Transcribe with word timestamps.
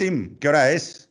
Ananísim, 0.00 0.38
¿qué 0.38 0.48
hora 0.48 0.70
es? 0.70 1.08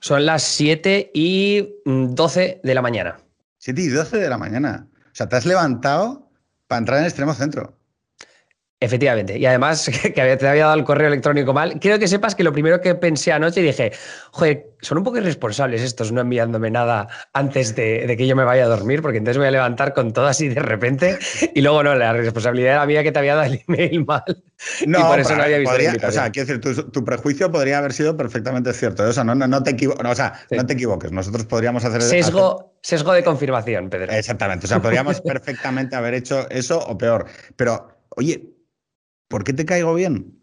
Son 0.00 0.24
las 0.26 0.42
7 0.42 1.10
y 1.14 1.68
12 1.84 2.60
de 2.62 2.74
la 2.74 2.82
mañana. 2.82 3.16
7 3.58 3.80
y 3.80 3.88
12 3.88 4.18
de 4.18 4.28
la 4.28 4.38
mañana. 4.38 4.88
O 5.06 5.14
sea, 5.14 5.28
te 5.28 5.36
has 5.36 5.46
levantado 5.46 6.30
para 6.68 6.78
entrar 6.78 6.98
en 7.00 7.06
extremo 7.06 7.34
centro. 7.34 7.76
Efectivamente. 8.80 9.38
Y 9.38 9.46
además, 9.46 9.88
que 10.02 10.10
te 10.10 10.48
había 10.48 10.64
dado 10.64 10.74
el 10.74 10.84
correo 10.84 11.08
electrónico 11.08 11.52
mal. 11.52 11.78
Quiero 11.80 11.98
que 11.98 12.08
sepas 12.08 12.34
que 12.34 12.44
lo 12.44 12.52
primero 12.52 12.80
que 12.80 12.94
pensé 12.94 13.32
anoche 13.32 13.62
dije, 13.62 13.92
joder, 14.30 14.74
son 14.80 14.98
un 14.98 15.04
poco 15.04 15.18
irresponsables 15.18 15.80
estos 15.80 16.12
no 16.12 16.20
enviándome 16.20 16.70
nada 16.70 17.08
antes 17.32 17.74
de, 17.74 18.14
que 18.16 18.26
yo 18.26 18.36
me 18.36 18.44
vaya 18.44 18.64
a 18.64 18.68
dormir, 18.68 19.00
porque 19.00 19.18
entonces 19.18 19.38
me 19.38 19.44
voy 19.44 19.48
a 19.48 19.52
levantar 19.52 19.94
con 19.94 20.12
todo 20.12 20.26
así 20.26 20.48
de 20.48 20.60
repente. 20.60 21.18
Y 21.54 21.62
luego 21.62 21.82
no, 21.82 21.94
la 21.94 22.12
responsabilidad 22.12 22.74
era 22.74 22.86
mía 22.86 23.02
que 23.02 23.12
te 23.12 23.18
había 23.18 23.36
dado 23.36 23.52
el 23.52 23.62
email 23.66 24.04
mal. 24.04 24.22
No, 24.86 25.00
y 25.00 25.02
por 25.02 25.18
eso 25.18 25.36
no 25.36 25.42
había 25.42 25.58
visto 25.58 26.06
O 26.06 26.12
sea, 26.12 26.30
quiero 26.30 26.60
decir, 26.60 26.84
tu, 26.90 27.04
prejuicio 27.04 27.50
podría 27.50 27.78
haber 27.78 27.92
sido 27.92 28.16
perfectamente 28.16 28.72
cierto. 28.72 29.02
O 29.02 29.12
sea, 29.12 29.22
no, 29.22 29.34
no, 29.34 29.62
te, 29.62 29.76
o 29.86 30.14
sea, 30.14 30.40
no 30.50 30.64
te 30.64 30.72
equivoques. 30.72 31.12
Nosotros 31.12 31.44
podríamos 31.44 31.84
hacer. 31.84 32.00
Sesgo, 32.00 32.72
sesgo 32.80 33.12
de 33.12 33.24
confirmación, 33.24 33.90
Pedro. 33.90 34.12
Exactamente. 34.12 34.64
O 34.64 34.68
sea, 34.68 34.80
podríamos 34.80 35.20
perfectamente 35.20 35.96
haber 35.96 36.14
hecho 36.14 36.48
eso 36.48 36.78
o 36.78 36.96
peor. 36.96 37.26
Pero, 37.56 37.88
oye, 38.10 38.53
¿por 39.28 39.44
qué 39.44 39.52
te 39.52 39.64
caigo 39.64 39.94
bien? 39.94 40.38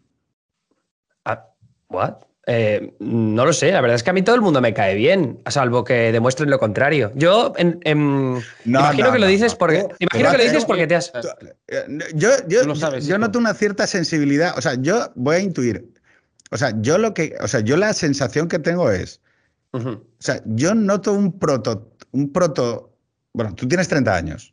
Ah, 1.24 1.48
¿What? 1.88 2.16
Eh, 2.46 2.92
no 2.98 3.44
lo 3.44 3.52
sé, 3.52 3.70
la 3.70 3.80
verdad 3.80 3.94
es 3.94 4.02
que 4.02 4.10
a 4.10 4.12
mí 4.12 4.22
todo 4.22 4.34
el 4.34 4.40
mundo 4.40 4.60
me 4.60 4.74
cae 4.74 4.96
bien, 4.96 5.40
a 5.44 5.52
salvo 5.52 5.84
que 5.84 6.10
demuestren 6.10 6.50
lo 6.50 6.58
contrario. 6.58 7.12
Yo 7.14 7.52
imagino 8.64 9.12
que 9.12 9.18
lo 9.20 9.26
dices 9.26 9.54
porque 9.54 9.86
imagino 10.00 10.30
que 10.32 10.38
lo 10.38 10.44
dices 10.44 10.64
porque 10.64 10.88
te 10.88 10.96
has. 10.96 11.12
Eh, 11.68 11.84
yo, 12.14 12.30
yo, 12.48 12.62
yo 12.98 13.18
noto 13.18 13.38
una 13.38 13.54
cierta 13.54 13.86
sensibilidad. 13.86 14.58
O 14.58 14.60
sea, 14.60 14.74
yo 14.74 15.12
voy 15.14 15.36
a 15.36 15.38
intuir. 15.40 15.92
O 16.50 16.56
sea, 16.56 16.72
yo 16.80 16.98
lo 16.98 17.14
que. 17.14 17.36
O 17.40 17.46
sea, 17.46 17.60
yo 17.60 17.76
la 17.76 17.92
sensación 17.94 18.48
que 18.48 18.58
tengo 18.58 18.90
es. 18.90 19.20
O 19.70 20.00
sea, 20.18 20.42
yo 20.44 20.74
noto 20.74 21.12
un 21.12 21.38
proto. 21.38 21.92
Un 22.10 22.32
proto. 22.32 22.92
Bueno, 23.32 23.54
tú 23.54 23.68
tienes 23.68 23.88
30 23.88 24.14
años. 24.14 24.52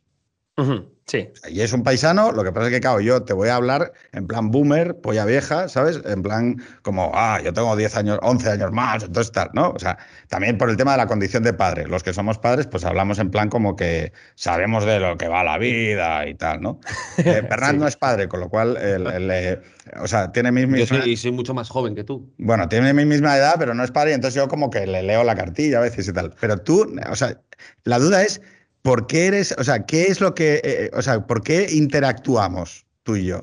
Sí. 1.10 1.28
Y 1.48 1.60
es 1.60 1.72
un 1.72 1.82
paisano, 1.82 2.30
lo 2.30 2.44
que 2.44 2.52
pasa 2.52 2.68
es 2.68 2.72
que, 2.72 2.80
claro, 2.80 3.00
yo 3.00 3.24
te 3.24 3.32
voy 3.32 3.48
a 3.48 3.56
hablar 3.56 3.92
en 4.12 4.28
plan 4.28 4.52
boomer, 4.52 4.94
polla 5.00 5.24
vieja, 5.24 5.68
¿sabes? 5.68 6.00
En 6.04 6.22
plan 6.22 6.62
como, 6.82 7.10
ah, 7.14 7.40
yo 7.42 7.52
tengo 7.52 7.74
10 7.74 7.96
años, 7.96 8.18
11 8.22 8.48
años 8.48 8.70
más, 8.70 9.02
entonces 9.02 9.32
tal, 9.32 9.50
¿no? 9.52 9.70
O 9.70 9.78
sea, 9.80 9.98
también 10.28 10.56
por 10.56 10.70
el 10.70 10.76
tema 10.76 10.92
de 10.92 10.98
la 10.98 11.08
condición 11.08 11.42
de 11.42 11.52
padre. 11.52 11.88
Los 11.88 12.04
que 12.04 12.12
somos 12.12 12.38
padres, 12.38 12.68
pues 12.68 12.84
hablamos 12.84 13.18
en 13.18 13.32
plan 13.32 13.48
como 13.48 13.74
que 13.74 14.12
sabemos 14.36 14.86
de 14.86 15.00
lo 15.00 15.16
que 15.16 15.26
va 15.26 15.42
la 15.42 15.58
vida 15.58 16.28
y 16.28 16.34
tal, 16.34 16.60
¿no? 16.60 16.78
Eh, 17.18 17.46
no 17.74 17.86
es 17.86 17.96
padre, 17.96 18.28
con 18.28 18.40
lo 18.40 18.48
cual, 18.48 18.76
el, 18.76 19.60
o 20.00 20.06
sea, 20.06 20.30
tiene 20.30 20.52
mi 20.52 20.64
misma... 20.66 20.78
Yo 20.78 21.02
soy, 21.02 21.16
soy 21.16 21.32
mucho 21.32 21.54
más 21.54 21.68
joven 21.68 21.94
que 21.94 22.04
tú. 22.04 22.32
Bueno, 22.38 22.68
tiene 22.68 22.94
mi 22.94 23.04
misma 23.04 23.36
edad, 23.36 23.56
pero 23.58 23.74
no 23.74 23.82
es 23.82 23.90
padre, 23.90 24.12
y 24.12 24.14
entonces 24.14 24.40
yo 24.40 24.48
como 24.48 24.70
que 24.70 24.86
le 24.86 25.02
leo 25.02 25.24
la 25.24 25.34
cartilla 25.34 25.78
a 25.78 25.82
veces 25.82 26.06
y 26.06 26.12
tal. 26.12 26.34
Pero 26.40 26.58
tú, 26.58 26.96
o 27.10 27.16
sea, 27.16 27.40
la 27.84 27.98
duda 27.98 28.22
es 28.22 28.40
¿Por 28.82 29.06
qué 29.06 29.26
eres, 29.26 29.54
o 29.58 29.64
sea, 29.64 29.84
qué 29.84 30.04
es 30.04 30.20
lo 30.20 30.34
que, 30.34 30.54
eh, 30.54 30.60
eh, 30.64 30.90
o 30.94 31.02
sea, 31.02 31.26
por 31.26 31.42
qué 31.42 31.66
interactuamos 31.70 32.86
tú 33.02 33.16
y 33.16 33.26
yo? 33.26 33.40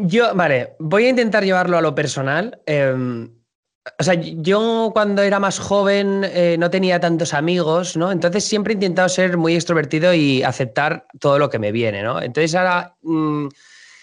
Yo, 0.00 0.34
vale, 0.34 0.74
voy 0.78 1.06
a 1.06 1.10
intentar 1.10 1.44
llevarlo 1.44 1.78
a 1.78 1.80
lo 1.80 1.94
personal. 1.94 2.60
Em, 2.66 3.30
o 3.98 4.02
sea, 4.02 4.14
yo 4.14 4.90
cuando 4.92 5.22
era 5.22 5.40
más 5.40 5.58
joven 5.58 6.22
eh, 6.24 6.56
no 6.58 6.70
tenía 6.70 7.00
tantos 7.00 7.32
amigos, 7.34 7.96
¿no? 7.96 8.12
Entonces 8.12 8.44
siempre 8.44 8.72
he 8.72 8.74
intentado 8.74 9.08
ser 9.08 9.36
muy 9.36 9.54
extrovertido 9.54 10.12
y 10.12 10.42
aceptar 10.42 11.06
todo 11.18 11.38
lo 11.38 11.48
que 11.48 11.58
me 11.58 11.72
viene, 11.72 12.02
¿no? 12.02 12.20
Entonces 12.20 12.54
ahora, 12.54 12.96
mm, 13.02 13.48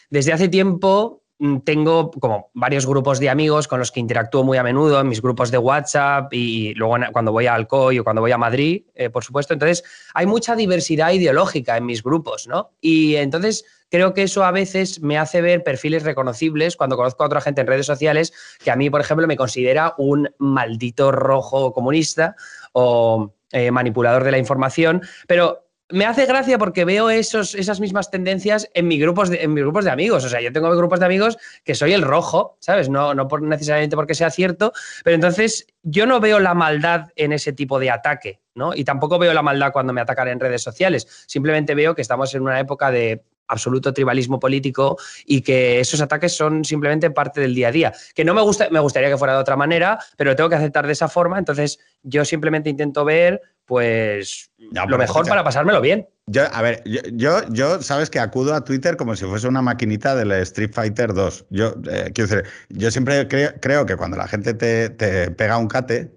desde 0.09 0.34
hace 0.34 0.47
tiempo, 0.50 1.24
tengo 1.64 2.09
como 2.12 2.50
varios 2.53 2.88
grupos 2.88 3.20
de 3.20 3.30
amigos 3.30 3.68
con 3.68 3.80
los 3.80 3.92
que 3.92 4.00
interactúo 4.00 4.44
muy 4.44 4.58
a 4.58 4.64
menudo 4.64 5.00
en 5.00 5.08
mis 5.08 5.22
grupos 5.22 5.52
de 5.52 5.59
WhatsApp 5.59 6.34
y 6.34 6.74
luego 6.74 6.98
cuando 7.12 7.31
voy 7.31 7.46
a 7.46 7.53
Alcoy 7.53 8.00
o 8.00 8.03
cuando 8.03 8.22
voy 8.22 8.31
a 8.31 8.38
Madrid, 8.38 8.84
eh, 8.96 9.09
por 9.09 9.24
supuesto. 9.24 9.53
Entonces, 9.53 9.84
hay 10.16 10.25
mucha 10.25 10.56
diversidad 10.56 11.12
ideológica 11.12 11.78
en 11.78 11.86
mis 11.86 12.02
grupos, 12.02 12.48
¿no? 12.48 12.72
Y 12.81 13.16
entonces 13.18 13.66
creo 13.90 14.14
que 14.16 14.24
eso 14.24 14.44
a 14.44 14.52
veces 14.52 15.02
me 15.02 15.20
hace 15.20 15.42
ver 15.42 15.64
perfiles 15.64 16.03
reconocibles 16.03 16.75
cuando 16.75 16.98
conozco 16.98 17.24
a 17.24 17.28
otra 17.28 17.42
gente 17.42 17.62
en 17.62 17.68
redes 17.68 17.86
sociales 17.86 18.34
que 18.64 18.72
a 18.72 18.75
mí, 18.75 18.90
por 18.90 19.02
ejemplo, 19.02 19.28
me 19.28 19.38
considera 19.38 19.94
un 19.98 20.30
maldito 20.40 21.12
rojo 21.12 21.72
comunista 21.72 22.36
o 22.74 23.34
eh, 23.52 23.69
manipulador 23.69 24.24
de 24.24 24.31
la 24.31 24.40
información, 24.40 25.04
pero 25.28 25.66
me 25.90 26.06
hace 26.06 26.25
gracia 26.25 26.58
porque 26.58 26.86
veo 26.86 27.09
esos, 27.09 27.56
esas 27.56 27.80
mismas 27.80 28.12
tendencias 28.12 28.70
en, 28.74 28.88
mis 28.88 29.00
grupos 29.00 29.30
de, 29.30 29.44
en 29.44 29.53
mis 29.53 29.64
grupos 29.64 29.86
de 29.86 29.92
amigos. 29.92 30.25
O 30.25 30.30
sea, 30.30 30.42
yo 30.42 30.52
tengo 30.52 30.70
grupos 30.75 31.00
de 31.00 31.06
amigos 31.06 31.38
que 31.64 31.75
soy 31.75 31.94
el 31.94 32.02
rojo, 32.02 32.58
¿sabes? 32.59 32.90
No, 32.90 33.14
no 33.14 33.28
necesariamente 33.42 33.96
porque 33.96 34.16
sea 34.16 34.30
cierto, 34.30 34.74
pero 35.03 35.16
entonces 35.16 35.68
yo 35.84 36.06
no 36.06 36.20
veo 36.20 36.40
la 36.40 36.53
maldad 36.53 37.08
en 37.16 37.31
ese 37.31 37.53
tipo 37.53 37.80
de 37.80 37.90
ataque, 37.90 38.42
¿no? 38.53 38.75
Y 38.75 38.84
tampoco 38.84 39.18
veo 39.18 39.34
la 39.34 39.42
maldad 39.42 39.72
cuando 39.72 39.94
me 39.94 40.02
atacan 40.02 40.28
en 40.28 40.40
redes 40.40 40.62
sociales. 40.62 41.25
Simplemente 41.28 41.74
veo 41.75 41.96
que 41.96 42.02
estamos 42.02 42.34
en 42.36 42.42
una 42.42 42.59
época 42.59 42.92
de 42.92 43.24
absoluto 43.47 43.94
tribalismo 43.94 44.40
político 44.40 44.97
y 45.25 45.41
que 45.41 45.80
esos 45.80 46.02
ataques 46.02 46.35
son 46.35 46.66
simplemente 46.66 47.09
parte 47.12 47.41
del 47.41 47.56
día 47.56 47.69
a 47.69 47.72
día. 47.72 47.94
Que 48.13 48.24
no 48.24 48.34
me 48.34 48.41
gusta, 48.41 48.69
me 48.69 48.80
gustaría 48.80 49.09
que 49.09 49.18
fuera 49.18 49.34
de 49.34 49.40
otra 49.40 49.56
manera, 49.56 50.00
pero 50.18 50.35
tengo 50.35 50.50
que 50.50 50.56
aceptar 50.56 50.85
de 50.85 50.94
esa 50.94 51.08
forma. 51.08 51.38
Entonces, 51.40 51.80
yo 52.03 52.25
simplemente 52.25 52.69
intento 52.69 53.06
ver 53.06 53.41
pues 53.68 54.50
lo 54.57 54.97
mejor 54.97 55.28
para 55.28 55.44
pasármelo 55.44 55.81
bien. 55.81 56.07
Yo, 56.28 56.44
a 56.52 56.62
ver, 56.62 56.81
yo, 56.86 57.41
yo, 57.50 57.81
sabes 57.81 58.09
que 58.09 58.19
acudo 58.19 58.56
a 58.56 58.63
Twitter 58.63 58.96
como 58.96 59.16
si 59.16 59.25
fuese 59.25 59.47
una 59.47 59.62
maquinita 59.62 60.16
del 60.16 60.31
Street 60.31 60.72
Fighter 60.74 61.13
2. 61.13 61.46
Yo, 61.50 61.74
eh, 61.91 62.12
quiero 62.16 62.30
decir, 62.30 62.44
yo 62.69 62.90
siempre 62.90 63.28
creo, 63.28 63.86
que 63.86 63.96
cuando 63.97 64.16
la 64.16 64.28
gente 64.28 64.53
te, 64.53 65.31
pega 65.31 65.57
un 65.57 65.68
cate, 65.68 66.12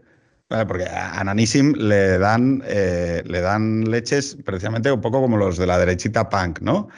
porque 0.67 0.85
a 0.85 1.21
Ananísim 1.21 1.73
le 1.73 2.19
dan, 2.19 2.63
eh, 2.67 3.23
le 3.27 3.41
dan 3.41 3.91
leches 3.91 4.37
precisamente 4.45 4.91
un 4.91 5.01
poco 5.01 5.21
como 5.21 5.37
los 5.37 5.59
de 5.59 5.67
la 5.67 5.79
derechita 5.79 6.29
punk, 6.29 6.61
¿no? 6.61 6.89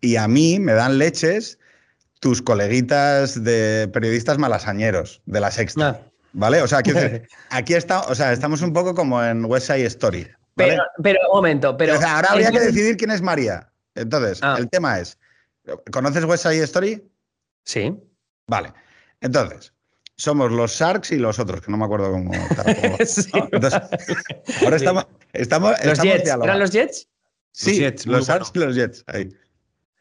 Y 0.00 0.16
a 0.16 0.28
mí 0.28 0.58
me 0.58 0.72
dan 0.72 0.98
leches 0.98 1.58
tus 2.20 2.42
coleguitas 2.42 3.42
de 3.42 3.88
periodistas 3.92 4.38
malasañeros 4.38 5.22
de 5.26 5.40
la 5.40 5.50
sexta. 5.50 5.88
Ah. 5.88 6.10
¿Vale? 6.32 6.62
O 6.62 6.68
sea, 6.68 6.78
aquí, 6.78 6.92
aquí 7.50 7.74
está, 7.74 8.02
o 8.02 8.14
sea, 8.14 8.32
estamos 8.32 8.62
un 8.62 8.72
poco 8.72 8.94
como 8.94 9.22
en 9.22 9.44
West 9.44 9.66
Side 9.66 9.86
Story. 9.86 10.26
Pero, 10.54 10.82
pero, 11.02 11.18
un 11.30 11.36
momento, 11.36 11.76
pero. 11.76 11.94
ahora 11.94 12.28
habría 12.30 12.50
que 12.50 12.60
decidir 12.60 12.96
quién 12.96 13.10
es 13.10 13.22
María. 13.22 13.70
Entonces, 13.94 14.40
ah. 14.42 14.56
el 14.58 14.68
tema 14.68 14.98
es: 15.00 15.18
¿conoces 15.90 16.24
West 16.24 16.44
Side 16.44 16.62
Story? 16.64 17.02
Sí. 17.64 17.96
Vale. 18.46 18.72
Entonces, 19.20 19.72
somos 20.16 20.52
los 20.52 20.72
Sharks 20.72 21.12
y 21.12 21.16
los 21.16 21.38
otros, 21.38 21.62
que 21.62 21.70
no 21.70 21.78
me 21.78 21.84
acuerdo 21.84 22.12
cómo. 22.12 22.32
sí, 23.06 23.30
Entonces, 23.52 23.80
ahora 24.62 24.76
estamos. 24.76 25.06
estamos, 25.32 25.84
¿Los 25.84 26.00
Jets? 26.00 26.28
¿Eran 26.28 26.58
los 26.58 26.70
Jets? 26.70 27.08
Sí, 27.52 27.80
los, 28.04 28.26
Sharks 28.26 28.50
y 28.54 28.58
los 28.58 28.76
Jets. 28.76 29.04
Ahí. 29.06 29.30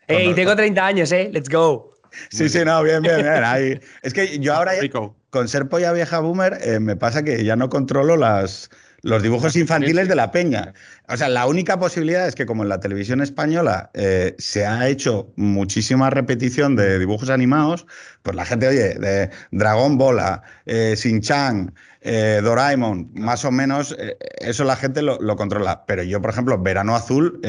Ey, 0.09 0.34
tengo 0.34 0.56
30 0.56 0.86
años, 0.86 1.12
¿eh? 1.12 1.30
Let's 1.31 1.50
go. 1.50 1.94
Sí, 2.30 2.50
sí, 2.50 2.66
no, 2.66 2.84
bien, 2.84 3.02
bien, 3.02 3.18
bien. 3.18 3.44
Ahí. 3.44 3.80
Es 4.02 4.14
que 4.14 4.40
yo 4.40 4.53
ahora. 4.56 4.74
Con 5.30 5.47
ser 5.47 5.70
polla 5.70 5.94
vieja 5.94 6.20
boomer, 6.20 6.58
eh, 6.64 6.80
me 6.80 6.96
pasa 6.96 7.22
que 7.22 7.44
ya 7.44 7.56
no 7.56 7.70
controlo 7.70 8.18
las, 8.18 8.72
los 9.02 9.24
dibujos 9.24 9.56
infantiles 9.56 10.08
de 10.08 10.16
la 10.16 10.31
peña. 10.31 10.74
O 11.07 11.18
sea, 11.18 11.30
la 11.30 11.45
única 11.45 11.80
posibilidad 11.80 12.28
es 12.28 12.36
que 12.36 12.45
como 12.45 12.63
en 12.63 12.69
la 12.69 12.80
televisión 12.80 13.22
española 13.22 13.92
eh, 13.94 14.36
se 14.38 14.66
ha 14.66 14.88
hecho 14.88 15.31
muchísima 15.36 16.10
repetición 16.10 16.75
de 16.75 17.00
dibujos 17.00 17.30
animados, 17.30 17.86
pues 18.24 18.36
la 18.36 18.45
gente, 18.45 18.68
oye, 18.68 18.95
de 18.95 19.30
Dragón 19.51 19.98
Bola, 19.98 20.42
eh, 20.66 20.95
Shin-Chan, 20.98 21.74
eh, 22.01 22.42
Doraemon, 22.44 23.12
más 23.13 23.45
o 23.45 23.51
menos, 23.51 23.95
eso 24.39 24.63
la 24.63 24.75
gente 24.75 25.01
lo, 25.01 25.19
controla. 25.36 25.86
Pero 25.86 26.04
yo, 26.04 26.22
por 26.22 26.31
ejemplo, 26.31 26.57
Verano 26.57 26.95
Azul, 26.95 27.42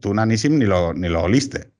tú, 0.00 0.14
Nanísim, 0.14 0.58
ni 0.58 0.64
lo, 0.64 0.94
ni 0.94 1.08
lo 1.08 1.22
oliste. 1.22 1.75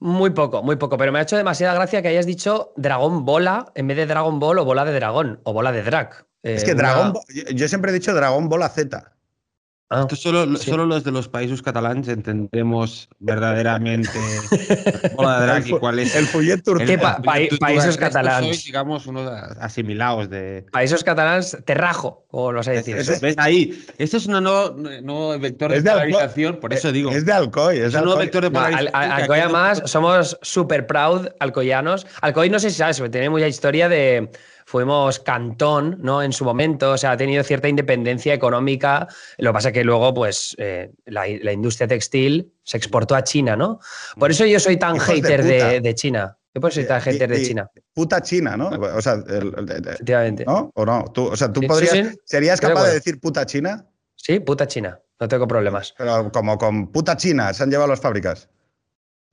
Muy 0.00 0.30
poco, 0.30 0.62
muy 0.62 0.76
poco, 0.76 0.96
pero 0.96 1.12
me 1.12 1.18
ha 1.18 1.22
hecho 1.22 1.36
demasiada 1.36 1.74
gracia 1.74 2.00
que 2.00 2.08
hayas 2.08 2.24
dicho 2.24 2.72
dragón 2.76 3.26
bola 3.26 3.70
en 3.74 3.86
vez 3.86 3.98
de 3.98 4.06
Dragon 4.06 4.40
Ball 4.40 4.58
o 4.58 4.64
bola 4.64 4.86
de 4.86 4.94
dragón 4.94 5.40
o 5.44 5.52
bola 5.52 5.72
de 5.72 5.82
drag. 5.82 6.26
es 6.42 6.64
que 6.64 6.70
eh, 6.70 6.74
Dragón, 6.74 7.12
yo 7.54 7.68
siempre 7.68 7.90
he 7.90 7.94
dicho 7.94 8.14
Dragón 8.14 8.48
Bola 8.48 8.70
Z. 8.70 9.12
Ah, 9.92 10.02
Esto 10.02 10.14
solo, 10.14 10.56
solo 10.56 10.86
los 10.86 11.02
de 11.02 11.10
los 11.10 11.28
países 11.28 11.62
catalanes 11.62 12.06
entendemos 12.06 13.08
verdaderamente 13.18 14.08
cuál 15.80 15.98
es 15.98 16.14
el 16.14 16.26
folleto 16.26 16.74
¿Qué 16.76 16.96
países 16.96 17.96
catalanes? 17.96 18.64
digamos, 18.64 19.08
unos 19.08 19.28
asimilados 19.58 20.30
de. 20.30 20.64
Países 20.70 21.02
catalanes, 21.02 21.58
terrajo, 21.64 22.24
o 22.30 22.52
lo 22.52 22.62
sé 22.62 22.70
decir. 22.70 22.94
¿Ves 22.94 23.34
ahí? 23.36 23.84
Esto 23.98 24.18
es 24.18 24.26
un 24.26 24.44
nuevo, 24.44 25.38
vector 25.40 25.72
de, 25.72 25.82
polarización, 25.82 26.60
por 26.60 26.72
eso 26.72 26.92
digo. 26.92 27.10
Es 27.10 27.26
de 27.26 27.32
Alcoy. 27.32 27.78
Es, 27.78 27.92
un 27.94 28.04
nuevo 28.04 28.20
vector 28.20 28.44
de 28.44 28.50
polarización. 28.52 28.94
Alcoy, 28.94 29.40
además, 29.40 29.82
somos 29.86 30.38
super 30.42 30.86
proud 30.86 31.26
alcoyanos. 31.40 32.06
Alcoy, 32.20 32.48
no 32.48 32.60
sé 32.60 32.70
si 32.70 32.76
sabes, 32.76 33.02
tiene 33.10 33.28
mucha 33.28 33.48
historia 33.48 33.88
de 33.88 34.30
fuimos 34.70 35.18
cantón, 35.18 35.98
¿no? 36.00 36.22
En 36.22 36.32
su 36.32 36.44
momento, 36.44 36.92
o 36.92 36.96
sea, 36.96 37.10
ha 37.10 37.16
tenido 37.16 37.42
cierta 37.42 37.68
independencia 37.68 38.32
económica. 38.32 39.08
Lo 39.38 39.50
que 39.50 39.54
pasa 39.54 39.68
es 39.70 39.74
que 39.74 39.82
luego, 39.82 40.14
pues, 40.14 40.54
eh, 40.58 40.92
la, 41.06 41.26
industria 41.26 41.88
textil 41.88 42.52
se 42.62 42.76
exportó 42.76 43.16
a 43.16 43.24
China, 43.24 43.56
¿no? 43.56 43.80
Por 44.16 44.30
eso 44.30 44.46
yo 44.46 44.60
soy 44.60 44.76
tan 44.76 44.96
hater 45.00 45.42
de, 45.82 45.94
China. 45.96 46.38
¿Qué 46.54 46.60
puede 46.60 46.72
ser 46.74 47.02
gente 47.02 47.26
de 47.26 47.42
China? 47.42 47.68
Puta 47.92 48.22
China, 48.22 48.56
¿no? 48.56 48.68
O 48.68 49.02
sea, 49.02 49.16
Efectivamente. 49.26 50.44
¿no? 50.44 50.70
¿O 50.72 50.86
no? 50.86 51.04
Tú, 51.12 51.26
o 51.26 51.36
sea, 51.36 51.52
tú 51.52 51.62
podrías. 51.62 52.16
¿Serías 52.24 52.60
capaz 52.60 52.86
de 52.86 52.94
decir 52.94 53.18
puta 53.18 53.44
China? 53.46 53.84
Sí, 54.14 54.38
puta 54.38 54.68
China. 54.68 55.00
No 55.18 55.26
tengo 55.26 55.48
problemas. 55.48 55.94
Pero 55.98 56.30
como 56.30 56.56
con 56.56 56.92
puta 56.92 57.16
China 57.16 57.52
se 57.52 57.64
han 57.64 57.70
llevado 57.70 57.88
las 57.88 58.00
fábricas. 58.00 58.48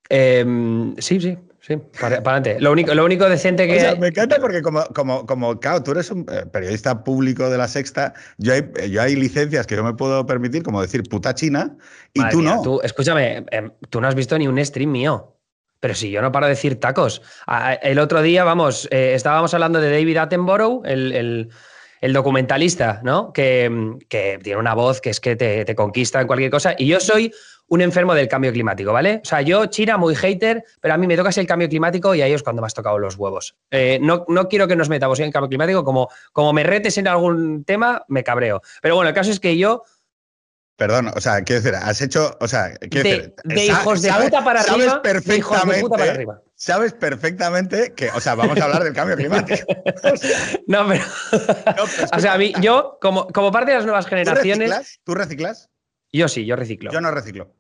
Em, 0.10 0.96
sí, 0.98 1.20
sí, 1.20 1.38
sí, 1.68 1.78
para, 2.00 2.18
adelante. 2.18 2.58
Lo 2.60 2.72
único, 2.72 2.94
lo 2.94 3.06
único 3.06 3.30
decente 3.30 3.68
que. 3.68 3.96
me 4.00 4.08
encanta 4.08 4.38
porque, 4.40 4.62
como, 4.62 4.86
como, 4.88 5.26
como, 5.26 5.60
claro, 5.60 5.84
tú 5.84 5.92
eres 5.92 6.10
un 6.10 6.26
eh, 6.32 6.46
periodista 6.52 7.04
público 7.04 7.50
de 7.50 7.58
la 7.58 7.68
sexta, 7.68 8.14
yo 8.38 8.54
hay, 8.54 8.64
yo 8.90 9.02
hay 9.02 9.16
licencias 9.16 9.68
que 9.68 9.76
yo 9.76 9.84
me 9.84 9.94
puedo 9.94 10.26
permitir, 10.26 10.64
como 10.64 10.82
decir 10.82 11.04
puta 11.04 11.36
China, 11.36 11.76
y 12.14 12.28
tú 12.30 12.42
no. 12.42 12.62
Tú, 12.62 12.80
escúchame, 12.84 13.46
em, 13.52 13.72
tú 13.90 14.02
no 14.02 14.08
has 14.08 14.16
visto 14.16 14.38
ni 14.38 14.48
un 14.48 14.64
stream 14.64 14.92
mío. 14.92 15.34
Pero 15.80 15.94
si 15.94 16.10
yo 16.10 16.22
no 16.22 16.32
paro 16.32 16.48
de 16.48 16.52
decir 16.52 16.80
tacos. 16.80 17.22
El 17.84 18.00
otro 18.00 18.22
día, 18.22 18.44
vamos, 18.44 18.88
eh, 18.92 19.14
estábamos 19.14 19.54
hablando 19.54 19.80
de 19.80 19.92
David 19.92 20.18
Attenborough, 20.18 20.84
el, 20.86 21.50
documentalista, 22.14 23.02
¿no? 23.04 23.32
Que, 23.32 24.00
tiene 24.10 24.60
una 24.60 24.74
voz 24.74 25.02
que 25.02 25.12
es 25.12 25.20
que 25.20 25.36
te, 25.36 25.66
te, 25.66 25.76
conquista 25.76 26.20
en 26.20 26.28
cualquier 26.28 26.50
cosa. 26.50 26.74
Y 26.78 26.88
yo 26.88 27.00
soy 27.00 27.32
un 27.70 27.82
enfermo 27.82 28.14
del 28.14 28.28
cambio 28.28 28.52
climático, 28.52 28.94
¿vale? 28.94 29.22
O 29.24 29.26
sea, 29.26 29.42
yo, 29.42 29.66
China, 29.68 29.98
muy 29.98 30.16
hater, 30.16 30.64
pero 30.80 30.94
a 30.94 30.98
mí 30.98 31.08
me 31.08 31.16
toca 31.16 31.30
el 31.36 31.48
cambio 31.48 31.68
climático 31.68 32.16
y 32.16 32.22
a 32.22 32.28
ellos 32.28 32.44
cuando 32.44 32.62
me 32.62 32.66
has 32.66 32.74
tocado 32.74 32.98
los 32.98 33.16
huevos. 33.16 33.56
Eh, 33.72 34.00
no, 34.02 34.26
no, 34.28 34.48
quiero 34.48 34.68
que 34.68 34.76
nos 34.76 34.90
metamos 34.90 35.20
en 35.20 35.26
el 35.26 35.34
cambio 35.34 35.50
climático, 35.50 35.84
como, 35.84 36.10
como 36.32 36.54
me 36.54 36.64
retes 36.64 36.98
en 36.98 37.08
algún 37.08 37.64
tema, 37.66 38.04
me 38.08 38.24
cabreo. 38.24 38.62
Pero 38.82 38.96
bueno, 38.96 39.10
el 39.10 39.16
caso 39.16 39.32
es 39.32 39.40
que 39.40 39.58
yo 39.58 39.84
Perdón, 40.78 41.12
o 41.16 41.20
sea, 41.20 41.42
quiero 41.42 41.64
decir, 41.64 41.76
has 41.76 42.00
hecho, 42.02 42.38
o 42.40 42.48
sea, 42.48 42.70
de, 42.80 43.34
de 43.44 43.66
hijos 43.66 44.04
de 44.04 44.12
puta 44.14 44.44
para 44.44 44.62
arriba, 44.62 45.02
perfectamente, 45.02 46.28
Sabes 46.54 46.94
perfectamente 46.94 47.94
que, 47.96 48.12
o 48.12 48.20
sea, 48.20 48.36
vamos 48.36 48.60
a 48.60 48.66
hablar 48.66 48.84
del 48.84 48.94
cambio 48.94 49.16
climático. 49.16 49.66
no, 50.68 50.88
pero, 50.88 51.04
o 52.14 52.20
sea, 52.20 52.34
a 52.34 52.38
mí, 52.38 52.54
yo, 52.62 53.00
como, 53.02 53.26
como 53.30 53.52
parte 53.52 53.72
de 53.72 53.78
las 53.78 53.86
nuevas 53.86 54.06
generaciones. 54.06 55.00
¿Tú 55.04 55.16
reciclas? 55.16 55.72
Yo 56.12 56.28
sí, 56.28 56.46
yo 56.46 56.56
reciclo. 56.56 56.92
Yo 56.92 57.02
no 57.02 57.12
reciclo. 57.12 57.54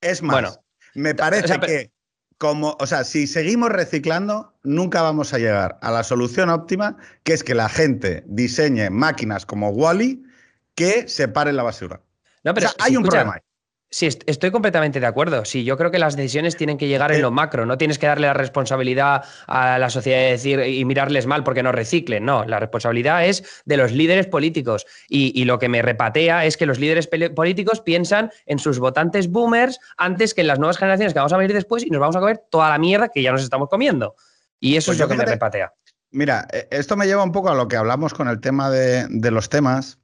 Es 0.00 0.22
más, 0.22 0.34
bueno, 0.34 0.64
me 0.94 1.14
parece 1.14 1.60
que 1.60 1.92
como, 2.38 2.76
o 2.80 2.86
sea, 2.88 3.04
si 3.04 3.28
seguimos 3.28 3.70
reciclando, 3.70 4.58
nunca 4.64 5.00
vamos 5.00 5.32
a 5.32 5.38
llegar 5.38 5.78
a 5.80 5.92
la 5.92 6.02
solución 6.02 6.50
óptima, 6.50 6.96
que 7.22 7.34
es 7.34 7.44
que 7.44 7.54
la 7.54 7.68
gente 7.68 8.24
diseñe 8.26 8.90
máquinas 8.90 9.46
como 9.46 9.70
Wally 9.70 10.24
que 10.74 11.06
separen 11.06 11.56
la 11.56 11.62
basura. 11.62 12.00
No, 12.42 12.52
pero 12.52 12.68
hay 12.80 12.96
un 12.96 13.04
problema. 13.04 13.40
Sí, 13.92 14.06
estoy 14.06 14.50
completamente 14.50 15.00
de 15.00 15.06
acuerdo. 15.06 15.44
Sí, 15.44 15.64
yo 15.64 15.76
creo 15.76 15.90
que 15.90 15.98
las 15.98 16.16
decisiones 16.16 16.56
tienen 16.56 16.78
que 16.78 16.88
llegar 16.88 17.12
en 17.12 17.20
lo 17.20 17.30
macro. 17.30 17.66
No 17.66 17.76
tienes 17.76 17.98
que 17.98 18.06
darle 18.06 18.26
la 18.26 18.32
responsabilidad 18.32 19.22
a 19.46 19.78
la 19.78 19.90
sociedad 19.90 20.18
de 20.18 20.30
decir 20.30 20.60
y 20.60 20.82
mirarles 20.86 21.26
mal 21.26 21.44
porque 21.44 21.62
no 21.62 21.72
reciclen. 21.72 22.24
No, 22.24 22.46
la 22.46 22.58
responsabilidad 22.58 23.26
es 23.26 23.62
de 23.66 23.76
los 23.76 23.92
líderes 23.92 24.26
políticos. 24.26 24.86
Y, 25.10 25.44
lo 25.44 25.58
que 25.58 25.68
me 25.68 25.82
repatea 25.82 26.46
es 26.46 26.56
que 26.56 26.64
los 26.64 26.78
líderes 26.78 27.06
políticos 27.06 27.82
piensan 27.82 28.30
en 28.46 28.58
sus 28.58 28.78
votantes 28.78 29.28
boomers 29.28 29.78
antes 29.98 30.32
que 30.32 30.40
en 30.40 30.46
las 30.46 30.58
nuevas 30.58 30.78
generaciones 30.78 31.12
que 31.12 31.18
vamos 31.18 31.34
a 31.34 31.36
venir 31.36 31.52
después 31.52 31.84
y 31.84 31.90
nos 31.90 32.00
vamos 32.00 32.16
a 32.16 32.20
comer 32.20 32.40
toda 32.50 32.70
la 32.70 32.78
mierda 32.78 33.10
que 33.10 33.22
ya 33.22 33.30
nos 33.30 33.42
estamos 33.42 33.68
comiendo. 33.68 34.14
Y 34.58 34.76
eso 34.76 34.86
pues 34.86 34.96
es 34.96 35.00
lo 35.02 35.08
que 35.08 35.16
me 35.16 35.26
repatea. 35.26 35.74
Mira, 36.12 36.48
e, 36.50 36.66
esto 36.70 36.96
me 36.96 37.06
lleva 37.06 37.22
un 37.24 37.32
poco 37.32 37.50
a 37.50 37.54
lo 37.54 37.68
que 37.68 37.76
hablamos 37.76 38.14
con 38.14 38.28
el 38.28 38.40
tema 38.40 38.70
de, 38.70 39.06
de 39.10 39.30
los 39.30 39.50
temas, 39.50 39.98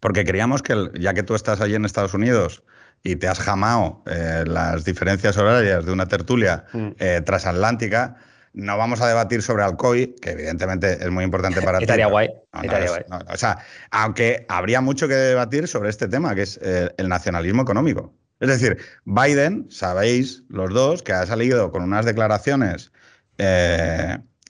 porque 0.00 0.24
creíamos 0.24 0.60
que 0.60 0.90
ya 0.98 1.14
que 1.14 1.22
tú 1.22 1.36
estás 1.36 1.60
allí 1.60 1.76
en 1.76 1.84
Estados 1.84 2.14
Unidos 2.14 2.64
y 3.02 3.16
te 3.16 3.28
has 3.28 3.40
jamado 3.40 4.02
eh, 4.06 4.44
las 4.46 4.84
diferencias 4.84 5.36
horarias 5.36 5.84
de 5.84 5.92
una 5.92 6.06
tertulia 6.06 6.64
mm. 6.72 6.88
eh, 6.98 7.22
transatlántica, 7.24 8.16
no 8.52 8.76
vamos 8.76 9.00
a 9.00 9.08
debatir 9.08 9.42
sobre 9.42 9.64
Alcoy, 9.64 10.14
que 10.20 10.30
evidentemente 10.30 10.92
es 10.92 11.10
muy 11.10 11.24
importante 11.24 11.62
para 11.62 11.78
ti. 11.78 11.84
Estaría 11.84 12.06
guay. 12.06 12.28
o 12.52 13.36
sea, 13.36 13.58
aunque 13.90 14.44
habría 14.48 14.80
mucho 14.80 15.08
que 15.08 15.14
debatir 15.14 15.66
sobre 15.66 15.88
este 15.90 16.06
tema, 16.06 16.34
que 16.34 16.42
es 16.42 16.60
eh, 16.62 16.90
el 16.98 17.08
nacionalismo 17.08 17.62
económico. 17.62 18.14
Es 18.40 18.48
decir, 18.48 18.78
Biden, 19.04 19.66
sabéis 19.70 20.44
los 20.48 20.72
dos, 20.74 21.02
que 21.02 21.12
ha 21.12 21.24
salido 21.26 21.70
con 21.70 21.82
unas 21.82 22.04
declaraciones 22.04 22.92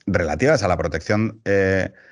relativas 0.05 0.61
a 0.61 0.67
la 0.67 0.77
protección 0.77 1.41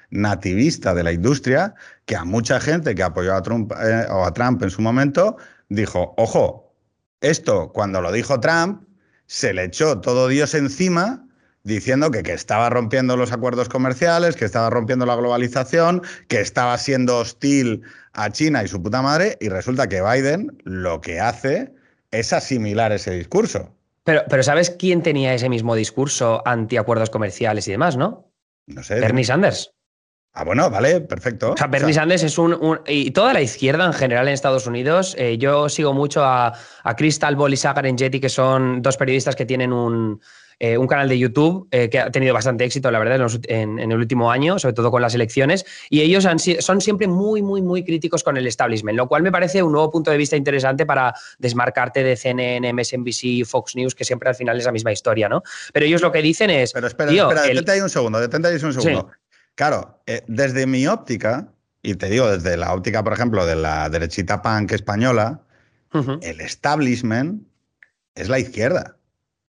nativista 0.09 0.93
de 0.93 1.03
la 1.03 1.11
industria, 1.11 1.73
que 2.05 2.15
a 2.15 2.23
mucha 2.23 2.59
gente 2.59 2.95
que 2.95 3.03
apoyó 3.03 3.35
a 3.35 3.41
Trump 3.41 3.71
o 3.71 4.25
a 4.25 4.33
Trump 4.33 4.61
en 4.63 4.69
su 4.69 4.81
momento 4.81 5.37
dijo, 5.71 6.13
ojo, 6.17 6.73
esto 7.21 7.71
cuando 7.71 8.01
lo 8.01 8.11
dijo 8.11 8.39
Trump, 8.39 8.83
se 9.25 9.53
le 9.53 9.65
echó 9.65 10.01
todo 10.01 10.27
Dios 10.27 10.53
encima 10.53 11.25
diciendo 11.63 12.11
que, 12.11 12.23
que, 12.23 12.33
estaba 12.33 12.69
rompiendo 12.69 13.15
los 13.15 13.31
acuerdos 13.31 13.69
comerciales, 13.69 14.35
que 14.35 14.45
estaba 14.45 14.69
rompiendo 14.69 15.05
la 15.05 15.15
globalización, 15.15 16.01
que 16.27 16.41
estaba 16.41 16.77
siendo 16.77 17.19
hostil 17.19 17.83
a 18.13 18.31
China 18.31 18.63
y 18.63 18.67
su 18.67 18.81
puta 18.81 19.01
madre, 19.01 19.37
y 19.39 19.49
resulta 19.49 19.87
que 19.87 20.01
Biden 20.01 20.57
lo 20.63 21.01
que 21.01 21.19
hace 21.19 21.71
es 22.09 22.33
asimilar 22.33 22.91
ese 22.91 23.11
discurso. 23.11 23.73
Pero, 24.03 24.23
pero 24.27 24.43
¿sabes 24.43 24.71
quién 24.71 25.03
tenía 25.03 25.33
ese 25.33 25.49
mismo 25.49 25.75
discurso 25.75 26.41
anti 26.45 26.77
acuerdos 26.77 27.11
comerciales 27.11 27.67
y 27.67 27.71
demás, 27.71 27.95
no? 27.95 28.27
No 28.65 28.83
sé. 28.83 28.99
Bernie 28.99 29.23
Sanders. 29.23 29.71
Ah, 30.33 30.45
bueno, 30.45 30.69
vale, 30.69 31.01
perfecto. 31.01 31.51
O 31.51 31.57
sea, 31.57 31.67
Bernie 31.67 31.93
Sanders 31.93 32.23
es 32.23 32.37
un, 32.37 32.79
Y 32.87 33.11
toda 33.11 33.33
la 33.33 33.41
izquierda 33.41 33.85
en 33.85 33.93
general 33.93 34.27
en 34.27 34.33
Estados 34.33 34.65
Unidos. 34.65 35.13
Eh, 35.17 35.37
yo 35.37 35.67
sigo 35.67 35.93
mucho 35.93 36.23
a, 36.23 36.53
a 36.83 36.95
Crystal 36.95 37.35
Ball 37.35 37.53
y 37.53 37.57
Sagar 37.57 37.85
Jetty, 37.85 38.19
que 38.19 38.29
son 38.29 38.81
dos 38.81 38.95
periodistas 38.95 39.35
que 39.35 39.45
tienen 39.45 39.73
un, 39.73 40.21
eh, 40.63 40.77
un 40.77 40.85
canal 40.85 41.09
de 41.09 41.17
YouTube 41.17 41.67
eh, 41.71 41.89
que 41.89 41.97
ha 41.97 42.11
tenido 42.11 42.35
bastante 42.35 42.63
éxito, 42.63 42.91
la 42.91 42.99
verdad, 42.99 43.27
en, 43.47 43.79
el 43.79 43.97
último 43.97 44.29
año, 44.29 44.59
sobre 44.59 44.73
todo 44.73 44.91
con 44.91 45.01
las 45.01 45.15
elecciones. 45.15 45.65
Y 45.89 46.01
ellos 46.01 46.27
son 46.59 46.81
siempre 46.81 47.07
muy, 47.07 47.41
muy, 47.41 47.63
muy 47.63 47.83
críticos 47.83 48.23
con 48.23 48.37
el 48.37 48.45
establishment, 48.45 48.95
lo 48.95 49.07
cual 49.07 49.23
me 49.23 49.31
parece 49.31 49.63
un 49.63 49.71
nuevo 49.71 49.89
punto 49.89 50.11
de 50.11 50.17
vista 50.17 50.35
interesante 50.35 50.85
para 50.85 51.15
desmarcarte 51.39 52.03
de 52.03 52.15
CNN, 52.15 52.73
MSNBC, 52.73 53.43
Fox 53.43 53.75
News, 53.75 53.95
que 53.95 54.05
siempre 54.05 54.29
al 54.29 54.35
final 54.35 54.55
es 54.55 54.65
la 54.65 54.71
misma 54.71 54.91
historia, 54.91 55.27
¿no? 55.27 55.41
Pero 55.73 55.87
ellos 55.87 56.03
lo 56.03 56.11
que 56.11 56.21
dicen 56.21 56.51
es. 56.51 56.73
Pero 56.73 56.85
espera, 56.85 57.11
espera, 57.11 57.41
detente 57.41 57.71
ahí 57.71 57.81
un 57.81 57.89
segundo, 57.89 58.19
detente 58.19 58.47
ahí 58.47 58.53
un 58.53 58.71
segundo. 58.71 59.09
Claro, 59.55 60.01
eh, 60.05 60.23
desde 60.27 60.65
mi 60.65 60.87
óptica, 60.87 61.51
y 61.81 61.95
te 61.95 62.09
digo 62.09 62.29
desde 62.29 62.57
la 62.57 62.73
óptica, 62.73 63.03
por 63.03 63.13
ejemplo, 63.13 63.45
de 63.45 63.55
la 63.55 63.89
derechita 63.89 64.41
punk 64.41 64.71
española, 64.71 65.41
el 66.21 66.39
establishment 66.39 67.45
es 68.15 68.29
la 68.29 68.39
izquierda. 68.39 68.97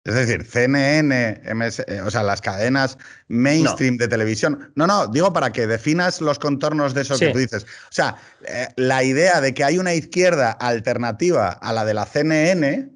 Es 0.08 0.16
decir, 0.16 0.46
CNN, 0.46 1.42
eh, 1.44 2.02
o 2.02 2.10
sea, 2.10 2.24
las 2.24 2.40
cadenas 2.40 2.98
mainstream 3.28 3.98
de 3.98 4.08
televisión. 4.08 4.72
No, 4.76 4.88
no, 4.88 5.08
digo 5.08 5.34
para 5.34 5.52
que 5.52 5.68
definas 5.68 6.22
los 6.22 6.40
contornos 6.40 6.94
de 6.94 7.02
eso 7.02 7.20
que 7.20 7.32
tú 7.32 7.40
dices. 7.40 7.64
O 7.64 7.92
sea, 7.92 8.16
eh, 8.48 8.70
la 8.78 9.04
idea 9.04 9.42
de 9.42 9.54
que 9.54 9.66
hay 9.66 9.80
una 9.80 9.94
izquierda 9.94 10.52
alternativa 10.52 11.50
a 11.50 11.74
la 11.74 11.84
de 11.84 11.94
la 11.94 12.06
CNN. 12.06 12.90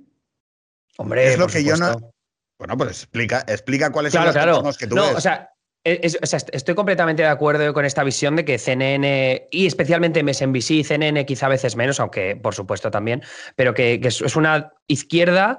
Hombre, 0.97 1.33
es 1.33 1.37
lo 1.37 1.47
que 1.47 1.65
yo 1.65 1.75
no. 1.75 2.13
Bueno, 2.57 2.77
pues 2.77 2.91
explica, 2.91 3.43
explica 3.45 3.91
cuáles 3.91 4.13
son 4.13 4.23
los 4.23 4.33
contornos 4.33 4.77
que 4.77 4.87
tú 4.87 4.95
no, 4.95 5.09
O 5.11 5.19
sea, 5.19 5.50
estoy 5.83 6.75
completamente 6.75 7.23
de 7.23 7.29
acuerdo 7.29 7.73
con 7.73 7.85
esta 7.85 8.03
visión 8.03 8.35
de 8.35 8.45
que 8.45 8.57
CNN 8.57 9.47
y 9.51 9.65
especialmente 9.65 10.23
MSNBC, 10.23 10.83
CNN 10.83 11.25
quizá 11.25 11.47
a 11.47 11.49
veces 11.49 11.75
menos, 11.75 11.99
aunque 11.99 12.35
por 12.35 12.53
supuesto 12.53 12.91
también, 12.91 13.23
pero 13.55 13.73
que, 13.73 13.99
es 14.03 14.35
una 14.35 14.73
izquierda 14.87 15.57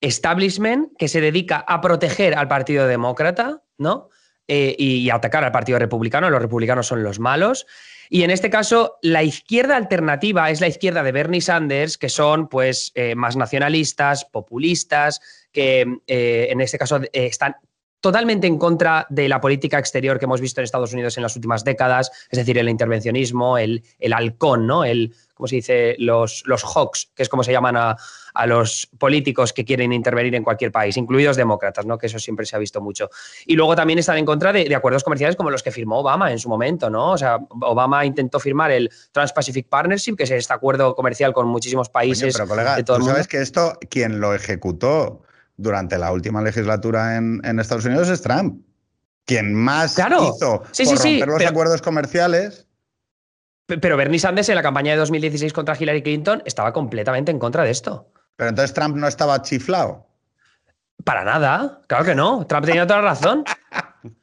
establishment 0.00 0.96
que 0.98 1.08
se 1.08 1.20
dedica 1.20 1.58
a 1.58 1.80
proteger 1.80 2.36
al 2.36 2.48
Partido 2.48 2.86
Demócrata, 2.86 3.62
¿no? 3.78 4.08
Eh, 4.48 4.74
y, 4.76 5.08
a 5.10 5.14
atacar 5.14 5.44
al 5.44 5.52
Partido 5.52 5.78
Republicano. 5.78 6.28
Los 6.28 6.42
republicanos 6.42 6.88
son 6.88 7.04
los 7.04 7.20
malos. 7.20 7.66
Y 8.08 8.24
en 8.24 8.32
este 8.32 8.50
caso, 8.50 8.98
la 9.00 9.22
izquierda 9.22 9.76
alternativa 9.76 10.50
es 10.50 10.60
la 10.60 10.66
izquierda 10.66 11.04
de 11.04 11.12
Bernie 11.12 11.40
Sanders, 11.40 11.96
que 11.96 12.08
son 12.08 12.48
pues 12.48 12.90
eh, 12.96 13.14
más 13.14 13.36
nacionalistas, 13.36 14.24
populistas, 14.24 15.20
que 15.52 15.86
eh, 16.08 16.48
en 16.50 16.60
este 16.60 16.78
caso 16.78 17.00
están 17.12 17.54
totalmente 18.00 18.46
en 18.46 18.58
contra 18.58 19.06
de 19.10 19.28
la 19.28 19.40
política 19.40 19.78
exterior 19.78 20.18
que 20.18 20.24
hemos 20.24 20.40
visto 20.40 20.60
en 20.60 20.64
Estados 20.64 20.92
Unidos 20.92 21.16
en 21.16 21.22
las 21.22 21.36
últimas 21.36 21.64
décadas, 21.64 22.10
es 22.30 22.38
decir, 22.38 22.58
el 22.58 22.68
intervencionismo, 22.68 23.58
el, 23.58 23.82
el 23.98 24.12
halcón, 24.12 24.66
¿no? 24.66 24.84
El, 24.84 25.14
¿cómo 25.40 25.48
se 25.48 25.56
dice? 25.56 25.96
Los, 25.98 26.42
los 26.44 26.62
hawks, 26.64 27.10
que 27.14 27.22
es 27.22 27.28
como 27.28 27.42
se 27.42 27.50
llaman 27.52 27.76
a, 27.76 27.96
los 28.46 28.88
políticos 28.98 29.52
que 29.52 29.64
quieren 29.64 29.92
intervenir 29.92 30.34
en 30.34 30.44
cualquier 30.44 30.70
país, 30.70 30.96
incluidos 30.96 31.36
demócratas, 31.36 31.84
¿no? 31.84 31.98
Que 31.98 32.06
eso 32.06 32.18
siempre 32.18 32.46
se 32.46 32.56
ha 32.56 32.58
visto 32.58 32.80
mucho. 32.80 33.10
Y 33.44 33.54
luego 33.54 33.74
también 33.74 33.98
están 33.98 34.18
en 34.18 34.24
contra 34.24 34.52
de, 34.52 34.74
acuerdos 34.74 35.02
comerciales 35.02 35.36
como 35.36 35.50
los 35.50 35.62
que 35.62 35.70
firmó 35.70 35.98
Obama 35.98 36.30
en 36.30 36.38
su 36.38 36.48
momento, 36.48 36.88
¿no? 36.88 37.12
O 37.12 37.18
sea, 37.18 37.38
Obama 37.62 38.04
intentó 38.04 38.38
firmar 38.38 38.70
el 38.70 38.90
Trans-Pacific 39.12 39.68
Partnership, 39.68 40.14
que 40.14 40.24
es 40.24 40.30
este 40.30 40.54
acuerdo 40.54 40.94
comercial 40.94 41.32
con 41.32 41.48
muchísimos 41.48 41.88
países. 41.88 42.34
pero 42.34 42.48
colega, 42.48 42.82
¿tú 42.82 43.02
sabes 43.02 43.28
que 43.28 43.42
esto, 43.42 43.78
quien 43.88 44.20
lo 44.20 44.34
ejecutó 44.34 45.22
durante 45.60 45.98
la 45.98 46.12
última 46.12 46.42
legislatura 46.42 47.16
en, 47.16 47.60
Estados 47.60 47.84
Unidos 47.84 48.08
es 48.08 48.22
Trump. 48.22 48.64
Quien 49.26 49.54
más 49.54 49.98
hizo 49.98 50.62
por 50.62 50.98
romper 50.98 51.28
los 51.28 51.46
acuerdos 51.46 51.82
comerciales. 51.82 52.66
Pero 53.66 53.96
Bernie 53.96 54.18
Sanders 54.18 54.48
en 54.48 54.56
la 54.56 54.62
campaña 54.62 54.92
de 54.92 54.98
2016 54.98 55.52
contra 55.52 55.76
Hillary 55.78 56.02
Clinton 56.02 56.42
estaba 56.44 56.72
completamente 56.72 57.30
en 57.30 57.38
contra 57.38 57.62
de 57.62 57.70
esto. 57.70 58.10
Pero 58.36 58.50
entonces 58.50 58.74
Trump 58.74 58.96
no 58.96 59.06
estaba 59.06 59.40
chiflado. 59.42 60.08
Para 61.04 61.24
nada, 61.24 61.80
claro 61.86 62.04
que 62.04 62.14
no. 62.14 62.46
Trump 62.46 62.66
tenía 62.66 62.86
toda 62.86 63.02
la 63.02 63.10
razón. 63.10 63.44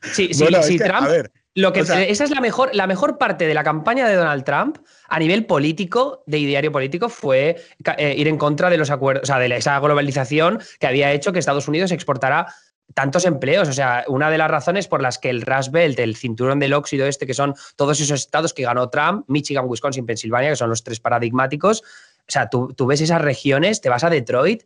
Sí, 0.01 0.34
sí, 0.34 0.48
sí, 0.63 0.79
Trump. 0.79 1.08
Lo 1.57 1.73
que, 1.73 1.79
esa 1.79 2.03
es 2.03 2.29
la 2.29 2.39
mejor, 2.39 2.69
la 2.73 2.85
mejor 2.85 3.17
parte 3.17 3.47
de 3.47 3.55
la 3.55 3.63
campaña 3.63 4.07
de 4.07 4.13
Donald 4.13 4.43
Trump 4.43 4.77
a 5.09 5.17
nivel 5.17 5.47
político, 5.47 6.21
de 6.27 6.37
ideario 6.37 6.71
político, 6.71 7.09
fue 7.09 7.55
eh, 7.97 8.13
ir 8.15 8.27
en 8.27 8.37
contra 8.37 8.69
de 8.69 8.77
los 8.77 8.91
acuerdos, 8.91 9.23
o 9.23 9.25
sea, 9.25 9.39
de 9.39 9.47
esa 9.57 9.79
globalización 9.79 10.59
que 10.79 10.85
había 10.85 11.11
hecho 11.13 11.33
que 11.33 11.39
Estados 11.39 11.67
Unidos 11.67 11.91
exportara 11.91 12.53
tantos 12.93 13.25
empleos. 13.25 13.67
O 13.69 13.73
sea, 13.73 14.05
una 14.07 14.29
de 14.29 14.37
las 14.37 14.51
razones 14.51 14.87
por 14.87 15.01
las 15.01 15.17
que 15.17 15.31
el 15.31 15.41
Rust 15.41 15.71
Belt, 15.71 15.97
el 15.97 16.15
cinturón 16.15 16.59
del 16.59 16.73
óxido 16.73 17.07
este, 17.07 17.25
que 17.25 17.33
son 17.33 17.55
todos 17.75 17.99
esos 17.99 18.19
estados 18.19 18.53
que 18.53 18.61
ganó 18.61 18.91
Trump, 18.91 19.25
Michigan, 19.27 19.65
Wisconsin, 19.67 20.05
Pensilvania, 20.05 20.51
que 20.51 20.57
son 20.57 20.69
los 20.69 20.83
tres 20.83 20.99
paradigmáticos. 20.99 21.81
O 21.81 22.31
sea, 22.31 22.49
tú, 22.49 22.71
tú 22.77 22.85
ves 22.85 23.01
esas 23.01 23.23
regiones, 23.23 23.81
te 23.81 23.89
vas 23.89 24.03
a 24.03 24.11
Detroit 24.11 24.61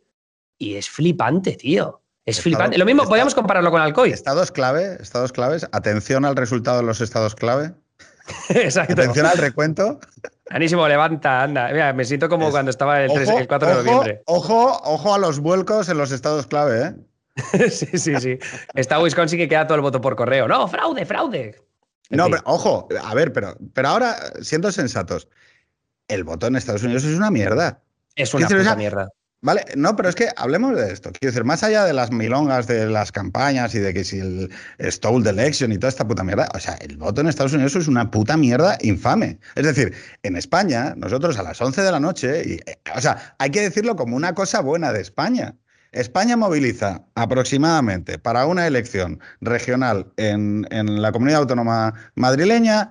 y 0.58 0.74
es 0.74 0.90
flipante, 0.90 1.52
tío. 1.52 2.01
Es 2.24 2.40
flipante. 2.40 2.78
Lo 2.78 2.84
mismo, 2.84 3.04
podríamos 3.04 3.34
compararlo 3.34 3.70
con 3.70 3.80
Alcoy. 3.80 4.10
Estados 4.10 4.52
clave, 4.52 4.96
estados 5.00 5.32
claves. 5.32 5.66
Atención 5.72 6.24
al 6.24 6.36
resultado 6.36 6.78
de 6.78 6.84
los 6.84 7.00
estados 7.00 7.34
clave. 7.34 7.72
Exacto. 8.50 8.92
Atención 8.92 9.26
al 9.26 9.38
recuento. 9.38 9.98
Anísimo, 10.50 10.86
levanta, 10.86 11.42
anda. 11.42 11.68
Mira, 11.72 11.92
me 11.92 12.04
siento 12.04 12.28
como 12.28 12.50
cuando 12.50 12.70
estaba 12.70 13.02
el, 13.02 13.10
4 13.48 13.68
de 13.68 13.74
noviembre. 13.74 14.22
Ojo, 14.26 14.80
ojo 14.84 15.14
a 15.14 15.18
los 15.18 15.40
vuelcos 15.40 15.88
en 15.88 15.98
los 15.98 16.12
estados 16.12 16.46
clave, 16.46 16.86
¿eh? 16.86 16.94
sí, 17.70 17.98
sí, 17.98 18.14
sí. 18.20 18.38
Está 18.74 19.00
Wisconsin 19.00 19.38
que 19.38 19.48
queda 19.48 19.66
todo 19.66 19.76
el 19.76 19.80
voto 19.80 20.00
por 20.00 20.14
correo. 20.14 20.46
No, 20.46 20.68
fraude, 20.68 21.06
fraude. 21.06 21.60
no, 22.10 22.26
pero 22.28 22.42
ojo, 22.44 22.88
a 23.02 23.14
ver, 23.14 23.32
pero, 23.32 23.56
pero 23.72 23.88
ahora, 23.88 24.16
siendo 24.42 24.70
sensatos, 24.70 25.28
el 26.08 26.24
voto 26.24 26.46
en 26.46 26.56
Estados 26.56 26.82
Unidos 26.82 27.04
es 27.04 27.16
una 27.16 27.30
mierda. 27.30 27.80
Es 28.14 28.34
una 28.34 28.46
puta 28.46 28.76
mierda. 28.76 29.08
Vale, 29.44 29.64
no, 29.76 29.96
pero 29.96 30.08
es 30.08 30.14
que 30.14 30.28
hablemos 30.36 30.76
de 30.76 30.92
esto. 30.92 31.10
Quiero 31.10 31.32
decir, 31.32 31.44
más 31.44 31.64
allá 31.64 31.84
de 31.84 31.92
las 31.92 32.12
milongas 32.12 32.68
de 32.68 32.86
las 32.88 33.10
campañas 33.10 33.74
y 33.74 33.80
de 33.80 33.92
que 33.92 34.04
si 34.04 34.20
el 34.20 34.50
stole 34.78 35.24
the 35.24 35.30
election 35.30 35.72
y 35.72 35.78
toda 35.78 35.88
esta 35.88 36.06
puta 36.06 36.22
mierda, 36.22 36.48
o 36.54 36.60
sea, 36.60 36.74
el 36.74 36.96
voto 36.96 37.22
en 37.22 37.26
Estados 37.26 37.52
Unidos 37.52 37.74
es 37.74 37.88
una 37.88 38.08
puta 38.08 38.36
mierda 38.36 38.78
infame. 38.82 39.40
Es 39.56 39.64
decir, 39.66 39.94
en 40.22 40.36
España, 40.36 40.94
nosotros 40.96 41.36
a 41.38 41.42
las 41.42 41.60
11 41.60 41.82
de 41.82 41.90
la 41.90 41.98
noche, 41.98 42.42
y, 42.46 42.52
eh, 42.52 42.78
o 42.94 43.00
sea, 43.00 43.34
hay 43.38 43.50
que 43.50 43.62
decirlo 43.62 43.96
como 43.96 44.14
una 44.16 44.32
cosa 44.32 44.60
buena 44.60 44.92
de 44.92 45.00
España. 45.00 45.56
España 45.92 46.36
moviliza 46.36 47.04
aproximadamente 47.14 48.18
para 48.18 48.46
una 48.46 48.66
elección 48.66 49.20
regional 49.40 50.12
en, 50.16 50.66
la 50.70 51.12
comunidad 51.12 51.40
autónoma 51.40 51.94
madrileña 52.14 52.90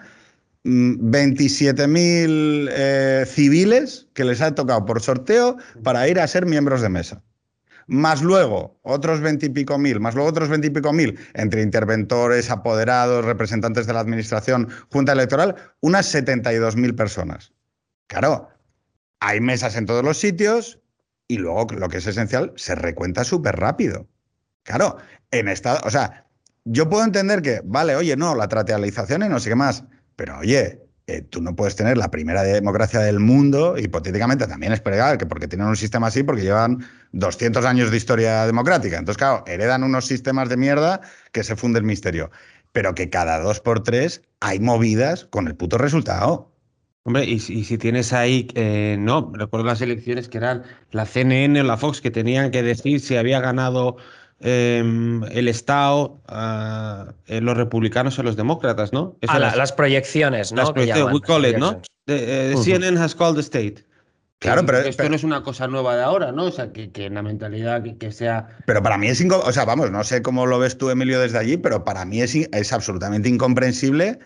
27.000 0.64 1.88
mm, 1.88 2.70
eh, 2.72 3.26
civiles 3.28 4.08
que 4.14 4.26
les 4.26 4.42
ha 4.42 4.54
tocado 4.54 4.86
por 4.86 5.02
sorteo 5.02 5.58
para 5.84 6.08
ir 6.08 6.20
a 6.20 6.28
ser 6.28 6.46
miembros 6.46 6.82
de 6.82 6.90
mesa. 6.90 7.24
Más 7.88 8.22
luego 8.22 8.80
otros 8.84 9.22
20 9.22 9.48
y 9.48 9.50
pico 9.50 9.78
mil, 9.78 10.00
más 10.00 10.16
luego 10.16 10.30
otros 10.30 10.50
20 10.50 10.68
y 10.68 10.70
pico 10.70 10.94
mil 10.94 11.20
entre 11.34 11.62
interventores, 11.62 12.50
apoderados, 12.50 13.26
representantes 13.26 13.88
de 13.88 13.94
la 13.94 14.00
administración, 14.00 14.70
junta 14.90 15.12
electoral, 15.12 15.56
unas 15.82 16.14
72.000 16.14 16.96
personas. 16.96 17.52
Claro, 18.08 18.50
hay 19.20 19.42
mesas 19.42 19.76
en 19.76 19.86
todos 19.86 20.04
los 20.04 20.18
sitios, 20.18 20.80
y 21.28 21.38
luego 21.38 21.68
lo 21.74 21.90
que 21.90 21.98
es 21.98 22.08
esencial, 22.08 22.54
se 22.56 22.76
recuenta 22.76 23.24
súper 23.24 23.56
rápido. 23.56 24.08
Claro, 24.64 24.98
en 25.32 25.48
esta, 25.48 25.82
o 25.86 25.90
sea, 25.90 26.28
yo 26.66 26.90
puedo 26.90 27.04
entender 27.04 27.42
que, 27.42 27.62
vale, 27.64 27.96
oye, 27.96 28.16
no, 28.16 28.36
la 28.36 28.48
tratealización 28.48 29.24
y 29.24 29.30
no 29.30 29.40
sé 29.40 29.50
qué 29.50 29.56
más, 29.56 29.84
pero 30.22 30.38
oye, 30.38 30.80
eh, 31.08 31.24
tú 31.24 31.42
no 31.42 31.56
puedes 31.56 31.76
tener 31.76 31.98
la 31.98 32.12
primera 32.12 32.44
democracia 32.44 33.00
del 33.00 33.20
mundo, 33.20 33.76
hipotéticamente 33.76 34.46
también 34.46 34.72
es 34.72 34.80
pregar 34.80 35.18
que 35.18 35.26
porque 35.26 35.48
tienen 35.48 35.66
un 35.66 35.76
sistema 35.76 36.06
así, 36.06 36.22
porque 36.22 36.44
llevan 36.44 36.86
200 37.14 37.66
años 37.66 37.90
de 37.90 37.98
historia 37.98 38.46
democrática. 38.46 39.00
Entonces, 39.00 39.18
claro, 39.18 39.44
heredan 39.48 39.84
unos 39.84 40.06
sistemas 40.06 40.48
de 40.48 40.58
mierda 40.58 41.02
que 41.32 41.44
se 41.44 41.56
funde 41.56 41.80
el 41.80 41.86
misterio. 41.86 42.30
Pero 42.72 42.94
que 42.94 43.10
cada 43.10 43.40
dos 43.40 43.62
por 43.62 43.82
tres 43.82 44.22
hay 44.42 44.60
movidas 44.60 45.26
con 45.26 45.48
el 45.48 45.56
puto 45.56 45.80
resultado. 45.80 46.52
Hombre, 47.02 47.26
y, 47.26 47.40
si 47.40 47.78
tienes 47.80 48.14
ahí, 48.14 48.48
eh, 48.54 48.96
no, 49.00 49.32
recuerdo 49.34 49.66
las 49.66 49.82
elecciones 49.82 50.30
que 50.30 50.38
eran 50.38 50.62
la 50.92 51.08
CNN 51.08 51.62
o 51.62 51.64
la 51.64 51.78
Fox 51.78 52.00
que 52.00 52.12
tenían 52.12 52.52
que 52.52 52.62
decir 52.62 53.00
si 53.00 53.16
había 53.16 53.40
ganado 53.40 53.98
em, 54.42 55.24
el 55.32 55.48
Estado, 55.48 56.22
uh, 56.30 57.12
los 57.42 57.58
republicanos 57.58 58.18
o 58.20 58.24
los 58.24 58.36
demócratas, 58.36 58.94
¿no? 58.94 59.18
Ah, 59.28 59.40
las, 59.40 59.72
proyecciones, 59.72 60.52
¿no? 60.52 60.62
Las 60.62 60.72
proyecciones, 60.72 61.14
we 61.14 61.22
call 61.22 61.46
it, 61.46 61.58
¿no? 61.58 61.82
Eh, 62.08 62.56
CNN 62.64 63.00
has 63.00 63.16
called 63.16 63.36
the 63.36 63.42
state. 63.42 63.86
Claro, 64.40 64.66
pero 64.66 64.80
esto 64.80 65.08
no 65.08 65.16
es 65.16 65.24
una 65.24 65.44
cosa 65.44 65.68
nueva 65.68 65.96
de 65.96 66.02
ahora, 66.02 66.32
¿no? 66.32 66.46
O 66.46 66.52
sea, 66.52 66.74
que, 66.74 66.92
que 66.92 67.06
en 67.06 67.14
la 67.14 67.22
mentalidad 67.22 67.84
que, 67.84 68.12
sea. 68.12 68.48
Pero 68.66 68.82
para 68.82 68.98
mí 68.98 69.08
es 69.08 69.24
o 69.24 69.52
sea, 69.52 69.66
vamos, 69.66 69.92
no 69.92 70.04
sé 70.04 70.24
cómo 70.24 70.48
lo 70.48 70.58
ves 70.58 70.80
tú, 70.80 70.90
Emilio, 70.90 71.20
desde 71.20 71.38
allí, 71.38 71.58
pero 71.58 71.86
para 71.86 72.06
mí 72.06 72.24
es, 72.24 72.34
es 72.34 72.74
absolutamente 72.74 73.30
incomprensible 73.30 74.18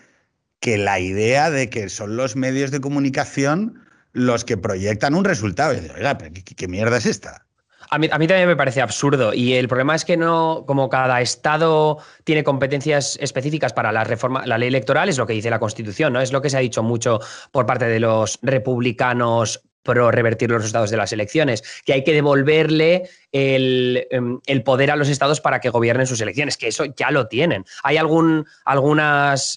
que 0.60 0.78
la 0.78 1.00
idea 1.00 1.50
de 1.50 1.68
que 1.68 1.90
son 1.90 2.16
los 2.16 2.34
medios 2.34 2.70
de 2.70 2.80
comunicación 2.80 3.86
los 4.12 4.44
que 4.44 4.56
proyectan 4.56 5.14
un 5.14 5.24
resultado. 5.24 5.74
Y 5.74 5.90
oiga, 5.94 6.16
¿qué, 6.16 6.68
mierda 6.68 6.96
es 6.96 7.04
esta? 7.04 7.45
A 7.90 7.98
mí, 7.98 8.08
también 8.08 8.46
me 8.46 8.56
parece 8.56 8.80
absurdo. 8.80 9.32
Y 9.32 9.54
el 9.54 9.68
problema 9.68 9.94
es 9.94 10.04
que 10.04 10.16
no, 10.16 10.64
como 10.66 10.88
cada 10.88 11.20
estado 11.20 11.98
tiene 12.24 12.44
competencias 12.44 13.18
específicas 13.20 13.72
para 13.72 13.92
la 13.92 14.04
reforma, 14.04 14.46
la 14.46 14.58
ley 14.58 14.68
electoral, 14.68 15.08
es 15.08 15.18
lo 15.18 15.26
que 15.26 15.32
dice 15.32 15.50
la 15.50 15.58
Constitución, 15.58 16.12
¿no? 16.12 16.20
Es 16.20 16.32
lo 16.32 16.42
que 16.42 16.50
se 16.50 16.56
ha 16.56 16.60
dicho 16.60 16.82
mucho 16.82 17.20
por 17.52 17.66
parte 17.66 17.86
de 17.86 18.00
los 18.00 18.38
republicanos 18.42 19.62
pro 19.82 20.10
revertir 20.10 20.50
los 20.50 20.62
resultados 20.62 20.90
de 20.90 20.96
las 20.96 21.12
elecciones, 21.12 21.62
que 21.84 21.92
hay 21.92 22.02
que 22.02 22.12
devolverle 22.12 23.08
el, 23.30 24.06
em, 24.10 24.40
poder 24.64 24.90
a 24.90 24.96
los 24.96 25.08
estados 25.08 25.40
para 25.40 25.60
que 25.60 25.70
gobiernen 25.70 26.08
sus 26.08 26.20
elecciones, 26.20 26.56
que 26.56 26.68
eso 26.68 26.86
ya 26.86 27.12
lo 27.12 27.28
tienen. 27.28 27.64
Hay 27.84 27.96
algún, 27.96 28.46
algunas 28.64 29.56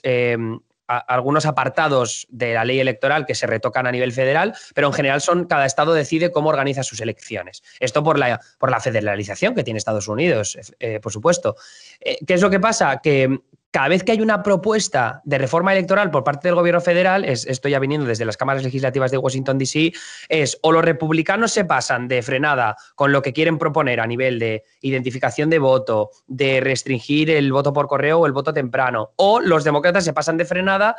algunos 0.89 1.45
apartados 1.45 2.25
de 2.29 2.55
la 2.55 2.65
ley 2.65 2.79
electoral 2.79 3.25
que 3.25 3.35
se 3.35 3.45
retocan 3.45 3.85
a 3.85 3.91
nivel 3.91 4.11
federal, 4.11 4.55
pero 4.73 4.87
en 4.87 4.93
general 4.93 5.21
son 5.21 5.45
cada 5.45 5.65
estado 5.65 5.93
decide 5.93 6.31
cómo 6.31 6.49
organiza 6.49 6.83
sus 6.83 6.99
elecciones. 6.99 7.61
Esto 7.79 8.03
por 8.03 8.17
la, 8.17 8.41
por 8.57 8.71
la 8.71 8.79
federalización 8.79 9.53
que 9.53 9.63
tiene 9.63 9.77
Estados 9.77 10.07
Unidos, 10.07 10.57
eh, 10.79 10.99
por 10.99 11.11
supuesto. 11.11 11.55
Eh, 11.99 12.17
¿Qué 12.25 12.33
es 12.33 12.41
lo 12.41 12.49
que 12.49 12.59
pasa? 12.59 12.99
Que 13.03 13.39
cada 13.71 13.89
vez 13.89 14.03
que 14.03 14.11
hay 14.11 14.21
una 14.21 14.41
propuesta 14.41 15.21
de 15.25 15.37
reforma 15.37 15.73
electoral 15.73 16.09
por 16.09 16.23
parte 16.23 16.47
del 16.47 16.55
gobierno 16.55 16.81
federal, 16.81 17.23
es, 17.23 17.45
esto 17.45 17.69
ya 17.69 17.79
viniendo 17.79 18.07
desde 18.07 18.25
las 18.25 18.37
cámaras 18.37 18.63
legislativas 18.63 19.11
de 19.11 19.17
Washington, 19.17 19.57
D.C., 19.57 19.93
es 20.27 20.57
o 20.61 20.71
los 20.71 20.83
republicanos 20.83 21.51
se 21.51 21.65
pasan 21.65 22.07
de 22.07 22.21
frenada 22.21 22.75
con 22.95 23.11
lo 23.11 23.21
que 23.21 23.33
quieren 23.33 23.57
proponer 23.57 23.99
a 23.99 24.07
nivel 24.07 24.39
de 24.39 24.63
identificación 24.81 25.49
de 25.49 25.59
voto, 25.59 26.09
de 26.27 26.61
restringir 26.61 27.29
el 27.29 27.51
voto 27.51 27.71
por 27.71 27.87
correo 27.87 28.19
o 28.19 28.25
el 28.25 28.33
voto 28.33 28.53
temprano, 28.53 29.11
o 29.17 29.39
los 29.39 29.63
demócratas 29.63 30.03
se 30.03 30.13
pasan 30.13 30.37
de 30.37 30.45
frenada 30.45 30.95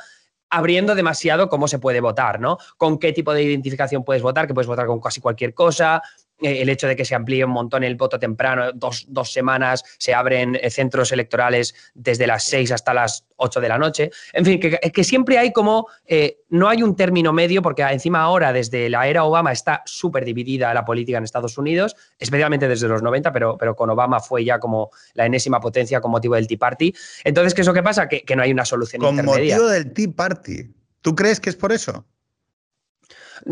abriendo 0.51 0.97
demasiado 0.97 1.49
cómo 1.49 1.69
se 1.69 1.79
puede 1.79 2.01
votar, 2.01 2.41
¿no? 2.41 2.59
Con 2.77 2.99
qué 2.99 3.13
tipo 3.13 3.33
de 3.33 3.45
identificación 3.45 4.05
puedes 4.05 4.23
votar, 4.23 4.49
que 4.49 4.55
puedes 4.55 4.67
votar 4.67 4.87
con 4.87 5.01
casi 5.01 5.21
cualquier 5.21 5.55
cosa, 5.55 6.03
el 6.41 6.69
hecho 6.69 6.87
de 6.87 6.97
que 6.97 7.05
se 7.05 7.15
amplíe 7.15 7.45
un 7.45 7.53
montón 7.53 7.85
el 7.85 7.97
voto 7.97 8.19
temprano, 8.19 8.73
dos, 8.73 9.33
semanas, 9.33 9.85
se 9.99 10.15
abren 10.15 10.57
eh, 10.57 10.71
centros 10.71 11.13
electorales 11.13 11.75
desde 11.95 12.27
las 12.27 12.45
seis 12.45 12.73
hasta 12.73 12.95
las 12.95 13.27
ocho 13.37 13.61
de 13.61 13.69
la 13.69 13.79
noche. 13.79 14.11
En 14.33 14.45
fin, 14.45 14.61
que, 14.61 15.05
siempre 15.05 15.39
hay 15.39 15.53
como, 15.53 15.87
eh, 16.07 16.41
no 16.51 16.69
hay 16.69 16.83
un 16.83 16.95
término 16.95 17.33
medio, 17.33 17.63
porque 17.63 17.83
encima 17.83 18.21
ahora, 18.21 18.53
desde 18.53 18.89
la 18.91 19.07
era 19.07 19.25
Obama, 19.25 19.53
está 19.53 19.83
súper 19.87 20.25
dividida 20.25 20.73
la 20.75 20.85
política 20.85 21.19
en 21.19 21.25
Estados 21.25 21.57
Unidos, 21.59 21.97
especialmente 22.19 22.69
desde 22.69 22.89
los 22.89 23.03
90, 23.03 23.33
pero, 23.33 23.57
pero 23.59 23.75
con 23.75 23.91
Obama 23.91 24.21
fue 24.21 24.45
ya 24.45 24.59
como 24.59 24.91
la 25.15 25.27
enésima 25.27 25.61
potencia 25.61 26.01
con 26.01 26.11
motivo 26.11 26.35
del 26.35 26.47
Tea 26.47 26.59
Party. 26.59 26.95
Entonces, 27.25 27.55
¿qué 27.55 27.63
es 27.63 27.67
lo 27.67 27.75
que 27.75 27.83
pasa? 27.83 28.09
Que, 28.09 28.25
no 28.37 28.43
hay 28.43 28.53
una 28.53 28.65
solución 28.65 29.03
con 29.03 29.25
motivo 29.25 29.69
del 29.69 29.93
Tea 29.93 30.09
Party. 30.15 30.71
¿Tú 31.01 31.15
crees 31.15 31.41
que 31.41 31.51
es 31.51 31.57
por 31.57 31.73
eso? 31.73 32.05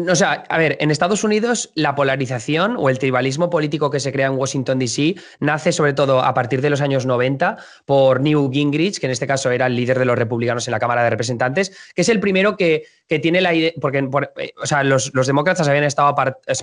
O 0.09 0.15
sea, 0.15 0.45
a 0.49 0.59
ver, 0.59 0.77
en 0.81 0.91
Estados 0.91 1.25
Unidos 1.25 1.71
la 1.75 1.95
polarización 1.95 2.77
o 2.79 2.89
el 2.89 2.99
tribalismo 2.99 3.51
político 3.51 3.91
que 3.91 4.01
se 4.01 4.13
crea 4.13 4.27
en 4.27 4.35
Washington, 4.35 4.79
D.C. 4.79 5.15
nace 5.41 5.73
sobre 5.73 5.93
todo 5.93 6.23
a 6.23 6.35
partir 6.35 6.61
de 6.61 6.71
los 6.71 6.81
años 6.81 7.07
90 7.07 7.57
por 7.85 8.21
Newt 8.21 8.53
Gingrich, 8.53 8.99
que 8.99 9.07
en 9.07 9.13
este 9.13 9.27
caso 9.27 9.51
era 9.51 9.67
el 9.67 9.77
líder 9.77 9.99
de 9.99 10.05
los 10.05 10.19
republicanos 10.19 10.67
en 10.69 10.73
la 10.73 10.79
Cámara 10.79 11.03
de 11.03 11.11
Representantes, 11.11 11.73
que 11.95 12.03
es 12.03 12.09
el 12.09 12.21
primero 12.21 12.57
que, 12.57 12.85
tiene 13.23 13.41
la 13.41 13.55
idea, 13.55 13.73
porque 13.81 14.07
eh, 14.37 14.53
o 14.61 14.67
sea, 14.67 14.85
los, 14.85 15.13
demócratas 15.13 15.67
habían 15.67 15.85
estado, 15.85 16.15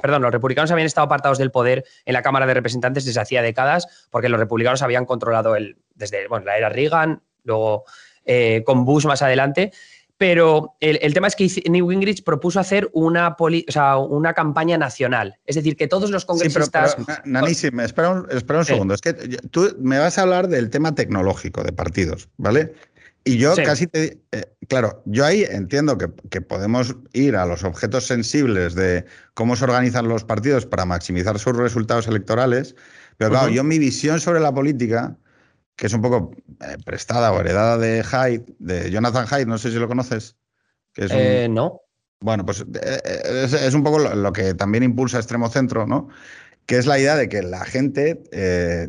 perdón, 0.02 0.22
los 0.22 0.32
republicanos 0.32 0.72
habían 0.72 0.86
estado 0.86 1.06
apartados 1.06 1.38
del 1.38 1.52
poder 1.52 1.86
en 2.06 2.14
la 2.14 2.22
Cámara 2.22 2.46
de 2.46 2.54
Representantes 2.54 3.06
desde 3.06 3.20
hacía 3.20 3.42
décadas, 3.42 4.08
porque 4.12 4.30
los 4.30 4.40
republicanos 4.40 4.82
habían 4.82 5.06
controlado 5.06 5.56
el, 5.56 5.78
desde 5.96 6.28
bueno, 6.28 6.46
la 6.46 6.58
era 6.58 6.70
Reagan, 6.70 7.24
luego 7.44 7.86
eh, 8.28 8.64
con 8.66 8.86
Bush 8.86 9.06
más 9.06 9.22
adelante. 9.22 9.72
Pero 10.18 10.76
el, 10.80 11.14
tema 11.14 11.28
es 11.28 11.36
que 11.36 11.50
New 11.70 11.90
Gingrich 11.90 12.24
propuso 12.24 12.60
hacer 12.60 12.90
una, 12.94 13.36
una 14.08 14.34
campaña 14.34 14.78
nacional. 14.78 15.36
Es 15.46 15.56
decir, 15.56 15.76
que 15.76 15.88
todos 15.88 16.10
los 16.10 16.24
congresistas. 16.24 16.96
Sí, 16.96 17.04
pero, 17.06 18.30
espera 18.30 18.60
un, 18.60 18.66
segundo. 18.66 18.94
Es 18.94 19.02
que 19.02 19.14
tú 19.52 19.76
me 19.80 20.00
vas 20.00 20.18
a 20.18 20.22
hablar 20.22 20.48
del 20.48 20.70
tema 20.70 20.96
tecnológico 20.96 21.64
de 21.64 21.74
partidos, 21.74 22.30
¿vale? 22.38 22.74
Y 23.26 23.38
yo 23.38 23.56
casi 23.56 23.88
te. 23.88 24.20
Eh, 24.32 24.46
claro, 24.70 25.02
yo 25.06 25.26
ahí 25.26 25.44
entiendo 25.50 25.98
que, 25.98 26.08
que, 26.30 26.42
podemos 26.42 26.96
ir 27.12 27.36
a 27.36 27.46
los 27.48 27.64
objetos 27.64 28.06
sensibles 28.06 28.76
de 28.76 29.04
cómo 29.34 29.56
se 29.56 29.66
organizan 29.66 30.08
los 30.08 30.24
partidos 30.24 30.66
para 30.68 30.86
maximizar 30.86 31.40
sus 31.40 31.58
resultados 31.58 32.08
electorales, 32.08 32.76
Pero 33.18 33.32
claro, 33.32 33.50
yo 33.50 33.64
mi 33.64 33.80
visión 33.80 34.20
sobre 34.20 34.42
la 34.42 34.54
política, 34.54 35.18
que 35.76 35.88
es 35.88 35.94
un 35.94 36.02
poco 36.02 36.32
eh, 36.62 36.78
prestada 36.86 37.32
o 37.32 37.40
heredada 37.40 37.78
de 37.78 38.04
Hyde, 38.04 38.46
de 38.60 38.92
Jonathan 38.92 39.28
Hyde, 39.28 39.46
no 39.46 39.58
sé 39.58 39.72
si 39.72 39.78
lo 39.78 39.88
conoces. 39.88 40.36
Que 40.94 41.08
eh, 41.10 41.50
no. 41.50 41.82
Bueno, 42.22 42.46
pues 42.46 42.66
eh, 42.82 43.48
es, 43.62 43.74
un 43.74 43.84
poco 43.84 44.00
lo, 44.00 44.34
que 44.34 44.54
también 44.54 44.84
impulsa 44.84 45.18
Extremo 45.18 45.50
Centro, 45.50 45.86
¿no? 45.86 46.08
Que 46.66 46.78
es 46.78 46.86
la 46.86 46.98
idea 46.98 47.16
de 47.16 47.30
que 47.30 47.44
la 47.44 47.64
gente 47.66 48.16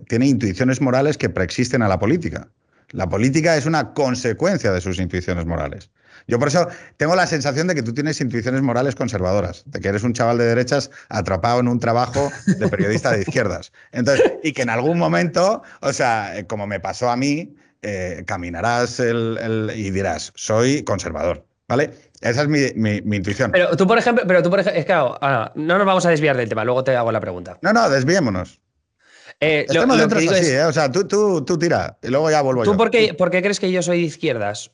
tiene 0.08 0.26
intuiciones 0.28 0.80
morales 0.80 1.18
que 1.18 1.28
preexisten 1.28 1.82
a 1.82 1.88
la 1.88 1.98
política. 1.98 2.48
La 2.92 3.06
política 3.08 3.56
es 3.56 3.66
una 3.66 3.92
consecuencia 3.92 4.72
de 4.72 4.80
sus 4.80 4.98
intuiciones 4.98 5.44
morales. 5.44 5.90
Yo 6.26 6.38
por 6.38 6.48
eso 6.48 6.68
tengo 6.96 7.14
la 7.14 7.26
sensación 7.26 7.66
de 7.66 7.74
que 7.74 7.82
tú 7.82 7.94
tienes 7.94 8.20
intuiciones 8.20 8.62
morales 8.62 8.94
conservadoras, 8.94 9.62
de 9.66 9.80
que 9.80 9.88
eres 9.88 10.02
un 10.02 10.12
chaval 10.12 10.38
de 10.38 10.46
derechas 10.46 10.90
atrapado 11.08 11.60
en 11.60 11.68
un 11.68 11.78
trabajo 11.78 12.30
de 12.46 12.68
periodista 12.68 13.12
de 13.12 13.22
izquierdas. 13.22 13.72
Entonces, 13.92 14.32
y 14.42 14.52
que 14.52 14.62
en 14.62 14.70
algún 14.70 14.98
momento, 14.98 15.62
o 15.80 15.92
sea, 15.92 16.38
eh, 16.38 16.46
como 16.46 16.66
me 16.66 16.80
pasó 16.80 17.10
a 17.10 17.16
mí, 17.16 17.54
eh, 17.82 18.24
caminarás 18.26 19.00
y 19.00 19.90
dirás, 19.90 20.32
soy 20.34 20.82
conservador. 20.82 21.44
¿Vale? 21.68 21.90
Esa 22.20 22.42
es 22.42 22.48
mi, 22.48 23.16
intuición. 23.16 23.50
Pero 23.50 23.76
tú, 23.76 23.86
por 23.86 23.98
ejemplo, 23.98 24.24
pero 24.26 24.42
tú, 24.42 24.50
por 24.50 24.60
ejemplo, 24.60 24.78
es 24.78 24.86
que 24.86 24.92
no 24.94 25.78
nos 25.78 25.86
vamos 25.86 26.06
a 26.06 26.10
desviar 26.10 26.36
del 26.36 26.48
tema, 26.48 26.64
luego 26.64 26.84
te 26.84 26.94
hago 26.94 27.10
la 27.10 27.20
pregunta. 27.20 27.58
No, 27.60 27.72
no, 27.72 27.90
desviémonos. 27.90 28.60
Eh, 29.40 29.66
Estamos 29.68 29.98
dentro 29.98 30.18
así, 30.18 30.50
¿eh? 30.50 30.64
O 30.64 30.72
sea, 30.72 30.90
tú, 30.90 31.06
tú, 31.06 31.44
tú, 31.44 31.58
tira 31.58 31.98
y 32.02 32.08
luego 32.08 32.30
ya 32.30 32.40
vuelvo 32.40 32.62
¿Tú 32.62 32.76
Por 32.76 32.90
qué, 32.90 33.12
por 33.12 33.30
qué 33.30 33.42
crees 33.42 33.60
que 33.60 33.70
yo 33.70 33.82
soy 33.82 34.00
de 34.00 34.06
izquierdas? 34.06 34.70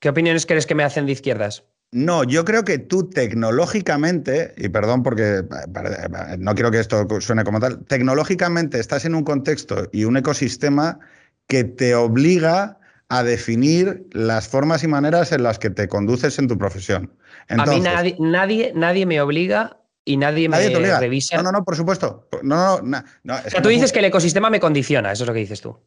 ¿Qué 0.00 0.08
opiniones 0.08 0.46
crees 0.46 0.66
que 0.66 0.74
me 0.74 0.84
hacen 0.84 1.06
de 1.06 1.12
izquierdas? 1.12 1.64
No, 1.92 2.24
yo 2.24 2.44
creo 2.44 2.64
que 2.64 2.78
tú 2.78 3.08
tecnológicamente, 3.08 4.52
y 4.56 4.68
perdón 4.68 5.02
porque 5.02 5.38
eh, 5.38 6.36
no 6.38 6.54
quiero 6.54 6.70
que 6.70 6.80
esto 6.80 7.06
suene 7.20 7.44
como 7.44 7.60
tal, 7.60 7.84
tecnológicamente 7.86 8.80
estás 8.80 9.04
en 9.04 9.14
un 9.14 9.24
contexto 9.24 9.88
y 9.92 10.04
un 10.04 10.16
ecosistema 10.16 10.98
que 11.46 11.64
te 11.64 11.94
obliga 11.94 12.78
a 13.08 13.22
definir 13.22 14.06
las 14.12 14.48
formas 14.48 14.82
y 14.82 14.88
maneras 14.88 15.30
en 15.30 15.44
las 15.44 15.60
que 15.60 15.70
te 15.70 15.88
conduces 15.88 16.38
en 16.40 16.48
tu 16.48 16.58
profesión. 16.58 17.12
a 17.48 17.64
mí 17.66 17.80
nadie, 17.80 18.16
nadie, 18.18 18.72
nadie 18.74 19.06
me 19.06 19.20
obliga 19.20 19.78
y 20.04 20.16
nadie, 20.16 20.48
me 20.48 20.58
revisa. 20.98 21.36
No, 21.36 21.44
no, 21.44 21.52
no, 21.52 21.64
por 21.64 21.76
supuesto. 21.76 22.28
No, 22.42 22.80
no, 22.80 23.02
no, 23.22 23.34
o 23.34 23.50
sea, 23.50 23.62
tú 23.62 23.68
dices 23.68 23.92
que 23.92 24.00
el 24.00 24.06
ecosistema 24.06 24.50
me 24.50 24.60
condiciona, 24.60 25.12
eso 25.12 25.24
es 25.24 25.28
lo 25.28 25.34
que 25.34 25.40
dices 25.40 25.60
tú. 25.60 25.78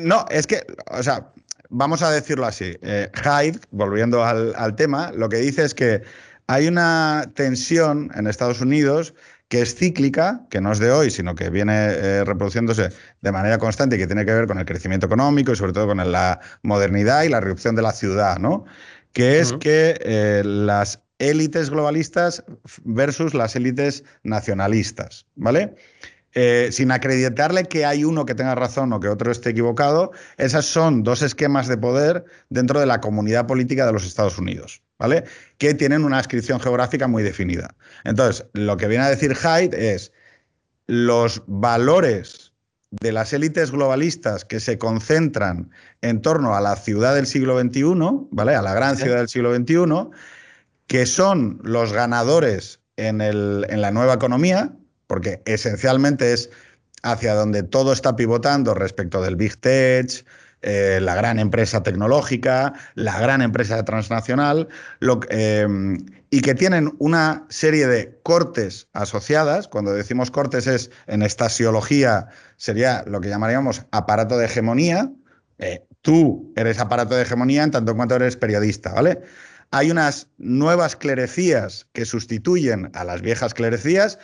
No, 0.00 0.24
es 0.30 0.46
que, 0.46 0.64
o 0.90 1.02
sea, 1.02 1.32
vamos 1.68 2.02
a 2.02 2.10
decirlo 2.10 2.46
así. 2.46 2.76
Eh, 2.82 3.10
Hyde, 3.14 3.60
volviendo 3.70 4.24
al, 4.24 4.74
tema, 4.76 5.12
lo 5.12 5.28
que 5.28 5.38
dice 5.38 5.64
es 5.64 5.74
que 5.74 6.02
hay 6.46 6.66
una 6.66 7.30
tensión 7.34 8.10
en 8.14 8.26
Estados 8.26 8.60
Unidos 8.60 9.14
que 9.48 9.62
es 9.62 9.74
cíclica, 9.74 10.46
que 10.50 10.60
no 10.60 10.72
es 10.72 10.78
de 10.78 10.90
hoy, 10.90 11.10
sino 11.10 11.34
que 11.34 11.48
viene 11.48 11.72
eh, 11.72 12.24
reproduciéndose 12.24 12.90
de 13.22 13.32
manera 13.32 13.56
constante 13.58 13.96
y 13.96 13.98
que 13.98 14.06
tiene 14.06 14.26
que 14.26 14.34
ver 14.34 14.46
con 14.46 14.58
el 14.58 14.66
crecimiento 14.66 15.06
económico 15.06 15.52
y 15.52 15.56
sobre 15.56 15.72
todo 15.72 15.86
con 15.86 16.12
la 16.12 16.40
modernidad 16.62 17.22
y 17.22 17.30
la 17.30 17.40
reducción 17.40 17.74
de 17.74 17.82
la 17.82 17.92
ciudad, 17.92 18.38
¿no? 18.38 18.66
Que 19.12 19.40
es 19.40 19.54
que 19.54 19.98
eh, 20.02 20.42
las 20.44 21.00
élites 21.18 21.70
globalistas 21.70 22.44
versus 22.84 23.32
las 23.32 23.56
élites 23.56 24.04
nacionalistas, 24.22 25.26
¿vale? 25.34 25.74
Eh, 26.34 26.68
sin 26.72 26.92
acreditarle 26.92 27.64
que 27.64 27.86
hay 27.86 28.04
uno 28.04 28.26
que 28.26 28.34
tenga 28.34 28.54
razón 28.54 28.92
o 28.92 29.00
que 29.00 29.08
otro 29.08 29.32
esté 29.32 29.50
equivocado, 29.50 30.12
esas 30.36 30.66
son 30.66 31.02
dos 31.02 31.22
esquemas 31.22 31.68
de 31.68 31.78
poder 31.78 32.24
dentro 32.50 32.80
de 32.80 32.86
la 32.86 33.00
comunidad 33.00 33.46
política 33.46 33.86
de 33.86 33.92
los 33.92 34.04
Estados 34.04 34.38
Unidos, 34.38 34.82
¿vale? 34.98 35.24
Que 35.56 35.72
tienen 35.72 36.04
una 36.04 36.18
inscripción 36.18 36.60
geográfica 36.60 37.08
muy 37.08 37.22
definida. 37.22 37.74
Entonces, 38.04 38.44
lo 38.52 38.76
que 38.76 38.88
viene 38.88 39.04
a 39.04 39.10
decir 39.10 39.34
Hyde 39.34 39.94
es 39.94 40.12
los 40.86 41.42
valores 41.46 42.52
de 42.90 43.12
las 43.12 43.32
élites 43.32 43.70
globalistas 43.70 44.44
que 44.44 44.60
se 44.60 44.78
concentran 44.78 45.70
en 46.00 46.22
torno 46.22 46.54
a 46.54 46.60
la 46.60 46.76
ciudad 46.76 47.14
del 47.14 47.26
siglo 47.26 47.60
XXI, 47.60 48.28
¿vale? 48.30 48.54
A 48.54 48.62
la 48.62 48.74
gran 48.74 48.96
ciudad 48.96 49.18
del 49.18 49.28
siglo 49.28 49.54
XXI, 49.54 50.10
que 50.86 51.06
son 51.06 51.60
los 51.62 51.92
ganadores 51.92 52.80
en, 52.96 53.18
la 53.18 53.90
nueva 53.90 54.14
economía, 54.14 54.72
porque 55.08 55.42
esencialmente 55.44 56.32
es 56.32 56.50
hacia 57.02 57.34
donde 57.34 57.64
todo 57.64 57.92
está 57.92 58.14
pivotando 58.14 58.74
respecto 58.74 59.20
del 59.20 59.34
Big 59.34 59.56
Tech, 59.58 60.24
eh, 60.62 60.98
la 61.00 61.14
gran 61.14 61.38
empresa 61.38 61.82
tecnológica, 61.82 62.72
la 62.94 63.20
gran 63.20 63.42
empresa 63.42 63.84
transnacional, 63.84 64.68
em, 65.30 66.04
y 66.30 66.40
que 66.40 66.54
tienen 66.54 66.92
una 66.98 67.46
serie 67.48 67.86
de 67.86 68.18
cortes 68.24 68.88
asociadas. 68.92 69.68
Cuando 69.68 69.92
decimos 69.92 70.30
cortes 70.32 70.66
es 70.66 70.90
en 71.06 71.22
estasiología, 71.22 72.28
sería 72.56 73.04
lo 73.06 73.20
que 73.20 73.28
llamaríamos 73.28 73.86
aparato 73.92 74.36
de 74.36 74.46
hegemonía. 74.46 75.12
Eh, 75.58 75.84
tú 76.02 76.52
eres 76.56 76.80
aparato 76.80 77.14
de 77.14 77.22
hegemonía 77.22 77.62
en 77.62 77.70
tanto 77.70 77.92
en 77.92 77.96
cuanto 77.96 78.16
eres 78.16 78.36
periodista, 78.36 78.92
¿vale? 78.92 79.20
Hay 79.70 79.90
unas 79.90 80.28
nuevas 80.38 80.96
clerecías 80.96 81.86
que 81.92 82.04
sustituyen 82.04 82.90
a 82.94 83.04
las 83.04 83.20
viejas 83.20 83.54
clerecías, 83.54 84.18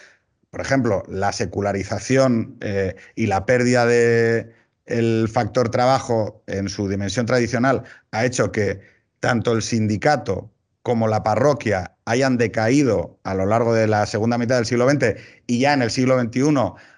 por 0.54 0.60
ejemplo, 0.60 1.02
la 1.08 1.32
secularización 1.32 2.58
eh, 2.60 2.94
y 3.16 3.26
la 3.26 3.44
pérdida 3.44 3.86
del 3.86 5.28
factor 5.28 5.68
trabajo 5.68 6.44
en 6.46 6.68
su 6.68 6.88
dimensión 6.88 7.26
tradicional 7.26 7.82
ha 8.12 8.24
hecho 8.24 8.52
que 8.52 8.80
tanto 9.18 9.50
el 9.50 9.62
sindicato 9.62 10.52
como 10.82 11.08
la 11.08 11.24
parroquia 11.24 11.96
hayan 12.04 12.36
decaído 12.36 13.18
a 13.24 13.34
lo 13.34 13.46
largo 13.46 13.74
de 13.74 13.88
la 13.88 14.06
segunda 14.06 14.38
mitad 14.38 14.54
del 14.54 14.66
siglo 14.66 14.88
XX 14.88 15.16
y 15.48 15.58
ya 15.58 15.72
en 15.72 15.82
el 15.82 15.90
siglo 15.90 16.20
XXI 16.20 16.44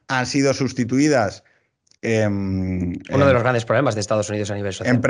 han 0.08 0.26
sido 0.26 0.52
sustituidas 0.52 1.42
Uno 2.02 2.98
de 3.08 3.32
los 3.32 3.42
grandes 3.42 3.64
problemas 3.64 3.94
de 3.94 4.02
Estados 4.02 4.28
Unidos 4.28 4.50
a 4.50 4.54
nivel 4.54 4.74
social. 4.74 5.00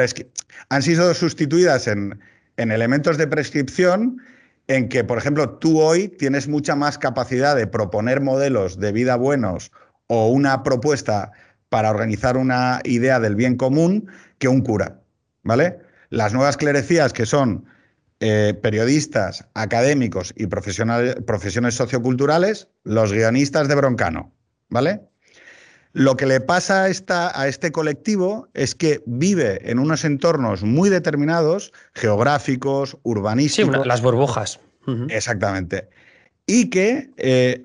han 0.69 0.83
sido 0.85 1.13
sustituidas 1.15 1.89
en, 1.89 2.21
en 2.59 2.71
elementos 2.71 3.19
de 3.19 3.27
prescripción 3.27 4.23
en 4.69 4.89
que, 4.89 5.05
por 5.05 5.19
ejemplo, 5.19 5.51
tú 5.59 5.81
hoy 5.81 6.09
tienes 6.09 6.49
mucha 6.49 6.75
más 6.75 6.99
capacidad 6.99 7.57
de 7.57 7.67
proponer 7.67 8.21
modelos 8.21 8.79
de 8.79 8.93
vida 8.93 9.17
buenos 9.17 9.71
o 10.09 10.29
una 10.29 10.63
propuesta 10.63 11.33
para 11.69 11.91
organizar 11.91 12.37
una 12.37 12.81
idea 12.85 13.21
del 13.21 13.35
bien 13.35 13.57
común 13.57 14.09
que 14.39 14.49
un 14.49 14.61
cura, 14.63 15.01
¿vale? 15.43 15.79
Las 16.11 16.33
nuevas 16.33 16.57
clerecías 16.57 17.13
que 17.13 17.27
son 17.27 17.67
eh, 18.21 18.55
periodistas, 18.63 19.47
académicos 19.55 20.33
y 20.37 20.47
profesiones 20.47 21.75
socioculturales, 21.75 22.69
los 22.85 23.13
guionistas 23.13 23.69
de 23.69 23.75
Broncano, 23.75 24.33
¿vale? 24.69 25.03
Lo 25.97 26.15
que 26.19 26.27
le 26.27 26.43
pasa 26.43 26.83
a, 26.83 26.89
esta, 26.89 27.41
a 27.41 27.49
este 27.49 27.73
colectivo 27.73 28.49
es 28.53 28.75
que 28.75 29.03
vive 29.07 29.71
en 29.71 29.79
unos 29.79 30.05
entornos 30.05 30.63
muy 30.63 30.91
determinados, 30.91 31.73
geográficos, 31.95 32.99
urbanísticos. 33.03 33.83
Sí, 33.83 33.89
las 33.89 34.03
burbujas. 34.03 34.61
Exactamente. 35.09 35.89
Y 36.47 36.69
que 36.69 37.09
eh, 37.17 37.65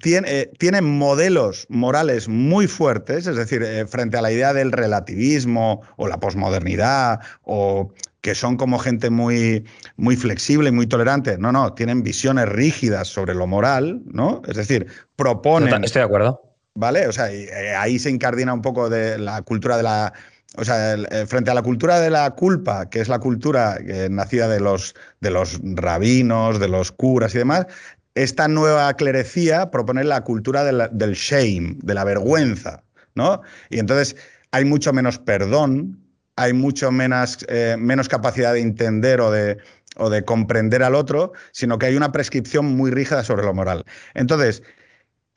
tiene, 0.00 0.26
eh, 0.26 0.50
tienen 0.58 0.86
modelos 0.86 1.66
morales 1.68 2.28
muy 2.28 2.66
fuertes, 2.66 3.26
es 3.26 3.36
decir, 3.36 3.62
eh, 3.62 3.86
frente 3.86 4.16
a 4.16 4.22
la 4.22 4.32
idea 4.32 4.54
del 4.54 4.72
relativismo 4.72 5.82
o 5.96 6.08
la 6.08 6.18
posmodernidad, 6.18 7.20
o 7.42 7.92
que 8.22 8.34
son 8.34 8.56
como 8.56 8.78
gente 8.78 9.10
muy, 9.10 9.66
muy 9.96 10.16
flexible 10.16 10.70
y 10.70 10.72
muy 10.72 10.86
tolerante. 10.86 11.36
No, 11.36 11.52
no, 11.52 11.74
tienen 11.74 12.02
visiones 12.02 12.48
rígidas 12.48 13.08
sobre 13.08 13.34
lo 13.34 13.46
moral, 13.46 14.00
¿no? 14.06 14.40
Es 14.48 14.56
decir, 14.56 14.86
proponen. 15.14 15.84
Estoy 15.84 16.00
de 16.00 16.06
acuerdo. 16.06 16.45
¿Vale? 16.76 17.08
O 17.08 17.12
sea, 17.12 17.32
eh, 17.32 17.74
ahí 17.74 17.98
se 17.98 18.10
incardina 18.10 18.52
un 18.52 18.60
poco 18.60 18.90
de 18.90 19.18
la 19.18 19.40
cultura 19.42 19.78
de 19.78 19.82
la. 19.82 20.12
O 20.58 20.64
sea, 20.64 20.94
eh, 20.94 21.26
frente 21.26 21.50
a 21.50 21.54
la 21.54 21.62
cultura 21.62 22.00
de 22.00 22.10
la 22.10 22.30
culpa, 22.32 22.88
que 22.88 23.00
es 23.00 23.08
la 23.08 23.18
cultura 23.18 23.78
eh, 23.78 24.08
nacida 24.10 24.46
de 24.46 24.60
los, 24.60 24.94
de 25.20 25.30
los 25.30 25.58
rabinos, 25.62 26.60
de 26.60 26.68
los 26.68 26.92
curas 26.92 27.34
y 27.34 27.38
demás, 27.38 27.66
esta 28.14 28.46
nueva 28.46 28.92
clerecía 28.94 29.70
propone 29.70 30.04
la 30.04 30.22
cultura 30.22 30.64
del 30.64 31.12
shame, 31.14 31.76
de 31.82 31.94
la 31.94 32.04
vergüenza, 32.04 32.82
¿no? 33.14 33.42
Y 33.68 33.78
entonces 33.78 34.16
hay 34.52 34.64
mucho 34.64 34.92
menos 34.92 35.18
perdón, 35.18 36.00
hay 36.36 36.52
mucho 36.54 36.90
menos, 36.90 37.44
menos 37.78 38.08
capacidad 38.08 38.54
de 38.54 38.60
entender 38.60 39.20
o 39.20 39.30
de, 39.30 39.58
o 39.96 40.08
de 40.08 40.24
comprender 40.24 40.82
al 40.82 40.94
otro, 40.94 41.32
sino 41.52 41.78
que 41.78 41.86
hay 41.86 41.96
una 41.96 42.12
prescripción 42.12 42.64
muy 42.64 42.90
rígida 42.90 43.24
sobre 43.24 43.44
lo 43.44 43.52
moral. 43.52 43.84
Entonces, 44.14 44.62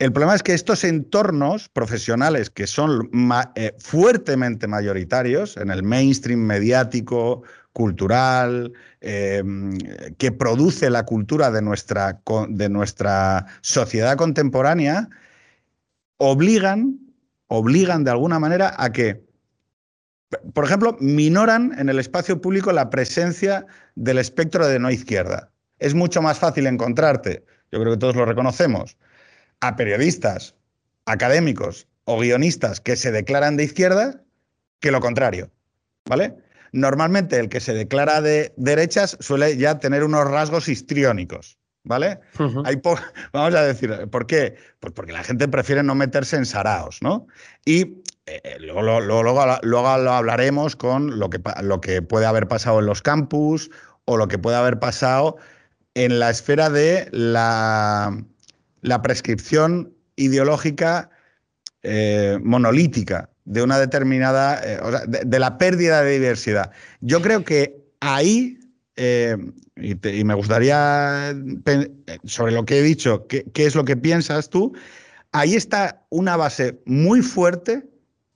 el 0.00 0.12
problema 0.12 0.34
es 0.34 0.42
que 0.42 0.54
estos 0.54 0.82
entornos 0.82 1.68
profesionales 1.68 2.48
que 2.48 2.66
son 2.66 3.10
eh, 3.54 3.74
fuertemente 3.78 4.66
mayoritarios 4.66 5.58
en 5.58 5.70
el 5.70 5.82
mainstream 5.82 6.40
mediático, 6.40 7.42
cultural, 7.74 8.72
em, 9.02 9.76
que 10.16 10.32
produce 10.32 10.88
la 10.88 11.04
cultura 11.04 11.50
de 11.50 11.60
nuestra, 11.60 12.18
de 12.48 12.68
nuestra 12.70 13.44
sociedad 13.60 14.16
contemporánea, 14.16 15.10
obligan, 16.16 16.98
obligan 17.48 18.02
de 18.02 18.10
alguna 18.10 18.38
manera 18.38 18.74
a 18.78 18.92
que, 18.92 19.22
por 20.54 20.64
ejemplo, 20.64 20.96
minoran 20.98 21.74
en 21.78 21.90
el 21.90 21.98
espacio 21.98 22.40
público 22.40 22.72
la 22.72 22.88
presencia 22.88 23.66
del 23.96 24.16
espectro 24.16 24.66
de 24.66 24.78
no 24.78 24.90
izquierda. 24.90 25.50
Es 25.78 25.92
mucho 25.92 26.22
más 26.22 26.38
fácil 26.38 26.66
encontrarte, 26.66 27.44
yo 27.70 27.80
creo 27.80 27.92
que 27.92 27.98
todos 27.98 28.16
lo 28.16 28.24
reconocemos, 28.24 28.96
a 29.60 29.76
periodistas, 29.76 30.54
académicos 31.06 31.86
o 32.04 32.18
guionistas 32.18 32.80
que 32.80 32.96
se 32.96 33.12
declaran 33.12 33.56
de 33.56 33.64
izquierda 33.64 34.22
que 34.80 34.90
lo 34.90 35.00
contrario, 35.00 35.50
¿vale? 36.06 36.34
Normalmente 36.72 37.38
el 37.38 37.48
que 37.48 37.60
se 37.60 37.74
declara 37.74 38.20
de 38.20 38.52
derechas 38.56 39.16
suele 39.20 39.56
ya 39.56 39.78
tener 39.78 40.04
unos 40.04 40.28
rasgos 40.28 40.68
histriónicos, 40.68 41.58
¿vale? 41.84 42.20
vamos 43.32 43.54
a 43.54 43.62
decir, 43.62 44.08
¿por 44.10 44.26
qué? 44.26 44.56
Pues 44.80 44.92
porque 44.94 45.12
la 45.12 45.22
gente 45.22 45.48
prefiere 45.48 45.82
no 45.82 45.94
meterse 45.94 46.36
en 46.36 46.46
saraos, 46.46 46.98
¿no? 47.02 47.26
Y 47.64 48.02
eh, 48.26 48.56
luego, 48.60 48.82
luego, 48.82 49.22
luego, 49.62 49.98
lo 49.98 50.12
hablaremos 50.12 50.76
con 50.76 51.18
lo 51.18 51.28
que, 51.30 51.40
lo 51.62 51.80
que 51.80 52.02
puede 52.02 52.26
haber 52.26 52.48
pasado 52.48 52.80
en 52.80 52.86
los 52.86 53.02
campus 53.02 53.70
o 54.04 54.16
lo 54.16 54.28
que 54.28 54.38
puede 54.38 54.56
haber 54.56 54.78
pasado 54.78 55.36
en 55.94 56.18
la 56.18 56.30
esfera 56.30 56.70
de 56.70 57.08
la, 57.10 58.16
la 58.82 59.02
prescripción 59.02 59.94
ideológica 60.16 61.10
eh, 61.82 62.38
monolítica 62.42 63.30
de 63.44 63.62
una 63.62 63.78
determinada, 63.78 64.60
eh, 64.62 64.80
de, 65.24 65.38
la 65.38 65.58
pérdida 65.58 66.02
de 66.02 66.18
diversidad. 66.18 66.70
Yo 67.00 67.22
creo 67.22 67.42
que 67.44 67.82
ahí, 68.00 68.58
eh, 68.96 69.36
y, 69.76 70.24
me 70.24 70.34
gustaría, 70.34 71.34
sobre 72.24 72.52
lo 72.52 72.64
que 72.64 72.78
he 72.78 72.82
dicho, 72.82 73.26
¿qué, 73.26 73.44
es 73.54 73.74
lo 73.74 73.84
que 73.84 73.96
piensas 73.96 74.50
tú? 74.50 74.74
Ahí 75.32 75.54
está 75.54 76.04
una 76.10 76.36
base 76.36 76.80
muy 76.84 77.22
fuerte 77.22 77.88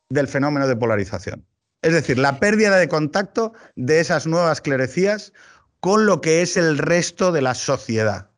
del 0.09 0.27
fenómeno 0.27 0.67
de 0.67 0.77
polarización. 0.77 1.45
Es 1.83 1.93
decir, 1.93 2.19
la 2.19 2.41
pérdida 2.41 2.77
de 2.79 2.89
contacto 2.89 3.53
de 3.77 4.01
esas 4.01 4.27
nuevas 4.27 4.63
clerecías 4.63 5.35
con 5.81 6.07
lo 6.07 6.23
que 6.23 6.41
es 6.41 6.57
el 6.57 6.79
resto 6.79 7.31
de 7.31 7.43
la 7.43 7.55
sociedad. 7.55 8.31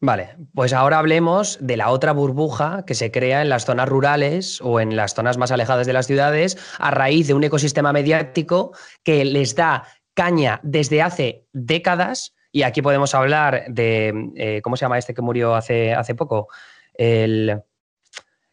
Vale, 0.00 0.36
pues 0.54 0.72
ahora 0.72 1.00
hablemos 1.00 1.58
de 1.60 1.76
la 1.76 1.90
otra 1.90 2.12
burbuja 2.12 2.84
que 2.86 2.94
se 2.94 3.10
crea 3.10 3.42
en 3.42 3.48
las 3.48 3.64
zonas 3.64 3.88
rurales 3.88 4.60
o 4.62 4.78
en 4.78 4.94
las 4.94 5.14
zonas 5.14 5.38
más 5.38 5.50
alejadas 5.50 5.88
de 5.88 5.92
las 5.92 6.06
ciudades 6.06 6.56
a 6.78 6.92
raíz 6.92 7.26
de 7.26 7.34
un 7.34 7.42
ecosistema 7.42 7.92
mediático 7.92 8.76
que 9.02 9.24
les 9.24 9.56
da 9.56 9.88
caña 10.14 10.60
desde 10.62 11.02
hace 11.02 11.46
décadas. 11.52 12.34
Y 12.52 12.62
aquí 12.62 12.80
podemos 12.80 13.12
hablar 13.14 13.64
de, 13.68 14.30
eh, 14.36 14.60
¿cómo 14.62 14.76
se 14.76 14.84
llama 14.84 14.98
este 14.98 15.14
que 15.14 15.22
murió 15.22 15.56
hace, 15.56 15.92
hace 15.94 16.14
poco? 16.14 16.46
El, 16.94 17.60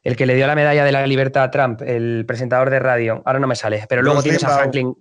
el, 0.02 0.16
que 0.16 0.26
le 0.26 0.34
dio 0.34 0.48
la 0.48 0.56
medalla 0.56 0.84
de 0.84 0.92
la 0.92 1.06
libertad 1.06 1.44
a 1.44 1.52
Trump, 1.52 1.82
el 1.84 2.26
presentador 2.28 2.72
de 2.72 2.80
radio. 2.80 3.22
Ahora 3.24 3.40
no 3.40 3.48
me 3.48 3.56
sale, 3.56 3.86
pero 3.88 4.02
luego 4.02 4.24
tienes 4.24 4.44
a 4.44 4.50
Franklin. 4.50 4.96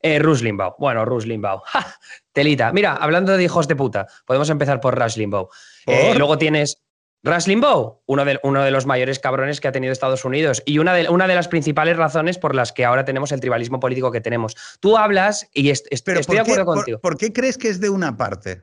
Eh, 0.00 0.18
Rush 0.18 0.42
Limbaugh. 0.42 0.76
Bueno, 0.78 1.04
Rush 1.04 1.24
Limbaugh. 1.24 1.62
Telita. 2.32 2.72
Mira, 2.72 2.94
hablando 2.94 3.36
de 3.36 3.44
hijos 3.44 3.66
de 3.68 3.76
puta, 3.76 4.06
podemos 4.26 4.48
empezar 4.50 4.80
por 4.80 4.98
Rush 4.98 5.16
Limbaugh. 5.16 5.48
Eh, 5.86 6.14
luego 6.16 6.38
tienes 6.38 6.82
Rush 7.24 7.46
Limbaugh, 7.46 8.00
uno 8.06 8.24
de, 8.24 8.38
uno 8.44 8.62
de 8.62 8.70
los 8.70 8.86
mayores 8.86 9.18
cabrones 9.18 9.60
que 9.60 9.66
ha 9.66 9.72
tenido 9.72 9.92
Estados 9.92 10.24
Unidos 10.24 10.62
y 10.64 10.78
una 10.78 10.94
de, 10.94 11.08
una 11.08 11.26
de 11.26 11.34
las 11.34 11.48
principales 11.48 11.96
razones 11.96 12.38
por 12.38 12.54
las 12.54 12.72
que 12.72 12.84
ahora 12.84 13.04
tenemos 13.04 13.32
el 13.32 13.40
tribalismo 13.40 13.80
político 13.80 14.12
que 14.12 14.20
tenemos. 14.20 14.56
Tú 14.80 14.96
hablas 14.96 15.48
y 15.52 15.70
estoy 15.70 16.14
de 16.14 16.40
acuerdo 16.40 16.64
contigo. 16.64 17.00
¿Por 17.00 17.16
qué 17.16 17.32
crees 17.32 17.58
que 17.58 17.68
es 17.68 17.80
de 17.80 17.90
una 17.90 18.16
parte? 18.16 18.62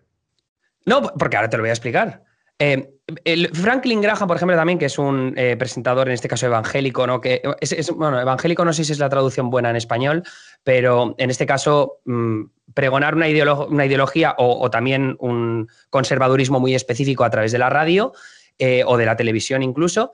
No, 0.85 1.01
porque 1.01 1.35
ahora 1.35 1.49
te 1.49 1.57
lo 1.57 1.63
voy 1.63 1.69
a 1.69 1.73
explicar. 1.73 2.23
Eh, 2.59 2.94
el 3.23 3.49
Franklin 3.49 4.01
Graham, 4.01 4.27
por 4.27 4.37
ejemplo, 4.37 4.55
también, 4.55 4.79
que 4.79 4.85
es 4.85 4.97
un 4.97 5.33
eh, 5.37 5.55
presentador, 5.57 6.07
en 6.07 6.15
este 6.15 6.27
caso 6.27 6.47
evangélico, 6.47 7.05
¿no? 7.05 7.21
Que 7.21 7.41
es, 7.61 7.91
bueno, 7.91 8.19
evangélico 8.19 8.65
no 8.65 8.73
sé 8.73 8.83
si 8.83 8.93
es 8.93 8.99
la 8.99 9.09
traducción 9.09 9.51
buena 9.51 9.69
en 9.69 9.75
español, 9.75 10.23
pero 10.63 11.13
en 11.19 11.29
este 11.29 11.45
caso, 11.45 11.99
mm, 12.05 12.43
pregonar 12.73 13.13
una, 13.13 13.27
ideología 13.29 14.35
o, 14.39 14.69
también 14.71 15.15
un 15.19 15.69
conservadurismo 15.91 16.59
muy 16.59 16.73
específico 16.73 17.23
a 17.23 17.29
través 17.29 17.51
de 17.51 17.59
la 17.59 17.69
radio 17.69 18.13
eh, 18.57 18.83
o 18.85 18.97
de 18.97 19.05
la 19.05 19.15
televisión 19.15 19.61
incluso, 19.61 20.11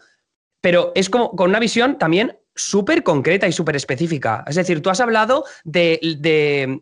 pero 0.60 0.92
es 0.94 1.10
como 1.10 1.32
con 1.32 1.50
una 1.50 1.60
visión 1.60 1.98
también 1.98 2.38
súper 2.56 3.04
concreta 3.04 3.48
y 3.48 3.52
súper 3.52 3.76
específica. 3.76 4.44
Es 4.48 4.56
decir, 4.56 4.82
tú 4.82 4.90
has 4.90 5.00
hablado 5.00 5.46
de, 5.64 6.00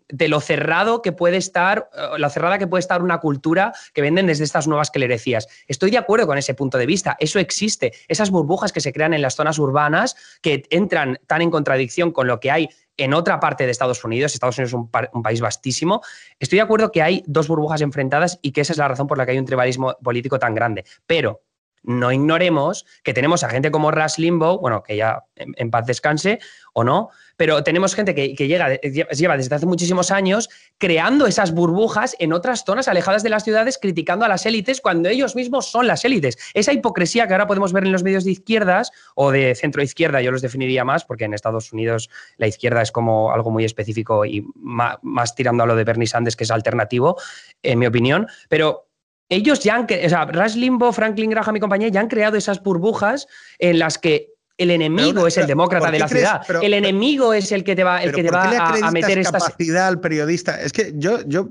lo 0.09 0.41
cerrado 0.41 1.01
que 1.01 1.11
puede 1.11 1.37
estar, 1.37 1.89
eh, 1.95 2.19
la 2.19 2.29
cerrada 2.29 2.57
que 2.57 2.67
puede 2.67 2.79
estar 2.79 3.01
una 3.01 3.19
cultura 3.19 3.73
que 3.93 4.01
venden 4.01 4.27
desde 4.27 4.43
estas 4.43 4.67
nuevas 4.67 4.91
clerecías. 4.91 5.47
Estoy 5.67 5.91
de 5.91 5.97
acuerdo 5.97 6.27
con 6.27 6.37
ese 6.37 6.53
punto 6.53 6.77
de 6.77 6.85
vista. 6.85 7.17
Eso 7.19 7.39
existe. 7.39 7.93
Esas 8.07 8.31
burbujas 8.31 8.71
que 8.71 8.81
se 8.81 8.93
crean 8.93 9.13
en 9.13 9.21
las 9.21 9.35
zonas 9.35 9.59
urbanas 9.59 10.15
que 10.41 10.63
entran 10.69 11.19
tan 11.27 11.41
en 11.41 11.51
contradicción 11.51 12.11
con 12.11 12.27
lo 12.27 12.39
que 12.39 12.51
hay 12.51 12.69
en 12.97 13.13
otra 13.13 13.39
parte 13.39 13.65
de 13.65 13.71
Estados 13.71 14.03
Unidos, 14.03 14.33
Estados 14.33 14.57
Unidos 14.57 14.71
es 14.71 14.73
un, 14.73 14.89
un, 15.13 15.23
país 15.23 15.39
vastísimo, 15.39 16.01
estoy 16.37 16.57
de 16.57 16.63
acuerdo 16.63 16.91
que 16.91 17.01
hay 17.01 17.23
dos 17.27 17.47
burbujas 17.47 17.79
enfrentadas 17.79 18.39
y 18.41 18.51
que 18.51 18.59
esa 18.59 18.73
es 18.73 18.77
la 18.77 18.89
razón 18.89 19.07
por 19.07 19.17
la 19.17 19.25
que 19.25 19.31
hay 19.31 19.39
un 19.39 19.45
tribalismo 19.45 19.95
político 20.03 20.37
tan 20.37 20.53
grande. 20.53 20.83
Pero 21.07 21.43
no 21.83 22.11
ignoremos 22.11 22.85
que 23.03 23.13
tenemos 23.13 23.43
a 23.43 23.49
gente 23.49 23.71
como 23.71 23.91
Rush 23.91 24.17
Limbo, 24.17 24.59
bueno, 24.59 24.83
que 24.83 24.97
ya 24.97 25.23
en, 25.35 25.71
paz 25.71 25.85
descanse 25.85 26.39
o 26.73 26.83
no, 26.83 27.09
pero 27.37 27.63
tenemos 27.63 27.95
gente 27.95 28.13
que, 28.13 28.35
llega, 28.35 28.75
lleva 28.81 29.37
desde 29.37 29.55
hace 29.55 29.65
muchísimos 29.65 30.11
años 30.11 30.49
creando 30.77 31.25
esas 31.25 31.53
burbujas 31.53 32.15
en 32.19 32.33
otras 32.33 32.63
zonas 32.65 32.87
alejadas 32.87 33.23
de 33.23 33.29
las 33.29 33.43
ciudades, 33.43 33.77
criticando 33.77 34.25
a 34.25 34.27
las 34.27 34.45
élites 34.45 34.81
cuando 34.81 35.09
ellos 35.09 35.35
mismos 35.35 35.71
son 35.71 35.87
las 35.87 36.03
élites. 36.03 36.37
Esa 36.53 36.73
hipocresía 36.73 37.27
que 37.27 37.33
ahora 37.33 37.47
podemos 37.47 37.71
ver 37.71 37.85
en 37.85 37.91
los 37.91 38.03
medios 38.03 38.25
de 38.25 38.31
izquierdas 38.31 38.91
o 39.15 39.31
de 39.31 39.55
centro 39.55 39.81
izquierda, 39.81 40.21
yo 40.21 40.31
los 40.31 40.41
definiría 40.41 40.83
más, 40.83 41.05
porque 41.05 41.25
en 41.25 41.33
Estados 41.33 41.71
Unidos 41.71 42.09
la 42.37 42.47
izquierda 42.47 42.81
es 42.81 42.91
como 42.91 43.31
algo 43.31 43.51
muy 43.51 43.63
específico 43.63 44.25
y 44.25 44.45
más, 44.55 44.97
más 45.01 45.35
tirando 45.35 45.63
a 45.63 45.65
lo 45.65 45.75
de 45.75 45.83
Bernie 45.83 46.07
Sanders, 46.07 46.35
que 46.35 46.43
es 46.43 46.51
alternativo, 46.51 47.17
en 47.63 47.79
mi 47.79 47.85
opinión, 47.85 48.27
pero 48.49 48.88
ellos 49.29 49.59
ya 49.59 49.75
han, 49.75 49.83
o 49.83 50.09
sea, 50.09 50.25
Rush 50.25 50.55
Limbo, 50.55 50.91
Franklin 50.91 51.29
Graham 51.29 51.55
y 51.55 51.59
compañía 51.59 51.87
ya 51.89 52.01
han 52.01 52.07
creado 52.07 52.35
esas 52.35 52.61
burbujas 52.61 53.27
en 53.59 53.79
las 53.79 53.97
que 53.97 54.33
el 54.57 54.71
enemigo 54.71 55.25
es 55.25 55.37
el 55.37 55.47
demócrata 55.47 55.89
de 55.89 55.99
la 55.99 56.07
ciudad. 56.07 56.41
el 56.61 56.73
enemigo 56.73 57.33
es 57.33 57.51
el 57.51 57.63
que 57.63 57.75
te 57.75 57.83
va, 57.83 58.03
el 58.03 58.11
que 58.11 58.23
te 58.23 58.31
va 58.31 58.75
a, 58.83 58.91
meter 58.91 59.17
esta 59.19 59.39
capacidad 59.39 59.87
al 59.87 60.01
periodista. 60.01 60.59
Es 60.61 60.73
que 60.73 60.91
yo, 60.95 61.19
yo, 61.25 61.47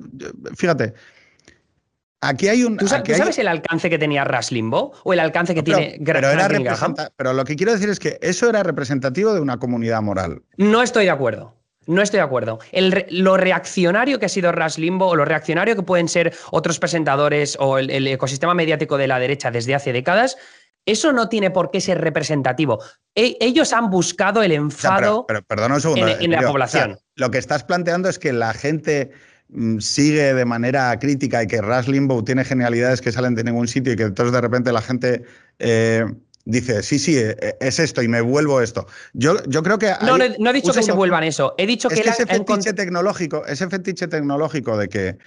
fíjate. 0.56 0.92
Aquí 2.20 2.48
hay 2.48 2.64
un. 2.64 2.76
¿Tú, 2.76 2.88
sabes, 2.88 3.38
el 3.38 3.48
alcance 3.48 3.88
que 3.88 3.96
tenía 3.96 4.24
Rush 4.24 4.50
Limbo? 4.50 4.92
¿O 5.04 5.12
el 5.12 5.20
alcance 5.20 5.54
que 5.54 5.62
tiene 5.62 6.00
pero 6.04 6.28
Pero 7.16 7.32
lo 7.32 7.44
que 7.44 7.54
quiero 7.54 7.72
decir 7.72 7.88
es 7.88 8.00
que 8.00 8.18
eso 8.20 8.50
era 8.50 8.62
representativo 8.62 9.32
de 9.32 9.40
una 9.40 9.58
comunidad 9.58 10.02
moral. 10.02 10.42
No 10.56 10.82
estoy 10.82 11.04
de 11.04 11.10
acuerdo. 11.10 11.57
No 11.88 12.02
estoy 12.02 12.18
de 12.18 12.24
acuerdo. 12.24 12.58
lo 13.08 13.38
reaccionario 13.38 14.18
que 14.18 14.26
ha 14.26 14.28
sido 14.28 14.52
Rush 14.52 14.76
Limbo 14.76 15.06
o 15.06 15.16
lo 15.16 15.24
reaccionario 15.24 15.74
que 15.74 15.82
pueden 15.82 16.06
ser 16.08 16.34
otros 16.50 16.78
presentadores 16.78 17.56
o 17.58 17.78
el, 17.78 18.06
ecosistema 18.06 18.52
mediático 18.52 18.98
de 18.98 19.08
la 19.08 19.18
derecha 19.18 19.50
desde 19.50 19.74
hace 19.74 19.94
décadas, 19.94 20.36
eso 20.84 21.14
no 21.14 21.30
tiene 21.30 21.50
por 21.50 21.70
qué 21.70 21.80
ser 21.80 21.98
representativo. 21.98 22.78
E, 23.14 23.38
ellos 23.40 23.72
han 23.72 23.88
buscado 23.88 24.42
el 24.42 24.52
enfado 24.52 25.26
en, 25.96 26.30
la 26.30 26.42
población. 26.42 26.98
lo 27.14 27.30
que 27.30 27.38
estás 27.38 27.64
planteando 27.64 28.10
es 28.10 28.18
que 28.18 28.34
la 28.34 28.52
gente 28.52 29.10
mm, 29.48 29.78
sigue 29.78 30.34
de 30.34 30.44
manera 30.44 30.98
crítica 30.98 31.42
y 31.42 31.46
que 31.46 31.62
Rush 31.62 31.86
Limbo 31.86 32.22
tiene 32.22 32.44
genialidades 32.44 33.00
que 33.00 33.12
salen 33.12 33.34
de 33.34 33.44
ningún 33.44 33.66
sitio 33.66 33.94
y 33.94 33.96
que 33.96 34.02
entonces 34.02 34.34
de 34.34 34.40
repente 34.42 34.72
la 34.72 34.82
gente 34.82 35.22
eh, 35.58 36.04
dice, 36.48 36.82
sí, 36.82 36.98
sí, 36.98 37.16
e, 37.16 37.36
e, 37.40 37.56
es 37.60 37.78
esto 37.78 38.02
y 38.02 38.08
me 38.08 38.20
vuelvo 38.20 38.60
esto. 38.60 38.86
Yo, 39.12 39.36
yo 39.46 39.62
creo 39.62 39.78
que... 39.78 39.92
no, 40.02 40.16
no, 40.16 40.50
he 40.50 40.52
dicho 40.52 40.72
que 40.72 40.82
se 40.82 40.92
vuelvan 40.92 41.22
eso. 41.22 41.54
He 41.58 41.66
dicho 41.66 41.88
que, 41.88 42.00
ese 42.00 42.26
fetiche 42.26 42.72
tecnológico, 42.72 43.44
ese 43.46 43.68
fetiche 43.68 44.08
tecnológico 44.08 44.76
de 44.78 44.88
que, 44.88 45.18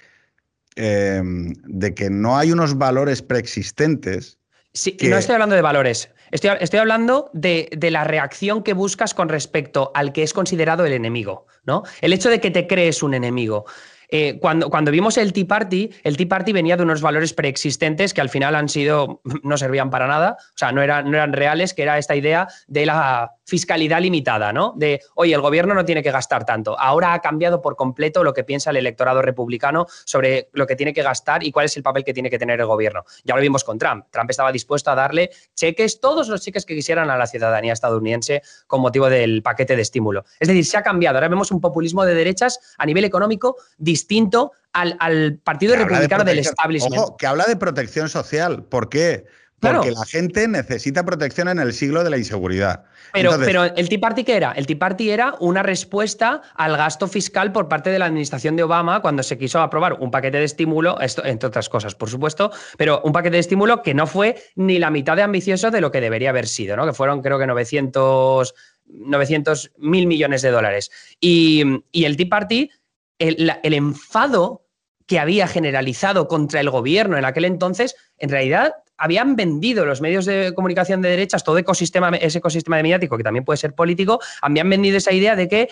em, 0.75 1.53
de 1.63 1.93
que 1.93 2.09
no 2.09 2.37
hay 2.37 2.51
unos 2.51 2.77
valores 2.77 3.21
preexistentes. 3.21 4.39
Sí, 4.73 4.97
no 5.03 5.17
estoy 5.17 5.35
hablando 5.35 5.55
de 5.55 5.61
valores. 5.61 6.09
Estoy, 6.31 6.51
estoy 6.59 6.79
hablando 6.79 7.29
de, 7.33 7.69
de, 7.75 7.91
la 7.91 8.03
reacción 8.03 8.63
que 8.63 8.73
buscas 8.73 9.13
con 9.13 9.29
respecto 9.29 9.91
al 9.93 10.13
que 10.13 10.23
es 10.23 10.33
considerado 10.33 10.85
el 10.85 10.93
enemigo, 10.93 11.45
¿no? 11.65 11.83
El 11.99 12.13
hecho 12.13 12.29
de 12.29 12.39
que 12.39 12.51
te 12.51 12.67
crees 12.67 13.03
un 13.03 13.13
enemigo. 13.13 13.65
Eh, 14.13 14.37
cuando, 14.39 14.69
cuando 14.69 14.91
vimos 14.91 15.17
el 15.17 15.31
Tea 15.31 15.47
Party, 15.47 15.89
el 16.03 16.17
Tea 16.17 16.27
Party 16.27 16.51
venía 16.51 16.75
de 16.75 16.83
unos 16.83 17.01
valores 17.01 17.33
preexistentes 17.33 18.13
que 18.13 18.19
al 18.19 18.29
final 18.29 18.55
han 18.55 18.67
sido, 18.67 19.21
no 19.43 19.57
servían 19.57 19.89
para 19.89 20.05
nada, 20.07 20.37
o 20.39 20.57
sea, 20.57 20.71
no 20.73 20.81
eran, 20.81 21.09
no 21.09 21.15
eran 21.15 21.31
reales, 21.31 21.73
que 21.73 21.83
era 21.83 21.97
esta 21.97 22.15
idea 22.15 22.47
de 22.67 22.85
la 22.85 23.31
fiscalidad 23.51 23.99
limitada, 23.99 24.53
¿no? 24.53 24.73
De, 24.77 25.01
oye, 25.13 25.35
el 25.35 25.41
gobierno 25.41 25.73
no 25.73 25.83
tiene 25.83 26.01
que 26.01 26.09
gastar 26.09 26.45
tanto. 26.45 26.79
Ahora 26.79 27.13
ha 27.13 27.19
cambiado 27.19 27.61
por 27.61 27.75
completo 27.75 28.23
lo 28.23 28.33
que 28.33 28.45
piensa 28.45 28.69
el 28.69 28.77
electorado 28.77 29.21
republicano 29.21 29.87
sobre 30.05 30.47
lo 30.53 30.65
que 30.65 30.77
tiene 30.77 30.93
que 30.93 31.03
gastar 31.03 31.43
y 31.43 31.51
cuál 31.51 31.65
es 31.65 31.75
el 31.75 31.83
papel 31.83 32.05
que 32.05 32.13
tiene 32.13 32.29
que 32.29 32.39
tener 32.39 32.61
el 32.61 32.65
gobierno. 32.65 33.03
Ya 33.25 33.35
lo 33.35 33.41
vimos 33.41 33.65
con 33.65 33.77
Trump. 33.77 34.05
Trump 34.09 34.29
estaba 34.29 34.53
dispuesto 34.53 34.89
a 34.89 34.95
darle 34.95 35.31
cheques, 35.53 35.99
todos 35.99 36.29
los 36.29 36.41
cheques 36.41 36.65
que 36.65 36.75
quisieran 36.75 37.09
a 37.09 37.17
la 37.17 37.27
ciudadanía 37.27 37.73
estadounidense 37.73 38.41
con 38.67 38.79
motivo 38.79 39.09
del 39.09 39.43
paquete 39.43 39.75
de 39.75 39.81
estímulo. 39.81 40.23
Es 40.39 40.47
decir, 40.47 40.65
se 40.65 40.77
ha 40.77 40.81
cambiado. 40.81 41.17
Ahora 41.17 41.27
vemos 41.27 41.51
un 41.51 41.59
populismo 41.59 42.05
de 42.05 42.15
derechas 42.15 42.57
a 42.77 42.85
nivel 42.85 43.03
económico 43.03 43.57
distinto 43.77 44.53
al, 44.71 45.41
Partido 45.43 45.75
Republicano 45.75 46.23
del 46.23 46.39
establishment. 46.39 47.01
Ojo, 47.01 47.17
que 47.17 47.27
habla 47.27 47.43
de 47.43 47.57
protección 47.57 48.07
social. 48.07 48.63
¿Por 48.63 48.87
qué? 48.87 49.25
Porque 49.61 49.91
la 49.91 50.05
gente 50.05 50.47
necesita 50.47 51.05
protección 51.05 51.47
en 51.47 51.59
el 51.59 51.71
siglo 51.73 52.03
de 52.03 52.09
la 52.09 52.17
inseguridad. 52.17 52.83
Pero, 53.13 53.37
pero 53.39 53.63
el 53.63 53.89
Tea 53.89 53.99
Party, 53.99 54.23
¿qué 54.23 54.35
era? 54.35 54.53
El 54.53 54.65
Tea 54.65 54.79
Party 54.79 55.11
era 55.11 55.35
una 55.39 55.61
respuesta 55.61 56.41
al 56.55 56.75
gasto 56.77 57.07
fiscal 57.07 57.51
por 57.51 57.67
parte 57.67 57.91
de 57.91 57.99
la 57.99 58.05
administración 58.05 58.55
de 58.55 58.63
Obama 58.63 59.01
cuando 59.01 59.21
se 59.21 59.37
quiso 59.37 59.59
aprobar 59.59 59.93
un 59.93 60.09
paquete 60.09 60.39
de 60.39 60.45
estímulo, 60.45 60.99
esto, 60.99 61.23
entre 61.23 61.47
otras 61.47 61.69
cosas, 61.69 61.93
por 61.93 62.09
supuesto, 62.09 62.51
pero 62.77 63.01
un 63.03 63.11
paquete 63.11 63.35
de 63.35 63.41
estímulo 63.41 63.83
que 63.83 63.93
no 63.93 64.07
fue 64.07 64.41
ni 64.55 64.79
la 64.79 64.89
mitad 64.89 65.15
de 65.15 65.21
ambicioso 65.21 65.69
de 65.69 65.81
lo 65.81 65.91
que 65.91 66.01
debería 66.01 66.31
haber 66.31 66.47
sido, 66.47 66.75
¿no? 66.75 66.85
Que 66.85 66.93
fueron, 66.93 67.21
creo 67.21 67.37
que 67.37 67.45
900, 67.45 68.55
900 68.85 69.73
mil 69.77 70.07
millones 70.07 70.41
de 70.41 70.49
dólares. 70.49 70.89
Y, 71.19 71.83
el 71.93 72.17
Tea 72.17 72.29
Party, 72.29 72.71
el, 73.19 73.53
el 73.61 73.73
enfado 73.73 74.65
que 75.05 75.19
había 75.19 75.45
generalizado 75.47 76.27
contra 76.27 76.61
el 76.61 76.69
gobierno 76.69 77.17
en 77.17 77.25
aquel 77.25 77.45
entonces, 77.45 77.95
en 78.17 78.29
realidad 78.29 78.75
habían 79.01 79.35
vendido 79.35 79.83
los 79.83 79.99
medios 79.99 80.25
de 80.25 80.53
comunicación 80.53 81.01
de 81.01 81.09
derechas, 81.09 81.43
todo 81.43 81.57
ecosistema, 81.57 82.09
ese 82.09 82.37
ecosistema 82.37 82.77
de 82.77 82.83
mediático, 82.83 83.17
que 83.17 83.23
también 83.23 83.43
puede 83.43 83.57
ser 83.57 83.73
político, 83.73 84.19
habían 84.41 84.69
vendido 84.69 84.97
esa 84.97 85.11
idea 85.11 85.35
de 85.35 85.47
que 85.47 85.69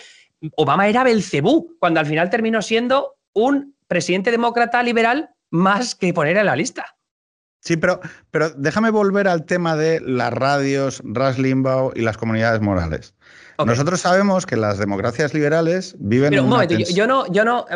Obama 0.56 0.88
era 0.88 1.04
Belcebú, 1.04 1.76
cuando 1.78 2.00
al 2.00 2.06
final 2.06 2.28
terminó 2.28 2.60
siendo 2.60 3.14
un 3.32 3.76
presidente 3.86 4.32
demócrata 4.32 4.82
liberal 4.82 5.30
más 5.50 5.94
que 5.94 6.12
poner 6.12 6.36
en 6.38 6.46
la 6.46 6.56
lista. 6.56 6.96
Sí, 7.60 7.76
pero, 7.76 8.00
pero 8.32 8.50
déjame 8.50 8.90
volver 8.90 9.28
al 9.28 9.44
tema 9.44 9.76
de 9.76 10.00
las 10.00 10.32
radios, 10.32 11.00
Ras 11.04 11.38
Limbaugh 11.38 11.92
y 11.94 12.00
las 12.00 12.16
comunidades 12.16 12.60
morales. 12.60 13.14
Nosotros 13.66 14.00
sabemos 14.00 14.46
que 14.46 14.56
las 14.56 14.78
democracias 14.78 15.34
liberales 15.34 15.94
viven 15.98 16.32
en 16.32 16.40
un 16.40 16.48
momento, 16.48 16.76
yo, 16.76 17.06
no, 17.06 17.30
yo 17.30 17.44
no 17.44 17.66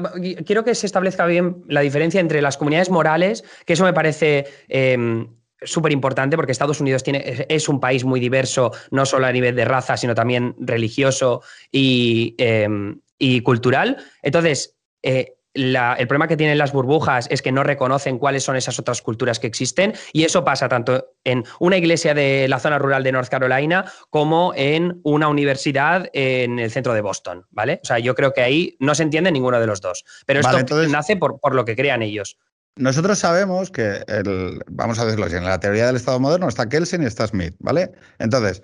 quiero 0.47 0.65
que 0.65 0.75
se 0.75 0.87
establezca 0.87 1.27
bien 1.27 1.63
la 1.69 1.81
diferencia 1.81 2.21
entre 2.21 2.41
las 2.43 2.57
comunidades 2.57 2.91
morales, 2.91 3.45
que 3.67 3.75
eso 3.75 3.85
me 3.85 3.93
parece 3.93 4.47
em, 4.69 5.29
súper 5.65 5.93
importante 5.93 6.37
porque 6.37 6.53
Estados 6.53 6.81
Unidos 6.81 7.03
tiene, 7.03 7.47
es 7.49 7.69
un 7.69 7.81
país 7.81 8.05
muy 8.05 8.21
diverso, 8.21 8.73
no 8.91 9.07
solo 9.07 9.27
a 9.27 9.33
nivel 9.33 9.55
de 9.55 9.65
raza, 9.65 9.97
sino 9.97 10.15
también 10.15 10.55
religioso 10.59 11.43
y, 11.71 12.35
em, 12.39 13.01
cultural. 13.43 13.97
Entonces, 14.23 14.77
eh, 15.03 15.35
el 15.55 16.09
problema 16.09 16.27
que 16.27 16.37
tienen 16.37 16.59
las 16.59 16.73
burbujas 16.73 17.29
es 17.31 17.41
que 17.41 17.53
no 17.53 17.63
reconocen 17.63 18.19
cuáles 18.19 18.43
son 18.43 18.57
esas 18.57 18.79
otras 18.79 19.03
culturas 19.03 19.39
que 19.39 19.47
existen 19.47 19.95
y 20.13 20.25
eso 20.25 20.45
pasa 20.45 20.69
tanto 20.69 21.13
en 21.23 21.45
una 21.61 21.77
iglesia 21.77 22.13
de 22.13 22.49
la 22.49 22.59
zona 22.59 22.79
rural 22.79 23.05
de 23.05 23.13
North 23.13 23.29
Carolina 23.29 23.85
como 24.11 24.53
en 24.57 25.01
una 25.05 25.29
universidad 25.29 26.11
en 26.13 26.59
el 26.59 26.71
centro 26.73 26.93
de 26.93 27.03
Boston, 27.03 27.47
¿vale? 27.51 27.81
O 27.83 27.87
sea, 27.87 28.01
yo 28.01 28.15
creo 28.15 28.33
que 28.33 28.43
ahí 28.43 28.77
no 28.81 28.95
se 28.95 29.05
entiende 29.05 29.31
ninguno 29.31 29.61
de 29.61 29.67
los 29.67 29.81
dos, 29.81 30.05
pero 30.27 30.41
esto 30.41 30.89
nace 30.89 31.17
por, 31.17 31.39
por 31.39 31.55
lo 31.55 31.65
que 31.65 31.77
crean 31.77 32.03
ellos. 32.03 32.37
Nosotros 32.77 33.21
sabemos 33.21 33.71
que, 33.71 34.03
el, 34.09 34.61
vamos 34.69 34.99
a 34.99 35.05
decirlo 35.05 35.27
así, 35.27 35.37
en 35.37 35.45
la 35.45 35.61
teoría 35.61 35.87
del 35.87 35.97
Estado 35.97 36.19
moderno 36.19 36.49
está 36.49 36.69
Kelsen 36.69 37.03
y 37.03 37.07
está 37.07 37.27
Smith, 37.27 37.55
¿vale? 37.61 37.93
Entonces, 38.19 38.63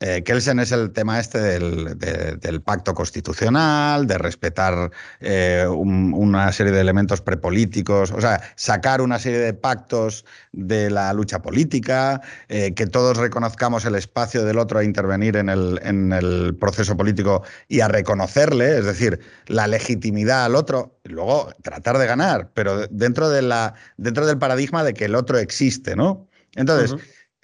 eh, 0.00 0.22
Kelsen 0.24 0.58
es 0.58 0.72
el 0.72 0.92
tema 0.92 1.18
este 1.18 1.40
del, 1.40 2.60
pacto 2.62 2.92
constitucional, 2.94 4.06
de 4.06 4.18
respetar 4.18 4.90
eh, 5.20 5.66
una 5.68 6.52
serie 6.52 6.72
de 6.72 6.80
elementos 6.80 7.22
prepolíticos, 7.22 8.10
o 8.10 8.20
sea, 8.20 8.42
sacar 8.56 9.00
una 9.00 9.18
serie 9.18 9.38
de 9.38 9.54
pactos 9.54 10.26
de 10.52 10.90
la 10.90 11.12
lucha 11.14 11.40
política, 11.40 12.20
eh, 12.48 12.74
que 12.74 12.86
todos 12.86 13.16
reconozcamos 13.16 13.86
el 13.86 13.94
espacio 13.94 14.44
del 14.44 14.58
otro 14.58 14.80
a 14.80 14.84
intervenir 14.84 15.36
en 15.36 15.48
el, 15.48 16.56
proceso 16.60 16.96
político 16.96 17.42
y 17.68 17.80
a 17.80 17.88
reconocerle, 17.88 18.78
es 18.78 18.84
decir, 18.84 19.20
la 19.46 19.66
legitimidad 19.66 20.44
al 20.44 20.56
otro, 20.56 20.98
y 21.04 21.10
luego 21.10 21.50
tratar 21.62 21.96
de 21.98 22.06
ganar, 22.06 22.50
pero 22.52 22.86
dentro 22.88 23.30
del 23.30 24.38
paradigma 24.38 24.84
de 24.84 24.92
que 24.92 25.06
el 25.06 25.14
otro 25.14 25.38
existe, 25.38 25.96
¿no? 25.96 26.28
Entonces, 26.54 26.96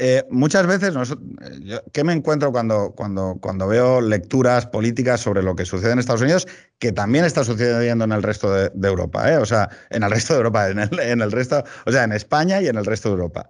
eh, 0.04 0.26
muchas 0.30 0.66
veces, 0.66 0.92
¿qué 1.92 2.02
me 2.02 2.12
encuentro 2.12 2.50
cuando, 2.50 2.90
cuando, 2.90 3.38
cuando 3.40 3.68
veo 3.68 4.00
lecturas 4.00 4.66
políticas 4.66 5.20
sobre 5.20 5.44
lo 5.44 5.54
que 5.54 5.64
sucede 5.64 5.92
en 5.92 6.00
Estados 6.00 6.22
Unidos, 6.22 6.48
que 6.80 6.90
también 6.90 7.24
está 7.24 7.44
sucediendo 7.44 8.04
en 8.04 8.10
el 8.10 8.20
resto 8.20 8.52
de, 8.52 8.88
Europa? 8.88 9.32
¿eh? 9.32 9.36
O 9.36 9.46
sea, 9.46 9.68
en 9.90 10.02
el 10.02 10.10
resto 10.10 10.32
de 10.32 10.38
Europa, 10.38 10.68
en 10.68 10.80
el, 10.80 11.30
resto, 11.30 11.62
o 11.86 11.92
sea, 11.92 12.02
en 12.02 12.10
España 12.10 12.60
y 12.60 12.66
en 12.66 12.78
el 12.78 12.84
resto 12.84 13.10
de 13.10 13.12
Europa. 13.12 13.48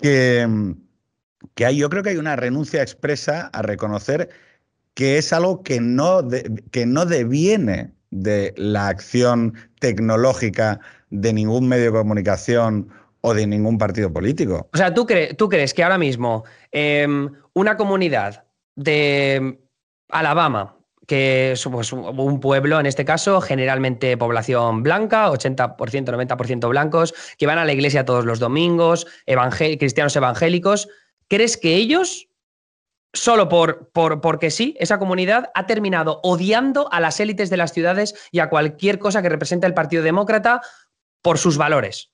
Que, 0.00 0.48
que 1.54 1.66
hay, 1.66 1.76
yo 1.76 1.90
creo 1.90 2.02
que 2.02 2.08
hay 2.08 2.16
una 2.16 2.36
renuncia 2.36 2.80
expresa 2.80 3.50
a 3.52 3.60
reconocer 3.60 4.30
que 4.94 5.18
es 5.18 5.30
algo 5.34 5.62
que 5.62 5.78
no, 5.78 6.26
que 6.70 6.86
no 6.86 7.04
deviene 7.04 7.92
de 8.10 8.54
la 8.56 8.88
acción 8.88 9.52
tecnológica 9.78 10.80
de 11.10 11.34
ningún 11.34 11.68
medio 11.68 11.84
de 11.84 11.98
comunicación 11.98 12.88
o 13.20 13.34
de 13.34 13.46
ningún 13.46 13.78
partido 13.78 14.12
político. 14.12 14.68
O 14.72 14.76
sea, 14.76 14.94
¿tú, 14.94 15.06
crees 15.06 15.74
que 15.74 15.82
ahora 15.82 15.98
mismo 15.98 16.44
em, 16.70 17.32
una 17.54 17.76
comunidad 17.76 18.44
de 18.76 19.58
Alabama, 20.10 20.76
que 21.06 21.52
es 21.52 21.64
pues, 21.64 21.92
un 21.92 22.40
pueblo 22.40 22.80
en 22.80 22.86
este 22.86 23.04
caso, 23.04 23.40
generalmente 23.40 24.16
población 24.16 24.82
blanca, 24.82 25.30
80%, 25.30 25.76
90% 25.76 26.68
blancos, 26.68 27.14
que 27.38 27.46
van 27.46 27.58
a 27.58 27.64
la 27.64 27.72
iglesia 27.72 28.04
todos 28.04 28.24
los 28.24 28.38
domingos, 28.38 29.06
cristianos 29.78 30.16
evangélicos, 30.16 30.88
¿crees 31.28 31.56
que 31.56 31.76
ellos, 31.76 32.28
solo 33.12 33.48
por, 33.48 33.90
porque 33.92 34.50
sí, 34.50 34.76
esa 34.78 34.98
comunidad 34.98 35.50
ha 35.54 35.66
terminado 35.66 36.20
odiando 36.22 36.92
a 36.92 37.00
las 37.00 37.20
élites 37.20 37.50
de 37.50 37.56
las 37.56 37.72
ciudades 37.72 38.14
y 38.32 38.40
a 38.40 38.48
cualquier 38.48 38.98
cosa 38.98 39.22
que 39.22 39.28
represente 39.28 39.66
el 39.66 39.74
Partido 39.74 40.02
Demócrata 40.02 40.60
por 41.22 41.38
sus 41.38 41.56
valores? 41.56 42.10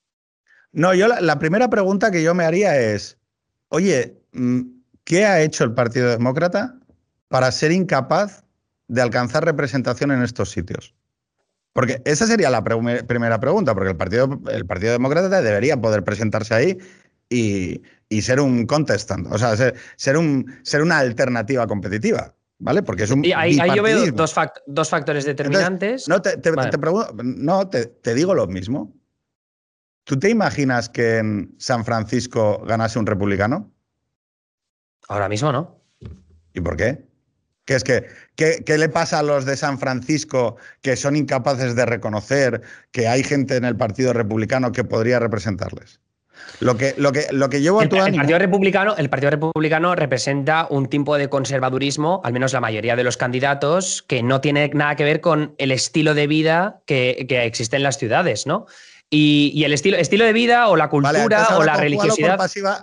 No, 0.73 0.95
yo 0.95 1.07
la, 1.07 1.39
primera 1.39 1.69
pregunta 1.69 2.11
que 2.11 2.23
yo 2.23 2.35
me 2.35 2.45
haría 2.45 2.79
es, 2.79 3.19
oye, 3.69 4.19
mm, 4.33 4.61
¿qué 5.05 5.27
ha 5.27 5.41
hecho 5.43 5.65
el 5.65 5.75
Partido 5.75 6.09
Demócrata 6.09 6.75
para 7.29 7.53
ser 7.53 7.73
incapaz 7.73 8.45
de 8.89 9.03
alcanzar 9.03 9.45
representación 9.45 10.11
en 10.13 10.23
estos 10.23 10.51
sitios? 10.51 10.95
Porque 11.75 12.03
esa 12.05 12.27
sería 12.27 12.51
la 12.51 12.65
primera 12.65 13.39
pregunta, 13.41 13.75
porque 13.75 13.91
el 13.91 13.97
Partido, 13.97 14.41
el 14.51 14.67
Partido 14.67 14.93
Demócrata 14.93 15.41
debería 15.43 15.81
poder 15.81 16.05
presentarse 16.05 16.55
ahí 16.55 16.79
y, 17.29 17.83
ser 18.21 18.41
un 18.41 18.67
contestant, 18.67 19.27
o 19.31 19.39
sea, 19.39 19.57
ser, 19.57 20.17
un, 20.17 20.55
ser 20.63 20.83
una 20.83 20.99
alternativa 20.99 21.67
competitiva. 21.67 22.35
¿Vale? 22.59 22.85
Porque 22.85 23.03
es 23.03 23.11
un. 23.11 23.25
Y 23.25 23.33
ahí, 23.33 23.59
yo 23.75 23.83
veo 23.83 24.13
dos, 24.13 24.89
factores 24.89 25.25
determinantes. 25.25 26.07
no, 26.07 26.23
te, 26.23 26.39
no 27.17 27.69
te 27.69 28.15
digo 28.15 28.35
lo 28.35 28.47
mismo. 28.47 28.95
¿Tú 30.05 30.19
te 30.19 30.31
imaginas 30.31 30.89
que 30.89 31.19
en 31.19 31.55
San 31.59 31.85
Francisco 31.85 32.63
ganase 32.67 32.99
un 32.99 33.07
republicano? 33.07 33.71
Ahora 35.09 35.29
mismo 35.29 35.53
no. 35.53 35.79
¿Y 36.55 36.61
por 36.61 36.77
qué? 36.77 37.05
¿Qué 37.65 37.77
es 37.77 37.85
que, 37.85 38.07
¿qué, 38.35 38.79
le 38.79 38.89
pasa 38.89 39.21
a 39.21 39.23
los 39.23 39.45
de 39.45 39.57
San 39.57 39.79
Francisco 39.79 40.57
que 40.81 40.97
son 40.97 41.15
incapaces 41.15 41.77
de 41.77 41.87
reconocer 41.87 42.61
que 42.91 43.07
hay 43.07 43.23
gente 43.23 43.57
en 43.57 43.65
el 43.65 43.77
Partido 43.77 44.13
Republicano 44.13 44.73
que 44.73 44.83
podría 44.83 45.21
representarles? 45.21 46.01
Lo 46.59 46.77
que, 46.77 46.95
lo 46.97 47.13
que, 47.13 47.27
lo 47.31 47.49
que 47.49 47.61
llevo 47.61 47.79
a 47.79 47.85
el, 47.85 47.89
Partido 47.89 48.39
Republicano, 48.39 48.97
el 48.97 49.09
Partido 49.09 49.31
Republicano 49.31 49.95
representa 49.95 50.67
un 50.71 50.89
tipo 50.89 51.17
de 51.17 51.29
conservadurismo, 51.29 52.21
al 52.25 52.33
menos 52.33 52.53
la 52.53 52.61
mayoría 52.61 52.97
de 52.97 53.05
los 53.05 53.17
candidatos, 53.17 54.03
que 54.03 54.25
no 54.25 54.41
tiene 54.41 54.69
nada 54.75 54.97
que 54.97 55.05
ver 55.05 55.21
con 55.21 55.55
el 55.59 55.71
estilo 55.71 56.15
de 56.15 56.27
vida 56.27 56.81
que, 56.85 57.27
que 57.29 57.45
existe 57.45 57.77
en 57.77 57.85
las 57.85 57.97
ciudades, 57.97 58.45
¿no? 58.47 58.67
Y, 59.15 59.63
el 59.63 59.75
estilo, 59.75 59.99
estilo 59.99 60.25
de 60.25 60.33
vida 60.33 60.69
o 60.69 60.77
la 60.77 60.89
cultura 60.89 61.59
o 61.59 61.63
la 61.63 61.77
religiosidad. 61.77 62.39
Pasiva, 62.39 62.83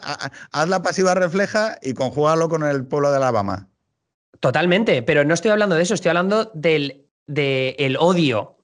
haz 0.51 0.69
la 0.69 0.83
pasiva 0.83 1.15
refleja 1.15 1.79
y 1.81 1.95
conjúgalo 1.95 2.49
con 2.49 2.63
el 2.63 2.85
pueblo 2.85 3.09
de 3.09 3.17
Alabama. 3.17 3.67
Totalmente, 4.39 5.01
pero 5.01 5.25
no 5.25 5.33
estoy 5.33 5.49
hablando 5.49 5.75
de 5.75 5.81
eso, 5.81 5.95
estoy 5.95 6.09
hablando 6.09 6.51
del 6.53 7.07
de 7.25 7.75
el 7.79 7.97
odio 7.97 8.58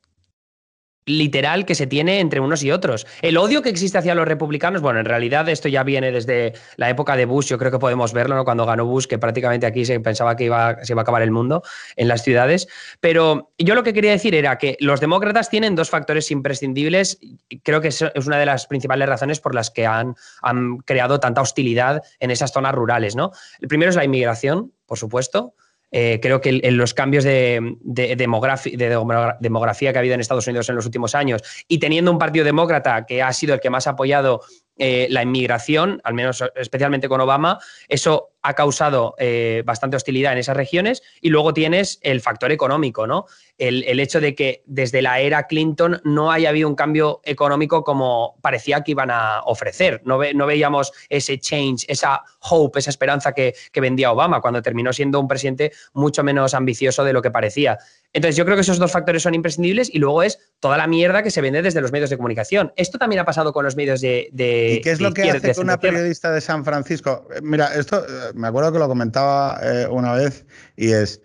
literal 1.06 1.65
que 1.65 1.76
se 1.76 1.88
tiene 1.88 2.20
entre 2.20 2.39
unos 2.39 2.63
y 2.63 2.72
otros. 2.72 3.06
El 3.22 3.38
odio 3.38 3.62
que 3.62 3.70
existe 3.70 3.98
hacia 3.98 4.15
los 4.15 4.28
republicanos, 4.28 4.82
bueno, 4.82 5.00
en 5.00 5.06
realidad 5.06 5.48
esto 5.50 5.70
ya 5.70 5.84
viene 5.84 6.12
desde 6.12 6.54
la 6.78 6.89
época 6.89 7.15
de 7.15 7.26
Bush, 7.26 7.48
yo 7.48 7.58
creo 7.58 7.72
que 7.72 7.80
podemos 7.80 8.13
verlo, 8.13 8.36
¿no? 8.36 8.44
Cuando 8.44 8.65
ganó 8.65 8.86
Bush, 8.86 9.06
que 9.06 9.20
prácticamente 9.20 9.65
aquí 9.65 9.86
se 9.86 10.00
pensaba 10.00 10.36
que 10.36 10.46
iba, 10.46 10.84
se 10.84 10.94
iba 10.94 11.02
a 11.02 11.04
acabar 11.04 11.22
el 11.22 11.32
mundo 11.32 11.63
en 11.96 12.08
las 12.08 12.24
ciudades. 12.24 12.68
Pero 13.00 13.52
yo 13.58 13.76
lo 13.76 13.84
que 13.84 13.94
quería 13.94 14.12
decir 14.12 14.36
era 14.36 14.58
que 14.58 14.78
los 14.80 15.00
demócratas 15.00 15.50
tienen 15.50 15.76
dos 15.76 15.89
factores 15.89 16.32
imprescindibles, 16.32 17.20
creo 17.63 17.82
que 17.82 17.89
es 17.89 18.02
una 18.26 18.38
de 18.38 18.46
las 18.46 18.65
principales 18.65 19.08
razones 19.08 19.39
por 19.39 19.54
las 19.54 19.70
que 19.70 19.86
han, 19.86 20.15
han 20.41 20.78
creado 20.78 21.20
tanta 21.20 21.41
hostilidad 21.41 22.02
en 22.20 22.32
esas 22.32 22.52
zonas 22.52 22.74
rurales, 22.74 23.15
¿no? 23.15 23.32
El 23.60 23.68
primero 23.68 23.89
es 23.89 23.96
la 23.96 24.06
inmigración, 24.06 24.74
por 24.86 24.98
supuesto. 24.98 25.54
Eh, 25.91 26.19
creo 26.21 26.41
que 26.41 26.60
en 26.63 26.78
los 26.78 26.93
cambios 26.93 27.24
de, 27.24 27.78
demografía 28.17 29.91
que 29.91 29.98
ha 29.98 30.00
habido 30.00 30.15
en 30.15 30.21
Estados 30.21 30.48
Unidos 30.48 30.67
en 30.69 30.76
los 30.76 30.86
últimos 30.86 31.15
años 31.15 31.41
y 31.67 31.78
teniendo 31.80 32.12
un 32.12 32.17
partido 32.17 32.43
demócrata 32.43 33.06
que 33.06 33.21
ha 33.21 33.32
sido 33.32 33.54
el 33.54 33.60
que 33.60 33.69
más 33.69 33.88
ha 33.88 33.91
apoyado 33.91 34.41
eh, 34.78 35.08
la 35.10 35.24
inmigración, 35.24 36.02
al 36.04 36.14
menos 36.14 36.44
especialmente 36.56 37.08
con 37.08 37.22
Obama, 37.22 37.60
eso 37.88 38.32
ha 38.42 38.54
causado 38.54 39.16
eh, 39.18 39.64
bastante 39.66 39.98
hostilidad 39.98 40.34
en 40.34 40.38
esas 40.38 40.56
regiones. 40.56 41.02
Y 41.20 41.30
luego 41.30 41.54
tienes 41.54 42.00
el 42.02 42.22
factor 42.22 42.52
económico, 42.52 43.08
¿no? 43.08 43.26
El, 43.58 44.00
hecho 44.00 44.20
de 44.20 44.36
que 44.36 44.62
desde 44.66 45.02
la 45.02 45.20
era 45.20 45.48
Clinton 45.48 46.00
no 46.04 46.32
haya 46.32 46.50
habido 46.50 46.68
un 46.68 46.76
cambio 46.76 47.22
económico 47.24 47.84
como 47.84 48.38
parecía 48.42 48.82
que 48.82 48.92
iban 48.92 49.10
a 49.10 49.42
ofrecer. 49.46 50.02
No, 50.06 50.20
no 50.34 50.46
veíamos 50.46 50.92
ese 51.10 51.40
change, 51.40 51.86
esa 51.88 52.22
hope, 52.42 52.80
esa 52.80 52.92
esperanza 52.92 53.34
que, 53.34 53.56
que 53.72 53.82
vendía 53.82 54.12
Obama 54.12 54.42
cuando 54.42 54.62
terminó 54.62 54.94
siendo 54.94 55.20
un 55.20 55.28
presidente 55.28 55.72
mucho 55.94 56.24
menos 56.24 56.54
ambicioso 56.54 57.04
de 57.04 57.14
lo 57.14 57.22
que 57.22 57.32
parecía. 57.32 57.80
Entonces, 58.14 58.36
yo 58.36 58.46
creo 58.46 58.56
que 58.56 58.62
esos 58.62 58.78
dos 58.78 58.92
factores 58.92 59.24
son 59.24 59.34
imprescindibles 59.34 59.94
y 59.94 60.00
luego 60.00 60.22
es 60.22 60.40
toda 60.65 60.80
la 60.80 60.88
mierda 60.88 61.21
que 61.21 61.30
se 61.30 61.41
vende 61.41 61.62
desde 61.62 61.80
los 61.80 61.91
medios 61.91 62.10
de 62.10 62.17
comunicación. 62.17 62.73
Esto 62.75 62.97
también 62.97 63.19
ha 63.19 63.23
pasado 63.23 63.54
con 63.54 63.63
los 63.63 63.75
medios 63.75 64.01
de. 64.01 64.32
¿Y 64.34 64.82
qué 64.82 64.89
es 64.89 64.99
lo 64.99 65.13
que 65.13 65.30
hace 65.30 65.54
que 65.54 65.62
una 65.62 65.80
periodista 65.80 66.32
de 66.32 66.41
San 66.41 66.65
Francisco? 66.65 67.28
Eh, 67.36 67.39
mira, 67.43 67.67
esto 67.75 68.04
eh, 68.04 68.32
me 68.34 68.47
acuerdo 68.47 68.71
que 68.71 68.80
lo 68.80 68.88
comentaba 68.88 69.60
eh, 69.62 69.86
una 69.88 70.13
vez 70.13 70.43
y 70.75 70.91
es 70.91 71.21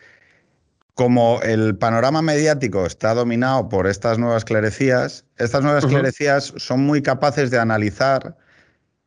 como 0.93 1.41
el 1.43 1.75
panorama 1.75 2.21
mediático 2.21 2.85
está 2.85 3.15
dominado 3.15 3.71
por 3.71 3.87
estas 3.87 4.19
nuevas 4.19 4.45
clerecías, 4.45 5.25
estas 5.39 5.63
nuevas 5.63 5.87
clerecías 5.87 6.53
son 6.59 6.81
muy 6.81 7.01
capaces 7.01 7.51
de 7.51 7.59
analizar 7.59 8.37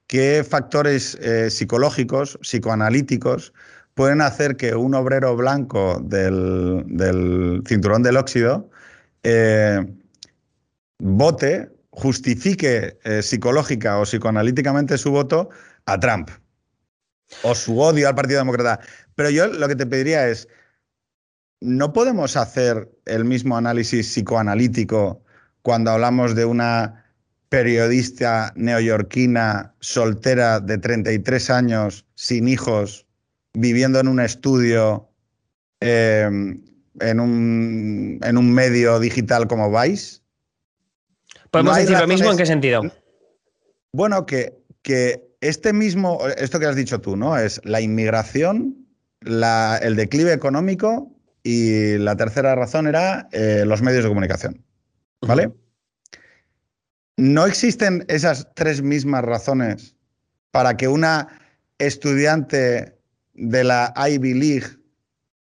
qué 0.07 0.43
factores 0.43 1.15
psicológicos, 1.49 2.39
psicoanalíticos, 2.41 3.53
pueden 3.93 4.21
hacer 4.21 4.57
que 4.57 4.73
un 4.73 4.95
obrero 4.95 5.35
blanco 5.35 6.01
del, 6.03 7.61
cinturón 7.67 8.01
del 8.01 8.17
óxido 8.17 8.71
eh, 9.23 9.85
vote, 11.03 11.69
justifique 11.91 12.97
eh, 13.03 13.21
psicológica 13.21 13.99
o 13.99 14.03
psicoanalíticamente 14.03 14.97
su 14.97 15.11
voto 15.11 15.49
a 15.85 15.99
Trump 15.99 16.29
o 17.43 17.53
su 17.53 17.79
odio 17.79 18.07
al 18.07 18.15
Partido 18.15 18.39
Demócrata. 18.39 18.79
Pero 19.15 19.29
yo 19.29 19.47
lo 19.47 19.67
que 19.67 19.75
te 19.75 19.85
pediría 19.85 20.27
es, 20.29 20.47
¿no 21.59 21.91
podemos 21.93 22.37
hacer 22.37 22.89
el 23.05 23.25
mismo 23.25 23.57
análisis 23.57 24.07
psicoanalítico 24.07 25.21
cuando 25.61 25.91
hablamos 25.91 26.35
de 26.35 26.45
una 26.45 27.03
periodista 27.49 28.51
neoyorquina 28.55 29.75
soltera 29.79 30.59
de 30.59 30.77
33 30.77 31.49
años, 31.49 32.05
sin 32.15 32.47
hijos, 32.47 33.05
viviendo 33.53 33.99
en 33.99 34.07
un 34.07 34.19
estudio, 34.19 35.07
em, 35.79 36.63
en, 36.99 37.19
un, 37.19 38.19
en, 38.23 38.37
un, 38.37 38.51
medio 38.51 38.99
digital 38.99 39.47
como 39.47 39.69
Vice. 39.69 40.22
¿Podemos 41.53 41.77
decir 41.77 41.99
lo 41.99 42.07
mismo 42.07 42.31
en 42.31 42.37
qué 42.37 42.47
sentido? 42.47 42.81
Bueno, 43.91 44.25
que, 44.25 44.57
que 44.81 45.23
este 45.39 45.71
mismo, 45.71 46.19
esto 46.35 46.59
que 46.59 46.65
has 46.65 46.75
dicho 46.75 46.99
tú, 46.99 47.15
¿no? 47.15 47.37
Es 47.37 47.61
la 47.63 47.79
inmigración, 47.79 48.87
la, 49.21 49.79
el 49.83 49.95
declive 49.95 50.33
económico 50.33 51.11
y 51.43 51.99
la 51.99 52.15
tercera 52.15 52.55
razón 52.55 52.87
era 52.87 53.29
eh, 53.33 53.65
los 53.67 53.83
medios 53.83 54.03
de 54.03 54.09
comunicación. 54.09 54.65
¿Vale? 55.21 55.51
¿No 57.17 57.45
existen 57.45 58.03
esas 58.07 58.47
tres 58.55 58.81
mismas 58.81 59.23
razones 59.23 59.95
para 60.49 60.75
que 60.75 60.87
una 60.87 61.27
estudiante 61.77 62.97
de 63.35 63.63
la 63.63 63.93
Ivy 63.95 64.33
League 64.33 64.67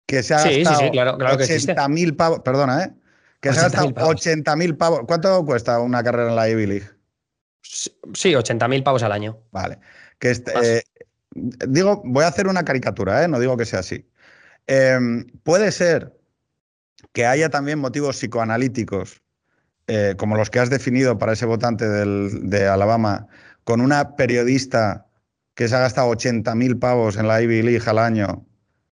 que 0.06 0.22
se 0.22 0.32
ha 0.32 0.42
gastado 0.42 0.80
sí, 0.80 0.90
claro, 0.90 1.18
80.000 1.18 2.16
pavos, 2.16 2.40
perdona, 2.40 2.84
¿eh? 2.84 2.92
Que 3.40 3.52
se 3.52 3.60
ha 3.60 3.64
gastado 3.64 3.88
80.000 3.90 4.76
pavos. 4.76 5.00
¿Cuánto 5.06 5.44
cuesta 5.44 5.80
una 5.80 6.02
carrera 6.02 6.30
en 6.30 6.36
la 6.36 6.48
Ivy 6.48 6.66
League? 6.66 6.90
Sí, 7.62 8.32
80.000 8.32 8.82
pavos 8.82 9.02
al 9.02 9.12
año. 9.12 9.38
Vale. 9.52 9.78
Que 10.18 10.30
este, 10.30 10.52
eh, 10.78 10.82
digo, 11.32 12.02
voy 12.04 12.24
a 12.24 12.28
hacer 12.28 12.48
una 12.48 12.64
caricatura, 12.64 13.22
¿eh? 13.22 13.28
no 13.28 13.38
digo 13.38 13.56
que 13.56 13.64
sea 13.64 13.80
así. 13.80 14.08
Em, 14.66 15.26
puede 15.44 15.72
ser 15.72 16.18
que 17.12 17.26
haya 17.26 17.48
también 17.48 17.78
motivos 17.78 18.16
psicoanalíticos, 18.16 19.22
eh, 19.86 20.14
como 20.18 20.36
los 20.36 20.50
que 20.50 20.58
has 20.58 20.70
definido 20.70 21.18
para 21.18 21.32
ese 21.32 21.46
votante 21.46 21.86
de 21.86 22.66
Alabama, 22.66 23.28
con 23.64 23.80
una 23.80 24.16
periodista 24.16 25.06
que 25.54 25.68
se 25.68 25.76
ha 25.76 25.80
gastado 25.80 26.10
80.000 26.10 26.78
pavos 26.78 27.16
en 27.16 27.28
la 27.28 27.40
Ivy 27.42 27.62
League 27.62 27.88
al 27.88 27.98
año, 27.98 28.46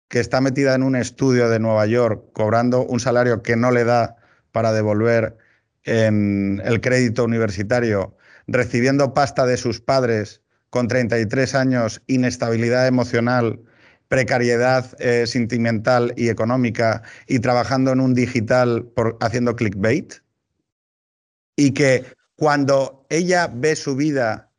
que 0.10 0.20
está 0.20 0.42
metida 0.42 0.76
en 0.76 0.84
un 0.84 0.96
estudio 0.96 1.50
de 1.50 1.60
Nueva 1.60 1.86
York 1.86 2.32
cobrando 2.34 2.84
un 2.84 3.00
salario 3.00 3.44
que 3.44 3.56
no 3.56 3.72
le 3.72 3.84
da 3.84 4.18
para 4.52 4.72
devolver 4.74 5.38
en 5.84 6.62
el 6.66 6.82
crédito 6.82 7.24
universitario, 7.24 8.16
recibiendo 8.48 9.14
pasta 9.14 9.46
de 9.46 9.58
sus 9.58 9.82
padres 9.82 10.42
con 10.70 10.88
33 10.88 11.56
años, 11.56 12.02
inestabilidad 12.08 12.88
emocional, 12.88 13.60
precariedad 14.08 14.96
eh, 15.00 15.26
sentimental 15.28 16.14
y 16.18 16.30
económica 16.30 17.04
y 17.28 17.40
trabajando 17.40 17.92
en 17.92 18.02
un 18.02 18.14
digital 18.14 18.88
haciendo 19.22 19.56
clickbait. 19.56 20.16
Y 21.56 21.72
que 21.74 22.06
cuando 22.36 23.06
ella 23.10 23.50
ve 23.54 23.76
su 23.76 23.96
vida 23.96 24.52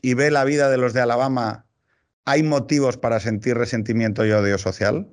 y 0.00 0.14
ve 0.14 0.30
la 0.30 0.44
vida 0.44 0.70
de 0.70 0.78
los 0.78 0.92
de 0.92 1.00
Alabama, 1.00 1.66
¿hay 2.24 2.42
motivos 2.42 2.96
para 2.96 3.20
sentir 3.20 3.56
resentimiento 3.56 4.24
y 4.24 4.32
odio 4.32 4.56
social? 4.58 5.08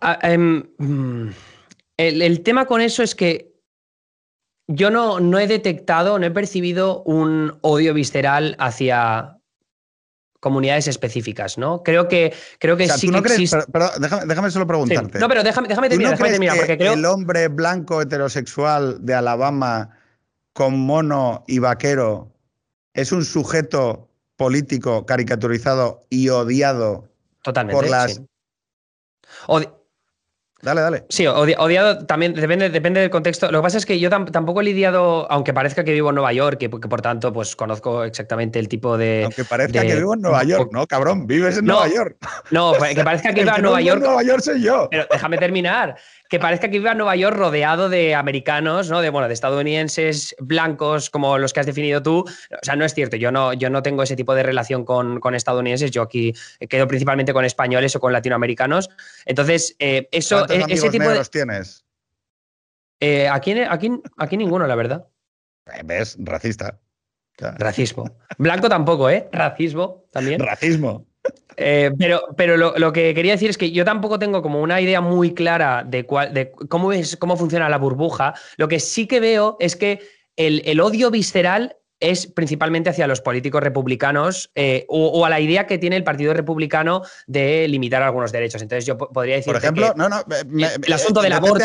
Ah, 0.00 0.18
em, 0.22 0.64
el, 1.98 2.42
tema 2.42 2.66
con 2.66 2.80
eso 2.80 3.02
es 3.02 3.14
que 3.14 3.52
yo 4.68 4.90
no, 4.90 5.20
no, 5.20 5.38
he 5.38 5.46
detectado, 5.46 6.18
no 6.18 6.26
he 6.26 6.30
percibido 6.30 7.02
un 7.02 7.58
odio 7.62 7.92
visceral 7.92 8.54
hacia 8.58 9.38
comunidades 10.40 10.86
específicas, 10.86 11.58
¿no? 11.58 11.82
Creo 11.82 12.06
que, 12.06 12.32
creo 12.60 12.76
que 12.76 12.88
sí 12.88 13.10
que 13.10 13.18
existe... 13.18 13.58
pero, 13.72 13.90
déjame, 13.98 14.50
solo 14.50 14.66
preguntarte. 14.66 15.18
No, 15.18 15.28
pero 15.28 15.42
déjame, 15.42 15.66
déjame 15.66 15.88
terminar, 15.88 16.12
déjame 16.12 16.30
terminar, 16.30 16.56
porque 16.56 16.78
creo... 16.78 16.92
El 16.92 17.04
hombre 17.04 17.48
blanco 17.48 18.00
heterosexual 18.00 19.04
de 19.04 19.14
Alabama 19.14 19.98
con 20.52 20.78
mono 20.78 21.44
y 21.48 21.58
vaquero 21.58 22.32
es 22.94 23.10
un 23.10 23.24
sujeto 23.24 24.08
político 24.36 25.06
caricaturizado 25.06 26.06
y 26.08 26.28
odiado 26.28 27.08
Totalmente, 27.42 27.80
por 27.80 27.90
las... 27.90 28.20
Dale, 30.60 30.80
dale. 30.80 31.04
Sí, 31.08 31.24
odiado 31.26 32.04
también, 32.04 32.34
depende, 32.34 32.68
depende 32.68 33.00
del 33.00 33.10
contexto. 33.10 33.50
Lo 33.52 33.60
que 33.60 33.62
pasa 33.62 33.78
es 33.78 33.86
que 33.86 34.00
yo 34.00 34.10
tampoco 34.10 34.60
he 34.60 34.64
lidiado, 34.64 35.30
aunque 35.30 35.54
parezca 35.54 35.84
que 35.84 35.92
vivo 35.92 36.08
en 36.08 36.16
Nueva 36.16 36.32
York, 36.32 36.58
que, 36.58 36.68
por 36.68 37.00
tanto, 37.00 37.32
pues 37.32 37.54
conozco 37.54 38.02
exactamente 38.02 38.58
el 38.58 38.68
tipo 38.68 38.98
de. 38.98 39.22
Aunque 39.24 39.44
parezca 39.44 39.82
que 39.82 39.94
vivo 39.94 40.14
en 40.14 40.22
Nueva 40.22 40.42
York, 40.42 40.70
¿no? 40.72 40.84
Cabrón, 40.86 41.28
vives 41.28 41.58
en 41.58 41.66
Nueva 41.66 41.86
York. 41.88 42.16
No, 42.50 42.72
que 42.72 43.04
parezca 43.04 43.32
que 43.32 43.42
vivo 43.44 43.56
en 43.56 43.62
Nueva 43.62 43.80
York. 43.80 44.00
Nueva 44.00 44.22
York 44.24 44.40
soy 44.40 44.60
yo. 44.60 44.88
Pero 44.90 45.06
déjame 45.10 45.38
terminar 45.38 45.96
que 46.28 46.38
parezca 46.38 46.68
que 46.68 46.78
viva 46.78 46.94
Nueva 46.94 47.16
York 47.16 47.36
rodeado 47.36 47.88
de 47.88 48.14
americanos, 48.14 48.90
¿no? 48.90 49.00
De, 49.00 49.10
bueno, 49.10 49.28
de 49.28 49.34
estadounidenses 49.34 50.36
blancos 50.38 51.10
como 51.10 51.38
los 51.38 51.52
que 51.52 51.60
has 51.60 51.66
definido 51.66 52.02
tú. 52.02 52.20
O 52.20 52.58
sea, 52.62 52.76
no 52.76 52.84
es 52.84 52.94
cierto, 52.94 53.16
yo 53.16 53.32
no, 53.32 53.54
yo 53.54 53.70
no 53.70 53.82
tengo 53.82 54.02
ese 54.02 54.16
tipo 54.16 54.34
de 54.34 54.42
relación 54.42 54.84
con, 54.84 55.34
estadounidenses, 55.34 55.90
yo 55.90 56.02
aquí 56.02 56.34
quedo 56.68 56.86
principalmente 56.86 57.32
con 57.32 57.44
españoles 57.44 57.96
o 57.96 58.00
con 58.00 58.12
latinoamericanos. 58.12 58.90
Entonces, 59.24 59.74
eh, 59.78 60.08
eso, 60.12 60.46
e, 60.48 60.64
ese 60.68 60.90
tipo 60.90 61.08
de... 61.08 61.24
tienes? 61.24 61.84
Eh, 63.00 63.28
aquí, 63.28 63.52
aquí, 63.60 63.90
aquí 64.16 64.36
ninguno, 64.36 64.66
la 64.66 64.74
verdad. 64.74 65.08
Eh, 65.66 65.82
¿Ves? 65.84 66.16
Racista. 66.18 66.78
Racismo. 67.38 68.18
Blanco 68.36 68.68
tampoco, 68.68 69.08
¿eh? 69.08 69.28
Racismo 69.32 70.04
también. 70.10 70.40
Racismo. 70.40 71.07
Eh, 71.56 71.90
pero 71.98 72.22
pero 72.36 72.56
lo, 72.56 72.92
que 72.92 73.14
quería 73.14 73.32
decir 73.32 73.50
es 73.50 73.58
que 73.58 73.72
yo 73.72 73.84
tampoco 73.84 74.18
tengo 74.18 74.42
como 74.42 74.62
una 74.62 74.80
idea 74.80 75.00
muy 75.00 75.34
clara 75.34 75.82
de, 75.84 76.06
de 76.32 76.52
cómo, 76.68 76.92
es, 76.92 77.16
cómo 77.16 77.36
funciona 77.36 77.68
la 77.68 77.78
burbuja. 77.78 78.34
Lo 78.56 78.68
que 78.68 78.78
sí 78.78 79.06
que 79.06 79.18
veo 79.18 79.56
es 79.58 79.74
que 79.74 80.00
el, 80.36 80.80
odio 80.80 81.10
visceral 81.10 81.76
es 81.98 82.28
principalmente 82.28 82.90
hacia 82.90 83.08
los 83.08 83.20
políticos 83.20 83.60
republicanos 83.60 84.52
eh, 84.54 84.86
o, 84.88 85.26
a 85.26 85.30
la 85.30 85.40
idea 85.40 85.66
que 85.66 85.78
tiene 85.78 85.96
el 85.96 86.04
Partido 86.04 86.32
Republicano 86.32 87.02
de 87.26 87.66
limitar 87.66 88.02
algunos 88.02 88.30
derechos. 88.30 88.62
Entonces 88.62 88.86
yo 88.86 88.96
podría 88.96 89.34
decir... 89.34 89.52
Por 89.52 89.60
ejemplo, 89.60 89.92
no, 89.96 90.08
no, 90.08 90.22
el 90.30 90.92
asunto 90.92 91.20
del 91.22 91.32
aborto... 91.32 91.64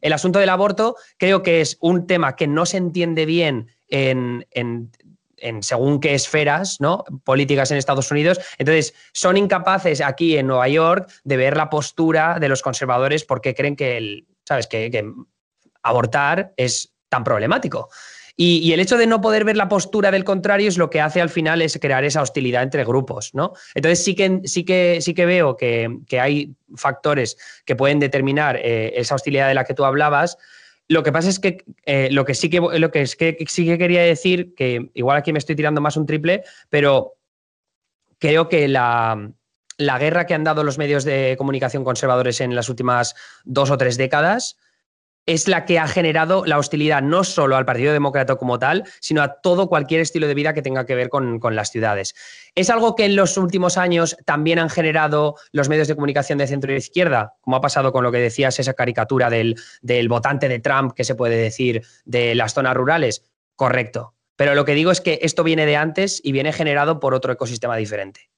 El, 0.00 0.12
asunto 0.12 0.38
del 0.38 0.50
aborto 0.50 0.96
creo 1.16 1.42
que 1.42 1.62
es 1.62 1.78
un 1.80 2.06
tema 2.06 2.36
que 2.36 2.46
no 2.46 2.66
se 2.66 2.76
entiende 2.76 3.24
bien 3.24 3.70
en, 3.88 4.46
en 4.50 4.90
según 5.60 6.00
qué 6.00 6.14
esferas 6.14 6.80
¿no? 6.80 7.04
políticas 7.24 7.70
en 7.70 7.76
Estados 7.76 8.10
Unidos. 8.10 8.40
Entonces, 8.58 8.94
son 9.12 9.36
incapaces 9.36 10.00
aquí 10.00 10.36
en 10.36 10.46
Nueva 10.46 10.68
York 10.68 11.10
de 11.24 11.36
ver 11.36 11.56
la 11.56 11.70
postura 11.70 12.38
de 12.38 12.48
los 12.48 12.62
conservadores 12.62 13.24
porque 13.24 13.54
creen 13.54 13.76
que, 13.76 13.96
el, 13.96 14.26
¿sabes? 14.44 14.66
que, 14.66 15.12
abortar 15.82 16.52
es 16.56 16.92
tan 17.08 17.24
problemático. 17.24 17.90
Y, 18.36 18.72
el 18.72 18.80
hecho 18.80 18.96
de 18.96 19.06
no 19.06 19.20
poder 19.20 19.44
ver 19.44 19.56
la 19.56 19.68
postura 19.68 20.10
del 20.10 20.24
contrario 20.24 20.68
es 20.68 20.76
lo 20.76 20.90
que 20.90 21.00
hace 21.00 21.20
al 21.20 21.28
final 21.28 21.62
es 21.62 21.78
crear 21.80 22.02
esa 22.02 22.20
hostilidad 22.20 22.64
entre 22.64 22.84
grupos, 22.84 23.32
¿no? 23.32 23.52
Entonces 23.76 24.02
sí 24.02 24.16
que, 24.16 24.40
sí 24.44 24.64
que, 24.64 25.00
sí 25.00 25.14
que 25.14 25.24
veo 25.24 25.56
que, 25.56 26.00
hay 26.18 26.56
factores 26.74 27.36
que 27.64 27.76
pueden 27.76 28.00
determinar 28.00 28.56
eh, 28.56 28.94
esa 28.96 29.14
hostilidad 29.14 29.46
de 29.46 29.54
la 29.54 29.64
que 29.64 29.74
tú 29.74 29.84
hablabas, 29.84 30.36
Lo 30.88 31.02
que 31.02 31.12
pasa 31.12 31.28
es 31.28 31.38
que 31.38 31.64
eh, 31.84 32.08
lo 32.10 32.24
que 32.24 32.34
sí 32.34 32.50
que 32.50 32.60
lo 32.60 32.90
que 32.90 33.02
es 33.02 33.16
que 33.16 33.36
sí 33.48 33.64
que 33.64 33.78
quería 33.78 34.02
decir, 34.02 34.54
que 34.54 34.90
igual 34.94 35.16
aquí 35.16 35.32
me 35.32 35.38
estoy 35.38 35.56
tirando 35.56 35.80
más 35.80 35.96
un 35.96 36.06
triple, 36.06 36.42
pero 36.68 37.14
creo 38.18 38.48
que 38.48 38.68
la, 38.68 39.32
la 39.78 39.98
guerra 39.98 40.26
que 40.26 40.34
han 40.34 40.44
dado 40.44 40.62
los 40.62 40.78
medios 40.78 41.04
de 41.04 41.36
comunicación 41.38 41.84
conservadores 41.84 42.40
en 42.40 42.54
las 42.54 42.68
últimas 42.68 43.14
dos 43.44 43.70
o 43.70 43.78
tres 43.78 43.96
décadas 43.96 44.58
es 45.26 45.48
la 45.48 45.64
que 45.64 45.78
ha 45.78 45.86
generado 45.86 46.44
la 46.44 46.58
hostilidad 46.58 47.02
no 47.02 47.24
solo 47.24 47.56
al 47.56 47.64
Partido 47.64 47.92
Demócrata 47.92 48.36
como 48.36 48.58
tal, 48.58 48.84
sino 49.00 49.22
a 49.22 49.40
todo 49.40 49.68
cualquier 49.68 50.00
estilo 50.00 50.26
de 50.26 50.34
vida 50.34 50.52
que 50.52 50.62
tenga 50.62 50.84
que 50.86 50.94
ver 50.94 51.08
con, 51.08 51.40
las 51.54 51.70
ciudades. 51.70 52.14
¿Es 52.54 52.70
algo 52.70 52.94
que 52.94 53.04
en 53.04 53.16
los 53.16 53.36
últimos 53.36 53.78
años 53.78 54.16
también 54.24 54.58
han 54.58 54.70
generado 54.70 55.36
los 55.52 55.68
medios 55.68 55.88
de 55.88 55.94
comunicación 55.94 56.38
de 56.38 56.46
centro 56.46 56.72
y 56.72 56.76
izquierda? 56.76 57.34
Como 57.40 57.56
ha 57.56 57.60
pasado 57.60 57.92
con 57.92 58.02
lo 58.02 58.12
que 58.12 58.18
decías, 58.18 58.58
esa 58.58 58.74
caricatura 58.74 59.30
del, 59.30 59.56
del 59.82 60.08
votante 60.08 60.48
de 60.48 60.58
Trump, 60.58 60.92
que 60.94 61.04
se 61.04 61.14
puede 61.14 61.36
decir, 61.36 61.82
de 62.04 62.34
las 62.34 62.54
zonas 62.54 62.74
rurales. 62.74 63.24
Correcto. 63.56 64.14
Pero 64.36 64.54
lo 64.54 64.64
que 64.64 64.74
digo 64.74 64.90
es 64.90 65.00
que 65.00 65.20
esto 65.22 65.44
viene 65.44 65.64
de 65.64 65.76
antes 65.76 66.20
y 66.24 66.32
viene 66.32 66.52
generado 66.52 66.98
por 66.98 67.14
otro 67.14 67.32
ecosistema 67.32 67.76
diferente. 67.76 68.30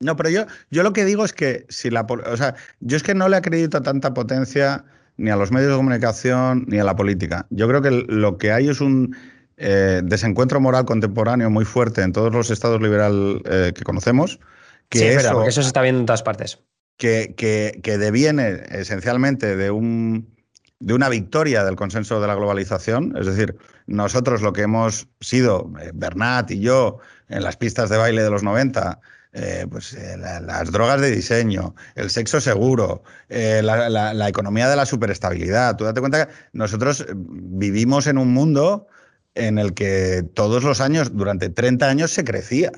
No, 0.00 0.16
pero 0.16 0.30
yo, 0.30 0.46
yo 0.70 0.82
lo 0.82 0.92
que 0.92 1.04
digo 1.04 1.24
es 1.24 1.32
que 1.32 1.64
si 1.68 1.90
la. 1.90 2.02
O 2.02 2.36
sea, 2.36 2.54
yo 2.80 2.96
es 2.96 3.02
que 3.02 3.14
no 3.14 3.28
le 3.28 3.36
acredito 3.36 3.82
tanta 3.82 4.12
potencia 4.12 4.84
ni 5.16 5.30
a 5.30 5.36
los 5.36 5.50
medios 5.52 5.70
de 5.70 5.76
comunicación 5.76 6.64
ni 6.68 6.78
a 6.78 6.84
la 6.84 6.96
política. 6.96 7.46
Yo 7.50 7.68
creo 7.68 7.82
que 7.82 7.90
lo 7.90 8.38
que 8.38 8.52
hay 8.52 8.68
es 8.68 8.80
un 8.80 9.16
eh, 9.56 10.00
desencuentro 10.04 10.60
moral 10.60 10.84
contemporáneo 10.84 11.50
muy 11.50 11.64
fuerte 11.64 12.02
en 12.02 12.12
todos 12.12 12.32
los 12.32 12.50
estados 12.50 12.80
liberales 12.80 13.40
eh, 13.44 13.72
que 13.74 13.84
conocemos. 13.84 14.40
Que 14.88 14.98
sí, 14.98 15.04
eso, 15.04 15.32
porque 15.32 15.50
eso 15.50 15.62
se 15.62 15.68
está 15.68 15.82
viendo 15.82 16.00
en 16.00 16.06
todas 16.06 16.22
partes. 16.22 16.60
Que, 16.96 17.34
que, 17.36 17.98
deviene 17.98 18.62
esencialmente 18.70 19.56
de, 19.56 19.70
un, 19.72 20.32
de 20.78 20.94
una 20.94 21.08
victoria 21.08 21.64
del 21.64 21.74
consenso 21.74 22.20
de 22.20 22.26
la 22.26 22.34
globalización. 22.34 23.16
Es 23.16 23.26
decir, 23.26 23.56
nosotros 23.86 24.42
lo 24.42 24.52
que 24.52 24.62
hemos 24.62 25.08
sido, 25.20 25.70
eh, 25.80 25.90
Bernat 25.94 26.50
y 26.52 26.60
yo, 26.60 26.98
en 27.28 27.42
las 27.42 27.56
pistas 27.56 27.90
de 27.90 27.96
baile 27.96 28.22
de 28.22 28.30
los 28.30 28.42
90, 28.42 29.00
eh, 29.34 29.66
pues, 29.70 29.94
eh, 29.94 30.18
las 30.18 30.70
drogas 30.70 31.00
de 31.00 31.10
diseño, 31.10 31.74
el 31.94 32.10
sexo 32.10 32.38
seguro, 32.38 33.02
eh, 33.30 33.62
la, 33.62 34.28
economía 34.28 34.68
de 34.68 34.76
la 34.76 34.84
superestabilidad. 34.84 35.76
Tú 35.76 35.84
date 35.84 36.00
cuenta 36.00 36.26
que 36.26 36.32
nosotros 36.52 37.06
vivimos 37.16 38.06
en 38.06 38.18
un 38.18 38.34
mundo 38.34 38.88
en 39.34 39.56
el 39.56 39.72
que 39.72 40.22
todos 40.34 40.64
los 40.64 40.82
años, 40.82 41.16
durante 41.16 41.48
30 41.48 41.88
años, 41.88 42.10
se 42.10 42.24
crecía. 42.24 42.72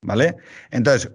¿Vale? 0.00 0.36
Entonces, 0.70 1.10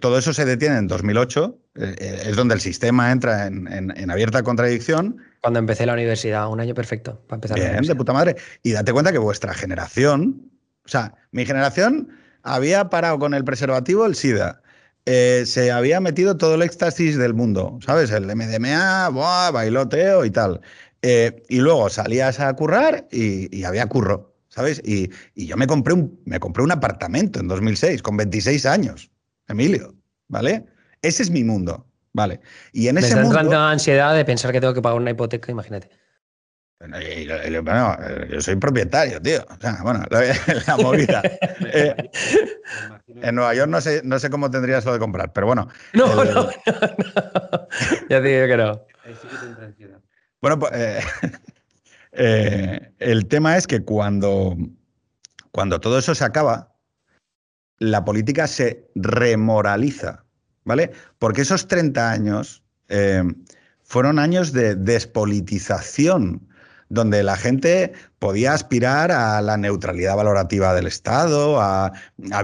todo 0.00 0.16
eso 0.16 0.32
se 0.32 0.44
detiene 0.44 0.76
en 0.76 0.86
2008, 0.86 1.58
es 1.74 2.36
donde 2.36 2.54
el 2.54 2.60
sistema 2.60 3.10
entra 3.10 3.48
en, 3.48 4.10
abierta 4.12 4.44
contradicción. 4.44 5.16
Cuando 5.40 5.58
empecé 5.58 5.86
la 5.86 5.94
universidad, 5.94 6.48
un 6.48 6.60
año 6.60 6.72
perfecto 6.72 7.20
para 7.26 7.38
empezar. 7.38 7.58
Bien, 7.58 7.82
de 7.82 7.96
puta 7.96 8.12
madre. 8.12 8.36
Y 8.62 8.70
date 8.70 8.92
cuenta 8.92 9.10
que 9.10 9.18
vuestra 9.18 9.54
generación, 9.54 10.52
o 10.84 10.88
sea, 10.88 11.16
mi 11.32 11.44
generación 11.46 12.10
había 12.48 12.88
parado 12.88 13.18
con 13.18 13.34
el 13.34 13.44
preservativo 13.44 14.06
el 14.06 14.14
SIDA. 14.14 14.62
Eh, 15.06 15.44
se 15.46 15.70
había 15.70 16.00
metido 16.00 16.36
todo 16.36 16.54
el 16.54 16.62
éxtasis 16.62 17.16
del 17.16 17.34
mundo, 17.34 17.78
¿sabes? 17.84 18.10
El 18.10 18.26
MDMA, 18.26 19.08
bailoteo 19.50 20.24
y 20.24 20.30
tal. 20.30 20.60
Eh, 21.02 21.42
y 21.48 21.58
luego 21.58 21.88
salías 21.88 22.40
a 22.40 22.52
currar 22.54 23.06
y, 23.10 23.64
había 23.64 23.86
curro, 23.86 24.34
¿sabes? 24.48 24.82
Y, 24.84 25.10
yo 25.34 25.56
me 25.56 25.66
compré, 25.66 25.94
un, 25.94 26.20
me 26.24 26.40
compré 26.40 26.62
un 26.62 26.72
apartamento 26.72 27.40
en 27.40 27.48
2006 27.48 28.02
con 28.02 28.16
26 28.16 28.66
años, 28.66 29.10
Emilio, 29.46 29.94
¿vale? 30.26 30.66
Ese 31.00 31.22
es 31.22 31.30
mi 31.30 31.44
mundo, 31.44 31.86
¿vale? 32.12 32.40
Y 32.72 32.88
en 32.88 32.98
ese 32.98 33.14
me 33.14 33.22
mundo... 33.22 33.58
ansiedad 33.58 34.14
de 34.14 34.24
pensar 34.24 34.52
que 34.52 34.60
tengo 34.60 34.74
que 34.74 34.82
pagar 34.82 35.00
una 35.00 35.12
hipoteca, 35.12 35.50
imagínate. 35.50 35.88
Bueno, 36.80 36.96
eh, 37.00 38.28
yo 38.30 38.40
soy 38.40 38.54
propietario, 38.54 39.20
tío. 39.20 39.44
O 39.48 39.60
sea, 39.60 39.80
bueno, 39.82 40.04
la, 40.66 40.76
movida. 40.76 41.22
Eh, 41.70 42.10
en 43.22 43.34
Nueva 43.34 43.54
York 43.54 43.68
no 43.68 43.80
sé, 43.80 44.00
no 44.04 44.18
sé 44.18 44.30
cómo 44.30 44.50
tendrías 44.50 44.84
lo 44.84 44.92
de 44.92 44.98
comprar, 44.98 45.32
pero 45.32 45.46
bueno. 45.46 45.68
No, 45.92 46.14
no, 46.14 46.24
no, 46.24 46.48
Ya 48.08 48.22
te 48.22 48.28
digo 48.28 48.46
que 48.46 48.56
no. 48.56 48.86
Bueno, 50.40 50.58
pues 50.58 50.72
eh, 52.12 52.92
el 52.98 53.26
tema 53.26 53.56
es 53.56 53.66
que 53.66 53.82
cuando, 53.82 54.56
cuando 55.50 55.80
todo 55.80 55.98
eso 55.98 56.14
se 56.14 56.24
acaba, 56.24 56.74
la 57.78 58.04
política 58.04 58.46
se 58.46 58.88
remoraliza, 58.94 60.24
¿vale? 60.64 60.92
Porque 61.18 61.42
esos 61.42 61.66
30 61.66 62.10
años 62.10 62.62
fueron 63.82 64.18
años 64.18 64.52
de 64.52 64.74
despolitización 64.74 66.47
donde 66.88 67.22
la 67.22 67.36
gente 67.36 67.92
podía 68.18 68.52
aspirar 68.52 69.12
a 69.12 69.40
la 69.42 69.56
neutralidad 69.56 70.16
valorativa 70.16 70.74
del 70.74 70.86
Estado, 70.86 71.60
a, 71.60 71.92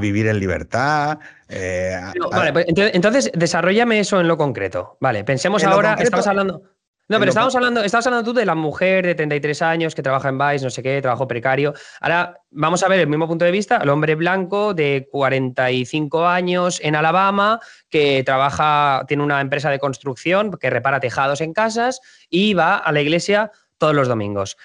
vivir 0.00 0.26
en 0.26 0.38
libertad. 0.38 1.18
Eh, 1.48 1.98
vale, 2.30 2.52
pues, 2.52 2.66
entonces, 2.68 3.30
desarrollame 3.34 4.00
eso 4.00 4.20
en 4.20 4.28
lo 4.28 4.36
concreto. 4.36 4.96
Vale, 5.00 5.24
pensemos 5.24 5.64
ahora, 5.64 5.94
estamos 5.94 6.26
hablando. 6.26 6.62
No, 7.06 7.18
pero 7.18 7.28
estamos 7.28 7.54
hablando, 7.54 7.82
estabas 7.82 8.06
hablando 8.06 8.30
tú 8.30 8.38
de 8.38 8.46
la 8.46 8.54
mujer 8.54 9.04
de 9.04 9.14
33 9.14 9.60
años 9.60 9.94
que 9.94 10.02
trabaja 10.02 10.30
en 10.30 10.38
Vice, 10.38 10.64
no 10.64 10.70
sé 10.70 10.82
qué, 10.82 11.02
trabajo 11.02 11.28
precario. 11.28 11.74
Ahora 12.00 12.40
vamos 12.50 12.82
a 12.82 12.88
ver 12.88 13.00
el 13.00 13.08
mismo 13.08 13.28
punto 13.28 13.44
de 13.44 13.50
vista, 13.50 13.76
el 13.76 13.90
hombre 13.90 14.14
blanco 14.14 14.72
de 14.72 15.06
45 15.12 16.26
años 16.26 16.80
en 16.82 16.96
Alabama 16.96 17.60
que 17.90 18.22
trabaja, 18.24 19.04
tiene 19.06 19.22
una 19.22 19.42
empresa 19.42 19.68
de 19.68 19.78
construcción 19.78 20.52
que 20.52 20.70
repara 20.70 20.98
tejados 20.98 21.42
en 21.42 21.52
casas 21.52 22.00
y 22.30 22.54
va 22.54 22.78
a 22.78 22.90
la 22.90 23.02
iglesia 23.02 23.52
todos 23.78 23.94
los 23.94 24.08
domingos. 24.08 24.56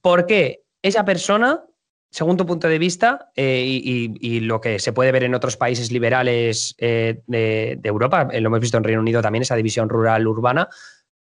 ¿Por 0.00 0.26
qué 0.26 0.64
esa 0.82 1.04
persona, 1.04 1.64
según 2.10 2.36
tu 2.36 2.46
punto 2.46 2.68
de 2.68 2.78
vista, 2.78 3.30
eh, 3.36 3.64
y, 3.64 4.40
lo 4.40 4.60
que 4.60 4.78
se 4.78 4.92
puede 4.92 5.12
ver 5.12 5.24
en 5.24 5.34
otros 5.34 5.56
países 5.56 5.92
liberales 5.92 6.74
eh, 6.78 7.22
de, 7.26 7.78
Europa, 7.84 8.28
eh, 8.32 8.40
lo 8.40 8.48
hemos 8.48 8.60
visto 8.60 8.76
en 8.76 8.84
Reino 8.84 9.00
Unido 9.00 9.22
también, 9.22 9.42
esa 9.42 9.56
división 9.56 9.88
rural-urbana, 9.88 10.68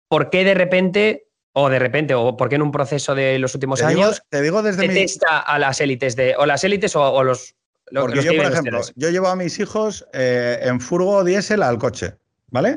¿por 0.08 0.30
qué 0.30 0.44
de 0.44 0.54
repente 0.54 1.26
o 1.52 1.68
de 1.68 1.80
repente, 1.80 2.14
o 2.14 2.36
por 2.36 2.48
qué 2.48 2.54
en 2.54 2.62
un 2.62 2.70
proceso 2.70 3.14
de 3.16 3.36
los 3.40 3.54
últimos 3.54 3.82
años 3.82 4.22
te 4.28 4.40
digo 4.40 4.62
desde 4.62 4.86
detesta 4.86 5.40
a 5.40 5.58
las 5.58 5.80
élites 5.80 6.14
de, 6.14 6.36
o 6.38 6.46
las 6.46 6.62
élites 6.62 6.94
o, 6.94 7.24
los, 7.24 7.56
Porque 7.92 8.22
yo, 8.22 8.36
por 8.36 8.52
ejemplo, 8.52 8.80
yo 8.94 9.10
llevo 9.10 9.26
a 9.26 9.34
mis 9.34 9.58
hijos 9.58 10.06
en 10.12 10.80
furgo 10.80 11.24
diésel 11.24 11.64
al 11.64 11.78
coche, 11.78 12.14
¿vale? 12.50 12.76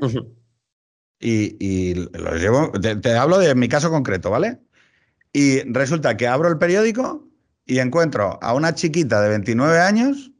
Y, 1.24 1.93
los 1.93 2.41
llevo, 2.41 2.71
te, 2.71 3.17
hablo 3.17 3.39
de 3.39 3.55
mi 3.55 3.69
caso 3.69 3.89
concreto, 3.89 4.30
¿vale? 4.30 4.59
Y 5.32 5.61
resulta 5.71 6.17
que 6.17 6.28
abro 6.28 6.49
el 6.49 6.57
periódico 6.57 7.28
y 7.65 7.80
encuentro 7.80 8.38
a 8.41 8.53
una 8.53 8.76
chiquita 8.76 9.21
de 9.21 9.30
29 9.30 9.80
años 9.80 10.32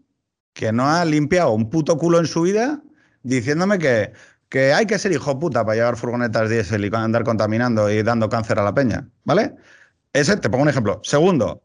que 0.54 0.72
no 0.72 0.88
ha 0.90 1.04
limpiado 1.06 1.52
un 1.52 1.70
puto 1.70 1.98
culo 1.98 2.20
en 2.20 2.28
su 2.28 2.42
vida 2.42 2.82
diciéndome 3.24 3.80
que, 3.80 4.12
que 4.50 4.74
hay 4.74 4.86
que 4.86 5.00
ser 5.00 5.14
hijo 5.14 5.40
puta 5.40 5.66
para 5.66 5.76
llevar 5.76 5.96
furgonetas 5.96 6.50
diésel 6.50 6.86
y 6.86 6.92
andar 6.94 7.24
contaminando 7.24 7.90
y 7.90 8.04
dando 8.04 8.30
cáncer 8.30 8.60
a 8.60 8.64
la 8.64 8.74
peña, 8.74 9.10
¿vale? 9.24 9.56
Ese, 10.12 10.38
te 10.38 10.50
pongo 10.50 10.64
un 10.64 10.70
ejemplo. 10.70 11.00
Segundo, 11.04 11.64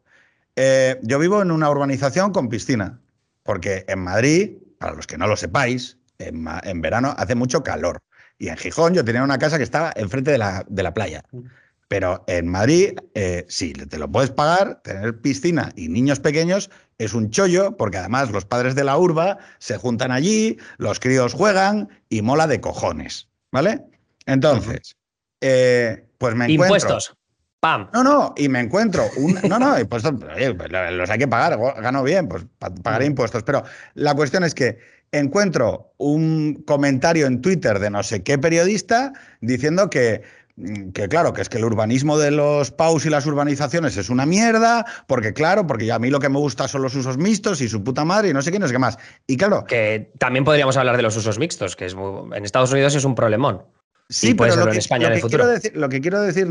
eh, 0.55 0.99
yo 1.03 1.19
vivo 1.19 1.41
en 1.41 1.51
una 1.51 1.69
urbanización 1.69 2.31
con 2.31 2.49
piscina, 2.49 2.99
porque 3.43 3.85
en 3.87 3.99
Madrid, 3.99 4.57
para 4.79 4.93
los 4.93 5.05
que 5.05 5.17
no 5.17 5.27
lo 5.27 5.35
sepáis, 5.35 5.97
en 6.17 6.81
verano 6.81 7.13
hace 7.17 7.35
mucho 7.35 7.63
calor. 7.63 7.99
Y 8.39 8.47
en 8.47 8.57
Gijón 8.57 8.95
yo 8.95 9.05
tenía 9.05 9.21
una 9.21 9.37
casa 9.37 9.57
que 9.57 9.63
estaba 9.63 9.93
enfrente 9.95 10.31
de 10.31 10.39
la, 10.39 10.65
de 10.67 10.81
la 10.81 10.93
playa. 10.93 11.23
Mm. 11.31 11.41
Pero 11.89 12.23
en 12.27 12.47
Madrid, 12.47 12.93
eh, 13.15 13.45
sí, 13.49 13.73
te 13.73 13.97
lo 13.97 14.09
puedes 14.09 14.29
pagar, 14.29 14.79
tener 14.83 15.19
piscina 15.21 15.71
y 15.75 15.89
niños 15.89 16.19
pequeños 16.19 16.69
es 16.99 17.15
un 17.15 17.31
chollo, 17.31 17.77
porque 17.77 17.97
además 17.97 18.29
los 18.29 18.45
padres 18.45 18.75
de 18.75 18.83
la 18.83 18.95
urba 18.95 19.39
se 19.57 19.75
juntan 19.77 20.11
allí, 20.11 20.59
los 20.77 20.99
críos 20.99 21.33
juegan 21.33 21.89
y 22.07 22.21
mola 22.21 22.45
de 22.45 22.61
cojones, 22.61 23.27
¿vale? 23.51 23.81
Entonces, 24.27 24.97
eh, 25.41 26.05
pues 26.19 26.35
me 26.35 26.45
encuentro... 26.45 26.65
Impuestos. 26.65 27.15
¡Pam! 27.59 27.89
No, 27.91 28.03
no, 28.03 28.33
y 28.37 28.47
me 28.47 28.59
encuentro 28.59 29.05
un... 29.17 29.33
No, 29.49 29.57
no, 29.57 29.77
impuestos, 29.79 30.13
pues 30.57 30.71
los 30.71 31.09
hay 31.09 31.17
que 31.17 31.27
pagar, 31.27 31.59
gano 31.81 32.03
bien, 32.03 32.29
pues 32.29 32.45
pagaré 32.83 33.05
impuestos. 33.05 33.41
Pero 33.41 33.63
la 33.95 34.13
cuestión 34.13 34.43
es 34.43 34.53
que 34.53 34.77
encuentro 35.11 35.93
un 35.97 36.63
comentario 36.65 37.27
en 37.27 37.41
Twitter 37.41 37.79
de 37.79 37.89
no 37.89 38.03
sé 38.03 38.23
qué 38.23 38.37
periodista 38.37 39.13
diciendo 39.41 39.89
que, 39.89 40.21
mm, 40.55 40.89
que 40.89 41.07
claro, 41.07 41.33
que 41.33 41.41
es 41.41 41.49
que 41.49 41.57
el 41.57 41.65
urbanismo 41.65 42.17
de 42.17 42.31
los 42.31 42.71
paus 42.71 43.05
y 43.05 43.09
las 43.09 43.25
urbanizaciones 43.25 43.97
es 43.97 44.09
una 44.09 44.25
mierda, 44.25 44.85
porque 45.07 45.33
claro, 45.33 45.67
porque 45.67 45.91
a 45.91 45.99
mí 45.99 46.09
lo 46.09 46.19
que 46.19 46.29
me 46.29 46.37
gusta 46.37 46.67
son 46.67 46.81
los 46.81 46.95
usos 46.95 47.17
mixtos 47.17 47.61
y 47.61 47.69
su 47.69 47.83
puta 47.83 48.05
madre 48.05 48.29
y 48.29 48.33
no 48.33 48.41
sé 48.41 48.51
qué, 48.51 48.59
no 48.59 48.67
sé 48.67 48.73
qué 48.73 48.79
más. 48.79 48.97
Y 49.27 49.37
claro... 49.37 49.65
Que 49.65 50.11
también 50.17 50.45
podríamos 50.45 50.77
hablar 50.77 50.97
de 50.97 51.03
los 51.03 51.15
usos 51.17 51.39
mixtos, 51.39 51.75
que 51.75 51.85
es 51.85 51.93
en 51.93 52.45
Estados 52.45 52.71
Unidos 52.71 52.95
es 52.95 53.05
un 53.05 53.15
problemón. 53.15 53.63
Sí, 54.09 54.33
pero 54.33 54.55
lo 54.55 54.65
que, 54.65 54.71
en 54.71 54.77
España 54.77 55.11
quiero 55.21 55.47
decir, 55.47 55.71
lo 55.75 55.87
que 55.87 56.01
quiero 56.01 56.19
decir, 56.21 56.47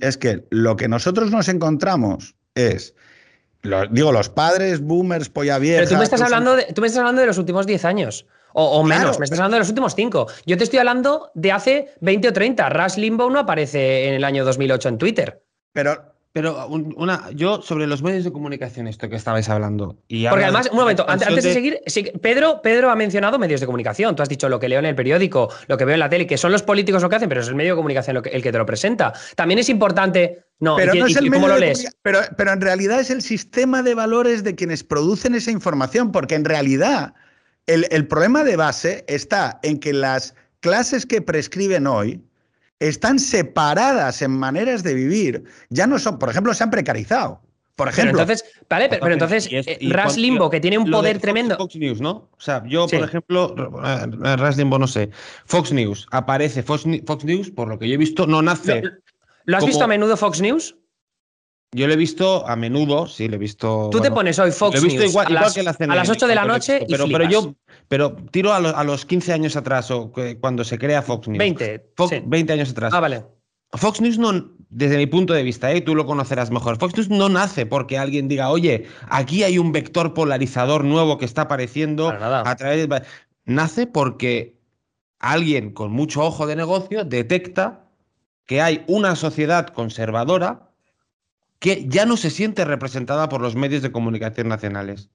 es 0.00 0.18
que 0.18 0.44
lo 0.50 0.76
que 0.76 0.86
nosotros 0.86 1.30
nos 1.30 1.48
encontramos 1.48 2.34
es 2.54 2.94
digo, 3.90 4.12
los 4.12 4.28
padres, 4.28 4.80
boomers, 4.80 5.28
polla 5.28 5.58
vieja. 5.58 5.80
Pero 5.80 5.90
tú 5.90 5.96
me 5.96 6.04
estás, 6.04 6.22
hablando 6.22 6.56
de, 6.56 6.64
tú 6.72 6.80
me 6.80 6.86
estás 6.86 7.00
hablando 7.00 7.20
de 7.20 7.26
los 7.26 7.38
últimos 7.38 7.66
10 7.66 7.84
años. 7.84 8.26
O, 8.52 8.82
menos, 8.82 9.18
me 9.18 9.24
estás 9.24 9.38
hablando 9.38 9.56
de 9.56 9.60
los 9.60 9.68
últimos 9.68 9.94
5. 9.94 10.26
Yo 10.44 10.58
te 10.58 10.64
estoy 10.64 10.80
hablando 10.80 11.30
de 11.34 11.52
hace 11.52 11.94
20 12.00 12.28
o 12.28 12.32
30. 12.32 12.68
Rush 12.68 12.96
Limbaugh 12.96 13.30
no 13.30 13.38
aparece 13.38 14.08
en 14.08 14.14
el 14.14 14.24
año 14.24 14.44
2008 14.44 14.88
en 14.88 14.98
Twitter. 14.98 15.42
Pero 15.72 16.12
pero 16.32 16.68
una, 16.68 17.28
yo 17.34 17.60
sobre 17.60 17.88
los 17.88 18.02
medios 18.02 18.22
de 18.22 18.30
comunicación, 18.30 18.86
esto 18.86 19.08
que 19.08 19.16
estabais 19.16 19.48
hablando. 19.48 19.96
Y 20.06 20.28
Porque 20.28 20.44
además, 20.44 20.68
un 20.70 20.78
momento, 20.78 21.04
antes, 21.08 21.42
de, 21.42 21.52
seguir, 21.52 21.80
Pedro, 22.22 22.62
Pedro 22.62 22.88
ha 22.90 22.94
mencionado 22.94 23.36
medios 23.36 23.58
de 23.60 23.66
comunicación. 23.66 24.14
Tú 24.14 24.22
has 24.22 24.28
dicho 24.28 24.48
lo 24.48 24.60
que 24.60 24.68
leo 24.68 24.78
en 24.78 24.86
el 24.86 24.94
periódico, 24.94 25.52
lo 25.66 25.76
que 25.76 25.84
veo 25.84 25.94
en 25.94 26.00
la 26.00 26.08
tele, 26.08 26.28
que 26.28 26.38
son 26.38 26.52
los 26.52 26.62
políticos 26.62 27.02
lo 27.02 27.08
que 27.08 27.16
hacen, 27.16 27.28
pero 27.28 27.40
es 27.40 27.48
el 27.48 27.56
medio 27.56 27.72
de 27.72 27.76
comunicación 27.76 28.22
el 28.24 28.42
que 28.42 28.52
te 28.52 28.58
lo 28.58 28.64
presenta. 28.64 29.12
También 29.34 29.58
es 29.58 29.68
importante. 29.68 30.44
No, 30.60 30.76
pero 30.76 30.94
no 30.94 31.06
es 31.06 31.16
el 31.16 31.32
¿cómo 31.32 31.48
lo 31.48 31.58
lees? 31.58 31.88
Pero, 32.02 32.20
pero 32.36 32.52
en 32.52 32.60
realidad 32.60 33.00
es 33.00 33.10
el 33.10 33.22
sistema 33.22 33.82
de 33.82 33.94
valores 33.94 34.44
de 34.44 34.54
quienes 34.54 34.84
producen 34.84 35.34
esa 35.34 35.50
información, 35.50 36.12
porque 36.12 36.36
en 36.36 36.44
realidad 36.44 37.12
el, 37.66 37.88
el 37.90 38.06
problema 38.06 38.44
de 38.44 38.54
base 38.54 39.04
está 39.08 39.58
en 39.64 39.80
que 39.80 39.92
las 39.92 40.36
clases 40.60 41.06
que 41.06 41.22
prescriben 41.22 41.88
hoy 41.88 42.22
están 42.80 43.18
separadas 43.18 44.22
en 44.22 44.32
maneras 44.32 44.82
de 44.82 44.94
vivir. 44.94 45.44
Ya 45.68 45.86
no 45.86 45.98
son, 45.98 46.18
por 46.18 46.30
ejemplo, 46.30 46.52
se 46.54 46.64
han 46.64 46.70
precarizado. 46.70 47.40
Por 47.76 47.88
ejemplo. 47.88 48.12
Pero 48.12 48.22
entonces, 48.22 48.44
vale, 48.68 48.88
pero, 48.90 49.12
entonces 49.12 49.48
eh, 49.50 49.78
Ras 49.88 50.18
Limbo, 50.18 50.50
que 50.50 50.60
tiene 50.60 50.76
un 50.76 50.90
poder 50.90 51.18
tremendo. 51.18 51.56
Fox 51.56 51.76
News, 51.76 52.00
¿no? 52.00 52.28
O 52.36 52.40
sea, 52.40 52.62
yo, 52.66 52.86
por 52.86 53.02
ejemplo, 53.02 53.54
eh, 53.82 54.36
Ras 54.36 54.58
Limbo 54.58 54.78
no 54.78 54.86
sé. 54.86 55.10
Fox 55.46 55.72
News, 55.72 56.06
aparece 56.10 56.62
Fox, 56.62 56.84
News, 56.84 57.50
por 57.50 57.68
lo 57.68 57.78
que 57.78 57.88
yo 57.88 57.94
he 57.94 57.98
visto, 57.98 58.26
no 58.26 58.42
nace. 58.42 58.82
¿Lo, 59.44 59.56
has 59.56 59.64
visto 59.64 59.84
a 59.84 59.86
menudo 59.86 60.16
Fox 60.18 60.42
News? 60.42 60.76
Yo 61.72 61.86
lo 61.86 61.92
he 61.92 61.96
visto 61.96 62.46
a 62.48 62.56
menudo, 62.56 63.06
sí, 63.06 63.28
lo 63.28 63.36
he 63.36 63.38
visto. 63.38 63.90
Tú 63.92 64.00
te 64.00 64.10
pones 64.10 64.38
hoy 64.40 64.50
Fox 64.50 64.82
News 64.82 64.94
igual, 64.94 65.28
a, 65.28 65.30
las, 65.30 65.54
que 65.54 65.62
la 65.62 65.70
a 65.70 65.94
las 65.94 66.08
8 66.08 66.26
de 66.26 66.34
la 66.34 66.44
noche. 66.44 66.84
Pero, 66.88 67.06
pero 67.06 67.28
yo 67.28 67.54
pero 67.86 68.16
tiro 68.32 68.52
a, 68.52 68.84
los 68.84 69.06
15 69.06 69.32
años 69.32 69.56
atrás, 69.56 69.90
o 69.90 70.12
cuando 70.40 70.64
se 70.64 70.78
crea 70.78 71.02
Fox 71.02 71.28
News. 71.28 71.38
20. 71.38 71.92
20 72.26 72.52
años 72.52 72.70
atrás. 72.70 72.92
Ah, 72.92 73.00
vale. 73.00 73.24
Fox 73.72 74.00
News 74.00 74.18
no, 74.18 74.50
desde 74.68 74.96
mi 74.96 75.06
punto 75.06 75.32
de 75.32 75.42
vista, 75.44 75.70
¿eh? 75.72 75.80
tú 75.80 75.94
lo 75.94 76.06
conocerás 76.06 76.50
mejor. 76.50 76.78
Fox 76.78 76.96
News 76.96 77.08
no 77.08 77.28
nace 77.28 77.66
porque 77.66 77.98
alguien 77.98 78.26
diga, 78.28 78.50
oye, 78.50 78.86
aquí 79.08 79.44
hay 79.44 79.58
un 79.58 79.72
vector 79.72 80.12
polarizador 80.12 80.84
nuevo 80.84 81.18
que 81.18 81.24
está 81.24 81.42
apareciendo 81.42 82.08
a 82.08 82.56
través 82.56 82.88
de... 82.88 83.02
Nace 83.44 83.86
porque 83.86 84.58
alguien 85.18 85.72
con 85.72 85.92
mucho 85.92 86.22
ojo 86.22 86.46
de 86.46 86.56
negocio 86.56 87.04
detecta 87.04 87.88
que 88.46 88.60
hay 88.60 88.84
una 88.88 89.14
sociedad 89.14 89.68
conservadora 89.68 90.69
que 91.60 91.86
ya 91.86 92.06
no 92.06 92.16
se 92.16 92.30
siente 92.30 92.64
representada 92.64 93.28
por 93.28 93.40
los 93.40 93.54
medios 93.54 93.82
de 93.82 93.92
comunicación 93.92 94.48
nacionales. 94.48 95.10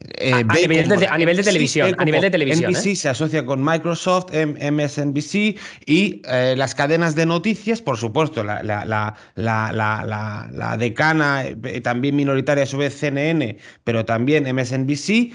Eh, 0.00 0.32
a, 0.32 0.44
nivel 0.44 1.36
de, 1.36 1.42
televisión. 1.42 1.94
A 1.98 2.04
nivel 2.04 2.20
de 2.20 2.30
televisión. 2.30 2.70
NBC 2.70 2.86
¿eh? 2.86 2.96
se 2.96 3.08
asocia 3.08 3.44
con 3.44 3.62
Microsoft, 3.64 4.32
MSNBC 4.32 5.58
y 5.86 6.22
eh, 6.24 6.54
las 6.56 6.76
cadenas 6.76 7.16
de 7.16 7.26
noticias, 7.26 7.82
por 7.82 7.96
supuesto, 7.96 8.44
la, 8.44 8.62
la, 8.62 9.16
la, 9.34 10.48
la 10.52 10.76
decana, 10.76 11.44
también 11.82 12.14
minoritaria 12.14 12.62
a 12.62 12.66
su 12.66 12.78
vez 12.78 12.96
CNN, 12.96 13.58
pero 13.82 14.04
también 14.04 14.44
MSNBC, 14.54 15.34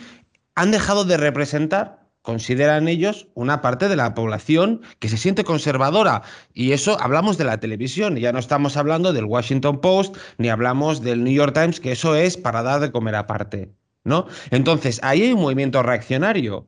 han 0.55 0.71
dejado 0.71 1.03
de 1.03 1.17
representar 1.17 2.02
consideran 2.23 2.87
ellos 2.87 3.27
una 3.35 3.61
parte 3.61 3.87
de 3.87 3.95
la 3.95 4.15
población 4.15 4.81
que 4.97 5.09
se 5.09 5.17
siente 5.17 5.43
conservadora. 5.43 6.23
Y 6.53 6.71
eso 6.71 6.99
hablamos 6.99 7.37
de 7.37 7.43
la 7.43 7.59
televisión, 7.59 8.15
ya 8.15 8.31
no 8.31 8.39
estamos 8.39 8.75
hablando 8.75 9.13
del 9.13 9.25
Washington 9.25 9.79
Post, 9.79 10.17
ni 10.39 10.49
hablamos 10.49 11.01
del 11.01 11.23
New 11.23 11.33
York 11.33 11.53
Times, 11.53 11.79
que 11.79 11.91
eso 11.91 12.15
es 12.15 12.37
para 12.37 12.63
dar 12.63 12.79
de 12.79 12.91
comer 12.91 13.15
aparte. 13.15 13.71
¿no? 14.03 14.27
Entonces, 14.51 14.99
ahí 15.03 15.21
hay 15.23 15.33
un 15.33 15.41
movimiento 15.41 15.83
reaccionario 15.83 16.67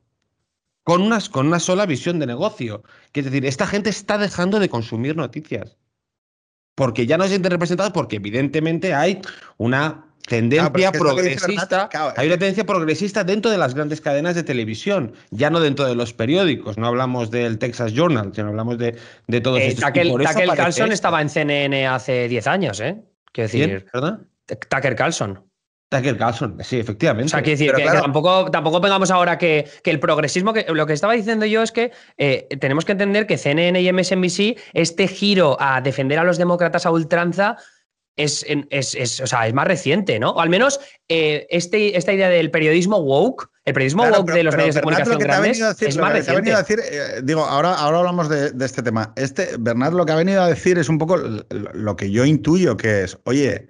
con, 0.84 1.02
unas, 1.02 1.30
con 1.30 1.48
una 1.48 1.60
sola 1.60 1.86
visión 1.86 2.20
de 2.20 2.28
negocio. 2.28 2.84
Que 3.12 3.22
es 3.22 3.26
decir, 3.26 3.46
esta 3.46 3.66
gente 3.66 3.90
está 3.90 4.18
dejando 4.18 4.60
de 4.60 4.70
consumir 4.70 5.16
noticias. 5.16 5.78
Porque 6.76 7.08
ya 7.08 7.18
no 7.18 7.24
se 7.24 7.30
sienten 7.32 7.52
representados, 7.52 7.94
porque 7.94 8.18
evidentemente 8.18 8.94
hay 8.94 9.22
una 9.58 10.05
tendencia 10.28 10.92
progresista. 10.92 11.90
hay 12.16 12.28
una 12.28 12.38
tendencia 12.38 12.66
progresista 12.66 13.24
dentro 13.24 13.52
de 13.52 13.58
las 13.58 13.74
grandes 13.74 14.02
cadenas 14.02 14.36
de 14.36 14.44
televisión, 14.44 15.14
ya 15.32 15.50
no 15.50 15.60
dentro 15.60 15.86
de 15.86 15.96
los 15.96 16.14
periódicos. 16.14 16.78
No 16.78 16.88
hablamos 16.88 17.32
del 17.32 17.58
Texas 17.58 17.94
Journal, 17.94 18.32
sino 18.34 18.50
hablamos 18.50 18.78
de, 18.78 18.98
de 19.28 19.42
todos 19.42 19.60
eh, 19.60 19.68
estos. 19.68 19.86
Tucker, 19.86 20.48
Carlson 20.56 20.92
estaba 20.92 21.22
en 21.22 21.30
CNN 21.30 21.88
hace 21.88 22.28
10 22.28 22.48
años, 22.48 22.80
¿eh? 22.80 23.02
Quiero 23.32 23.50
decir. 23.50 23.86
Tucker 24.70 24.96
Carlson. 24.96 25.44
Tucker 25.90 26.18
Carlson, 26.18 26.58
sí, 26.62 26.80
efectivamente. 26.80 27.28
O 27.28 27.30
sea, 27.30 27.42
quiero 27.42 27.60
decir 27.60 27.74
que, 27.74 27.84
tampoco, 27.84 28.50
tampoco 28.50 28.82
pongamos 28.82 29.12
ahora 29.12 29.38
que, 29.38 29.70
el 29.84 30.00
progresismo, 30.00 30.52
que 30.52 30.66
lo 30.68 30.86
que 30.86 30.94
estaba 30.94 31.14
diciendo 31.14 31.46
yo 31.46 31.62
es 31.62 31.72
que 31.72 31.92
eh, 32.18 32.48
tenemos 32.60 32.86
que 32.86 32.94
entender 32.94 33.28
que 33.28 33.38
CNN 33.38 33.80
y 33.80 33.92
MSNBC, 33.92 34.58
este 34.74 35.08
giro 35.08 35.58
a 35.60 35.82
defender 35.82 36.18
a 36.18 36.24
los 36.24 36.38
demócratas 36.38 36.86
a 36.86 36.92
ultranza, 36.92 37.58
es, 38.16 38.46
es, 38.48 39.20
o 39.20 39.28
sea, 39.28 39.48
es 39.48 39.54
más 39.54 39.68
reciente, 39.68 40.20
¿no? 40.20 40.32
O 40.32 40.40
al 40.40 40.50
menos 40.50 40.80
eh, 41.10 41.48
este, 41.50 41.98
esta 41.98 42.14
idea 42.14 42.30
del 42.30 42.52
periodismo 42.52 42.98
woke, 42.98 43.50
el 43.66 43.74
periodismo 43.74 44.04
woke 44.04 44.32
de 44.32 44.44
los 44.44 44.56
medios 44.56 44.76
de 44.76 44.82
comunicación 44.82 45.20
grandes, 45.20 45.60
es 45.82 45.98
más 45.98 46.14
reciente. 46.14 46.54
a 46.54 46.60
decir, 46.60 46.80
eh, 46.80 47.22
digo, 47.24 47.44
ahora, 47.44 47.74
ahora 47.74 48.00
hablamos 48.00 48.30
de, 48.30 48.52
de, 48.52 48.66
este 48.66 48.82
tema. 48.82 49.14
Este, 49.16 49.50
Bernard 49.60 49.94
lo 49.94 50.06
que 50.06 50.14
ha 50.14 50.18
venido 50.18 50.42
a 50.42 50.48
decir 50.48 50.78
es 50.78 50.88
un 50.88 50.98
poco 50.98 51.18
lo 51.18 51.96
que 51.96 52.12
yo 52.12 52.26
intuyo 52.26 52.78
que 52.78 53.04
es, 53.04 53.18
oye, 53.26 53.68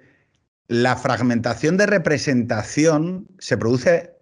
la 0.68 0.96
fragmentación 0.96 1.76
de 1.76 1.86
representación 1.86 3.26
se 3.38 3.56
produce 3.56 4.16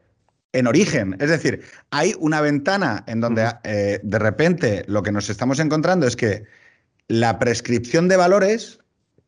en 0.52 0.66
origen. 0.66 1.16
Es 1.20 1.28
decir, 1.28 1.62
hay 1.90 2.14
una 2.18 2.40
ventana 2.40 3.04
en 3.06 3.20
donde 3.20 3.50
eh, 3.64 4.00
de 4.02 4.18
repente 4.18 4.84
lo 4.86 5.02
que 5.02 5.12
nos 5.12 5.28
estamos 5.28 5.58
encontrando 5.58 6.06
es 6.06 6.16
que 6.16 6.44
la 7.08 7.38
prescripción 7.38 8.08
de 8.08 8.16
valores 8.16 8.78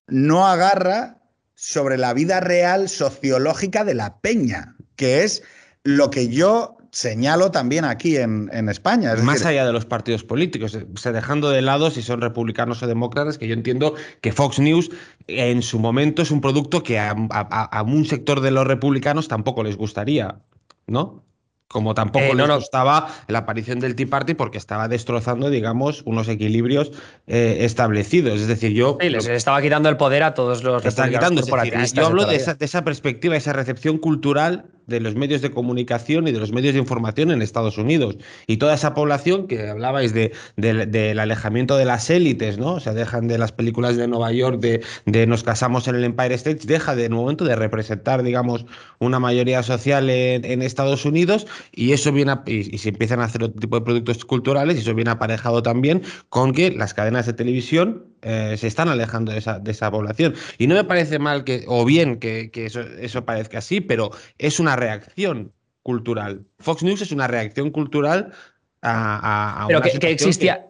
no 0.08 0.46
agarra 0.46 1.18
sobre 1.54 1.98
la 1.98 2.12
vida 2.14 2.40
real 2.40 2.88
sociológica 2.88 3.84
de 3.84 3.94
la 3.94 4.18
peña, 4.18 4.76
que 4.94 5.24
es 5.24 5.42
lo 5.84 6.10
que 6.10 6.28
yo 6.28 6.76
señalo 6.90 7.50
también 7.50 7.84
aquí 7.84 8.16
en, 8.16 8.68
España. 8.68 9.14
Más 9.16 9.44
allá 9.44 9.66
de 9.66 9.72
los 9.72 9.84
partidos 9.84 10.24
políticos, 10.24 10.74
eh, 10.74 10.86
se 10.96 11.12
dejando 11.12 11.50
de 11.50 11.60
lado 11.60 11.90
si 11.90 12.00
son 12.00 12.22
republicanos 12.22 12.82
o 12.82 12.86
demócratas, 12.86 13.36
que 13.36 13.46
yo 13.46 13.54
entiendo 13.54 13.94
que 14.22 14.32
Fox 14.32 14.58
News 14.58 14.90
en 15.26 15.60
su 15.60 15.78
momento 15.78 16.22
es 16.22 16.30
un 16.30 16.40
producto 16.40 16.82
que 16.82 16.98
a, 16.98 17.10
a 17.10 17.82
un 17.82 18.06
sector 18.06 18.40
de 18.40 18.50
los 18.50 18.66
republicanos 18.66 19.28
tampoco 19.28 19.62
les 19.62 19.76
gustaría, 19.76 20.38
¿no? 20.86 21.25
Como 21.68 21.94
tampoco 21.94 22.34
no, 22.34 22.44
eh, 22.44 22.48
les 22.48 22.56
gustaba 22.56 23.08
la 23.26 23.40
aparición 23.40 23.80
del 23.80 23.96
Tea 23.96 24.06
Party 24.06 24.34
porque 24.34 24.56
estaba 24.56 24.86
destrozando, 24.86 25.50
digamos, 25.50 26.02
unos 26.04 26.28
equilibrios 26.28 26.92
eh, 27.26 27.58
establecidos. 27.60 28.40
Es 28.40 28.46
decir, 28.46 28.72
yo. 28.72 28.96
Sí, 29.00 29.08
les 29.08 29.26
estaba 29.26 29.60
quitando 29.60 29.88
el 29.88 29.96
poder 29.96 30.22
a 30.22 30.34
todos 30.34 30.62
los. 30.62 30.84
Está 30.84 31.08
quitando. 31.08 31.42
yo 31.44 32.06
hablo 32.06 32.24
de 32.24 32.36
esa, 32.36 32.54
de 32.54 32.64
esa, 32.64 32.84
perspectiva, 32.84 33.36
esa 33.36 33.52
recepción 33.52 33.98
cultural 33.98 34.66
de 34.86 35.00
los 35.00 35.14
medios 35.14 35.42
de 35.42 35.50
comunicación 35.50 36.28
y 36.28 36.32
de 36.32 36.38
los 36.38 36.52
medios 36.52 36.74
de 36.74 36.80
información 36.80 37.30
en 37.30 37.42
Estados 37.42 37.78
Unidos. 37.78 38.16
Y 38.46 38.58
toda 38.58 38.74
esa 38.74 38.94
población 38.94 39.46
que 39.46 39.68
hablabais 39.68 40.12
de, 40.12 40.32
del 40.56 41.18
alejamiento 41.18 41.76
de 41.76 41.84
las 41.84 42.10
élites, 42.10 42.58
¿no? 42.58 42.74
O 42.74 42.80
sea, 42.80 42.94
dejan 42.94 43.28
de 43.28 43.38
las 43.38 43.52
películas 43.52 43.96
de 43.96 44.06
Nueva 44.08 44.32
York, 44.32 44.60
de, 44.60 44.82
de 45.04 45.26
nos 45.26 45.42
casamos 45.42 45.88
en 45.88 45.96
el 45.96 46.04
Empire 46.04 46.34
State, 46.34 46.60
deja 46.64 46.94
de, 46.94 47.06
en 47.06 47.12
momento 47.12 47.44
de 47.44 47.56
representar, 47.56 48.22
digamos, 48.22 48.66
una 48.98 49.18
mayoría 49.18 49.62
social 49.62 50.08
en, 50.10 50.62
Estados 50.62 51.04
Unidos 51.04 51.46
y 51.72 51.92
eso 51.92 52.12
viene 52.12 52.34
y, 52.46 52.78
se 52.78 52.88
empiezan 52.88 53.20
a 53.20 53.24
hacer 53.24 53.44
otro 53.44 53.60
tipo 53.60 53.78
de 53.78 53.84
productos 53.84 54.24
culturales 54.24 54.76
y 54.76 54.80
eso 54.80 54.94
viene 54.94 55.10
aparejado 55.10 55.62
también 55.62 56.02
con 56.28 56.52
que 56.52 56.70
las 56.70 56.94
cadenas 56.94 57.26
de 57.26 57.34
televisión 57.34 58.04
eh, 58.22 58.56
se 58.58 58.66
están 58.66 58.88
alejando 58.88 59.32
de 59.32 59.38
esa, 59.38 59.58
de 59.58 59.70
esa 59.70 59.90
población. 59.90 60.34
Y 60.58 60.66
no 60.66 60.74
me 60.74 60.84
parece 60.84 61.18
mal 61.18 61.44
que, 61.44 61.64
o 61.66 61.84
bien 61.84 62.18
que, 62.18 62.50
eso, 62.54 62.80
eso 62.80 63.24
parezca 63.24 63.58
así, 63.58 63.80
pero 63.80 64.10
es 64.38 64.58
una 64.58 64.76
reacción 64.76 65.52
cultural. 65.82 66.44
Fox 66.58 66.82
News 66.82 67.02
es 67.02 67.12
una 67.12 67.26
reacción 67.26 67.70
cultural 67.70 68.32
a, 68.82 69.62
a, 69.62 69.66
Pero 69.66 69.82
que, 69.82 69.98
que, 69.98 70.10
existía, 70.10 70.66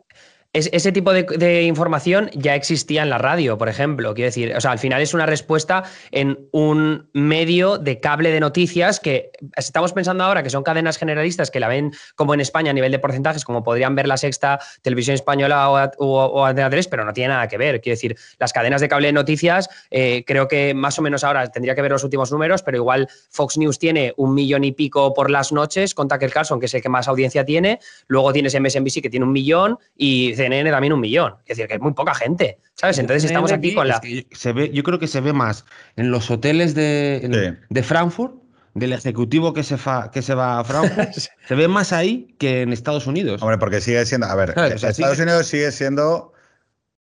ese 0.57 0.93
tipo 0.93 1.13
de, 1.13 1.63
información 1.63 2.31
ya 2.33 2.55
existía 2.55 3.03
en 3.03 3.11
la 3.11 3.19
radio, 3.19 3.59
por 3.59 3.69
ejemplo. 3.69 4.15
Quiero 4.15 4.29
decir, 4.29 4.55
o 4.57 4.61
sea, 4.61 4.71
al 4.71 4.79
final 4.79 5.03
es 5.03 5.13
una 5.13 5.27
respuesta 5.27 5.85
en 6.11 6.49
un 6.53 7.11
medio 7.13 7.77
de 7.79 8.01
cable 8.01 8.31
de 8.31 8.41
noticias 8.41 8.99
que 8.99 9.31
estamos 9.57 9.93
pensando 9.93 10.25
ahora 10.25 10.43
que 10.43 10.51
son 10.51 10.63
cadenas 10.63 10.97
generalistas 10.97 11.51
que 11.51 11.61
la 11.61 11.69
ven 11.69 11.93
como 12.15 12.33
en 12.33 12.41
España 12.41 12.71
a 12.71 12.75
nivel 12.75 12.91
de 12.91 12.99
porcentajes, 12.99 13.45
como 13.45 13.63
podrían 13.63 13.95
ver 13.95 14.09
la 14.09 14.17
sexta 14.17 14.59
televisión 14.83 15.15
española 15.15 15.91
o, 15.99 16.45
a 16.45 16.55
3, 16.55 16.89
pero 16.89 17.05
no 17.05 17.13
tiene 17.13 17.35
nada 17.35 17.49
que 17.49 17.59
ver. 17.59 17.81
Quiero 17.81 17.95
decir, 17.97 18.17
las 18.39 18.53
cadenas 18.53 18.81
de 18.81 18.89
cable 18.89 19.09
de 19.09 19.13
noticias, 19.13 19.69
eh, 19.91 20.25
creo 20.27 20.49
que 20.49 20.73
más 20.75 20.99
o 20.99 21.03
menos 21.03 21.23
ahora 21.25 21.51
tendría 21.51 21.75
que 21.75 21.83
ver 21.83 21.91
los 21.91 22.05
últimos 22.05 22.33
números, 22.33 22.63
pero 22.63 22.79
igual 22.79 23.09
Fox 23.31 23.59
News 23.59 23.79
tiene 23.79 24.15
un 24.17 24.35
millón 24.35 24.65
y 24.65 24.73
pico 24.73 25.13
por 25.13 25.31
las 25.31 25.53
noches 25.53 25.95
con 25.95 26.09
Tucker 26.09 26.33
Carlson, 26.33 26.61
que 26.61 26.67
es 26.67 26.75
el 26.75 26.83
que 26.83 26.89
más 26.89 27.09
audiencia 27.09 27.45
tiene. 27.45 27.79
Luego 28.07 28.33
tienes 28.33 28.59
MSNBC, 28.59 29.03
que 29.03 29.11
tiene 29.11 29.27
un 29.27 29.33
millón, 29.33 29.79
y 29.97 30.35
CNN 30.47 30.71
también 30.71 30.93
un 30.93 31.01
millón. 31.01 31.35
Es 31.45 31.57
decir, 31.57 31.67
que 31.67 31.75
hay 31.75 31.81
muy 31.81 31.93
poca 31.93 32.15
gente, 32.15 32.59
¿sabes? 32.75 32.99
Entonces 32.99 33.25
estamos 33.25 33.53
aquí 33.53 33.75
con 33.75 33.89
la... 33.89 34.01
se 34.31 34.53
ve, 34.53 34.71
yo 34.73 34.83
creo 34.83 34.99
que 34.99 35.09
se 35.09 35.21
ve 35.21 35.33
más 35.33 35.65
en 35.97 36.11
los 36.11 36.31
hoteles 36.31 36.75
de, 36.75 37.59
de 37.69 37.83
Frankfurt, 37.83 38.35
del 38.75 38.93
ejecutivo 38.93 39.55
que 39.55 39.63
se, 39.63 39.79
fa, 39.79 40.11
que 40.11 40.23
se 40.23 40.35
va 40.35 40.61
a 40.61 40.65
Frankfurt, 40.65 41.13
se 41.49 41.55
ve 41.55 41.67
más 41.67 41.93
ahí 41.93 42.35
que 42.39 42.63
en 42.63 42.73
Estados 42.73 43.07
Unidos. 43.07 43.43
Hombre, 43.43 43.59
porque 43.59 43.81
sigue 43.81 44.05
siendo... 44.05 44.27
A 44.27 44.35
ver, 44.35 44.55
Estados 44.57 45.19
Unidos 45.19 45.47
sigue 45.47 45.73
siendo 45.73 46.33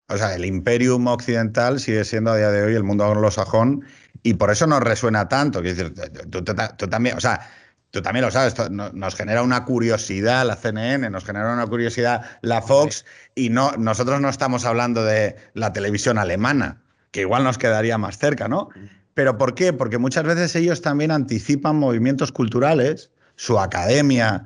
O 0.07 0.17
sea, 0.17 0.35
el 0.35 0.45
imperium 0.45 1.07
occidental 1.07 1.79
sigue 1.79 2.05
siendo 2.05 2.31
a 2.31 2.37
día 2.37 2.51
de 2.51 2.63
hoy 2.63 2.75
el 2.75 2.83
mundo 2.83 3.05
anglosajón 3.05 3.85
y 4.25 4.33
por 4.33 4.49
eso 4.49 4.65
nos 4.65 4.81
resuena 4.81 5.27
tanto. 5.27 5.61
Decir, 5.61 5.93
tú, 6.31 6.43
también, 6.87 7.15
o 7.15 7.21
sea, 7.21 7.47
tú 7.95 8.01
también 8.01 8.25
lo 8.25 8.31
sabes, 8.31 8.53
nos 8.69 9.15
genera 9.15 9.41
una 9.41 9.63
curiosidad 9.63 10.45
la 10.45 10.57
CNN, 10.57 11.09
nos 11.09 11.23
genera 11.23 11.53
una 11.53 11.65
curiosidad 11.65 12.25
la 12.41 12.61
Fox 12.61 13.05
y 13.35 13.49
no, 13.49 13.71
nosotros 13.77 14.19
no 14.19 14.27
estamos 14.27 14.65
hablando 14.65 15.05
de 15.05 15.37
la 15.53 15.71
televisión 15.71 16.17
alemana, 16.17 16.81
que 17.11 17.21
igual 17.21 17.45
nos 17.45 17.57
quedaría 17.57 17.97
más 17.97 18.17
cerca, 18.17 18.49
¿no? 18.49 18.67
¿Pero 19.13 19.37
por 19.37 19.55
qué? 19.55 19.71
Porque 19.71 19.97
muchas 19.97 20.25
veces 20.25 20.53
ellos 20.57 20.81
también 20.81 21.09
anticipan 21.09 21.77
movimientos 21.77 22.33
culturales, 22.33 23.11
su 23.37 23.57
academia, 23.57 24.43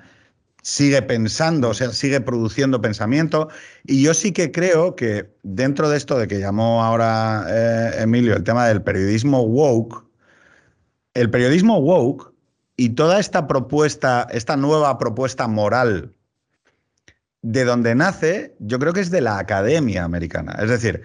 sigue 0.62 1.02
pensando, 1.02 1.70
o 1.70 1.74
sea, 1.74 1.90
sigue 1.92 2.22
produciendo 2.22 2.80
pensamiento. 2.82 3.50
Y 3.84 4.04
yo 4.04 4.14
sí 4.14 4.32
que 4.32 4.52
creo 4.52 4.96
que 4.96 5.34
dentro 5.42 5.90
de 5.90 5.98
esto 5.98 6.20
de 6.20 6.28
que 6.28 6.38
llamó 6.38 6.84
ahora 6.84 7.48
eh, 7.50 8.02
Emilio 8.02 8.36
el 8.36 8.44
tema 8.44 8.68
del 8.68 8.84
periodismo 8.84 9.42
woke, 9.42 10.06
el 11.16 11.32
periodismo 11.32 11.80
woke 11.80 12.29
y 12.80 12.92
toda 12.92 13.20
esta 13.20 13.46
propuesta, 13.46 14.26
esta 14.32 14.56
nueva 14.56 14.98
propuesta 14.98 15.50
moral, 15.50 16.14
de 17.42 17.66
donde 17.66 17.94
nace, 17.94 18.56
yo 18.60 18.80
creo 18.80 18.94
que 18.94 19.02
es 19.02 19.12
de 19.12 19.20
la 19.20 19.38
academia 19.38 20.06
americana. 20.06 20.58
Es 20.62 20.70
decir, 20.70 21.02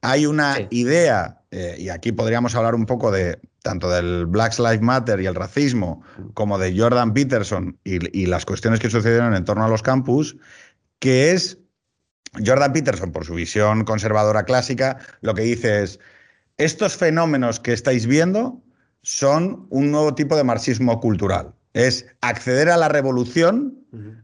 hay 0.00 0.24
una 0.24 0.56
idea, 0.70 1.42
eh, 1.50 1.76
y 1.78 1.90
aquí 1.90 2.12
podríamos 2.12 2.54
hablar 2.54 2.74
un 2.74 2.86
poco 2.86 3.10
de 3.10 3.38
tanto 3.62 3.90
del 3.90 4.24
Black 4.24 4.58
Lives 4.58 4.80
Matter 4.80 5.20
y 5.20 5.26
el 5.26 5.34
racismo, 5.34 6.02
como 6.32 6.58
de 6.58 6.74
Jordan 6.74 7.12
Peterson 7.12 7.78
y, 7.84 8.24
las 8.24 8.46
cuestiones 8.46 8.80
que 8.80 8.88
sucedieron 8.88 9.34
en 9.34 9.44
torno 9.44 9.66
a 9.66 9.68
los 9.68 9.82
campus, 9.82 10.34
que 10.98 11.32
es 11.32 11.58
Jordan 12.42 12.72
Peterson, 12.72 13.12
por 13.12 13.26
su 13.26 13.34
visión 13.34 13.84
conservadora 13.84 14.44
clásica, 14.44 14.96
lo 15.20 15.34
que 15.34 15.42
dice 15.42 15.82
es, 15.82 16.00
estos 16.56 16.96
fenómenos 16.96 17.60
que 17.60 17.74
estáis 17.74 18.06
viendo 18.06 18.62
son 19.08 19.66
un 19.70 19.90
nuevo 19.90 20.14
tipo 20.14 20.36
de 20.36 20.44
marxismo 20.44 21.00
cultural. 21.00 21.54
Es 21.72 22.04
acceder 22.20 22.68
a 22.68 22.76
la 22.76 22.90
revolución 22.90 23.74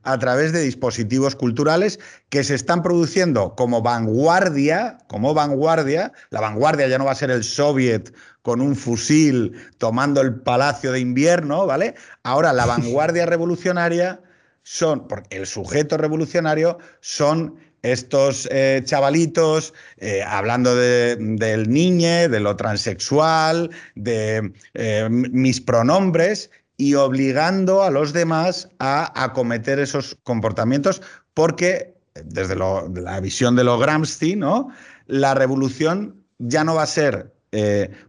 a 0.02 0.18
través 0.18 0.52
de 0.52 0.60
dispositivos 0.60 1.36
culturales 1.36 1.98
que 2.28 2.44
se 2.44 2.54
están 2.54 2.82
produciendo 2.82 3.54
como 3.54 3.80
vanguardia, 3.80 4.98
como 5.06 5.32
vanguardia. 5.32 6.12
La 6.28 6.42
vanguardia 6.42 6.86
ya 6.86 6.98
no 6.98 7.06
va 7.06 7.12
a 7.12 7.14
ser 7.14 7.30
el 7.30 7.44
soviet 7.44 8.14
con 8.42 8.60
un 8.60 8.76
fusil 8.76 9.54
tomando 9.78 10.20
el 10.20 10.34
palacio 10.42 10.92
de 10.92 11.00
invierno, 11.00 11.64
¿vale? 11.64 11.94
Ahora 12.22 12.52
la 12.52 12.66
vanguardia 12.76 13.24
revolucionaria 13.24 14.20
son, 14.64 15.08
porque 15.08 15.38
el 15.38 15.46
sujeto 15.46 15.96
revolucionario 15.96 16.76
son 17.00 17.56
estos 17.84 18.48
eh, 18.50 18.80
chavalitos 18.84 19.74
eh, 19.98 20.22
hablando 20.26 20.74
del 20.74 21.68
niñe, 21.68 22.28
de 22.28 22.40
lo 22.40 22.56
transexual, 22.56 23.70
de 23.94 24.52
eh, 24.72 25.06
mis 25.10 25.60
pronombres, 25.60 26.50
y 26.78 26.94
obligando 26.94 27.82
a 27.82 27.90
los 27.90 28.12
demás 28.12 28.68
a 28.78 29.12
acometer 29.22 29.78
esos 29.78 30.16
comportamientos, 30.24 31.02
porque 31.34 31.94
desde 32.24 32.56
la 32.56 33.20
visión 33.20 33.54
de 33.54 33.64
lo 33.64 33.78
Gramsci, 33.78 34.34
¿no? 34.34 34.70
la 35.06 35.34
revolución 35.34 36.16
ya 36.38 36.64
no 36.64 36.74
va 36.74 36.84
a 36.84 36.86
ser 36.86 37.32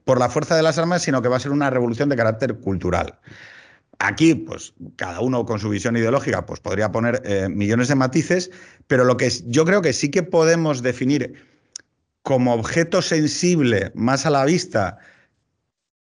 por 0.06 0.18
la 0.18 0.30
fuerza 0.30 0.56
de 0.56 0.64
las 0.64 0.80
armas, 0.80 1.04
sino 1.04 1.22
que 1.22 1.28
va 1.28 1.38
a 1.38 1.40
ser 1.40 1.52
una 1.52 1.70
revolución 1.70 2.10
de 2.10 2.16
carácter 2.16 2.56
cultural. 2.56 3.20
Aquí, 4.00 4.36
pues 4.36 4.74
cada 4.98 5.22
uno 5.22 5.46
con 5.46 5.60
su 5.60 5.70
visión 5.70 5.96
ideológica, 5.96 6.46
pues 6.46 6.60
podría 6.60 6.92
poner 6.92 7.22
eh, 7.26 7.48
millones 7.50 7.88
de 7.88 7.96
matices, 7.96 8.52
pero 8.88 9.06
lo 9.06 9.18
que 9.18 9.30
yo 9.46 9.66
creo 9.66 9.82
que 9.82 9.94
sí 9.94 10.12
que 10.12 10.24
podemos 10.24 10.82
definir 10.82 11.34
como 12.24 12.54
objeto 12.54 13.02
sensible 13.02 13.92
más 13.94 14.26
a 14.26 14.32
la 14.32 14.46
vista 14.46 14.98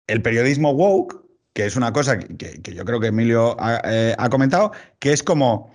el 0.06 0.22
periodismo 0.22 0.72
woke, 0.72 1.22
que 1.52 1.66
es 1.66 1.76
una 1.76 1.92
cosa 1.92 2.18
que, 2.18 2.60
yo 2.62 2.84
creo 2.84 3.00
que 3.00 3.08
Emilio 3.08 3.56
eh, 3.84 4.14
ha, 4.18 4.28
comentado, 4.28 4.72
que 4.98 5.12
es 5.12 5.22
como 5.22 5.74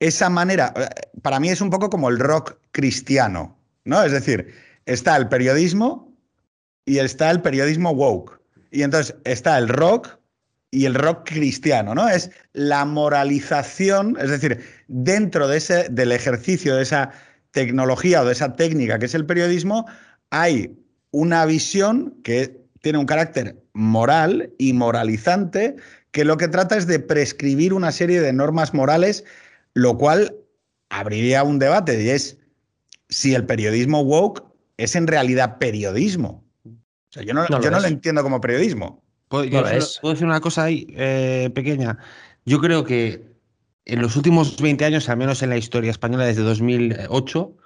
esa 0.00 0.28
manera, 0.30 0.72
eh, 0.76 0.88
para 1.22 1.40
mí 1.40 1.48
es 1.48 1.60
un 1.60 1.70
poco 1.70 1.90
como 1.90 2.08
el 2.08 2.18
rock 2.18 2.58
cristiano, 2.72 3.58
¿no? 3.84 4.02
Es 4.02 4.12
decir, 4.12 4.54
está 4.86 5.16
el 5.16 5.28
periodismo 5.28 6.14
y 6.84 6.98
está 6.98 7.30
el 7.30 7.42
periodismo 7.42 7.90
woke. 7.92 8.40
Y 8.70 8.82
entonces 8.82 9.16
está 9.24 9.58
el 9.58 9.68
rock 9.68 10.17
y 10.70 10.84
el 10.84 10.94
rock 10.94 11.28
cristiano, 11.30 11.94
¿no? 11.94 12.08
Es 12.08 12.30
la 12.52 12.84
moralización, 12.84 14.16
es 14.20 14.30
decir, 14.30 14.64
dentro 14.88 15.48
de 15.48 15.58
ese, 15.58 15.88
del 15.90 16.12
ejercicio 16.12 16.76
de 16.76 16.82
esa 16.82 17.12
tecnología 17.52 18.22
o 18.22 18.26
de 18.26 18.32
esa 18.32 18.54
técnica 18.54 18.98
que 18.98 19.06
es 19.06 19.14
el 19.14 19.24
periodismo, 19.24 19.86
hay 20.30 20.76
una 21.10 21.46
visión 21.46 22.14
que 22.22 22.60
tiene 22.80 22.98
un 22.98 23.06
carácter 23.06 23.56
moral 23.72 24.52
y 24.58 24.72
moralizante 24.72 25.76
que 26.10 26.24
lo 26.24 26.36
que 26.36 26.48
trata 26.48 26.76
es 26.76 26.86
de 26.86 27.00
prescribir 27.00 27.72
una 27.72 27.92
serie 27.92 28.20
de 28.20 28.32
normas 28.32 28.74
morales, 28.74 29.24
lo 29.74 29.96
cual 29.96 30.36
abriría 30.90 31.42
un 31.42 31.58
debate 31.58 32.02
y 32.02 32.10
es 32.10 32.38
si 33.08 33.34
el 33.34 33.46
periodismo 33.46 34.02
woke 34.02 34.44
es 34.76 34.96
en 34.96 35.06
realidad 35.06 35.58
periodismo. 35.58 36.44
O 36.64 37.12
sea, 37.12 37.22
yo 37.22 37.32
no, 37.34 37.46
lo, 37.48 37.84
entiendo 37.86 38.22
como 38.22 38.40
periodismo. 38.40 39.02
¿Puedo, 39.28 39.44
decir 39.44 40.26
una 40.26 40.40
cosa 40.40 40.64
ahí 40.64 40.86
eh, 40.96 41.50
pequeña? 41.54 41.98
Yo 42.44 42.60
creo 42.60 42.84
que 42.84 43.28
en 43.84 44.02
los 44.02 44.16
últimos 44.16 44.60
20 44.60 44.84
años, 44.84 45.08
al 45.08 45.16
menos 45.18 45.42
en 45.42 45.50
la 45.50 45.56
historia 45.56 45.90
española 45.90 46.24
desde 46.24 46.42
2008, 46.42 47.56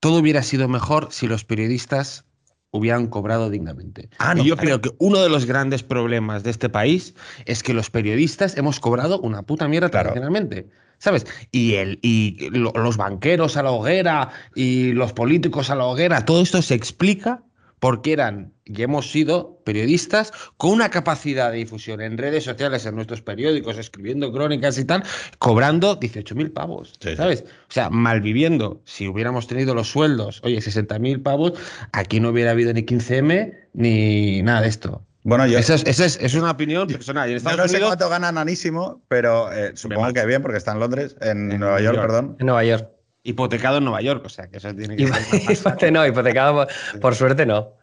todo 0.00 0.18
hubiera 0.18 0.42
sido 0.42 0.68
mejor 0.68 1.08
si 1.10 1.26
los 1.26 1.44
periodistas 1.44 2.24
hubieran 2.72 3.08
cobrado 3.08 3.50
dignamente. 3.50 4.08
Ah, 4.18 4.34
y 4.36 4.44
yo 4.44 4.56
creo 4.56 4.80
que 4.80 4.90
uno 4.98 5.18
de 5.20 5.28
los 5.28 5.44
grandes 5.44 5.82
problemas 5.82 6.42
de 6.44 6.50
este 6.50 6.68
país 6.68 7.14
es 7.44 7.62
que 7.62 7.74
los 7.74 7.90
periodistas 7.90 8.56
hemos 8.56 8.78
cobrado 8.78 9.20
una 9.20 9.42
puta 9.42 9.66
mierda 9.68 9.88
tradicionalmente. 9.88 10.68
¿Sabes? 10.98 11.26
Y, 11.50 11.74
el, 11.76 11.98
y 12.02 12.50
los 12.50 12.98
banqueros 12.98 13.56
a 13.56 13.62
la 13.62 13.70
hoguera 13.70 14.30
y 14.54 14.92
los 14.92 15.14
políticos 15.14 15.70
a 15.70 15.74
la 15.74 15.86
hoguera, 15.86 16.26
todo 16.26 16.42
esto 16.42 16.60
se 16.60 16.74
explica 16.74 17.42
porque 17.80 18.12
eran 18.12 18.52
y 18.64 18.82
hemos 18.82 19.10
sido 19.10 19.60
periodistas 19.64 20.32
con 20.56 20.70
una 20.70 20.90
capacidad 20.90 21.50
de 21.50 21.58
difusión 21.58 22.00
en 22.00 22.18
redes 22.18 22.44
sociales, 22.44 22.86
en 22.86 22.94
nuestros 22.94 23.20
periódicos, 23.20 23.78
escribiendo 23.78 24.32
crónicas 24.32 24.78
y 24.78 24.84
tal, 24.84 25.02
cobrando 25.38 25.98
18.000 25.98 26.52
pavos, 26.52 26.92
¿sabes? 27.16 27.44
O 27.68 27.72
sea, 27.72 27.90
malviviendo. 27.90 28.80
Si 28.84 29.08
hubiéramos 29.08 29.48
tenido 29.48 29.74
los 29.74 29.90
sueldos, 29.90 30.40
oye, 30.44 30.58
60.000 30.58 31.22
pavos, 31.22 31.54
aquí 31.92 32.20
no 32.20 32.28
hubiera 32.28 32.52
habido 32.52 32.72
ni 32.72 32.82
15M 32.82 33.54
ni 33.72 34.42
nada 34.42 34.60
de 34.60 34.68
esto. 34.68 35.04
Bueno, 35.22 35.46
yo. 35.46 35.58
Esa 35.58 35.74
es, 35.74 36.34
una 36.34 36.52
opinión 36.52 36.88
personal. 36.88 37.30
En 37.30 37.42
no 37.42 37.68
sé 37.68 37.80
cuánto 37.80 38.08
gana 38.08 38.32
Nanísimo, 38.32 39.02
pero 39.08 39.52
eh, 39.52 39.72
supongo 39.74 40.12
que 40.12 40.24
bien, 40.24 40.42
porque 40.42 40.58
está 40.58 40.72
en 40.72 40.80
Londres, 40.80 41.16
en, 41.20 41.48
Nueva 41.48 41.80
York, 41.80 42.00
perdón. 42.00 42.36
En 42.38 42.46
Nueva 42.46 42.64
York. 42.64 42.88
Hipotecado 43.22 43.78
en 43.78 43.84
Nueva 43.84 44.00
York, 44.00 44.24
o 44.24 44.28
sea, 44.28 44.48
que 44.48 44.58
eso 44.58 44.74
tiene 44.74 44.96
que 44.96 45.06
ser. 45.06 45.92
no, 45.92 46.06
hipotecado 46.06 46.66
por 47.00 47.14
suerte 47.14 47.46
no. 47.46 47.74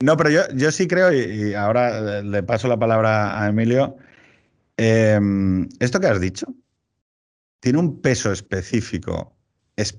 No, 0.00 0.16
pero 0.16 0.30
yo, 0.30 0.40
yo 0.54 0.72
sí 0.72 0.88
creo, 0.88 1.12
y, 1.12 1.54
ahora 1.54 2.22
le 2.22 2.42
paso 2.42 2.68
la 2.68 2.78
palabra 2.78 3.40
a 3.40 3.48
Emilio, 3.48 3.96
em, 4.76 5.68
esto 5.78 6.00
que 6.00 6.08
has 6.08 6.20
dicho 6.20 6.46
tiene 7.60 7.78
un 7.78 8.00
peso 8.00 8.32
específico, 8.32 9.36
es, 9.76 9.96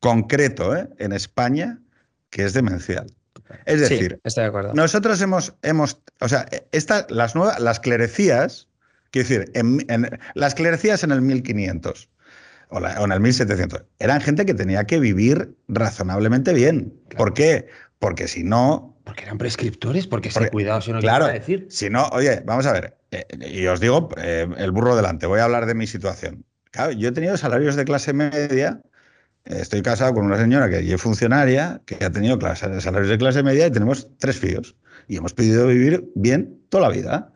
concreto, 0.00 0.74
¿eh? 0.74 0.88
en 0.98 1.12
España, 1.12 1.78
que 2.30 2.44
es 2.44 2.54
demencial. 2.54 3.06
Es 3.66 3.80
decir, 3.80 4.18
estoy 4.24 4.44
de 4.44 4.48
acuerdo. 4.48 4.72
nosotros 4.74 5.20
hemos, 5.20 5.54
hemos, 5.62 6.00
o 6.20 6.28
sea, 6.28 6.46
esta, 6.72 7.06
las 7.10 7.34
nuevas, 7.34 7.60
las 7.60 7.80
clerecías, 7.80 8.68
quiero 9.10 9.28
decir, 9.28 9.50
en, 9.54 10.18
las 10.34 10.54
clerecías 10.54 11.04
en 11.04 11.10
el 11.10 11.20
1500 11.20 12.08
o, 12.70 13.04
en 13.04 13.12
el 13.12 13.20
1700, 13.20 13.84
eran 13.98 14.20
gente 14.20 14.46
que 14.46 14.54
tenía 14.54 14.84
que 14.84 14.98
vivir 14.98 15.54
razonablemente 15.68 16.52
bien. 16.52 16.94
¿Por 17.16 17.34
qué? 17.34 17.66
Porque 17.98 18.28
si 18.28 18.42
no, 18.42 18.90
porque 19.04 19.24
eran 19.24 19.38
prescriptores, 19.38 20.06
porque, 20.06 20.30
se 20.30 20.50
cuidado 20.50 20.80
si 20.80 20.92
no 20.92 21.00
claro, 21.00 21.26
decir. 21.26 21.66
Si 21.68 21.90
no, 21.90 22.06
oye, 22.12 22.42
vamos 22.46 22.66
a 22.66 22.72
ver, 22.72 22.96
eh, 23.10 23.26
y 23.40 23.66
os 23.66 23.80
digo 23.80 24.08
eh, 24.16 24.46
el 24.56 24.70
burro 24.70 24.94
delante, 24.94 25.26
voy 25.26 25.40
a 25.40 25.44
hablar 25.44 25.66
de 25.66 25.74
mi 25.74 25.86
situación. 25.86 26.44
Claro, 26.70 26.92
yo 26.92 27.08
he 27.08 27.12
tenido 27.12 27.36
salarios 27.36 27.74
de 27.74 27.84
clase 27.84 28.12
media, 28.12 28.80
estoy 29.44 29.82
casado 29.82 30.14
con 30.14 30.26
una 30.26 30.36
señora 30.36 30.70
que 30.70 30.78
es 30.78 31.00
funcionaria, 31.00 31.80
que 31.86 32.04
ha 32.04 32.10
tenido 32.10 32.38
salarios 32.54 33.08
de 33.08 33.18
clase 33.18 33.42
media 33.42 33.66
y 33.66 33.72
tenemos 33.72 34.08
tres 34.18 34.38
fíos. 34.38 34.76
Y 35.08 35.16
hemos 35.16 35.34
podido 35.34 35.66
vivir 35.66 36.08
bien 36.14 36.60
toda 36.68 36.88
la 36.88 36.94
vida. 36.94 37.32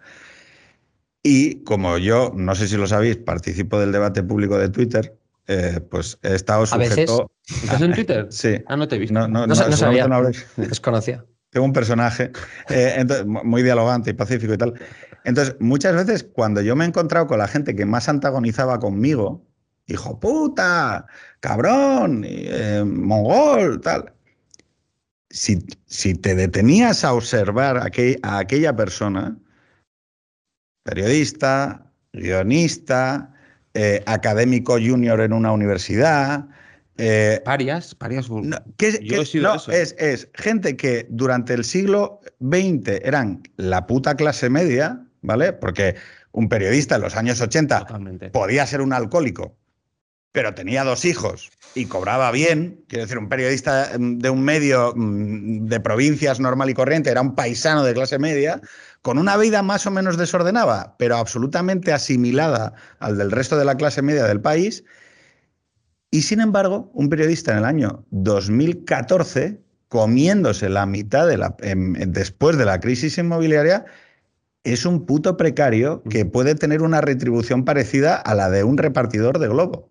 Y 1.24 1.64
como 1.64 1.98
yo, 1.98 2.32
no 2.36 2.54
sé 2.54 2.68
si 2.68 2.76
lo 2.76 2.86
sabéis, 2.86 3.16
participo 3.16 3.80
del 3.80 3.90
debate 3.90 4.22
público 4.22 4.58
de 4.58 4.68
Twitter, 4.68 5.16
eh, 5.46 5.80
pues 5.90 6.18
he 6.22 6.34
estado 6.34 6.66
sujeto. 6.66 7.30
¿A 7.50 7.54
¿Estás 7.64 7.82
en 7.82 7.92
Twitter? 7.94 8.26
Sí. 8.30 8.56
Ah, 8.66 8.76
no 8.76 8.88
te 8.88 8.96
he 8.96 8.98
visto. 8.98 9.14
No, 9.14 9.28
no, 9.28 9.46
no, 9.46 9.54
no 9.54 9.76
sabía. 9.76 10.08
Desconocía. 10.56 11.24
Tengo 11.50 11.66
un 11.66 11.72
personaje 11.72 12.32
eh, 12.68 13.04
muy 13.24 13.62
dialogante 13.62 14.10
y 14.10 14.14
pacífico 14.14 14.54
y 14.54 14.58
tal. 14.58 14.74
Entonces, 15.24 15.56
muchas 15.60 15.94
veces 15.94 16.24
cuando 16.24 16.60
yo 16.60 16.74
me 16.74 16.84
he 16.84 16.88
encontrado 16.88 17.26
con 17.26 17.38
la 17.38 17.46
gente 17.46 17.76
que 17.76 17.86
más 17.86 18.08
antagonizaba 18.08 18.78
conmigo, 18.80 19.46
hijo 19.86 20.18
puta, 20.18 21.06
cabrón, 21.40 22.24
eh, 22.26 22.82
mongol, 22.84 23.80
tal. 23.80 24.12
Si, 25.30 25.64
si, 25.86 26.14
te 26.14 26.34
detenías 26.34 27.04
a 27.04 27.12
observar 27.12 27.78
a, 27.78 27.90
a 28.22 28.38
aquella 28.38 28.76
persona, 28.76 29.38
periodista, 30.82 31.92
guionista, 32.12 33.33
eh, 33.74 34.02
académico 34.06 34.74
junior 34.74 35.20
en 35.20 35.32
una 35.32 35.50
universidad. 35.50 36.46
Eh, 36.96 37.42
varias, 37.44 37.96
varias. 37.98 38.30
No, 38.30 38.56
es, 38.78 39.96
es, 39.98 40.28
gente 40.34 40.76
que 40.76 41.06
durante 41.10 41.54
el 41.54 41.64
siglo 41.64 42.20
XX 42.40 43.00
eran 43.02 43.42
la 43.56 43.86
puta 43.88 44.14
clase 44.14 44.48
media, 44.48 45.04
¿vale? 45.22 45.52
Porque 45.52 45.96
un 46.30 46.48
periodista 46.48 46.96
en 46.96 47.02
los 47.02 47.16
años 47.16 47.40
80 47.40 47.86
podía 48.32 48.64
ser 48.64 48.80
un 48.80 48.92
alcohólico, 48.92 49.56
pero 50.30 50.54
tenía 50.54 50.84
dos 50.84 51.04
hijos 51.04 51.50
y 51.74 51.86
cobraba 51.86 52.30
bien. 52.30 52.84
Quiero 52.88 53.04
decir, 53.04 53.18
un 53.18 53.28
periodista 53.28 53.90
mm, 53.98 54.18
de 54.18 54.30
un 54.30 54.42
medio 54.42 54.92
mm, 54.94 55.66
de 55.66 55.80
provincias 55.80 56.38
normal 56.38 56.70
y 56.70 56.74
corriente 56.74 57.10
era 57.10 57.20
un 57.20 57.34
paisano 57.34 57.82
de 57.82 57.94
clase 57.94 58.18
media 58.18 58.60
con 59.04 59.18
una 59.18 59.36
vida 59.36 59.62
más 59.62 59.86
o 59.86 59.90
menos 59.90 60.16
desordenada, 60.16 60.96
pero 60.98 61.18
absolutamente 61.18 61.92
asimilada 61.92 62.72
al 63.00 63.18
del 63.18 63.30
resto 63.30 63.58
de 63.58 63.66
la 63.66 63.76
clase 63.76 64.00
media 64.00 64.24
del 64.24 64.40
país. 64.40 64.82
Y 66.10 66.22
sin 66.22 66.40
embargo, 66.40 66.90
un 66.94 67.10
periodista 67.10 67.52
en 67.52 67.58
el 67.58 67.64
año 67.66 68.06
2014, 68.12 69.60
comiéndose 69.88 70.70
la 70.70 70.86
mitad 70.86 71.28
de 71.28 71.36
la, 71.36 71.54
después 72.06 72.56
de 72.56 72.64
la 72.64 72.80
crisis 72.80 73.18
inmobiliaria, 73.18 73.84
es 74.62 74.86
un 74.86 75.04
puto 75.04 75.36
precario 75.36 76.02
que 76.08 76.24
puede 76.24 76.54
tener 76.54 76.80
una 76.80 77.02
retribución 77.02 77.66
parecida 77.66 78.16
a 78.16 78.34
la 78.34 78.48
de 78.48 78.64
un 78.64 78.78
repartidor 78.78 79.38
de 79.38 79.48
globo. 79.48 79.90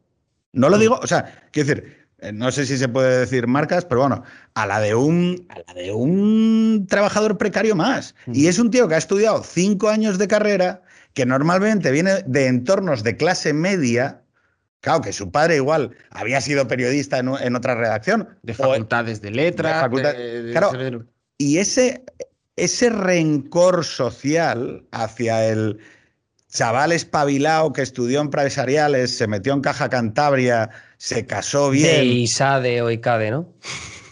No 0.54 0.70
lo 0.70 0.80
digo, 0.80 1.00
o 1.04 1.06
sea, 1.06 1.44
quiero 1.52 1.70
decir, 1.70 2.03
no 2.32 2.52
sé 2.52 2.66
si 2.66 2.78
se 2.78 2.88
puede 2.88 3.20
decir 3.20 3.48
marcas, 3.48 3.86
pero 3.86 4.02
bueno, 4.02 4.24
a 4.54 4.66
la 4.66 4.80
de 4.80 4.96
un, 4.96 5.46
a 5.50 5.60
la 5.68 5.74
de 5.74 5.92
un 5.92 6.86
trabajador 6.90 7.38
precario 7.38 7.76
más. 7.76 8.16
Y 8.32 8.48
es 8.48 8.60
un 8.60 8.72
tío 8.72 8.88
que 8.88 8.96
ha 8.96 9.00
estudiado 9.00 9.44
cinco 9.44 9.90
años 9.90 10.18
de 10.18 10.28
carrera, 10.28 10.82
que 11.14 11.26
normalmente 11.26 11.92
viene 11.92 12.24
de 12.26 12.48
entornos 12.48 13.04
de 13.04 13.18
clase 13.18 13.54
media. 13.54 14.22
Claro, 14.82 15.02
que 15.02 15.14
su 15.14 15.32
padre 15.32 15.58
igual 15.58 15.92
había 16.10 16.42
sido 16.42 16.68
periodista 16.68 17.20
en, 17.20 17.56
otra 17.56 17.76
redacción. 17.76 18.30
De 18.44 18.54
facultades 18.54 19.22
de 19.22 19.32
letras. 19.32 19.90
claro, 20.52 21.06
y 21.38 21.58
ese, 21.58 22.04
ese 22.56 22.90
rencor 22.90 23.84
social 23.86 24.86
hacia 24.92 25.48
el 25.48 25.80
chaval 26.54 26.92
espabilado 26.92 27.74
que 27.74 27.82
estudió 27.82 28.22
empresariales, 28.22 29.18
se 29.18 29.28
metió 29.28 29.54
en 29.54 29.62
Caja 29.62 29.90
Cantabria 29.90 30.70
se 30.98 31.26
casó 31.26 31.72
bien. 31.72 31.98
De 31.98 32.06
ISADE 32.06 32.82
o 32.82 32.92
ICADE, 32.92 33.32
¿no? 33.32 33.54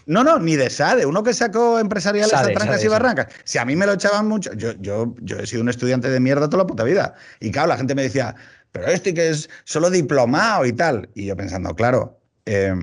No, 0.08 0.24
no, 0.24 0.40
ni 0.40 0.56
de 0.56 0.70
SADE, 0.70 1.06
uno 1.06 1.24
que 1.24 1.34
sacó 1.34 1.80
empresariales 1.80 2.34
a 2.34 2.52
trancas 2.52 2.84
y 2.84 2.88
barrancas. 2.88 3.28
Si 3.44 3.60
a 3.60 3.66
mí 3.66 3.76
me 3.76 3.86
lo 3.86 3.94
echaban 3.94 4.28
mucho, 4.28 4.52
yo, 4.54 4.74
yo, 4.80 5.16
yo 5.22 5.38
he 5.40 5.48
sido 5.48 5.62
un 5.62 5.70
estudiante 5.70 6.10
de 6.10 6.20
mierda 6.20 6.50
toda 6.50 6.64
la 6.64 6.68
puta 6.68 6.84
vida. 6.84 7.14
Y 7.40 7.52
claro, 7.52 7.70
la 7.70 7.78
gente 7.78 7.96
me 7.96 8.02
decía, 8.02 8.36
pero 8.72 8.88
este 8.88 9.14
que 9.14 9.30
es 9.30 9.50
solo 9.64 9.90
diplomado 9.90 10.66
y 10.66 10.74
tal. 10.74 11.10
Y 11.14 11.28
yo 11.28 11.38
pensando, 11.38 11.74
claro, 11.76 12.20
eh, 12.46 12.74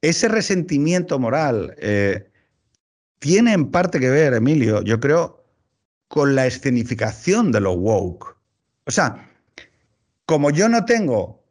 ese 0.00 0.28
resentimiento 0.28 1.18
moral 1.18 1.76
eh, 1.78 2.28
tiene 3.18 3.52
en 3.52 3.70
parte 3.70 4.00
que 4.00 4.08
ver, 4.08 4.34
Emilio, 4.34 4.82
yo 4.82 4.98
creo, 4.98 5.44
con 6.08 6.34
la 6.34 6.46
escenificación 6.46 7.52
de 7.52 7.60
lo 7.60 7.72
woke. 7.74 8.35
O 8.86 8.90
sea, 8.90 9.28
como 10.26 10.50
yo 10.50 10.68
no 10.68 10.84
tengo 10.84 11.44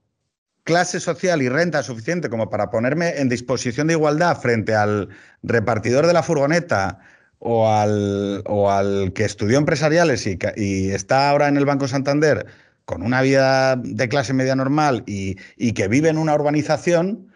clase 0.64 1.00
social 1.00 1.42
y 1.42 1.50
renta 1.50 1.84
suficiente 1.84 2.30
como 2.30 2.50
para 2.50 2.70
ponerme 2.70 3.20
en 3.20 3.30
disposición 3.30 3.88
de 3.88 3.94
igualdad 3.94 4.42
frente 4.42 4.74
al 4.74 5.10
repartidor 5.44 6.08
de 6.08 6.14
la 6.14 6.24
furgoneta 6.24 7.00
o 7.40 7.70
al, 7.70 8.42
o 8.48 8.72
al 8.72 9.14
que 9.14 9.26
estudió 9.26 9.58
empresariales 9.58 10.26
y, 10.26 10.90
está 10.90 11.30
ahora 11.30 11.48
en 11.48 11.58
el 11.58 11.66
Banco 11.66 11.88
Santander 11.88 12.48
con 12.86 13.04
una 13.04 13.22
vida 13.22 13.76
de 13.76 14.10
clase 14.10 14.34
media 14.34 14.56
normal 14.56 15.04
y, 15.06 15.36
que 15.74 15.88
vive 15.88 16.10
en 16.10 16.18
una 16.18 16.34
urbanización, 16.36 17.32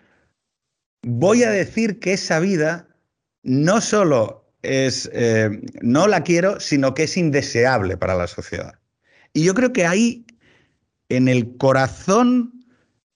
voy 1.04 1.44
a 1.44 1.52
decir 1.52 2.00
que 2.00 2.14
esa 2.14 2.40
vida 2.40 2.88
no 3.44 3.82
solo 3.82 4.50
es, 4.62 5.10
eh, 5.14 5.62
no 5.82 6.08
la 6.08 6.24
quiero, 6.24 6.60
sino 6.60 6.94
que 6.94 7.04
es 7.04 7.18
indeseable 7.18 7.98
para 7.98 8.16
la 8.16 8.28
sociedad. 8.28 8.79
Y 9.40 9.46
yo 9.46 9.54
creo 9.54 9.72
que 9.72 9.86
ahí, 9.86 10.26
en 11.08 11.30
el 11.30 11.56
corazón 11.56 12.66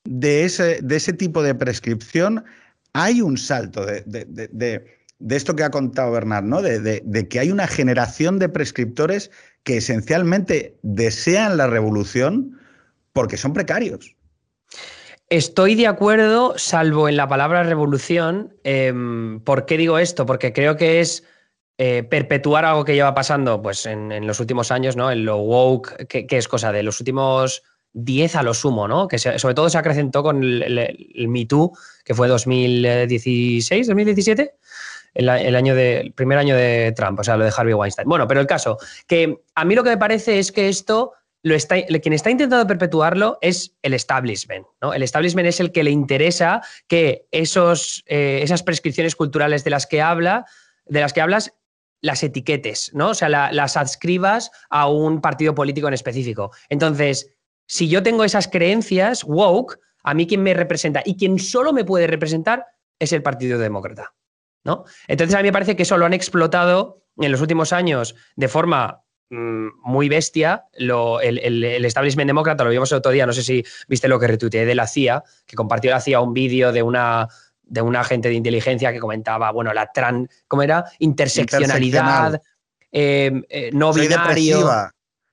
de 0.06 0.46
ese, 0.46 0.80
de 0.82 0.96
ese 0.96 1.12
tipo 1.12 1.44
de 1.44 1.54
prescripción 1.54 2.46
hay 2.94 3.22
un 3.22 3.38
salto 3.38 3.86
de, 3.86 4.86
esto 5.30 5.54
que 5.54 5.64
ha 5.66 5.70
contado 5.70 6.14
Bernard, 6.14 6.46
¿no? 6.46 6.62
De, 6.62 7.28
que 7.30 7.40
hay 7.42 7.52
una 7.52 7.68
generación 7.68 8.40
de 8.40 8.48
prescriptores 8.48 9.32
que 9.64 9.78
esencialmente 9.78 10.78
desean 10.82 11.58
la 11.58 11.68
revolución 11.68 12.58
porque 13.12 13.36
son 13.36 13.52
precarios. 13.52 14.16
Estoy 15.30 15.76
de 15.76 15.88
acuerdo, 15.88 16.54
salvo 16.58 17.10
en 17.10 17.18
la 17.18 17.28
palabra 17.28 17.64
revolución. 17.64 18.56
Em, 18.64 19.42
¿Por 19.42 19.66
qué 19.66 19.78
digo 19.78 20.00
esto? 20.00 20.26
Porque 20.26 20.54
creo 20.54 20.78
que 20.78 21.02
es 21.02 21.26
eh, 21.78 22.04
perpetuar 22.04 22.66
algo 22.66 22.86
que 22.86 22.94
lleva 22.94 23.14
pasando 23.14 23.62
pues, 23.62 23.86
en, 23.86 24.28
los 24.28 24.40
últimos 24.40 24.72
años, 24.72 24.96
¿no? 24.96 25.12
En 25.12 25.26
lo 25.26 25.38
woke, 25.38 26.08
que, 26.08 26.28
es 26.30 26.48
cosa 26.48 26.72
de 26.72 26.84
los 26.84 27.00
últimos 27.00 27.64
10 27.94 28.36
a 28.36 28.44
lo 28.44 28.54
sumo, 28.54 28.88
¿no? 28.88 29.08
Que 29.08 29.18
sobre 29.18 29.56
todo 29.56 29.70
se 29.70 29.78
acrecentó 29.78 30.22
con 30.22 30.44
el, 30.44 30.78
el, 30.78 31.28
Me 31.28 31.46
Too, 31.46 31.72
que 32.04 32.14
fue 32.14 32.28
2016, 32.28 33.88
2017, 33.88 34.54
el, 35.16 35.30
año 35.30 35.76
de, 35.76 36.12
primer 36.16 36.38
año 36.38 36.56
de 36.56 36.94
Trump, 36.96 37.20
o 37.20 37.24
sea, 37.24 37.38
lo 37.38 37.46
de 37.46 37.54
Harvey 37.56 37.74
Weinstein. 37.74 38.08
Bueno, 38.08 38.28
pero 38.28 38.40
el 38.40 38.48
caso, 38.48 38.78
que 39.08 39.42
a 39.56 39.66
mí 39.66 39.76
lo 39.76 39.84
que 39.84 39.92
me 39.92 39.98
parece 39.98 40.40
es 40.40 40.52
que 40.52 40.70
esto, 40.70 41.14
lo 41.44 41.56
está, 41.56 41.82
quien 41.84 42.14
está 42.14 42.30
intentando 42.30 42.66
perpetuarlo 42.66 43.38
es 43.42 43.76
el 43.82 43.94
establishment, 43.94 44.66
¿no? 44.82 44.94
El 44.94 45.04
establishment 45.04 45.48
es 45.48 45.60
el 45.60 45.72
que 45.72 45.84
le 45.84 45.92
interesa 45.92 46.62
que 46.88 47.28
esos, 47.32 48.04
eh, 48.08 48.40
esas 48.42 48.64
prescripciones 48.64 49.16
culturales 49.16 49.64
de 49.64 49.70
las 49.72 49.86
que 49.86 50.02
habla, 50.02 50.46
de 50.86 51.02
las 51.02 51.14
que 51.14 51.22
hablas, 51.22 51.54
las 52.04 52.22
etiquetes, 52.22 52.91
¿no? 52.93 53.10
O 53.10 53.14
sea, 53.14 53.30
las 53.30 53.78
adscribas 53.78 54.51
a 54.70 54.88
un 54.88 55.22
partido 55.22 55.56
político 55.56 55.88
en 55.88 55.93
específico. 55.93 56.51
Entonces, 56.68 57.34
si 57.66 57.88
yo 57.88 58.04
tengo 58.04 58.26
esas 58.26 58.49
creencias 58.49 59.24
woke, 59.24 59.80
a 60.04 60.14
mí 60.14 60.28
quien 60.28 60.43
me 60.43 60.54
representa 60.54 61.01
y 61.06 61.16
quien 61.16 61.39
solo 61.39 61.72
me 61.72 61.86
puede 61.86 62.08
representar 62.08 62.66
es 62.99 63.14
el 63.14 63.24
Partido 63.24 63.58
Demócrata. 63.58 64.14
¿no? 64.66 64.84
Entonces 65.08 65.36
a 65.36 65.39
mí 65.39 65.43
me 65.43 65.54
parece 65.54 65.76
que 65.76 65.84
eso 65.84 65.97
lo 65.97 66.06
han 66.06 66.14
explotado 66.14 67.04
en 67.18 67.32
los 67.32 67.41
últimos 67.41 67.74
años 67.74 68.16
de 68.36 68.49
forma 68.49 69.04
mm, 69.30 69.68
muy 69.84 70.10
bestia. 70.10 70.66
el, 70.74 71.86
establishment 71.86 72.28
demócrata, 72.28 72.66
lo 72.66 72.70
vimos 72.70 72.91
el 72.91 72.97
otro 72.97 73.12
día, 73.12 73.26
no 73.26 73.34
sé 73.34 73.43
si 73.43 73.64
viste 73.88 74.10
lo 74.10 74.20
que 74.20 74.28
retuiteé 74.28 74.66
de 74.66 74.76
la 74.76 74.88
CIA, 74.88 75.24
que 75.45 75.56
compartió 75.56 75.91
la 75.91 76.01
CIA 76.01 76.20
un 76.20 76.34
vídeo 76.34 76.72
de 76.74 76.84
una 76.84 77.28
de 77.74 77.82
un 77.82 77.96
agente 77.96 78.30
de 78.30 78.36
inteligencia 78.36 78.94
que 78.94 79.00
comentaba, 79.00 79.52
bueno, 79.52 79.74
la 79.74 79.92
tran, 79.92 80.30
¿cómo 80.48 80.62
era? 80.62 80.86
Interseccionalidad, 81.00 82.40
eh, 82.92 83.42
eh, 83.50 83.72
no 83.74 83.92
binario. 83.92 84.70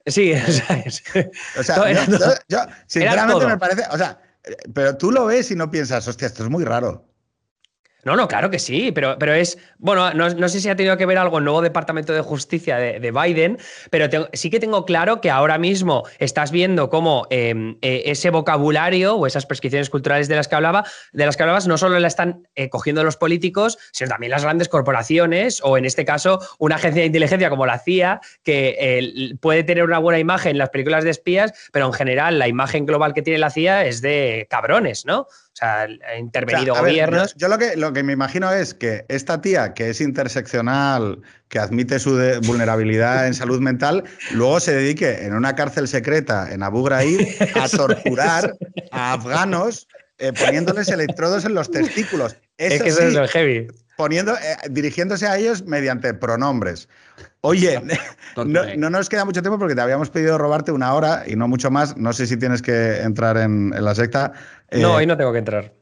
Sí, 0.06 0.32
o 1.58 1.62
sea, 1.62 1.76
yo, 2.48 2.58
sinceramente 2.86 3.46
me 3.46 3.58
parece, 3.58 3.82
o 3.90 3.98
sea, 3.98 4.18
pero 4.72 4.96
tú 4.96 5.12
lo 5.12 5.26
ves 5.26 5.50
y 5.50 5.54
no 5.54 5.70
piensas, 5.70 6.08
hostia, 6.08 6.28
esto 6.28 6.44
es 6.44 6.50
muy 6.50 6.64
raro. 6.64 7.09
No, 8.04 8.16
no, 8.16 8.28
claro 8.28 8.50
que 8.50 8.58
sí, 8.58 8.92
pero, 8.92 9.16
pero 9.18 9.34
es, 9.34 9.58
bueno, 9.78 10.12
no, 10.14 10.48
sé 10.48 10.60
si 10.60 10.68
ha 10.68 10.76
tenido 10.76 10.96
que 10.96 11.04
ver 11.04 11.18
algo 11.18 11.38
el 11.38 11.44
nuevo 11.44 11.60
Departamento 11.60 12.14
de 12.14 12.22
Justicia 12.22 12.76
de, 12.76 13.10
Biden, 13.10 13.58
pero 13.90 14.06
sí 14.32 14.48
que 14.48 14.58
tengo 14.58 14.84
claro 14.86 15.20
que 15.20 15.30
ahora 15.30 15.58
mismo 15.58 16.04
estás 16.18 16.50
viendo 16.50 16.88
cómo 16.88 17.26
em, 17.30 17.76
eh, 17.82 18.02
ese 18.06 18.30
vocabulario 18.30 19.16
o 19.16 19.26
esas 19.26 19.44
prescripciones 19.44 19.90
culturales 19.90 20.28
de 20.28 20.36
las 20.36 20.48
que 20.48 20.54
hablaba, 20.54 20.84
de 21.12 21.26
las 21.26 21.36
que 21.36 21.42
hablabas, 21.42 21.66
no 21.66 21.76
solo 21.76 21.98
la 22.00 22.08
están 22.08 22.48
eh, 22.54 22.70
cogiendo 22.70 23.04
los 23.04 23.16
políticos, 23.16 23.78
sino 23.92 24.08
también 24.08 24.30
las 24.30 24.44
grandes 24.44 24.68
corporaciones, 24.68 25.60
o 25.62 25.76
en 25.76 25.84
este 25.84 26.04
caso, 26.04 26.40
una 26.58 26.76
agencia 26.76 27.02
de 27.02 27.06
inteligencia 27.06 27.50
como 27.50 27.66
la 27.66 27.78
CIA, 27.78 28.20
que 28.42 29.36
puede 29.40 29.62
tener 29.62 29.84
una 29.84 29.98
buena 29.98 30.18
imagen 30.18 30.52
en 30.52 30.58
las 30.58 30.70
películas 30.70 31.04
de 31.04 31.10
espías, 31.10 31.52
pero 31.72 31.86
en 31.86 31.92
general 31.92 32.38
la 32.38 32.48
imagen 32.48 32.86
global 32.86 33.12
que 33.12 33.22
tiene 33.22 33.38
la 33.38 33.50
CIA 33.50 33.84
es 33.84 34.00
de 34.00 34.46
cabrones, 34.48 35.04
¿no? 35.04 35.26
Sea, 35.60 35.82
ha 35.82 36.18
intervenido 36.18 36.74
gobiernos. 36.74 37.34
yo, 37.36 37.48
lo, 37.48 37.58
que, 37.58 37.76
lo 37.76 37.92
que 37.92 38.02
me 38.02 38.12
imagino 38.12 38.50
es 38.52 38.74
que 38.74 39.04
esta 39.08 39.40
tía, 39.40 39.74
que 39.74 39.90
es 39.90 40.00
interseccional, 40.00 41.20
que 41.48 41.58
admite 41.58 41.98
su 41.98 42.12
vulnerabilidad 42.46 43.26
en 43.26 43.34
salud 43.34 43.60
mental, 43.60 44.04
luego 44.32 44.60
se 44.60 44.74
dedique 44.74 45.24
en 45.24 45.34
una 45.34 45.54
cárcel 45.54 45.86
secreta 45.86 46.50
en 46.50 46.62
Abu 46.62 46.82
Ghraib 46.84 47.26
a 47.54 47.68
torturar 47.76 48.56
a 48.90 49.12
afganos 49.12 49.86
eh, 50.20 50.34
poniéndoles 50.34 50.88
electrodos 50.88 51.46
en 51.46 51.54
los 51.54 51.70
testículos. 51.72 52.36
es 52.58 52.82
que 52.82 52.90
eso 52.90 53.02
es 53.02 53.14
el 53.14 53.28
heavy. 53.28 53.68
Poniendo, 53.96 54.34
eh, 54.34 54.56
dirigiéndose 54.70 55.26
a 55.26 55.38
ellos 55.38 55.64
mediante 55.64 56.12
pronombres. 56.12 56.88
Oye, 57.42 57.80
no, 58.76 58.90
nos 58.90 59.08
queda 59.08 59.24
mucho 59.24 59.42
tiempo 59.42 59.58
porque 59.58 59.74
te 59.74 59.80
habíamos 59.80 60.10
pedido 60.10 60.36
robarte 60.38 60.72
una 60.72 60.94
hora 60.94 61.24
y 61.26 61.36
no 61.36 61.48
mucho 61.48 61.70
más. 61.70 61.96
No 61.96 62.12
sé 62.12 62.26
si 62.26 62.36
tienes 62.36 62.62
que 62.62 63.00
entrar 63.00 63.36
en, 63.38 63.70
la 63.70 63.94
secta. 63.94 64.32
no, 64.72 64.94
hoy 64.94 65.06
no 65.06 65.16
tengo 65.16 65.32
que 65.32 65.38
entrar. 65.38 65.74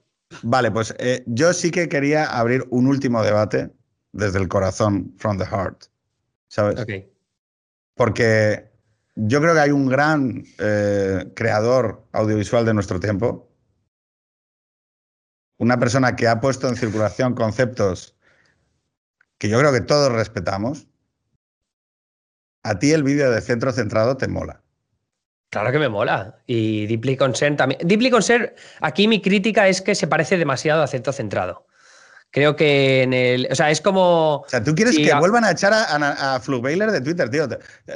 Vale, 0.42 0.70
pues 0.70 0.94
yo 1.26 1.52
sí 1.52 1.70
que 1.70 1.88
quería 1.88 2.26
abrir 2.26 2.64
un 2.70 2.86
último 2.86 3.22
debate 3.22 3.70
desde 4.12 4.38
el 4.38 4.48
corazón, 4.48 5.14
from 5.16 5.38
the 5.38 5.46
heart. 5.46 5.84
¿Sabes? 6.48 6.80
Ok. 6.80 6.90
Porque 7.94 8.70
yo 9.16 9.40
creo 9.40 9.54
que 9.54 9.60
hay 9.60 9.70
un 9.70 9.88
gran 9.88 10.44
eh, 10.58 11.32
creador 11.34 12.06
audiovisual 12.12 12.64
de 12.64 12.74
nuestro 12.74 13.00
tiempo. 13.00 13.48
Una 15.58 15.78
persona 15.78 16.14
que 16.14 16.28
ha 16.28 16.40
puesto 16.40 16.68
en 16.68 16.76
circulación 16.76 17.34
conceptos 17.34 18.14
que 19.38 19.48
yo 19.48 19.58
creo 19.58 19.72
que 19.72 19.80
todos 19.80 20.12
respetamos. 20.12 20.86
A 22.68 22.78
ti 22.78 22.92
el 22.92 23.02
vídeo 23.02 23.30
de 23.30 23.40
centro 23.40 23.72
centrado 23.72 24.18
te 24.18 24.28
mola. 24.28 24.60
Claro 25.50 25.72
que 25.72 25.78
me 25.78 25.88
mola. 25.88 26.36
Y 26.46 26.86
Deeply 26.86 27.16
Concern 27.16 27.56
también. 27.56 27.80
Deeply 27.82 28.10
Concern, 28.10 28.52
aquí 28.80 29.08
mi 29.08 29.22
crítica 29.22 29.66
es 29.68 29.80
que 29.80 29.94
se 29.94 30.06
parece 30.06 30.36
demasiado 30.36 30.82
a 30.82 30.86
centro 30.86 31.14
centrado. 31.14 31.66
Creo 32.30 32.56
que 32.56 33.04
en 33.04 33.14
el. 33.14 33.48
O 33.50 33.54
sea, 33.54 33.70
es 33.70 33.80
como. 33.80 34.40
O 34.40 34.48
sea, 34.48 34.62
tú 34.62 34.74
quieres 34.74 34.98
que 34.98 35.14
vuelvan 35.14 35.44
a 35.44 35.52
echar 35.52 35.72
a, 35.72 36.34
a, 36.34 36.38
de 36.38 37.00
Twitter, 37.00 37.30
tío. 37.30 37.48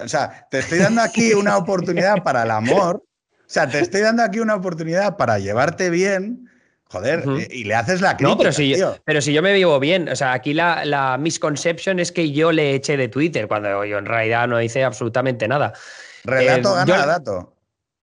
O 0.02 0.08
sea, 0.08 0.46
te 0.50 0.60
estoy 0.60 0.78
dando 0.78 1.02
aquí 1.02 1.34
una 1.34 1.58
oportunidad 1.58 2.22
para 2.22 2.44
el 2.44 2.50
amor. 2.50 2.96
O 2.96 3.54
sea, 3.54 3.68
te 3.68 3.80
estoy 3.80 4.00
dando 4.00 4.22
aquí 4.22 4.40
una 4.40 4.54
oportunidad 4.54 5.18
para 5.18 5.38
llevarte 5.38 5.90
bien. 5.90 6.48
Joder, 6.92 7.24
y 7.50 7.64
le 7.64 7.74
haces 7.74 8.02
la 8.02 8.18
crítica. 8.18 8.28
No, 8.28 8.36
pero 8.36 8.52
si, 8.52 8.76
Yo, 8.76 8.98
pero 9.06 9.22
si 9.22 9.32
yo 9.32 9.40
me 9.40 9.54
vivo 9.54 9.80
bien, 9.80 10.10
o 10.10 10.14
sea, 10.14 10.34
aquí 10.34 10.52
la, 10.52 10.84
la 10.84 11.16
misconception 11.16 11.98
es 11.98 12.12
que 12.12 12.32
yo 12.32 12.52
le 12.52 12.74
eché 12.74 12.98
de 12.98 13.08
Twitter 13.08 13.48
cuando 13.48 13.82
yo 13.86 13.96
en 13.96 14.04
realidad 14.04 14.46
no 14.46 14.60
hice 14.60 14.84
absolutamente 14.84 15.48
nada. 15.48 15.72
Relato 16.24 16.78
eh, 16.78 16.84
gana 16.86 17.06
dato. 17.06 17.56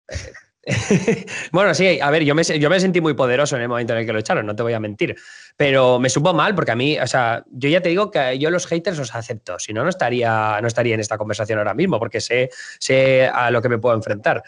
bueno, 1.51 1.73
sí, 1.75 1.99
a 2.01 2.09
ver, 2.09 2.23
yo 2.23 2.33
me, 2.33 2.43
yo 2.43 2.69
me 2.69 2.79
sentí 2.79 2.99
muy 2.99 3.13
poderoso 3.13 3.55
en 3.55 3.61
el 3.61 3.69
momento 3.69 3.93
en 3.93 3.99
el 3.99 4.05
que 4.07 4.13
lo 4.13 4.19
echaron, 4.19 4.45
no 4.45 4.55
te 4.55 4.63
voy 4.63 4.73
a 4.73 4.79
mentir. 4.79 5.15
Pero 5.55 5.99
me 5.99 6.09
supo 6.09 6.33
mal 6.33 6.55
porque 6.55 6.71
a 6.71 6.75
mí, 6.75 6.99
o 6.99 7.05
sea, 7.05 7.43
yo 7.51 7.69
ya 7.69 7.81
te 7.81 7.89
digo 7.89 8.09
que 8.09 8.39
yo 8.39 8.49
los 8.49 8.65
haters 8.65 8.97
los 8.97 9.13
acepto, 9.13 9.59
si 9.59 9.71
no, 9.71 9.83
no 9.83 9.89
estaría, 9.89 10.59
no 10.61 10.67
estaría 10.67 10.95
en 10.95 10.99
esta 10.99 11.17
conversación 11.17 11.59
ahora 11.59 11.75
mismo 11.75 11.99
porque 11.99 12.21
sé, 12.21 12.49
sé 12.79 13.27
a 13.27 13.51
lo 13.51 13.61
que 13.61 13.69
me 13.69 13.77
puedo 13.77 13.95
enfrentar. 13.95 14.43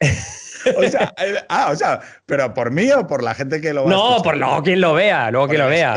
O 0.76 0.82
sea, 0.88 1.14
ah, 1.48 1.70
o 1.70 1.76
sea, 1.76 2.00
pero 2.26 2.54
por 2.54 2.70
mí 2.70 2.90
o 2.92 3.06
por 3.06 3.22
la 3.22 3.34
gente 3.34 3.60
que 3.60 3.72
lo 3.72 3.84
va 3.84 3.90
No, 3.90 4.22
por 4.22 4.36
luego 4.36 4.62
quien 4.62 4.80
lo 4.80 4.94
vea, 4.94 5.30
luego 5.30 5.48
quien 5.48 5.60
lo 5.60 5.68
vea. 5.68 5.94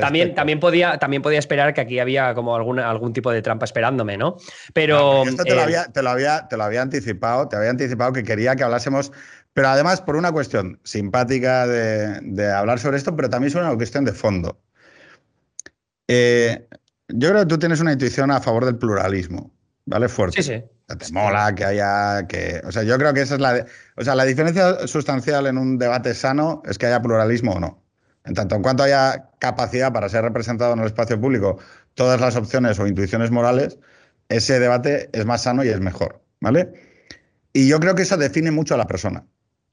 también, 0.00 0.34
también, 0.34 0.60
podía, 0.60 0.98
también 0.98 1.22
podía 1.22 1.38
esperar 1.38 1.74
que 1.74 1.80
aquí 1.80 1.98
había 1.98 2.34
como 2.34 2.56
algún, 2.56 2.78
algún 2.78 3.12
tipo 3.12 3.30
de 3.30 3.42
trampa 3.42 3.64
esperándome, 3.64 4.16
¿no? 4.16 4.36
Pero. 4.72 5.24
esto 5.24 5.44
te, 5.44 5.54
lo 5.54 5.60
eh, 5.60 5.64
había, 5.64 5.84
te, 5.86 6.02
lo 6.02 6.10
había, 6.10 6.48
te 6.48 6.56
lo 6.56 6.64
había 6.64 6.82
anticipado, 6.82 7.48
te 7.48 7.56
había 7.56 7.70
anticipado 7.70 8.12
que 8.12 8.22
quería 8.22 8.56
que 8.56 8.64
hablásemos. 8.64 9.12
Pero 9.52 9.68
además, 9.68 10.00
por 10.00 10.16
una 10.16 10.32
cuestión 10.32 10.80
simpática 10.82 11.66
de, 11.66 12.20
de 12.22 12.50
hablar 12.50 12.80
sobre 12.80 12.96
esto, 12.96 13.14
pero 13.14 13.30
también 13.30 13.52
sobre 13.52 13.66
una 13.66 13.76
cuestión 13.76 14.04
de 14.04 14.12
fondo. 14.12 14.58
Eh, 16.08 16.66
yo 17.08 17.30
creo 17.30 17.42
que 17.42 17.46
tú 17.46 17.58
tienes 17.58 17.80
una 17.80 17.92
intuición 17.92 18.30
a 18.30 18.40
favor 18.40 18.64
del 18.64 18.76
pluralismo, 18.76 19.52
¿vale? 19.86 20.08
Fuerte. 20.08 20.42
Sí, 20.42 20.54
sí. 20.54 20.64
Te 20.86 21.12
mola 21.12 21.54
que 21.54 21.64
haya 21.64 22.26
que. 22.26 22.60
O 22.64 22.72
sea, 22.72 22.82
yo 22.82 22.98
creo 22.98 23.14
que 23.14 23.22
esa 23.22 23.34
es 23.34 23.40
la. 23.40 23.66
O 23.96 24.04
sea, 24.04 24.14
la 24.14 24.24
diferencia 24.24 24.86
sustancial 24.86 25.46
en 25.46 25.58
un 25.58 25.78
debate 25.78 26.14
sano 26.14 26.62
es 26.66 26.78
que 26.78 26.86
haya 26.86 27.00
pluralismo 27.00 27.52
o 27.52 27.60
no. 27.60 27.82
En 28.24 28.34
tanto 28.34 28.56
en 28.56 28.62
cuanto 28.62 28.82
haya 28.82 29.30
capacidad 29.38 29.92
para 29.92 30.08
ser 30.08 30.22
representado 30.22 30.74
en 30.74 30.80
el 30.80 30.86
espacio 30.86 31.20
público 31.20 31.58
todas 31.94 32.20
las 32.20 32.36
opciones 32.36 32.78
o 32.78 32.86
intuiciones 32.86 33.30
morales, 33.30 33.78
ese 34.28 34.58
debate 34.60 35.10
es 35.12 35.24
más 35.26 35.42
sano 35.42 35.64
y 35.64 35.68
es 35.68 35.80
mejor. 35.80 36.22
¿Vale? 36.40 36.72
Y 37.52 37.68
yo 37.68 37.80
creo 37.80 37.94
que 37.94 38.02
eso 38.02 38.16
define 38.16 38.50
mucho 38.50 38.74
a 38.74 38.78
la 38.78 38.86
persona 38.86 39.24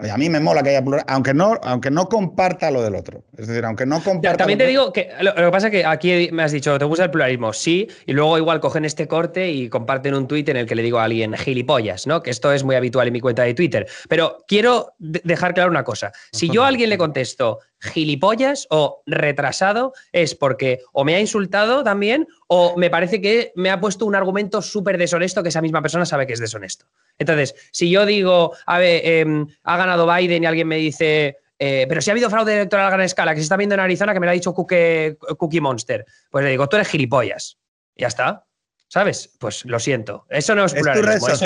a 0.09 0.17
mí 0.17 0.29
me 0.29 0.39
mola 0.39 0.63
que 0.63 0.69
haya 0.69 0.83
plural, 0.83 1.03
aunque 1.07 1.33
no, 1.33 1.59
aunque 1.63 1.91
no 1.91 2.07
comparta 2.07 2.71
lo 2.71 2.81
del 2.81 2.95
otro. 2.95 3.23
Es 3.37 3.47
decir, 3.47 3.63
aunque 3.65 3.85
no 3.85 4.01
comparta. 4.03 4.37
también 4.37 4.59
te 4.59 4.67
digo 4.67 4.91
que 4.91 5.09
lo, 5.21 5.35
que 5.35 5.51
pasa 5.51 5.67
es 5.67 5.71
que 5.71 5.85
aquí 5.85 6.29
me 6.31 6.43
has 6.43 6.51
dicho, 6.51 6.77
¿te 6.79 6.85
gusta 6.85 7.05
el 7.05 7.11
pluralismo? 7.11 7.53
Sí, 7.53 7.87
y 8.05 8.13
luego 8.13 8.37
igual 8.37 8.59
cogen 8.59 8.85
este 8.85 9.07
corte 9.07 9.51
y 9.51 9.69
comparten 9.69 10.13
un 10.13 10.27
tuit 10.27 10.47
en 10.49 10.57
el 10.57 10.65
que 10.65 10.75
le 10.75 10.83
digo 10.83 10.99
a 10.99 11.03
alguien 11.03 11.33
gilipollas, 11.33 12.07
¿no? 12.07 12.23
Que 12.23 12.29
esto 12.29 12.51
es 12.51 12.63
muy 12.63 12.75
habitual 12.75 13.07
en 13.07 13.13
mi 13.13 13.19
cuenta 13.19 13.43
de 13.43 13.53
Twitter. 13.53 13.87
Pero 14.09 14.43
quiero 14.47 14.93
dejar 14.99 15.53
claro 15.53 15.69
una 15.69 15.83
cosa. 15.83 16.11
Si 16.31 16.49
yo 16.49 16.63
a 16.63 16.67
alguien 16.67 16.89
le 16.89 16.97
contesto 16.97 17.59
gilipollas 17.81 18.67
o 18.69 19.01
retrasado, 19.05 19.93
es 20.11 20.35
porque 20.35 20.81
o 20.93 21.03
me 21.03 21.15
ha 21.15 21.19
insultado 21.19 21.83
también 21.83 22.27
o 22.47 22.77
me 22.77 22.89
parece 22.89 23.21
que 23.21 23.51
me 23.55 23.69
ha 23.69 23.79
puesto 23.79 24.05
un 24.05 24.15
argumento 24.15 24.61
súper 24.61 24.97
deshonesto 24.97 25.41
que 25.43 25.49
esa 25.49 25.61
misma 25.61 25.81
persona 25.81 26.05
sabe 26.05 26.27
que 26.27 26.33
es 26.33 26.39
deshonesto. 26.39 26.85
Entonces, 27.21 27.53
si 27.71 27.89
yo 27.91 28.05
digo, 28.05 28.53
a 28.65 28.79
ver, 28.79 29.01
em, 29.05 29.47
ha 29.63 29.77
ganado 29.77 30.11
Biden 30.11 30.41
y 30.41 30.45
alguien 30.47 30.67
me 30.67 30.77
dice, 30.77 31.37
eh, 31.59 31.85
pero 31.87 32.01
si 32.01 32.09
ha 32.09 32.13
habido 32.13 32.31
fraude 32.31 32.55
electoral 32.55 32.87
a 32.87 32.89
gran 32.89 33.01
escala, 33.01 33.33
que 33.33 33.41
se 33.41 33.43
está 33.43 33.57
viendo 33.57 33.75
en 33.75 33.81
Arizona, 33.81 34.13
que 34.13 34.19
me 34.19 34.25
lo 34.25 34.31
ha 34.31 34.33
dicho 34.33 34.53
Cookie, 34.53 35.61
Monster, 35.61 36.03
pues 36.31 36.43
le 36.43 36.49
digo, 36.49 36.67
tú 36.67 36.77
eres 36.77 36.87
gilipollas. 36.87 37.59
Ya 37.95 38.07
está. 38.07 38.47
¿Sabes? 38.87 39.29
Pues 39.39 39.63
lo 39.65 39.79
siento. 39.79 40.25
Eso 40.29 40.55
no 40.55 40.65
es 40.65 40.73
pluralismo. 40.73 41.27
eso 41.29 41.45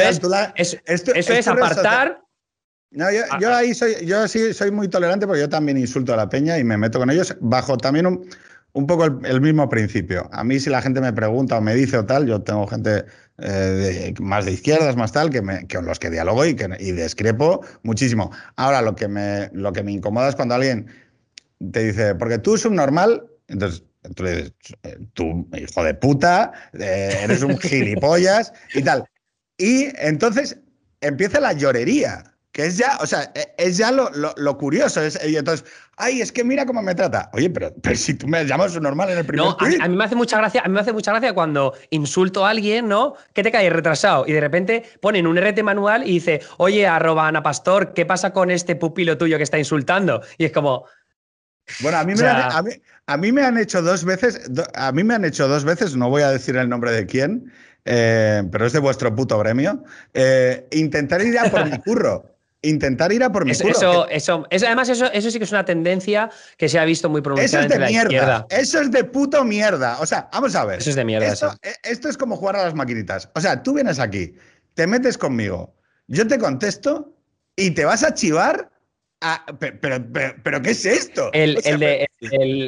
es, 0.86 1.48
apartar. 1.48 2.22
No, 2.92 3.08
yo, 3.12 3.54
ahí 3.54 3.74
soy, 3.74 4.06
yo 4.06 4.26
sí 4.30 4.54
soy 4.54 4.72
muy 4.72 4.88
tolerante 4.88 5.28
porque 5.28 5.42
yo 5.42 5.50
también 5.50 5.78
insulto 5.78 6.14
a 6.14 6.16
la 6.16 6.30
peña 6.30 6.58
y 6.58 6.64
me 6.64 6.78
meto 6.78 6.98
con 6.98 7.10
ellos 7.10 7.36
bajo 7.42 7.76
también 7.76 8.08
un, 8.08 8.26
un 8.76 8.88
poco 8.88 9.06
el, 9.06 9.42
mismo 9.42 9.68
principio. 9.70 10.30
A 10.32 10.44
mí 10.44 10.60
si 10.60 10.70
la 10.70 10.82
gente 10.82 11.00
me 11.00 11.14
pregunta 11.14 11.58
o 11.58 11.62
me 11.62 11.74
dice 11.74 11.98
o 11.98 12.06
tal, 12.06 12.28
yo 12.28 12.42
tengo 12.42 12.68
gente 12.68 13.06
eh, 13.38 14.14
más 14.20 14.46
de 14.46 14.54
izquierdas, 14.54 14.96
más 14.96 15.12
tal, 15.12 15.30
que 15.30 15.42
me, 15.42 15.68
con 15.68 15.86
los 15.86 16.00
que 16.00 16.10
dialogo 16.10 16.46
y, 16.46 16.56
que, 16.56 16.70
y 16.80 16.92
discrepo 16.92 17.66
muchísimo. 17.84 18.32
Ahora, 18.56 18.82
lo 18.82 18.96
que, 18.96 19.08
me, 19.08 19.50
lo 19.54 19.74
que 19.74 19.84
me 19.84 19.92
incomoda 19.92 20.30
es 20.30 20.36
cuando 20.36 20.56
alguien 20.56 20.88
te 21.72 21.86
dice, 21.86 22.16
porque 22.16 22.38
tú 22.38 22.58
subnormal, 22.58 23.26
entonces 23.48 23.84
tú 24.16 24.24
le 24.24 24.36
dices, 24.36 24.54
eh, 24.84 24.98
tú, 25.14 25.48
hijo 25.58 25.84
de 25.84 25.94
puta, 25.96 26.52
eh, 26.74 27.18
eres 27.24 27.42
un 27.42 27.58
gilipollas 27.60 28.54
y 28.74 28.82
tal. 28.82 29.06
Y 29.58 29.88
entonces 29.98 30.58
empieza 31.02 31.40
la 31.40 31.54
llorería. 31.54 32.35
Que 32.56 32.68
es 32.68 32.78
ya, 32.78 32.98
o 33.02 33.06
sea, 33.06 33.30
e, 33.36 33.54
es 33.58 33.76
ya 33.76 33.92
lo, 33.92 34.58
curioso. 34.58 35.02
y 35.28 35.36
entonces, 35.36 35.66
ay, 35.98 36.22
es 36.22 36.32
que 36.32 36.42
mira 36.42 36.66
cómo 36.66 36.82
me 36.82 36.96
trata. 36.96 37.30
Oye, 37.34 37.50
pero, 37.50 37.74
si 37.96 38.14
tú 38.14 38.30
me 38.30 38.46
llamas 38.46 38.80
normal 38.80 39.10
en 39.10 39.18
el 39.18 39.26
primer 39.26 39.46
No, 39.46 39.58
a, 39.60 39.88
mí 39.90 39.98
me 39.98 40.06
hace 40.06 40.16
mucha 40.16 40.38
gracia, 40.38 40.62
a 40.64 40.70
mí 40.70 40.74
me 40.74 40.80
hace 40.80 40.94
mucha 40.94 41.12
gracia 41.12 41.34
cuando 41.34 41.74
insulto 41.90 42.46
a 42.46 42.52
alguien, 42.52 42.88
¿no? 42.88 43.16
Que 43.34 43.44
te 43.44 43.52
cae 43.52 43.70
retrasado 43.70 44.24
y 44.26 44.32
de 44.32 44.40
repente 44.40 44.84
ponen 45.02 45.28
un 45.28 45.38
RT 45.38 45.64
manual 45.64 46.08
y 46.08 46.14
dice, 46.14 46.44
oye, 46.56 46.88
arroba 46.88 47.28
Ana 47.28 47.44
Pastor, 47.44 47.94
¿qué 47.94 48.06
pasa 48.06 48.32
con 48.32 48.50
este 48.50 48.78
pupilo 48.78 49.18
tuyo 49.18 49.36
que 49.36 49.44
está 49.44 49.58
insultando? 49.58 50.22
Y 50.38 50.46
es 50.46 50.54
como. 50.54 50.86
Bueno, 51.82 51.98
a 51.98 52.06
mí, 52.06 52.16
me, 52.16 52.26
han, 52.26 52.52
a 53.06 53.18
mí, 53.18 53.32
me 53.34 53.42
han 53.42 53.58
hecho 53.58 53.82
dos 53.82 54.06
veces, 54.06 54.50
a 54.76 54.94
mí 54.94 55.04
me 55.04 55.16
han 55.16 55.26
hecho 55.26 55.50
dos 55.50 55.66
veces, 55.66 55.98
no 55.98 56.10
voy 56.10 56.22
a 56.22 56.30
decir 56.30 56.56
el 56.56 56.70
nombre 56.70 56.94
de 56.94 57.06
quién, 57.06 57.52
eh, 57.84 58.44
pero 58.50 58.66
es 58.66 58.72
de 58.72 58.80
vuestro 58.80 59.14
puto 59.14 59.38
gremio, 59.40 59.84
eh, 60.14 60.66
intentar 60.72 61.22
ir 61.22 61.38
a 61.38 61.52
por 61.52 61.70
mi 61.70 61.78
curro 61.84 62.35
intentar 62.66 63.12
ir 63.12 63.24
a 63.24 63.32
por 63.32 63.46
mi 63.46 63.52
eso, 63.52 63.68
Eso, 63.68 64.08
eso, 64.10 64.48
además, 64.50 64.90
eso, 64.90 65.12
eso 65.12 65.32
sí 65.32 65.38
que 65.38 65.46
es 65.46 65.52
una 65.52 65.66
tendencia 65.66 66.30
que 66.58 66.70
se 66.70 66.80
ha 66.80 66.86
visto 66.86 67.10
muy 67.10 67.22
pronunciada 67.22 67.66
eso 67.66 67.74
es 67.74 67.80
de 67.80 67.88
mierda. 67.88 68.46
Eso 68.50 68.82
es 68.82 68.92
de 68.92 69.04
puto 69.04 69.44
mierda. 69.44 69.98
O 70.00 70.06
sea, 70.06 70.30
vamos 70.32 70.56
a 70.56 70.66
ver. 70.66 70.80
Eso 70.80 70.90
es 70.90 70.96
de 70.96 71.06
mierda. 71.06 71.28
Esto, 71.28 71.54
e, 71.62 71.74
esto 71.84 72.10
es 72.10 72.18
como 72.18 72.36
jugar 72.36 72.56
a 72.56 72.64
las 72.64 72.74
maquinitas. 72.74 73.30
O 73.36 73.42
sea, 73.42 73.62
tú 73.62 73.74
vienes 73.74 74.00
aquí, 74.00 74.36
te 74.74 74.88
metes 74.88 75.18
conmigo, 75.18 75.76
yo 76.08 76.28
te 76.28 76.38
contesto 76.38 77.14
y 77.56 77.72
te 77.72 77.86
vas 77.86 78.04
a 78.04 78.14
chivar. 78.14 78.70
pero, 79.60 80.06
pero, 80.44 80.62
¿qué 80.62 80.72
es 80.72 80.86
esto? 80.86 81.30
El, 81.34 81.56
de 81.56 82.08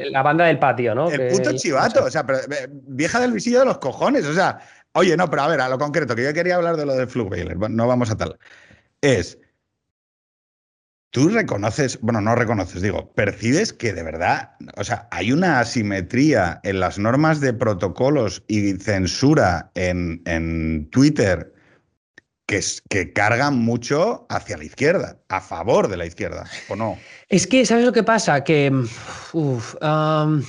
la 0.09 0.23
banda 0.23 0.45
del 0.45 0.59
patio, 0.59 0.95
¿no? 0.95 1.09
El 1.09 1.27
puto 1.27 1.53
chivato. 1.53 2.05
O 2.05 2.11
sea, 2.11 2.25
vieja 2.71 3.19
del 3.19 3.33
visillo 3.33 3.59
de 3.59 3.65
los 3.65 3.77
cojones. 3.79 4.25
O 4.25 4.33
sea, 4.33 4.59
oye, 4.93 5.15
no, 5.17 5.29
pero 5.29 5.43
a 5.43 5.47
ver, 5.47 5.61
a 5.61 5.69
lo 5.69 5.77
concreto, 5.77 6.15
que 6.15 6.23
yo 6.23 6.33
quería 6.33 6.55
hablar 6.55 6.77
de 6.77 6.85
lo 6.85 6.95
de 6.95 7.07
Flugweiler, 7.07 7.57
no 7.57 7.87
vamos 7.87 8.09
a 8.09 8.17
tal. 8.17 8.37
Es 9.01 9.37
tú 11.11 11.29
reconoces, 11.29 11.99
bueno, 12.01 12.21
no 12.21 12.35
reconoces, 12.35 12.81
digo, 12.81 13.11
percibes 13.13 13.73
que 13.73 13.93
de 13.93 14.03
verdad, 14.03 14.51
o 14.75 14.83
sea, 14.83 15.07
hay 15.11 15.31
una 15.31 15.59
asimetría 15.59 16.59
en 16.63 16.79
las 16.79 16.99
normas 16.99 17.39
de 17.39 17.53
protocolos 17.53 18.43
y 18.47 18.73
censura 18.73 19.71
en, 19.75 20.89
Twitter 20.91 21.53
que, 22.45 22.61
que 22.89 23.13
cargan 23.13 23.57
mucho 23.57 24.25
hacia 24.29 24.57
la 24.57 24.63
izquierda, 24.63 25.19
a 25.29 25.41
favor 25.41 25.87
de 25.87 25.97
la 25.97 26.05
izquierda, 26.05 26.45
¿o 26.69 26.75
no? 26.75 26.97
Es 27.29 27.47
que, 27.47 27.65
¿sabes 27.65 27.85
lo 27.85 27.93
que 27.93 28.03
pasa? 28.03 28.43
Que, 28.43 28.71
no, 28.71 30.43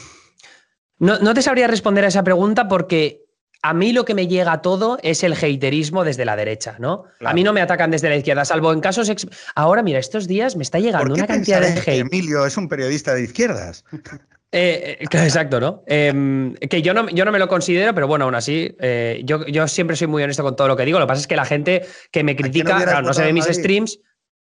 no 0.99 1.35
te 1.35 1.43
sabría 1.43 1.69
responder 1.69 2.05
a 2.05 2.09
esa 2.09 2.25
pregunta 2.25 2.69
porque 2.69 3.28
a 3.63 3.75
mí 3.75 3.93
lo 3.93 4.05
que 4.05 4.15
me 4.15 4.29
llega 4.29 4.63
todo 4.63 4.99
es 5.03 5.25
el 5.25 5.33
haterismo 5.33 6.05
desde 6.05 6.25
la 6.25 6.37
derecha, 6.37 6.77
¿no? 6.79 7.05
A 7.25 7.35
mí 7.35 7.43
no 7.43 7.53
me 7.53 7.61
atacan 7.61 7.91
desde 7.91 8.09
la 8.09 8.17
izquierda, 8.17 8.45
salvo 8.45 8.73
en 8.73 8.81
casos. 8.81 9.11
Ahora, 9.55 9.83
mira, 9.83 9.99
estos 9.99 10.29
días 10.29 10.57
me 10.57 10.63
está 10.63 10.79
llegando 10.79 11.15
una 11.15 11.27
cantidad 11.27 11.61
de 11.61 11.79
hate. 11.79 12.01
Emilio 12.01 12.47
es 12.47 12.57
un 12.57 12.69
periodista 12.69 13.15
de 13.15 13.23
izquierdas. 13.23 13.85
Eh, 14.51 14.97
eh, 14.99 15.05
exacto, 15.13 15.61
¿no? 15.61 15.83
Em, 15.87 16.55
que 16.55 16.81
yo 16.81 16.95
¿no? 16.95 17.07
yo 17.11 17.27
no 17.27 17.33
me 17.33 17.39
lo 17.39 17.49
considero, 17.49 17.95
pero 17.95 18.09
bueno, 18.09 18.25
aún 18.25 18.35
así, 18.35 18.75
eh, 18.81 19.21
yo, 19.23 19.45
yo, 19.47 19.69
siempre 19.69 19.95
soy 19.95 20.07
muy 20.07 20.23
honesto 20.23 20.43
con 20.43 20.57
todo 20.57 20.69
lo 20.69 20.77
que 20.77 20.87
digo. 20.87 20.99
Lo 20.99 21.05
que 21.05 21.09
pasa 21.09 21.21
es 21.21 21.27
que 21.27 21.37
la 21.37 21.45
gente 21.45 21.87
que 22.11 22.25
me 22.25 22.35
critica, 22.35 23.03
no, 23.03 23.13
se 23.13 23.25
ve 23.25 23.35
mis 23.35 23.45
streams. 23.45 24.01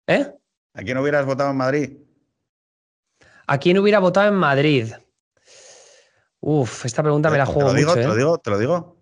¿Eh? 0.07 0.31
¿A 0.75 0.83
quién 0.83 0.99
hubieras 0.99 1.25
votado 1.25 1.53
en 1.53 1.57
Madrid? 1.57 1.97
¿A 3.47 3.57
quién 3.57 3.79
hubiera 3.79 3.99
votado 3.99 4.29
en 4.29 4.35
Madrid? 4.35 4.93
Uf, 6.41 6.85
esta 6.85 7.03
pregunta 7.03 7.31
me 7.31 7.39
la 7.39 7.47
juego. 7.47 7.71
Te 7.71 7.73
lo 7.73 7.79
digo, 7.79 7.95
te 7.95 8.05
lo 8.05 8.15
digo, 8.15 8.39
te 8.39 8.51
lo 8.51 8.59
digo. 8.59 8.94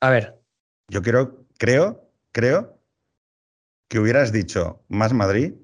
A 0.00 0.10
ver. 0.10 0.40
Yo 0.88 1.02
quiero, 1.02 1.44
creo, 1.58 2.10
creo 2.32 2.78
que 3.88 3.98
hubieras 3.98 4.32
dicho 4.32 4.82
más 4.88 5.12
Madrid, 5.12 5.54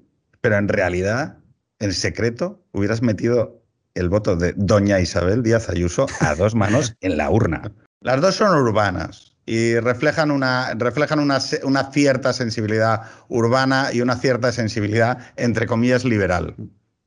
pero 0.41 0.57
en 0.57 0.67
realidad, 0.67 1.37
en 1.79 1.93
secreto, 1.93 2.63
hubieras 2.71 3.01
metido 3.01 3.61
el 3.93 4.09
voto 4.09 4.35
de 4.35 4.53
doña 4.57 4.99
Isabel 4.99 5.41
Díaz 5.41 5.69
Ayuso 5.69 6.05
a 6.19 6.35
dos 6.35 6.53
manos 6.53 6.95
en 7.01 7.17
la 7.17 7.29
urna. 7.29 7.71
Las 8.01 8.21
dos 8.21 8.35
son 8.35 8.55
urbanas 8.55 9.35
y 9.45 9.79
reflejan 9.79 10.31
una, 10.31 10.73
reflejan 10.73 11.19
una, 11.19 11.39
una 11.63 11.91
cierta 11.91 12.33
sensibilidad 12.33 13.03
urbana 13.29 13.89
y 13.93 14.01
una 14.01 14.17
cierta 14.17 14.51
sensibilidad, 14.51 15.19
entre 15.37 15.65
comillas, 15.65 16.03
liberal. 16.03 16.55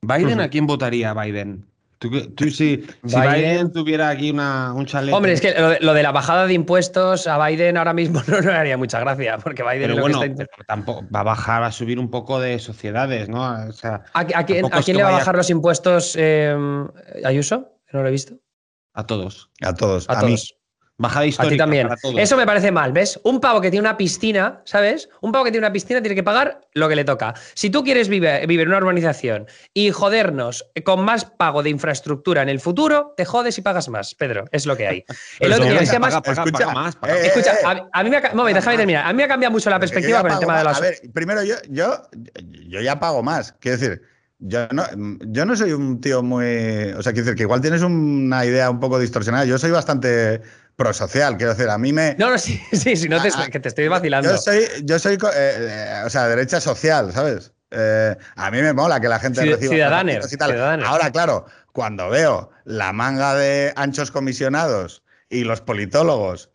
¿Biden 0.03 0.41
a 0.41 0.49
quién 0.49 0.67
votaría 0.67 1.13
Biden? 1.15 1.67
Tú, 1.99 2.11
si, 2.51 2.87
Biden, 3.03 3.73
tuviera 3.73 4.11
aquí 4.11 4.31
una, 4.31 4.73
un 4.73 4.87
chaleco. 4.87 5.17
Hombre, 5.17 5.33
es 5.33 5.41
que 5.41 5.53
lo 5.81 5.95
de, 5.95 6.03
la 6.03 6.13
bajada 6.13 6.47
de 6.47 6.55
impuestos 6.55 7.27
a 7.27 7.45
Biden 7.45 7.77
ahora 7.77 7.93
mismo 7.93 8.23
no, 8.29 8.41
le 8.41 8.53
haría 8.53 8.77
mucha 8.77 9.01
gracia, 9.01 9.39
porque 9.39 9.65
Biden 9.65 9.91
pero 9.91 10.01
bueno, 10.01 10.21
tampoco 10.69 11.05
va 11.13 11.21
a 11.21 11.25
bajar, 11.25 11.63
va 11.63 11.67
a 11.67 11.73
subir 11.73 11.99
un 11.99 12.09
poco 12.09 12.39
de 12.41 12.61
sociedades, 12.61 13.29
¿no? 13.29 13.69
O 13.69 13.73
sea, 13.73 14.05
¿A, 14.13 14.25
quién, 14.45 14.63
le 14.97 15.03
va 15.03 15.09
a 15.09 15.13
bajar 15.13 15.35
los 15.35 15.51
impuestos 15.51 16.15
em, 16.17 16.87
Ayuso? 17.25 17.81
No 17.93 18.03
lo 18.03 18.09
he 18.09 18.13
visto. 18.13 18.35
A 18.95 19.05
todos. 19.05 19.51
A 19.63 19.75
todos. 19.75 20.07
A, 20.09 20.21
todos. 20.21 20.58
Bajada 21.01 21.27
histórica. 21.27 21.49
A 21.49 21.55
ti 21.55 21.59
también. 21.59 21.89
Eso 22.19 22.37
me 22.37 22.45
parece 22.45 22.73
mal, 22.73 22.93
¿ves? 22.93 23.21
Un 23.23 23.41
pavo 23.41 23.61
que 23.61 23.71
tiene 23.71 23.87
una 23.87 23.97
piscina, 23.97 24.63
¿sabes? 24.65 25.09
Un 25.21 25.31
pavo 25.31 25.45
que 25.45 25.53
tiene 25.53 25.65
una 25.65 25.73
piscina 25.73 26.01
tiene 26.03 26.17
que 26.17 26.25
pagar 26.25 26.61
lo 26.75 26.89
que 26.89 26.97
le 26.97 27.05
toca. 27.05 27.35
Si 27.55 27.71
tú 27.71 27.85
quieres 27.85 28.09
vivir, 28.09 28.29
vivir 28.49 28.63
en 28.63 28.69
una 28.69 28.79
urbanización 28.79 29.47
y 29.73 29.93
jodernos 29.93 30.69
con 30.85 31.05
más 31.05 31.25
pago 31.25 31.63
de 31.63 31.71
infraestructura 31.71 32.43
en 32.43 32.49
el 32.49 32.59
futuro, 32.59 33.15
te 33.17 33.25
jodes 33.25 33.57
y 33.59 33.63
pagas 33.63 33.89
más, 33.89 34.17
Pedro. 34.17 34.47
Es 34.51 34.67
lo 34.67 34.77
que 34.77 34.89
hay. 34.89 35.05
El 35.39 35.53
otro 35.53 35.67
día, 35.67 35.81
escucha, 35.81 36.21
escucha 36.27 37.53
a, 37.93 38.03
mí 38.03 38.11
me 38.11 38.17
ha, 38.17 38.35
moment, 38.35 38.57
déjame 38.57 38.77
terminar. 38.77 39.07
A 39.07 39.13
mí 39.13 39.19
me 39.19 39.23
ha 39.25 39.29
cambiado 39.29 39.53
mucho 39.53 39.71
la 39.71 39.79
perspectiva 39.79 40.21
con 40.21 40.33
el 40.33 40.39
tema 40.41 40.59
de 40.59 40.65
las. 40.65 40.79
A 40.79 40.81
ver, 40.81 41.01
primero 41.15 41.45
yo, 41.45 41.55
yo, 41.69 42.03
yo 42.67 42.81
ya 42.81 42.99
pago 42.99 43.23
más. 43.23 43.53
Quiero 43.61 43.79
decir. 43.79 44.03
Yo 44.41 44.69
no, 44.71 44.85
yo 45.27 45.45
no 45.47 45.57
soy 45.57 45.73
un 45.73 46.01
tío 46.01 46.23
muy. 46.23 46.93
O 46.97 47.03
sea, 47.03 47.13
quiero 47.13 47.25
decir 47.25 47.35
que 47.35 47.43
igual 47.43 47.61
tienes 47.61 47.83
una 47.83 48.45
idea 48.45 48.71
un 48.71 48.79
poco 48.79 49.01
distorsionada. 49.01 49.45
Yo 49.45 49.59
soy 49.59 49.73
bastante 49.73 50.43
prosocial, 50.79 51.37
quiero 51.37 51.55
decir, 51.55 51.69
a 51.69 51.77
mí 51.77 51.93
me... 51.93 52.15
No, 52.19 52.31
no, 52.31 52.39
sí, 52.39 52.63
sí, 52.73 52.95
sí 52.95 53.09
no 53.09 53.21
te, 53.21 53.31
que 53.51 53.59
te 53.59 53.69
estoy 53.69 53.89
vacilando. 53.89 54.31
Yo 54.31 54.39
soy, 54.39 54.65
yo 54.85 54.99
soy 55.01 55.15
eh, 55.15 55.19
eh, 55.35 56.03
o 56.07 56.09
sea, 56.09 56.29
derecha 56.29 56.61
social, 56.61 57.13
¿sabes? 57.13 57.53
Eh, 57.73 58.17
a 58.37 58.51
mí 58.53 58.63
me 58.63 58.73
mola 58.73 59.01
que 59.01 59.09
la 59.09 59.19
gente 59.19 59.45
reciba... 59.45 59.73
Ciudadanos. 59.73 60.89
Ahora, 60.89 61.11
claro, 61.11 61.47
cuando 61.73 62.09
veo 62.09 62.51
la 62.65 62.93
manga 62.93 63.35
de 63.35 63.73
anchos 63.75 64.13
comisionados 64.13 65.03
y 65.29 65.43
los 65.43 65.61
politólogos, 65.61 66.49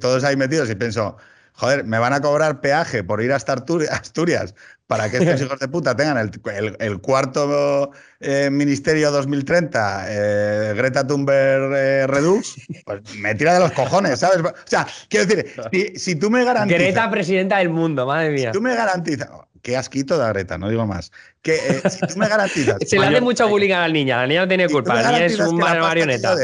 todos 0.00 0.22
ahí 0.22 0.36
metidos 0.36 0.70
y 0.70 0.76
pienso, 0.76 1.16
joder, 1.54 1.82
me 1.84 1.98
van 1.98 2.12
a 2.12 2.20
cobrar 2.20 2.60
peaje 2.60 3.02
por 3.02 3.20
ir 3.20 3.32
hasta 3.32 3.54
Asturias 3.90 4.54
para 4.86 5.10
que 5.10 5.18
estos 5.18 5.40
hijos 5.40 5.58
de 5.58 5.68
puta 5.68 5.96
tengan 5.96 6.30
el, 6.78 7.00
cuarto 7.00 7.90
eh, 8.20 8.50
Ministerio 8.50 9.10
2030, 9.10 10.06
eh, 10.08 10.74
Greta 10.76 11.06
Thunberg 11.06 11.72
eh, 11.74 12.06
Redux, 12.06 12.56
pues 12.84 13.00
me 13.16 13.34
tira 13.34 13.54
de 13.54 13.60
los 13.60 13.72
cojones, 13.72 14.20
¿sabes? 14.20 14.40
O 14.40 14.52
sea, 14.66 14.86
quiero 15.08 15.26
decir, 15.26 15.98
si, 15.98 16.16
tú 16.16 16.30
me 16.30 16.44
garantizas... 16.44 16.82
Greta 16.82 17.10
presidenta 17.10 17.58
del 17.58 17.70
mundo, 17.70 18.06
madre 18.06 18.30
mía. 18.30 18.50
Si 18.50 18.52
tú 18.52 18.62
me 18.62 18.74
garantizas... 18.74 19.28
Qué 19.62 19.78
asquito 19.78 20.18
de 20.18 20.28
Greta, 20.28 20.58
no 20.58 20.68
digo 20.68 20.86
más. 20.86 21.10
Que 21.40 21.56
si 21.88 22.00
tú 22.00 22.18
me 22.18 22.28
garantizas... 22.28 22.76
Se 22.86 22.98
le 22.98 23.06
hace 23.06 23.22
mucho 23.22 23.48
bullying 23.48 23.72
a 23.72 23.80
la 23.80 23.88
niña, 23.88 24.18
la 24.18 24.26
niña 24.26 24.40
no 24.42 24.48
tiene 24.48 24.68
culpa, 24.68 25.00
la 25.00 25.12
niña 25.12 25.24
es 25.24 25.38
un 25.38 25.56
marioneta. 25.56 26.36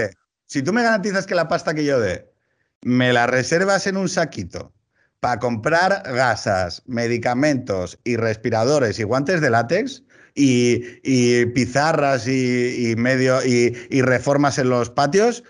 si 0.46 0.62
tú 0.62 0.72
me 0.72 0.82
garantizas 0.82 1.26
que 1.26 1.34
la 1.34 1.46
pasta 1.46 1.74
que 1.74 1.84
yo 1.84 2.00
dé 2.00 2.30
me 2.82 3.12
la 3.12 3.26
reservas 3.26 3.86
en 3.86 3.98
un 3.98 4.08
saquito 4.08 4.72
para 5.20 5.38
comprar 5.38 6.02
gasas, 6.04 6.82
medicamentos 6.86 7.98
y 8.04 8.16
respiradores 8.16 8.98
y 8.98 9.04
guantes 9.04 9.40
de 9.40 9.50
látex 9.50 10.02
y, 10.34 11.46
pizarras 11.46 12.26
y, 12.26 12.94
medio 12.96 13.44
y, 13.44 14.02
reformas 14.02 14.58
en 14.58 14.70
los 14.70 14.90
patios, 14.90 15.44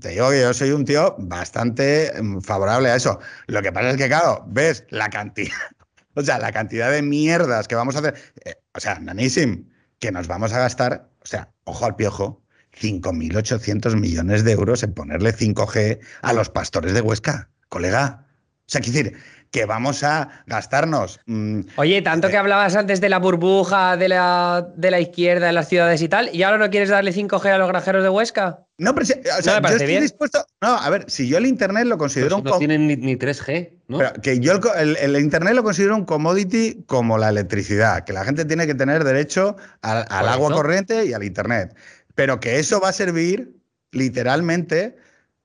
te 0.00 0.10
digo 0.10 0.30
que 0.30 0.40
yo 0.40 0.54
soy 0.54 0.70
un 0.70 0.84
tío 0.84 1.16
bastante 1.18 2.12
mm, 2.20 2.40
favorable 2.40 2.90
a 2.90 2.96
eso. 2.96 3.18
Lo 3.46 3.62
que 3.62 3.72
pasa 3.72 3.90
es 3.90 3.96
que, 3.96 4.08
claro, 4.08 4.44
ves 4.46 4.84
la 4.90 5.08
cantidad, 5.10 5.56
o 6.14 6.22
sea, 6.22 6.38
la 6.38 6.52
cantidad 6.52 6.90
de 6.90 7.02
mierdas 7.02 7.68
que 7.68 7.74
vamos 7.74 7.96
a 7.96 8.00
hacer. 8.00 8.14
Eh, 8.44 8.54
o 8.74 8.80
sea, 8.80 8.98
nanísim, 8.98 9.68
que 9.98 10.12
nos 10.12 10.28
vamos 10.28 10.52
a 10.52 10.58
gastar, 10.58 11.10
o 11.22 11.26
sea, 11.26 11.50
ojo 11.64 11.84
al 11.84 11.96
piojo, 11.96 12.42
5.800 12.78 13.96
millones 13.96 14.44
de 14.44 14.52
euros 14.52 14.82
en 14.82 14.92
ponerle 14.92 15.34
5G 15.34 16.00
a 16.22 16.32
los 16.32 16.50
pastores 16.50 16.92
de 16.92 17.00
Huesca, 17.00 17.50
colega. 17.68 18.25
O 18.66 18.68
sea, 18.68 18.80
quiero 18.80 18.98
decir, 18.98 19.18
que 19.50 19.64
vamos 19.64 20.02
a 20.02 20.42
gastarnos. 20.46 21.20
Mm, 21.26 21.60
Oye, 21.76 22.02
tanto 22.02 22.28
eh, 22.28 22.30
que 22.30 22.36
hablabas 22.36 22.74
antes 22.76 23.00
de 23.00 23.08
la 23.08 23.18
burbuja 23.18 23.96
de 23.96 24.08
la, 24.08 24.68
de 24.76 24.90
la 24.90 25.00
izquierda 25.00 25.48
en 25.48 25.54
las 25.54 25.68
ciudades 25.68 26.02
y 26.02 26.08
tal, 26.08 26.34
¿y 26.34 26.42
ahora 26.42 26.58
no 26.58 26.68
quieres 26.68 26.88
darle 26.88 27.12
5G 27.12 27.52
a 27.52 27.58
los 27.58 27.68
granjeros 27.68 28.02
de 28.02 28.08
Huesca? 28.08 28.66
No, 28.78 28.94
pero 28.94 29.04
o 29.04 29.06
sea, 29.42 29.62
yo 29.62 29.68
estoy 29.68 30.00
dispuesto. 30.00 30.44
No, 30.60 30.76
a 30.76 30.90
ver, 30.90 31.04
si 31.08 31.28
yo 31.28 31.38
el 31.38 31.46
Internet 31.46 31.86
lo 31.86 31.96
considero 31.96 32.36
un. 32.38 32.44
No 32.44 32.58
tienen 32.58 32.86
ni, 32.86 32.96
3G, 32.96 33.70
¿no? 33.88 33.98
Pero 33.98 34.12
que 34.20 34.40
yo 34.40 34.60
el, 34.74 35.16
Internet 35.16 35.54
lo 35.54 35.62
considero 35.62 35.96
un 35.96 36.04
commodity 36.04 36.84
como 36.86 37.16
la 37.16 37.30
electricidad, 37.30 38.04
que 38.04 38.12
la 38.12 38.24
gente 38.24 38.44
tiene 38.44 38.66
que 38.66 38.74
tener 38.74 39.04
derecho 39.04 39.56
al, 39.80 40.04
agua 40.10 40.50
corriente 40.50 41.06
y 41.06 41.14
al 41.14 41.22
Internet. 41.22 41.74
Pero 42.14 42.40
que 42.40 42.58
eso 42.58 42.80
va 42.80 42.90
a 42.90 42.92
servir 42.92 43.56
literalmente 43.92 44.96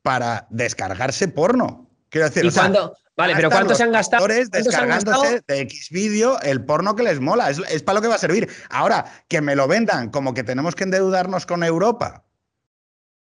para 0.02 0.48
descargarse 0.50 1.28
porno. 1.28 1.91
Quiero 2.12 2.28
decir, 2.28 2.46
¿Y 2.46 2.52
cuando, 2.52 2.94
Vale, 3.16 3.36
pero 3.36 3.50
¿cuántos 3.50 3.78
se 3.78 3.84
han 3.84 3.92
gastado? 3.92 4.28
descargándose 4.28 5.42
de 5.48 5.62
X 5.62 5.90
vídeo 5.92 6.40
el 6.42 6.64
porno 6.64 6.96
que 6.96 7.04
les 7.04 7.20
mola. 7.20 7.50
Es, 7.50 7.84
para 7.84 7.96
lo 7.96 8.02
que 8.02 8.10
va 8.10 8.16
a 8.16 8.20
servir. 8.20 8.50
Ahora, 8.70 9.06
que 9.30 9.42
me 9.42 9.56
lo 9.56 9.68
vendan 9.68 10.10
como 10.10 10.34
que 10.34 10.44
tenemos 10.44 10.76
que 10.76 10.84
endeudarnos 10.84 11.46
con 11.46 11.64
Europa. 11.64 12.26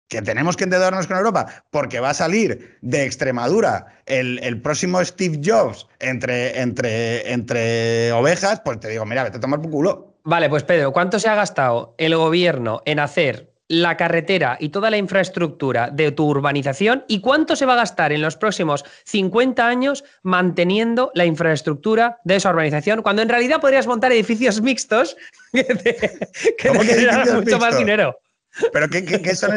Que 0.07 0.21
tenemos 0.21 0.55
que 0.55 0.65
endeudarnos 0.65 1.07
con 1.07 1.17
Europa 1.17 1.63
porque 1.71 1.99
va 1.99 2.11
a 2.11 2.13
salir 2.13 2.77
de 2.81 3.05
Extremadura 3.05 3.87
el, 4.05 4.61
próximo 4.61 5.03
Steve 5.03 5.41
Jobs 5.43 5.87
entre, 5.99 6.61
entre, 6.61 7.31
entre 7.31 8.11
ovejas, 8.11 8.61
pues 8.63 8.79
te 8.79 8.89
digo, 8.89 9.03
mira, 9.05 9.23
vete 9.23 9.37
a 9.37 9.39
tomar 9.39 9.61
por 9.61 9.71
culo. 9.71 10.19
Vale, 10.23 10.47
pues 10.47 10.63
Pedro, 10.63 10.93
¿cuánto 10.93 11.19
se 11.19 11.27
ha 11.27 11.35
gastado 11.35 11.95
el 11.97 12.15
gobierno 12.15 12.83
en 12.85 12.99
hacer 12.99 13.54
la 13.67 13.97
carretera 13.97 14.57
y 14.59 14.69
toda 14.69 14.89
la 14.89 14.97
infraestructura 14.97 15.89
de 15.89 16.11
tu 16.11 16.27
urbanización 16.27 17.03
y 17.07 17.19
cuánto 17.21 17.55
se 17.55 17.65
va 17.65 17.73
a 17.73 17.77
gastar 17.77 18.11
en 18.11 18.21
los 18.21 18.37
próximos 18.37 18.85
50 19.05 19.67
años 19.67 20.03
manteniendo 20.23 21.11
la 21.15 21.25
infraestructura 21.25 22.19
de 22.23 22.35
esa 22.35 22.51
urbanización, 22.51 23.01
cuando 23.01 23.21
en 23.21 23.29
realidad 23.29 23.61
podrías 23.61 23.87
montar 23.87 24.11
edificios 24.11 24.61
mixtos 24.61 25.17
que 25.53 25.63
te, 25.63 26.71
mucho 27.33 27.59
más 27.59 27.77
dinero. 27.77 28.19
¿Pero 28.71 28.89
qué, 28.89 29.03
qué, 29.03 29.35
son, 29.35 29.53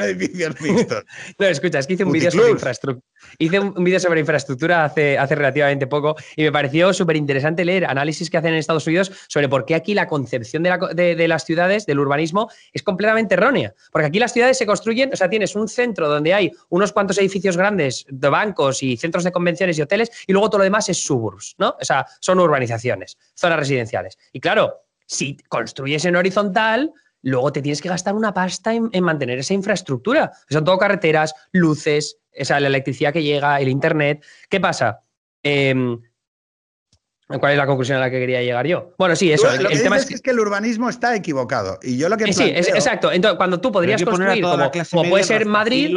edificios 0.00 0.60
mixtos? 0.60 1.04
No, 1.38 1.46
escucha, 1.46 1.78
es 1.78 1.86
que 1.86 1.94
hice 1.94 2.04
un 2.04 2.12
vídeo 2.12 2.30
sobre 2.30 2.50
infraestructura. 2.50 3.11
Hice 3.38 3.60
un 3.60 3.84
vídeo 3.84 4.00
sobre 4.00 4.20
infraestructura 4.20 4.84
hace, 4.84 5.18
hace 5.18 5.34
relativamente 5.34 5.86
poco 5.86 6.16
y 6.36 6.42
me 6.42 6.52
pareció 6.52 6.92
súper 6.92 7.16
interesante 7.16 7.64
leer 7.64 7.84
análisis 7.86 8.30
que 8.30 8.36
hacen 8.36 8.52
en 8.52 8.58
Estados 8.58 8.86
Unidos 8.86 9.12
sobre 9.28 9.48
por 9.48 9.64
qué 9.64 9.74
aquí 9.74 9.94
la 9.94 10.06
concepción 10.06 10.62
de, 10.62 11.28
las 11.28 11.44
ciudades, 11.44 11.86
del 11.86 11.98
urbanismo, 11.98 12.50
es 12.72 12.82
completamente 12.82 13.34
errónea. 13.34 13.74
Porque 13.90 14.06
aquí 14.06 14.18
las 14.18 14.32
ciudades 14.32 14.58
se 14.58 14.66
construyen, 14.66 15.10
o 15.12 15.16
sea, 15.16 15.28
tienes 15.28 15.54
un 15.56 15.68
centro 15.68 16.08
donde 16.08 16.34
hay 16.34 16.52
unos 16.68 16.92
cuantos 16.92 17.18
edificios 17.18 17.56
grandes 17.56 18.04
de 18.08 18.28
bancos 18.28 18.82
y 18.82 18.96
centros 18.96 19.24
de 19.24 19.32
convenciones 19.32 19.78
y 19.78 19.82
hoteles 19.82 20.10
y 20.26 20.32
luego 20.32 20.50
todo 20.50 20.58
lo 20.58 20.64
demás 20.64 20.88
es 20.88 21.04
suburbs, 21.04 21.54
¿no? 21.58 21.76
O 21.80 21.84
sea, 21.84 22.06
son 22.20 22.38
urbanizaciones, 22.40 23.18
zonas 23.34 23.58
residenciales. 23.58 24.18
Y 24.32 24.40
claro, 24.40 24.82
si 25.06 25.36
construyes 25.48 26.04
en 26.04 26.16
horizontal, 26.16 26.92
luego 27.22 27.52
te 27.52 27.62
tienes 27.62 27.80
que 27.80 27.88
gastar 27.88 28.14
una 28.14 28.34
pasta 28.34 28.74
en, 28.74 28.90
mantener 29.02 29.38
esa 29.38 29.54
infraestructura. 29.54 30.32
Son 30.50 30.64
todo 30.64 30.78
carreteras, 30.78 31.34
luces, 31.52 32.18
esa, 32.32 32.60
la 32.60 32.68
electricidad 32.68 33.12
que 33.12 33.22
llega, 33.22 33.60
el 33.60 33.68
internet. 33.68 34.24
¿Qué 34.48 34.60
pasa? 34.60 35.00
Em, 35.42 36.00
¿Cuál 37.38 37.52
es 37.52 37.58
la 37.58 37.66
conclusión 37.66 37.98
a 37.98 38.00
la 38.00 38.10
que 38.10 38.18
quería 38.18 38.42
llegar 38.42 38.66
yo? 38.66 38.94
Bueno, 38.98 39.16
sí, 39.16 39.32
eso. 39.32 39.50
el, 39.50 39.82
tema 39.82 39.96
es 39.96 40.20
que... 40.20 40.30
el 40.30 40.40
urbanismo 40.40 40.88
está 40.88 41.14
equivocado. 41.16 41.78
Y 41.82 41.96
yo 41.96 42.08
lo 42.08 42.16
que. 42.16 42.32
Sí, 42.32 42.44
exacto. 42.44 43.12
Entonces, 43.12 43.36
cuando 43.36 43.60
tú 43.60 43.72
podrías 43.72 44.02
construir, 44.02 44.42
como, 44.42 45.08
puede 45.08 45.24
ser 45.24 45.46
Madrid. 45.46 45.94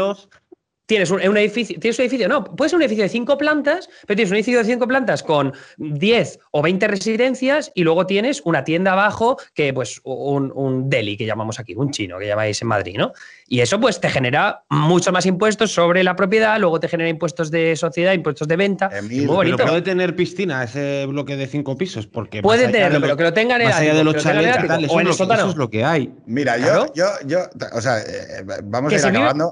Tienes 0.86 1.10
un, 1.12 1.20
edificio, 1.38 1.80
tienes 1.80 1.98
un 1.98 2.04
edificio, 2.04 2.28
no, 2.28 2.44
puede 2.44 2.70
ser 2.70 2.78
un 2.78 2.84
edificio 2.84 3.04
de 3.04 3.10
cinco 3.10 3.38
plantas, 3.38 3.90
pero 4.06 4.16
tienes 4.16 4.32
un 4.32 4.38
edificio 4.38 4.60
de 4.60 4.66
cinco 4.66 4.88
plantas 4.88 5.24
con 5.24 5.54
10 5.78 6.40
o 6.52 6.62
20 6.62 6.88
residencias 6.88 7.72
y 7.74 7.84
luego 7.84 8.06
tienes 8.06 8.42
una 8.46 8.64
tienda 8.64 8.94
abajo 8.94 9.38
que, 9.54 9.74
pues, 9.74 10.00
un, 10.04 10.52
un, 10.56 10.90
deli 10.90 11.18
que 11.18 11.26
llamamos 11.26 11.60
aquí, 11.60 11.74
un 11.76 11.92
chino 11.92 12.20
que 12.20 12.28
llamáis 12.28 12.62
en 12.62 12.68
Madrid, 12.68 12.96
¿no? 12.98 13.14
Y 13.48 13.62
eso, 13.62 13.80
pues, 13.80 14.00
te 14.00 14.10
genera 14.10 14.64
muchos 14.70 15.12
más 15.12 15.26
impuestos 15.26 15.72
sobre 15.72 16.04
la 16.04 16.16
propiedad, 16.16 16.60
luego 16.60 16.80
te 16.80 16.88
genera 16.88 17.10
impuestos 17.10 17.52
de 17.52 17.76
sociedad, 17.76 18.14
impuestos 18.14 18.48
de 18.48 18.56
venta. 18.56 18.90
muy 19.02 19.26
bonito. 19.26 19.58
Pero 19.58 19.70
puede 19.70 19.82
tener 19.82 20.16
piscina 20.16 20.64
ese 20.64 21.06
bloque 21.08 21.36
de 21.36 21.48
cinco 21.48 21.78
pisos, 21.78 22.08
porque 22.08 22.42
puede 22.42 22.68
tenerlo, 22.68 23.02
pero 23.02 23.18
que 23.18 23.24
lo 23.24 23.34
tengan 23.34 23.62
en 23.62 23.72
allá 23.72 23.94
de 23.94 24.04
los 24.04 24.16
chalets, 24.18 24.64
eso, 24.64 25.50
es 25.50 25.56
lo 25.56 25.70
que 25.70 25.84
hay. 25.84 26.14
Mira, 26.26 26.58
yo, 26.58 26.94
yo, 26.94 27.06
yo, 27.26 27.40
o 27.74 27.82
sea, 27.82 28.00
eh, 28.00 28.44
vamos 28.64 28.94
a 28.94 28.96
ir 28.96 29.06
acabando 29.06 29.52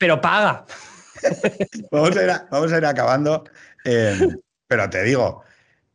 pero 0.00 0.20
paga. 0.20 0.64
vamos, 1.92 2.72
a 2.72 2.78
ir 2.78 2.86
acabando. 2.86 3.44
Eh, 3.84 4.18
pero 4.66 4.88
te 4.88 5.02
digo, 5.02 5.44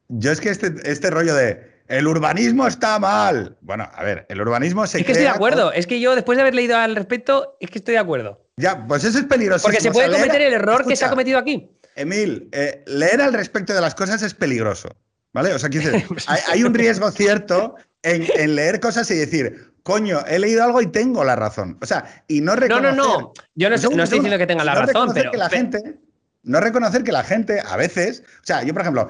yo 0.09 0.31
es 0.31 0.39
que 0.39 0.49
este, 0.49 0.73
este 0.83 1.09
rollo 1.09 1.33
de 1.33 1.75
el 1.87 2.05
urbanismo 2.05 2.67
está 2.67 2.99
mal. 2.99 3.57
Bueno, 3.61 3.89
a 3.91 4.03
ver, 4.03 4.27
el 4.29 4.39
urbanismo 4.39 4.85
se. 4.85 4.99
Es 4.99 5.05
que 5.05 5.11
estoy 5.11 5.25
de 5.25 5.31
acuerdo. 5.31 5.73
Es 5.73 5.87
que 5.87 5.99
yo, 5.99 6.13
después 6.13 6.37
de 6.37 6.43
haber 6.43 6.53
leído 6.53 6.77
al 6.77 6.95
respecto, 6.95 7.57
es 7.59 7.71
que 7.71 7.79
estoy 7.79 7.95
de 7.95 7.99
acuerdo. 7.99 8.45
Ya, 8.57 8.85
pues 8.87 9.03
eso 9.03 9.17
es 9.17 9.25
peligroso. 9.25 9.63
Porque 9.63 9.81
se 9.81 9.91
puede 9.91 10.11
cometer 10.11 10.41
el 10.41 10.53
error 10.53 10.85
que 10.85 10.95
se 10.95 11.05
ha 11.05 11.09
cometido 11.09 11.39
aquí. 11.39 11.71
Emil, 11.95 12.49
eh, 12.51 12.83
leer 12.85 13.21
al 13.21 13.33
respecto 13.33 13.73
de 13.73 13.81
las 13.81 13.95
cosas 13.95 14.21
es 14.21 14.35
peligroso. 14.35 14.89
¿Vale? 15.33 15.53
O 15.53 15.59
sea, 15.59 15.69
hay, 16.53 16.63
un 16.63 16.73
riesgo 16.73 17.11
cierto 17.11 17.75
en, 18.05 18.55
leer 18.55 18.79
cosas 18.79 19.09
y 19.09 19.15
decir, 19.15 19.71
coño, 19.83 20.23
he 20.27 20.39
leído 20.39 20.63
algo 20.63 20.81
y 20.81 20.87
tengo 20.87 21.23
la 21.23 21.35
razón. 21.35 21.77
O 21.81 21.85
sea, 21.85 22.23
y 22.27 22.41
no 22.41 22.55
reconocer... 22.55 22.95
No, 22.95 23.03
no, 23.03 23.19
no. 23.19 23.33
Yo 23.55 23.69
no, 23.69 23.75
estoy 23.75 23.95
diciendo 23.95 24.37
que 24.37 24.47
tenga 24.47 24.63
la 24.63 24.75
razón, 24.75 25.11
pero... 25.13 25.31
Que 25.31 25.37
la 25.37 25.49
gente, 25.49 25.99
no 26.43 26.59
reconocer 26.59 27.03
que 27.03 27.11
la 27.11 27.23
gente, 27.23 27.59
a 27.65 27.75
veces... 27.77 28.23
O 28.41 28.45
sea, 28.45 28.63
yo, 28.63 28.73
por 28.73 28.83
ejemplo... 28.83 29.09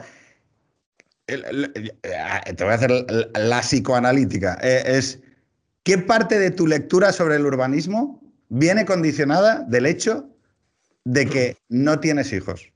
te 1.27 2.63
voy 2.63 2.71
a 2.71 2.75
hacer 2.75 2.91
la, 3.35 3.61
psicoanalítica. 3.61 4.57
Eh, 4.61 4.83
es, 4.85 5.19
¿qué 5.83 5.97
parte 5.97 6.39
de 6.39 6.51
tu 6.51 6.65
lectura 6.67 7.11
sobre 7.11 7.35
el 7.35 7.45
urbanismo 7.45 8.21
viene 8.49 8.85
condicionada 8.85 9.65
del 9.67 9.85
hecho 9.85 10.29
de 11.03 11.25
que 11.25 11.57
no 11.67 11.99
tienes 11.99 12.31
hijos? 12.31 12.71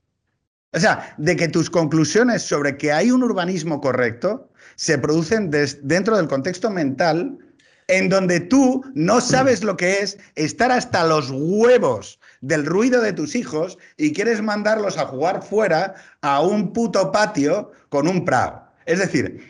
O 0.72 0.78
sea, 0.78 1.14
de 1.16 1.34
que 1.34 1.48
tus 1.48 1.70
conclusiones 1.70 2.42
sobre 2.42 2.76
que 2.76 2.92
hay 2.92 3.10
un 3.10 3.22
urbanismo 3.22 3.80
correcto 3.80 4.49
se 4.80 4.96
producen 4.96 5.50
dentro 5.82 6.16
del 6.16 6.26
contexto 6.26 6.70
mental 6.70 7.36
en 7.88 8.08
donde 8.08 8.40
tú 8.40 8.82
no 8.94 9.20
sabes 9.20 9.62
lo 9.62 9.76
que 9.76 9.98
es 9.98 10.16
estar 10.36 10.72
hasta 10.72 11.04
los 11.04 11.30
huevos 11.30 12.18
del 12.40 12.64
ruido 12.64 13.02
de 13.02 13.12
tus 13.12 13.34
hijos 13.34 13.76
y 13.98 14.14
quieres 14.14 14.40
mandarlos 14.40 14.96
a 14.96 15.04
jugar 15.04 15.42
fuera 15.42 15.96
a 16.22 16.40
un 16.40 16.72
puto 16.72 17.12
patio 17.12 17.72
con 17.90 18.08
un 18.08 18.24
prado. 18.24 18.62
Es 18.86 19.00
decir, 19.00 19.42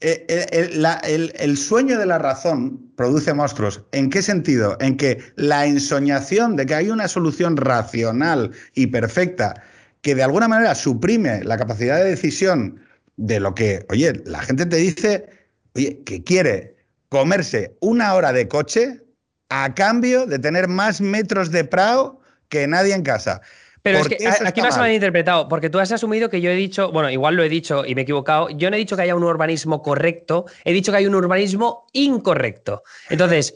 eh, 0.00 0.26
el, 0.50 1.32
el, 1.36 1.56
sueño 1.56 1.96
de 1.96 2.06
la 2.06 2.18
razón 2.18 2.90
produce 2.96 3.32
monstruos. 3.34 3.82
¿En 3.92 4.10
qué 4.10 4.20
sentido? 4.20 4.76
En 4.80 4.96
que 4.96 5.22
la 5.36 5.64
ensoñación 5.64 6.56
de 6.56 6.66
que 6.66 6.74
hay 6.74 6.90
una 6.90 7.06
solución 7.06 7.56
racional 7.56 8.50
y 8.74 8.88
perfecta 8.88 9.62
que 10.00 10.16
de 10.16 10.24
alguna 10.24 10.48
manera 10.48 10.74
suprime 10.74 11.44
la 11.44 11.56
capacidad 11.56 11.98
de 11.98 12.10
decisión 12.10 12.81
de 13.16 13.40
lo 13.40 13.54
que, 13.54 13.84
oye, 13.90 14.12
la 14.24 14.40
gente 14.40 14.66
te 14.66 14.76
dice, 14.76 15.26
oye, 15.74 16.02
que 16.04 16.22
quiere 16.24 16.76
comerse 17.08 17.76
una 17.80 18.14
hora 18.14 18.32
de 18.32 18.48
coche 18.48 19.02
a 19.48 19.74
cambio 19.74 20.26
de 20.26 20.38
tener 20.38 20.68
más 20.68 21.00
metros 21.00 21.50
de 21.50 21.64
prado 21.64 22.20
que 22.48 22.66
nadie 22.66 22.94
en 22.94 23.02
casa. 23.02 23.42
Pero 23.82 23.98
es 23.98 24.08
que 24.08 24.28
aquí 24.28 24.62
me 24.62 24.68
has 24.68 24.78
malinterpretado, 24.78 25.48
porque 25.48 25.68
tú 25.68 25.80
has 25.80 25.90
asumido 25.90 26.30
que 26.30 26.40
yo 26.40 26.50
he 26.50 26.54
dicho, 26.54 26.92
bueno, 26.92 27.10
igual 27.10 27.34
lo 27.34 27.42
he 27.42 27.48
dicho 27.48 27.84
y 27.84 27.94
me 27.94 28.02
he 28.02 28.04
equivocado, 28.04 28.48
yo 28.50 28.70
no 28.70 28.76
he 28.76 28.78
dicho 28.78 28.94
que 28.94 29.02
haya 29.02 29.16
un 29.16 29.24
urbanismo 29.24 29.82
correcto, 29.82 30.46
he 30.64 30.72
dicho 30.72 30.92
que 30.92 30.98
hay 30.98 31.06
un 31.06 31.16
urbanismo 31.16 31.88
incorrecto. 31.92 32.84
Entonces, 33.10 33.54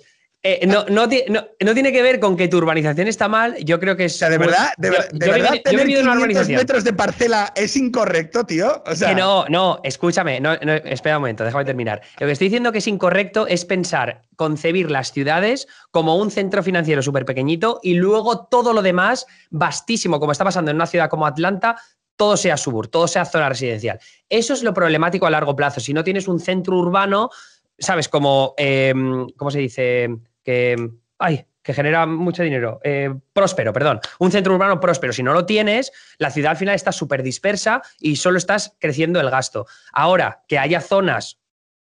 eh, 0.48 0.64
no, 0.64 0.84
no, 0.88 1.08
tiene 1.08 1.90
que 1.90 2.02
ver 2.02 2.20
con 2.20 2.36
que 2.36 2.46
tu 2.46 2.58
urbanización 2.58 3.08
está 3.08 3.26
mal. 3.26 3.56
Yo 3.64 3.80
creo 3.80 3.96
que 3.96 4.04
es. 4.04 4.14
O 4.14 4.18
sea, 4.18 4.30
de 4.30 4.38
verdad, 4.38 4.68
de, 4.76 4.90
verdad, 4.90 5.54
tener 5.64 5.88
500 5.88 6.48
metros 6.50 6.84
de 6.84 6.92
parcela 6.92 7.52
es 7.56 7.76
incorrecto, 7.76 8.44
tío. 8.44 8.80
O 8.86 8.94
sea... 8.94 9.12
no, 9.12 9.44
no, 9.48 9.80
escúchame. 9.82 10.40
espera 10.84 11.16
un 11.16 11.22
momento, 11.22 11.42
déjame 11.42 11.64
terminar. 11.64 12.00
Lo 12.20 12.26
que 12.26 12.32
estoy 12.32 12.46
diciendo 12.46 12.70
que 12.70 12.78
es 12.78 12.86
incorrecto 12.86 13.48
es 13.48 13.64
pensar, 13.64 14.22
concebir 14.36 14.88
las 14.88 15.10
ciudades 15.10 15.66
como 15.90 16.14
un 16.14 16.30
centro 16.30 16.62
financiero 16.62 17.02
súper 17.02 17.24
pequeñito 17.24 17.80
y 17.82 17.94
luego 17.94 18.46
todo 18.46 18.72
lo 18.72 18.82
demás 18.82 19.26
vastísimo, 19.50 20.20
como 20.20 20.30
está 20.30 20.44
pasando 20.44 20.70
en 20.70 20.76
una 20.76 20.86
ciudad 20.86 21.10
como 21.10 21.26
Atlanta, 21.26 21.76
todo 22.14 22.36
sea 22.36 22.56
subur, 22.56 22.86
todo 22.86 23.08
sea 23.08 23.24
zona 23.24 23.48
residencial. 23.48 23.98
Eso 24.28 24.54
es 24.54 24.62
lo 24.62 24.72
problemático 24.72 25.26
a 25.26 25.30
largo 25.30 25.56
plazo. 25.56 25.80
Si 25.80 25.92
no 25.92 26.04
tienes 26.04 26.28
un 26.28 26.38
centro 26.38 26.78
urbano, 26.78 27.30
¿sabes? 27.76 28.08
Como, 28.08 28.54
em, 28.56 29.26
¿cómo 29.36 29.50
se 29.50 29.58
dice? 29.58 30.08
Que, 30.46 30.76
ay, 31.18 31.44
que 31.60 31.74
genera 31.74 32.06
mucho 32.06 32.44
dinero, 32.44 32.80
eh, 32.84 33.12
próspero, 33.32 33.72
perdón, 33.72 33.98
un 34.20 34.30
centro 34.30 34.54
urbano 34.54 34.78
próspero. 34.78 35.12
Si 35.12 35.24
no 35.24 35.32
lo 35.32 35.44
tienes, 35.44 35.90
la 36.18 36.30
ciudad 36.30 36.52
al 36.52 36.56
final 36.56 36.76
está 36.76 36.92
súper 36.92 37.24
dispersa 37.24 37.82
y 37.98 38.14
solo 38.14 38.38
estás 38.38 38.76
creciendo 38.78 39.20
el 39.20 39.28
gasto. 39.28 39.66
Ahora, 39.92 40.44
que 40.46 40.60
haya 40.60 40.80
zonas 40.80 41.40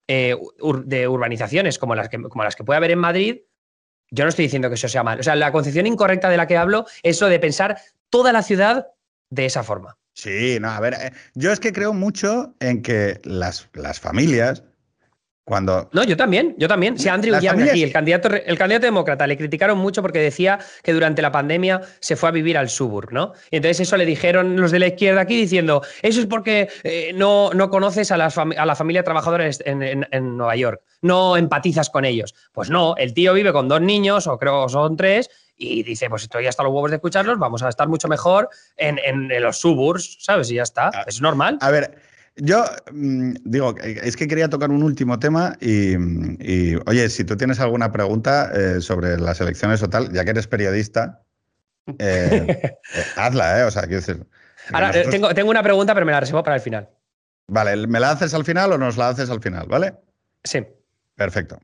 eh, 0.07 0.37
de 0.85 1.09
urbanizaciones 1.09 1.81
como 1.81 1.97
las, 1.97 2.09
que, 2.09 2.23
como 2.23 2.45
las 2.45 2.55
que 2.55 2.63
puede 2.63 2.77
haber 2.77 2.93
en 2.93 3.01
Madrid, 3.01 3.41
yo 4.13 4.25
no 4.25 4.29
estoy 4.29 4.45
diciendo 4.45 4.69
que 4.69 4.77
eso 4.77 4.87
sea 4.87 5.03
mal. 5.03 5.19
O 5.19 5.25
sea, 5.25 5.35
la 5.35 5.51
concepción 5.51 5.89
incorrecta 5.89 6.31
de 6.31 6.37
la 6.37 6.47
que 6.47 6.57
hablo 6.57 6.87
es 7.03 7.21
lo 7.21 7.27
de 7.27 7.41
pensar 7.41 7.81
toda 8.09 8.33
la 8.33 8.43
ciudad 8.43 8.87
de 9.31 9.47
esa 9.47 9.65
forma. 9.65 9.99
Sí, 10.15 10.59
no, 10.61 10.71
a 10.71 10.79
ver, 10.79 10.95
eh, 10.95 11.13
yo 11.35 11.51
es 11.51 11.59
que 11.59 11.73
creo 11.73 11.93
mucho 11.93 12.55
en 12.61 12.83
que 12.83 13.21
las, 13.25 13.69
las 13.73 13.99
familias 13.99 14.63
cuando... 15.45 15.91
No, 15.93 16.05
yo 16.05 16.17
también, 16.17 16.55
yo 16.57 16.69
también. 16.69 16.97
Si 16.97 17.09
Andrew 17.09 17.39
Yang 17.41 17.63
aquí, 17.63 17.83
el 17.83 17.93
candidato, 17.93 18.29
el 18.29 18.57
candidato 18.57 18.87
demócrata, 18.87 19.27
le 19.27 19.37
criticaron 19.37 19.77
mucho 19.77 20.01
porque 20.01 20.21
decía 20.21 20.61
que 20.85 20.93
durante 20.93 21.21
la 21.21 21.33
pandemia 21.33 21.81
se 21.99 22.15
fue 22.15 22.29
a 22.29 22.33
vivir 22.33 22.57
al 22.57 22.69
suburb, 22.69 23.13
¿no? 23.13 23.33
Y 23.51 23.57
entonces 23.57 23.81
eso 23.81 23.97
le 23.97 24.07
dijeron 24.07 24.61
los 24.61 24.71
de 24.71 24.79
la 24.79 24.87
izquierda 24.87 25.23
aquí 25.23 25.37
diciendo, 25.37 25.83
eso 26.03 26.21
es 26.21 26.27
porque 26.27 26.69
eh, 26.85 27.13
no, 27.15 27.51
no 27.55 27.71
conoces 27.71 28.13
a 28.13 28.17
la, 28.17 28.27
a 28.27 28.67
la 28.67 28.77
familia 28.77 29.03
trabajadora 29.03 29.51
en, 29.65 30.07
en, 30.11 30.37
Nueva 30.37 30.55
York, 30.55 30.83
no 31.01 31.37
empatizas 31.37 31.91
con 31.91 32.05
ellos. 32.05 32.35
Pues 32.53 32.71
no, 32.71 32.95
el 32.97 33.13
tío 33.13 33.35
vive 33.35 33.53
con 33.53 33.67
dos 33.67 33.81
niños, 33.81 34.29
o 34.29 34.39
creo 34.39 34.67
que 34.67 34.73
son 34.73 34.97
tres, 34.97 35.29
y 35.57 35.83
dice, 35.83 36.09
pues 36.09 36.23
estoy 36.23 36.47
hasta 36.47 36.63
los 36.63 36.73
huevos 36.73 36.91
de 36.91 36.97
escucharlos, 36.97 37.39
vamos 37.39 37.63
a 37.63 37.69
estar 37.69 37.89
mucho 37.89 38.07
mejor 38.07 38.49
en, 38.77 39.01
en 39.05 39.43
los 39.43 39.59
suburbs, 39.59 40.19
¿sabes? 40.21 40.51
Y 40.51 40.55
ya 40.55 40.63
está, 40.63 40.91
ah, 40.95 41.05
es 41.07 41.21
normal. 41.21 41.59
A 41.61 41.71
ver, 41.71 41.97
yo 42.37 42.65
mm, 42.91 43.35
digo, 43.45 43.75
es 43.79 44.17
que 44.17 44.27
quería 44.27 44.49
tocar 44.49 44.71
un 44.71 44.83
último 44.83 45.19
tema 45.19 45.57
y, 45.61 45.97
oye, 46.87 47.09
si 47.11 47.25
tú 47.25 47.37
tienes 47.37 47.61
alguna 47.61 47.93
pregunta 47.93 48.51
eh, 48.55 48.81
sobre 48.81 49.19
las 49.19 49.41
elecciones 49.41 49.83
o 49.83 49.91
tal, 49.91 50.13
ya 50.13 50.25
que 50.25 50.31
eres 50.31 50.47
periodista, 50.47 51.23
eh, 51.99 52.47
eh, 52.55 53.05
hazla, 53.17 53.61
¿eh? 53.61 53.65
O 53.65 53.71
sea, 53.71 53.83
quiero 53.83 53.97
decir. 53.97 54.27
Ahora, 54.73 54.93
tengo, 55.11 55.35
tengo, 55.35 55.51
una 55.51 55.63
pregunta, 55.63 55.93
pero 55.93 56.07
me 56.07 56.13
la 56.13 56.21
reservo 56.21 56.43
para 56.43 56.57
el 56.57 56.63
final. 56.63 56.89
Vale, 57.49 57.87
¿me 57.87 58.01
la 58.01 58.13
haces 58.13 58.33
al 58.33 58.45
final 58.45 58.73
o 58.73 58.79
nos 58.79 58.97
la 58.97 59.09
haces 59.09 59.29
al 59.29 59.43
final, 59.43 59.67
vale? 59.67 59.95
Sí. 60.45 60.65
Perfecto. 61.17 61.59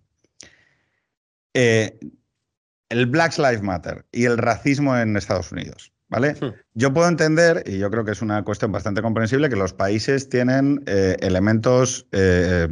el 1.55 3.07
Black 3.07 3.39
Lives 3.39 3.63
Matter 3.63 4.05
y 4.13 4.25
el 4.25 4.37
racismo 4.37 4.99
en 4.99 5.17
Estados 5.17 5.51
Unidos. 5.53 5.93
¿Vale? 6.09 6.37
Hmm. 6.41 6.55
Yo 6.75 6.93
puedo 6.93 7.09
entender, 7.09 7.63
y 7.67 7.79
yo 7.79 7.91
creo 7.91 8.05
que 8.05 8.13
es 8.13 8.23
una 8.23 8.43
cuestión 8.45 8.73
bastante 8.73 9.03
comprensible, 9.03 9.49
que 9.49 9.57
los 9.57 9.75
países 9.75 10.29
tienen 10.29 10.83
eh, 10.87 11.17
elementos 11.21 12.07
eh, 12.13 12.69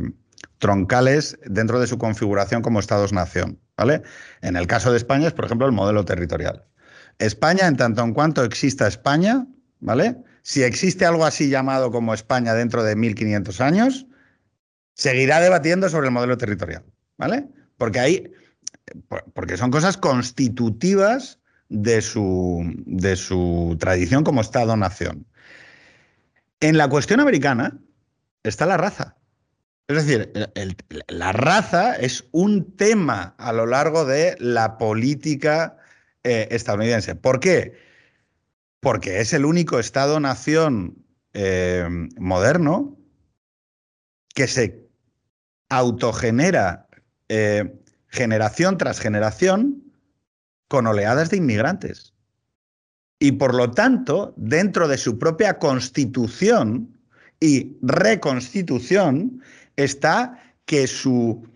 troncales 0.59 1.39
dentro 1.45 1.79
de 1.79 1.87
su 1.87 1.99
configuración 1.99 2.63
como 2.63 2.81
estados-nación. 2.81 3.61
¿vale? 3.77 4.03
En 4.41 4.57
el 4.57 4.67
caso 4.67 4.91
de 4.91 4.97
España 4.97 5.29
es, 5.29 5.35
por 5.35 5.45
ejemplo, 5.45 5.67
el 5.67 5.73
modelo 5.73 6.05
territorial. 6.05 6.65
España, 7.19 7.67
en 7.67 7.77
tanto 7.77 8.03
en 8.03 8.13
cuanto 8.13 8.45
exista 8.45 8.87
España, 8.87 9.47
¿vale? 9.81 10.17
Si 10.43 10.63
existe 10.63 11.07
algo 11.07 11.25
así 11.25 11.49
llamado 11.49 11.91
como 11.91 12.15
España 12.15 12.55
dentro 12.55 12.83
de 12.85 12.95
1500 12.95 13.61
años, 13.61 14.07
seguirá 14.95 15.41
debatiendo 15.41 15.89
sobre 15.89 16.09
el 16.09 16.13
modelo 16.13 16.37
territorial, 16.37 16.85
¿vale? 17.17 17.49
Porque 17.79 18.01
hay, 18.01 18.33
porque 19.35 19.57
son 19.57 19.71
cosas 19.71 19.97
constitutivas 19.97 21.41
de 21.69 22.03
su, 22.03 22.63
de 22.87 23.17
su 23.17 23.77
tradición 23.79 24.25
como 24.25 24.41
Estado-nación. 24.41 25.27
En 26.61 26.79
la 26.79 26.89
cuestión 26.89 27.21
americana 27.21 27.79
está 28.43 28.67
la 28.67 28.77
raza. 28.77 29.17
Es 29.89 30.05
decir, 30.05 30.33
la 31.09 31.33
raza 31.33 31.95
es 31.95 32.25
un 32.33 32.77
tema 32.77 33.35
a 33.39 33.53
lo 33.53 33.67
largo 33.67 34.05
de 34.05 34.37
la 34.41 34.79
política 34.79 35.77
eh, 36.25 36.49
estadounidense. 36.51 37.15
¿Por 37.15 37.39
qué? 37.39 37.79
Porque 38.81 39.21
es 39.21 39.33
el 39.33 39.45
único 39.45 39.79
Estado-nación 39.79 41.05
eh, 41.35 41.89
moderno 42.19 42.99
que 44.35 44.49
se 44.49 44.89
autogenera 45.69 46.89
eh, 47.29 47.81
generación 48.09 48.79
tras 48.79 48.99
generación 48.99 49.86
con 50.69 50.87
oleadas 50.87 51.31
de 51.31 51.39
inmigrantes. 51.39 52.13
Y 53.19 53.33
por 53.33 53.55
lo 53.55 53.71
tanto, 53.71 54.35
dentro 54.37 54.89
de 54.89 54.99
su 54.99 55.19
propia 55.19 55.59
constitución 55.59 56.99
y 57.41 57.77
reconstitución, 57.83 59.43
está 59.77 60.43
que 60.67 60.87
su, 60.87 61.47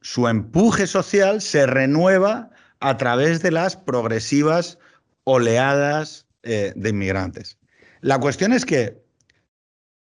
su 0.00 0.28
empuje 0.28 0.86
social 0.86 1.40
se 1.40 1.66
renueva 1.66 2.50
a 2.80 2.96
través 2.96 3.42
de 3.42 3.50
las 3.50 3.76
progresivas 3.76 4.78
oleadas 5.24 6.26
eh, 6.42 6.72
de 6.76 6.90
inmigrantes. 6.90 7.58
La 8.00 8.18
cuestión 8.18 8.52
es 8.52 8.64
que 8.64 9.02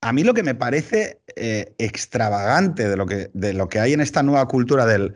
a 0.00 0.12
mí 0.12 0.22
lo 0.22 0.34
que 0.34 0.42
me 0.42 0.54
parece 0.54 1.20
eh, 1.36 1.74
extravagante 1.78 2.88
de 2.88 2.96
lo, 2.96 3.06
que, 3.06 3.30
de 3.32 3.52
lo 3.54 3.68
que 3.68 3.80
hay 3.80 3.92
en 3.92 4.00
esta 4.00 4.22
nueva 4.22 4.46
cultura 4.46 4.86
del 4.86 5.14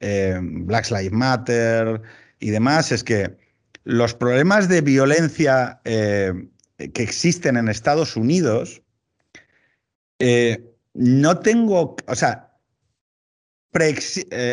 eh, 0.00 0.38
Black 0.40 0.90
Lives 0.90 1.12
Matter 1.12 2.00
y 2.40 2.50
demás 2.50 2.90
es 2.90 3.04
que 3.04 3.36
los 3.84 4.14
problemas 4.14 4.68
de 4.68 4.80
violencia 4.80 5.80
que 5.84 7.02
existen 7.02 7.56
en 7.56 7.68
Estados 7.68 8.16
Unidos, 8.16 8.82
no 10.94 11.38
tengo, 11.38 11.96
o 12.06 12.14
sea, 12.14 12.50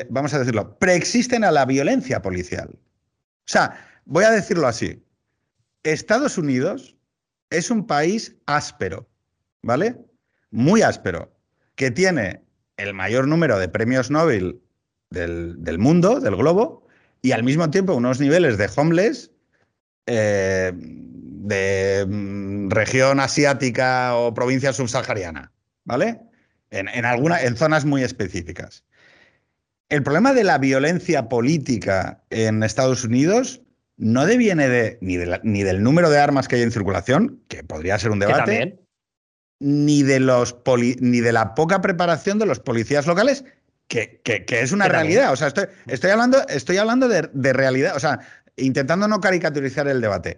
vamos 0.10 0.34
a 0.34 0.40
decirlo, 0.40 0.78
preexisten 0.78 1.44
a 1.44 1.52
la 1.52 1.66
violencia 1.66 2.22
policial. 2.22 2.70
O 2.72 3.50
sea, 3.50 4.02
voy 4.06 4.26
a 4.26 4.32
decirlo 4.32 4.68
así. 4.68 5.04
Estados 5.84 6.38
Unidos 6.38 6.96
es 7.50 7.72
un 7.72 7.88
país 7.88 8.36
áspero, 8.46 9.10
¿vale? 9.62 9.98
Muy 10.52 10.82
áspero, 10.82 11.34
que 11.76 11.92
tiene 11.92 12.44
el 12.78 12.94
mayor 12.94 13.28
número 13.28 13.58
de 13.58 13.70
premios 13.70 14.12
Nobel 14.12 14.62
del, 15.10 15.78
mundo, 15.80 16.20
del 16.20 16.36
globo, 16.36 16.87
y 17.22 17.32
al 17.32 17.44
mismo 17.44 17.70
tiempo 17.70 17.94
unos 17.94 18.20
niveles 18.20 18.58
de 18.58 18.70
homeless 18.76 19.32
eh, 20.06 20.72
de 20.76 22.06
mm, 22.08 22.70
región 22.70 23.20
asiática 23.20 24.16
o 24.16 24.34
provincia 24.34 24.74
subsahariana, 24.74 25.52
¿vale? 25.84 26.22
En, 26.70 26.88
en, 26.90 27.06
en 27.06 27.56
zonas 27.56 27.86
muy 27.86 28.04
específicas. 28.04 28.84
El 29.90 30.04
problema 30.04 30.34
de 30.34 30.44
la 30.44 30.58
violencia 30.58 31.30
política 31.30 32.24
en 32.30 32.62
Estados 32.64 33.06
Unidos 33.06 33.62
no 33.96 34.26
deviene 34.26 34.68
de, 34.68 34.98
ni, 35.02 35.18
ni, 35.44 35.64
del 35.64 35.82
número 35.82 36.10
de 36.10 36.20
armas 36.20 36.48
que 36.48 36.58
hay 36.58 36.62
en 36.62 36.72
circulación, 36.72 37.42
que 37.48 37.64
podría 37.64 37.98
ser 37.98 38.12
un 38.12 38.20
debate, 38.20 38.80
ni 39.60 40.04
de, 40.04 40.20
los 40.20 40.58
ni 41.00 41.20
de 41.20 41.32
la 41.32 41.56
poca 41.56 41.82
preparación 41.82 42.38
de 42.38 42.46
los 42.46 42.60
policías 42.60 43.08
locales, 43.08 43.44
que, 43.88 44.46
es 44.50 44.72
una 44.72 44.88
realidad. 44.88 45.32
O 45.32 45.36
sea, 45.36 45.48
estoy, 45.48 45.66
estoy 45.88 46.12
hablando, 46.12 46.46
estoy 46.48 46.78
hablando 46.78 47.08
de, 47.08 47.54
realidad, 47.54 47.96
o 47.96 48.00
sea, 48.00 48.20
intentando 48.56 49.08
no 49.08 49.20
caricaturizar 49.20 49.88
el 49.88 50.02
debate, 50.02 50.38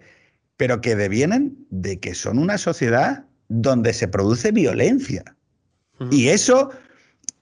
pero 0.56 0.80
que 0.80 0.96
devienen 0.96 1.66
de 1.70 1.98
que 1.98 2.14
son 2.14 2.38
una 2.38 2.58
sociedad 2.58 3.24
donde 3.48 3.92
se 3.92 4.08
produce 4.08 4.52
violencia. 4.52 5.24
Y 6.10 6.28
eso, 6.28 6.70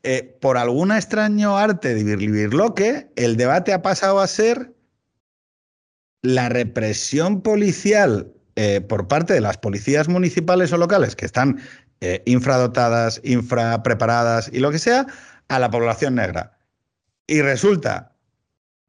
eh, 0.02 0.36
por 0.40 0.59
algún 0.59 0.90
extraño 0.90 1.56
arte 1.56 1.94
de 1.94 2.16
Birloque, 2.16 3.09
el 3.14 3.36
debate 3.36 3.72
ha 3.72 3.82
pasado 3.82 4.18
a 4.20 4.26
ser 4.26 4.72
la 6.22 6.48
represión 6.48 7.43
policial 7.43 8.32
eh, 8.56 8.80
por 8.80 9.06
parte 9.06 9.35
de 9.35 9.40
las 9.40 9.59
policías 9.59 10.09
municipales 10.09 10.72
o 10.72 10.76
locales 10.76 11.14
que 11.14 11.24
están 11.24 11.60
eh, 12.01 12.22
infradotadas, 12.26 13.20
infrapreparadas 13.22 14.51
y 14.52 14.59
lo 14.59 14.72
que 14.72 14.80
sea, 14.80 15.06
a 15.49 15.59
la 15.59 15.70
población 15.70 16.15
negra. 16.15 16.59
Y 17.27 17.43
resulta, 17.43 18.16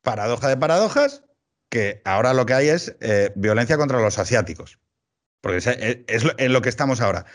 paradoja 0.02 0.48
de 0.48 0.58
paradojas, 0.58 1.24
que 1.70 2.02
ahora 2.06 2.34
lo 2.34 2.46
que 2.46 2.54
hay 2.54 2.70
es 2.70 2.96
eh, 3.00 3.32
violencia 3.36 3.78
contra 3.78 4.02
los 4.02 4.18
asiáticos. 4.18 4.80
Porque 5.42 5.58
es, 5.58 5.68
es, 5.68 6.34
en 6.38 6.54
lo 6.54 6.62
que 6.62 6.70
estamos 6.70 7.02
ahora. 7.02 7.26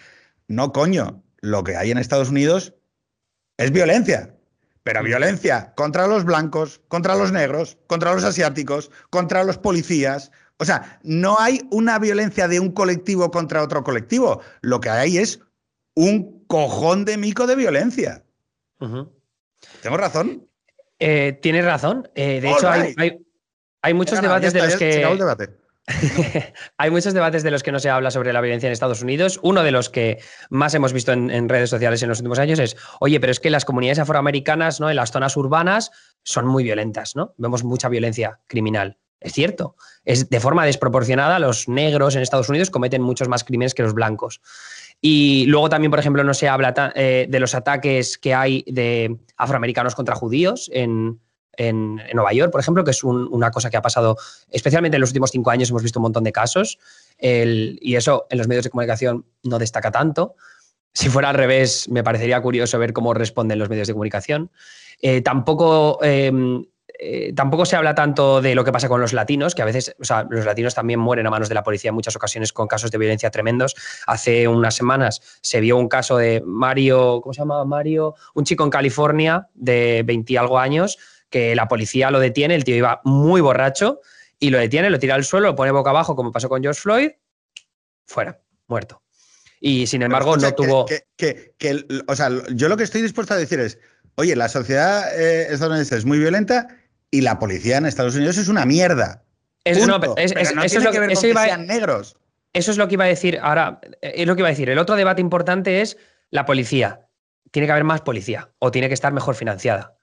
No, 0.49 0.73
coño, 0.73 1.23
lo 1.41 1.65
que 1.65 1.77
hay 1.77 1.91
en 1.91 1.99
Estados 1.99 2.31
Unidos 2.31 2.75
es 3.57 3.71
violencia. 3.71 4.35
Pero 4.83 5.03
violencia 5.03 5.73
contra 5.77 6.07
los 6.07 6.25
blancos, 6.25 6.83
contra 6.89 7.15
los 7.15 7.33
negros, 7.33 7.79
contra 7.87 8.13
los 8.13 8.23
asiáticos, 8.25 8.91
contra 9.09 9.43
los 9.43 9.57
policías. 9.57 10.31
O 10.59 10.67
sea, 10.67 11.01
no 11.03 11.39
hay 11.41 11.67
una 11.71 11.99
violencia 11.99 12.49
de 12.49 12.61
un 12.61 12.71
colectivo 12.71 13.31
contra 13.31 13.63
otro 13.63 13.83
colectivo. 13.83 14.43
Lo 14.61 14.81
que 14.81 14.91
hay 14.91 15.17
es 15.17 15.41
un 15.95 16.45
cojón 16.47 17.07
de 17.07 17.17
mico 17.17 17.47
de 17.47 17.57
violencia. 17.57 18.24
¿Tengo 18.79 19.97
razón? 19.97 20.49
Eh, 20.99 21.39
tienes 21.43 21.65
razón. 21.65 22.09
Eh, 22.15 22.41
de 22.41 22.51
hecho, 22.51 22.69
hay, 23.83 23.95
muchos 23.95 24.21
debates 24.21 24.53
de 24.53 24.63
los 24.63 24.77
que. 24.77 25.05
Hay 26.79 26.91
muchos 26.91 27.13
debates 27.13 27.43
de 27.43 27.51
los 27.51 27.63
que 27.63 27.71
no 27.71 27.79
se 27.79 27.91
habla 27.91 28.11
sobre 28.11 28.33
la 28.33 28.41
violencia 28.41 28.67
en 28.69 28.73
Estados 28.73 29.03
Unidos. 29.03 29.39
Uno 29.43 29.63
de 29.63 29.71
los 29.71 29.91
que 29.91 30.19
más 30.49 30.73
hemos 30.75 30.95
visto 30.95 31.13
en, 31.13 31.49
redes 31.49 31.69
sociales 31.69 32.03
en 32.03 32.09
los 32.09 32.21
últimos 32.21 32.39
años 32.39 32.59
es, 32.59 32.75
oye, 33.01 33.21
pero 33.21 33.31
es 33.31 33.39
que 33.39 33.51
las 33.51 33.67
comunidades 33.67 33.99
afroamericanas, 33.99 34.81
¿no? 34.81 34.89
En 34.89 34.97
las 34.97 35.13
zonas 35.13 35.37
urbanas 35.37 35.91
son 36.23 36.47
muy 36.47 36.65
violentas, 36.65 37.17
¿no? 37.17 37.35
Vemos 37.37 37.65
mucha 37.65 37.91
violencia 37.91 38.41
criminal. 38.47 38.99
Es 39.21 39.33
cierto. 39.33 39.77
Es 40.05 40.29
de 40.29 40.41
forma 40.41 40.67
desproporcionada. 40.67 41.39
Los 41.39 41.69
negros 41.69 42.15
en 42.15 42.23
Estados 42.23 42.49
Unidos 42.49 42.71
cometen 42.71 43.03
muchos 43.03 43.29
más 43.29 43.45
crímenes 43.45 43.75
que 43.75 43.83
los 43.83 43.95
blancos. 43.95 44.41
Y 45.07 45.45
luego 45.49 45.69
también, 45.69 45.91
por 45.91 46.01
ejemplo, 46.01 46.25
no 46.25 46.33
se 46.33 46.49
habla 46.49 46.73
eh, 46.95 47.27
de 47.29 47.39
los 47.39 47.55
ataques 47.55 48.17
que 48.17 48.33
hay 48.33 48.65
de 48.67 49.19
afroamericanos 49.37 49.95
contra 49.95 50.15
judíos 50.15 50.71
en, 50.73 51.21
en, 51.59 51.97
Nueva 52.15 52.33
York, 52.33 52.51
por 52.51 52.63
ejemplo, 52.63 52.85
que 52.85 52.93
es 52.93 53.05
una 53.05 53.51
cosa 53.51 53.69
que 53.69 53.77
ha 53.77 53.83
pasado, 53.83 54.17
especialmente 54.49 54.97
en 54.97 55.03
los 55.03 55.11
últimos 55.11 55.31
cinco 55.31 55.51
años 55.51 55.69
hemos 55.69 55.83
visto 55.83 55.99
un 55.99 56.05
montón 56.05 56.25
de 56.25 56.33
casos, 56.33 56.79
y 57.19 57.97
eso 57.97 58.27
en 58.31 58.39
los 58.39 58.49
medios 58.49 58.65
de 58.65 58.71
comunicación 58.71 59.27
no 59.43 59.59
destaca 59.59 59.91
tanto. 59.91 60.37
Si 60.95 61.11
fuera 61.11 61.29
al 61.29 61.35
revés, 61.35 61.87
me 61.91 62.03
parecería 62.03 62.41
curioso 62.41 62.79
ver 62.79 62.95
cómo 62.95 63.13
responden 63.13 63.59
los 63.59 63.69
medios 63.69 63.87
de 63.87 63.93
comunicación. 63.93 64.51
Eh, 65.03 65.21
tampoco, 65.21 65.99
em, 66.03 66.65
eh, 66.99 67.33
tampoco 67.35 67.67
se 67.67 67.75
habla 67.75 67.95
tanto 67.95 68.41
de 68.41 68.55
lo 68.55 68.65
que 68.65 68.71
pasa 68.71 68.89
con 68.89 69.01
los 69.01 69.13
latinos, 69.13 69.55
que 69.55 69.63
a 69.63 69.65
veces, 69.65 69.97
o 70.01 70.05
sea, 70.05 70.27
los 70.31 70.45
latinos 70.45 70.75
también 70.75 71.01
mueren 71.01 71.27
a 71.27 71.31
manos 71.31 71.49
de 71.49 71.55
la 71.55 71.63
policía 71.63 71.89
en 71.89 71.95
muchas 71.95 72.15
ocasiones 72.15 72.53
con 72.53 72.69
casos 72.69 72.91
de 72.91 72.99
violencia 72.99 73.31
tremendos. 73.31 73.75
Hace 74.07 74.47
unas 74.47 74.75
semanas 74.75 75.21
se 75.41 75.61
vio 75.61 75.77
un 75.77 75.89
caso 75.89 76.17
de 76.17 76.43
Mario, 76.47 77.21
¿cómo 77.21 77.33
se 77.33 77.41
llama? 77.41 77.65
Mario, 77.65 78.15
un 78.35 78.45
chico 78.45 78.63
en 78.65 78.71
California 78.71 79.49
de 79.55 80.03
20 80.05 80.33
y 80.33 80.37
algo 80.37 80.59
años, 80.59 80.99
que 81.31 81.57
la 81.57 81.67
policía 81.67 82.11
lo 82.11 82.21
detiene, 82.21 82.55
el 82.55 82.63
tío 82.63 82.77
iba 82.77 83.01
muy 83.05 83.41
borracho 83.41 84.01
y 84.39 84.51
lo 84.51 84.59
detiene, 84.59 84.89
lo 84.89 84.99
tira 84.99 85.17
al 85.17 85.25
suelo, 85.25 85.49
lo 85.49 85.57
pone 85.57 85.73
boca 85.73 85.91
abajo, 85.91 86.15
como 86.15 86.31
pasó 86.31 86.49
con 86.49 86.63
George 86.63 86.81
Floyd, 86.81 87.11
fuera, 88.07 88.41
muerto. 88.69 89.03
Y 89.59 89.87
sin 89.87 90.03
embargo, 90.03 90.37
no 90.37 90.55
tuvo. 90.55 90.87
Que, 91.17 91.55
o 92.07 92.15
sea, 92.15 92.29
yo 92.53 92.69
lo 92.69 92.77
que 92.77 92.85
estoy 92.85 93.01
dispuesto 93.01 93.33
a 93.33 93.39
decir 93.39 93.59
es: 93.61 93.79
oye, 94.17 94.37
la 94.37 94.49
sociedad 94.49 95.19
eh, 95.19 95.47
estadounidense 95.51 95.97
es 95.97 96.05
muy 96.05 96.19
violenta 96.19 96.69
y 97.11 97.21
la 97.21 97.39
policía 97.39 97.79
en 97.79 97.87
Estados 97.87 98.15
Unidos 98.15 98.39
es 98.39 98.49
una 98.49 98.65
mierda. 98.65 99.25
eso 99.65 99.81
es 99.81 100.85
lo 100.85 100.93
que 100.93 101.01
ver 101.01 101.17
sean 101.17 101.67
negros. 101.67 102.17
Eso 102.53 102.71
es 102.71 102.79
lo 102.79 102.87
que 102.87 102.95
iba 102.95 103.05
a 103.05 103.09
decir. 103.09 103.39
Ahora, 103.43 103.81
es 104.01 104.27
lo 104.27 104.37
que 104.37 104.43
iba 104.43 104.49
a 104.49 104.53
decir. 104.53 104.71
El 104.71 104.79
otro 104.79 104.95
debate 104.95 105.21
importante 105.21 105.81
es 105.81 105.97
la 106.31 106.45
policía. 106.45 107.09
Tiene 107.51 107.67
que 107.67 107.73
haber 107.73 107.85
más 107.85 108.01
policía 108.01 108.51
o 108.59 108.71
tiene 108.71 108.89
que 108.89 108.95
estar 108.95 109.13
mejor 109.13 109.35
financiada. 109.35 109.97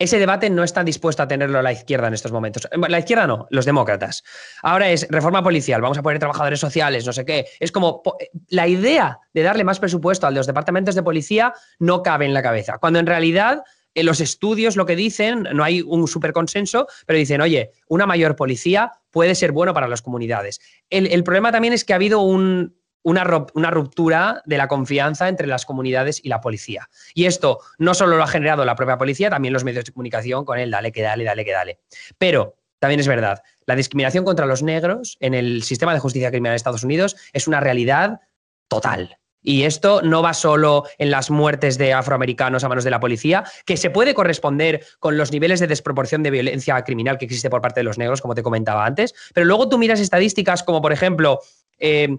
Ese 0.00 0.18
debate 0.18 0.48
no 0.48 0.64
están 0.64 0.86
dispuesto 0.86 1.22
a 1.22 1.28
tenerlo 1.28 1.60
la 1.60 1.72
izquierda 1.72 2.08
en 2.08 2.14
estos 2.14 2.32
momentos. 2.32 2.66
La 2.88 2.98
izquierda 2.98 3.26
no, 3.26 3.46
los 3.50 3.66
demócratas. 3.66 4.24
Ahora 4.62 4.88
es 4.88 5.06
reforma 5.10 5.42
policial, 5.42 5.82
vamos 5.82 5.98
a 5.98 6.02
poner 6.02 6.18
trabajadores 6.18 6.58
sociales, 6.58 7.04
no 7.04 7.12
sé 7.12 7.26
qué. 7.26 7.46
Es 7.60 7.70
como 7.70 8.02
la 8.48 8.66
idea 8.66 9.18
de 9.34 9.42
darle 9.42 9.62
más 9.62 9.78
presupuesto 9.78 10.26
a 10.26 10.30
los 10.30 10.46
departamentos 10.46 10.94
de 10.94 11.02
policía 11.02 11.52
no 11.78 12.02
cabe 12.02 12.24
en 12.24 12.32
la 12.32 12.42
cabeza, 12.42 12.78
cuando 12.78 12.98
en 12.98 13.06
realidad 13.06 13.62
en 13.94 14.06
los 14.06 14.20
estudios 14.20 14.76
lo 14.76 14.86
que 14.86 14.96
dicen, 14.96 15.48
no 15.52 15.64
hay 15.64 15.82
un 15.82 16.06
super 16.08 16.32
consenso, 16.32 16.86
pero 17.06 17.18
dicen, 17.18 17.40
oye, 17.40 17.72
una 17.88 18.06
mayor 18.06 18.36
policía 18.36 18.92
puede 19.10 19.34
ser 19.34 19.52
bueno 19.52 19.74
para 19.74 19.88
las 19.88 20.02
comunidades. 20.02 20.60
el 20.90 21.24
problema 21.24 21.52
también 21.52 21.72
es 21.72 21.84
que 21.84 21.92
ha 21.92 21.96
habido 21.96 22.20
un, 22.20 22.80
una, 23.02 23.70
ruptura 23.70 24.42
de 24.44 24.58
la 24.58 24.68
confianza 24.68 25.28
entre 25.28 25.46
las 25.46 25.64
comunidades 25.64 26.20
y 26.22 26.28
la 26.28 26.40
policía. 26.40 26.88
Y 27.14 27.26
esto 27.26 27.60
no 27.78 27.94
solo 27.94 28.16
lo 28.16 28.22
ha 28.22 28.26
generado 28.26 28.64
la 28.64 28.76
propia 28.76 28.98
policía, 28.98 29.30
también 29.30 29.52
los 29.52 29.64
medios 29.64 29.84
de 29.84 29.92
comunicación 29.92 30.44
con 30.44 30.58
el 30.58 30.70
dale 30.70 30.92
que 30.92 31.02
dale, 31.02 31.24
dale 31.24 31.44
que 31.44 31.52
dale. 31.52 31.78
Pero 32.18 32.56
también 32.78 33.00
es 33.00 33.08
verdad, 33.08 33.42
la 33.66 33.76
discriminación 33.76 34.24
contra 34.24 34.46
los 34.46 34.62
negros 34.62 35.16
en 35.20 35.34
el 35.34 35.62
sistema 35.62 35.94
de 35.94 36.00
justicia 36.00 36.30
criminal 36.30 36.52
de 36.52 36.56
Estados 36.56 36.84
Unidos 36.84 37.16
es 37.32 37.46
una 37.46 37.60
realidad 37.60 38.20
total. 38.68 39.18
Y 39.42 39.62
esto 39.62 40.02
no 40.02 40.22
va 40.22 40.34
solo 40.34 40.84
en 40.98 41.10
las 41.10 41.30
muertes 41.30 41.78
de 41.78 41.92
afroamericanos 41.92 42.64
a 42.64 42.68
manos 42.68 42.84
de 42.84 42.90
la 42.90 43.00
policía, 43.00 43.44
que 43.64 43.76
se 43.76 43.90
puede 43.90 44.14
corresponder 44.14 44.84
con 44.98 45.16
los 45.16 45.32
niveles 45.32 45.60
de 45.60 45.66
desproporción 45.66 46.22
de 46.22 46.30
violencia 46.30 46.82
criminal 46.82 47.18
que 47.18 47.24
existe 47.24 47.50
por 47.50 47.60
parte 47.60 47.80
de 47.80 47.84
los 47.84 47.98
negros, 47.98 48.20
como 48.20 48.34
te 48.34 48.42
comentaba 48.42 48.84
antes, 48.84 49.14
pero 49.34 49.46
luego 49.46 49.68
tú 49.68 49.78
miras 49.78 50.00
estadísticas 50.00 50.62
como, 50.62 50.82
por 50.82 50.92
ejemplo, 50.92 51.40
eh, 51.78 52.18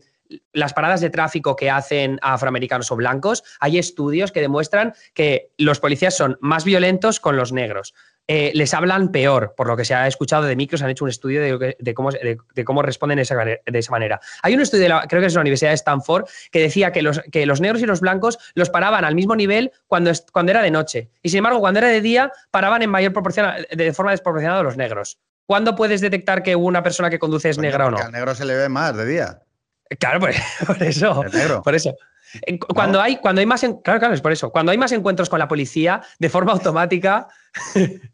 las 0.53 0.73
paradas 0.73 1.01
de 1.01 1.09
tráfico 1.09 1.55
que 1.55 1.69
hacen 1.69 2.19
afroamericanos 2.21 2.91
o 2.91 2.95
blancos, 2.95 3.43
hay 3.59 3.77
estudios 3.77 4.31
que 4.31 4.41
demuestran 4.41 4.93
que 5.13 5.51
los 5.57 5.79
policías 5.79 6.15
son 6.15 6.37
más 6.41 6.63
violentos 6.63 7.19
con 7.19 7.35
los 7.35 7.51
negros. 7.51 7.93
Eh, 8.27 8.51
les 8.53 8.73
hablan 8.73 9.11
peor, 9.11 9.53
por 9.57 9.67
lo 9.67 9.75
que 9.75 9.83
se 9.83 9.93
ha 9.93 10.07
escuchado 10.07 10.43
de 10.43 10.55
micros, 10.55 10.81
han 10.81 10.89
hecho 10.89 11.03
un 11.03 11.09
estudio 11.09 11.41
de, 11.41 11.93
cómo, 11.93 12.11
de, 12.11 12.65
cómo, 12.65 12.81
responden 12.81 13.17
de 13.17 13.23
esa, 13.23 13.91
manera. 13.91 14.21
Hay 14.41 14.53
un 14.53 14.61
estudio, 14.61 15.01
creo 15.09 15.21
que 15.21 15.27
es 15.27 15.33
la 15.33 15.41
Universidad 15.41 15.71
de 15.71 15.75
Stanford, 15.75 16.25
que 16.51 16.61
decía 16.61 16.91
que 16.91 17.01
los, 17.01 17.19
que 17.31 17.45
los 17.45 17.59
negros 17.59 17.81
y 17.81 17.85
los 17.85 17.99
blancos 17.99 18.39
los 18.53 18.69
paraban 18.69 19.03
al 19.03 19.15
mismo 19.15 19.35
nivel 19.35 19.71
cuando, 19.87 20.11
cuando 20.31 20.51
era 20.51 20.61
de 20.61 20.71
noche. 20.71 21.09
Y 21.21 21.29
sin 21.29 21.39
embargo, 21.39 21.59
cuando 21.59 21.79
era 21.79 21.89
de 21.89 21.99
día, 21.99 22.31
paraban 22.51 22.81
en 22.83 22.89
mayor 22.89 23.11
proporción, 23.11 23.51
de 23.69 23.93
forma 23.93 24.11
desproporcionada 24.11 24.61
a 24.61 24.63
los 24.63 24.77
negros. 24.77 25.19
¿Cuándo 25.45 25.75
puedes 25.75 25.99
detectar 25.99 26.43
que 26.43 26.55
una 26.55 26.83
persona 26.83 27.09
que 27.09 27.19
conduce 27.19 27.49
es 27.49 27.57
negra 27.57 27.87
o 27.87 27.91
no? 27.91 27.97
Al 27.97 28.11
negro 28.11 28.33
se 28.35 28.45
le 28.45 28.55
ve 28.55 28.69
más 28.69 28.95
de 28.95 29.05
día. 29.05 29.41
Claro, 29.99 30.21
por, 30.21 30.29
eso. 30.29 31.23
Por 31.63 31.75
eso. 31.75 31.95
Cuando 32.73 33.01
hay, 33.01 33.17
cuando 33.17 33.41
hay 33.41 33.45
más, 33.45 33.59
claro, 33.83 33.99
claro, 33.99 34.13
es 34.13 34.21
por 34.21 34.31
eso. 34.31 34.51
Cuando 34.51 34.71
hay 34.71 34.77
más 34.77 34.93
encuentros 34.93 35.29
con 35.29 35.39
la 35.39 35.49
policía, 35.49 36.01
de 36.17 36.29
forma 36.29 36.53
automática, 36.53 37.27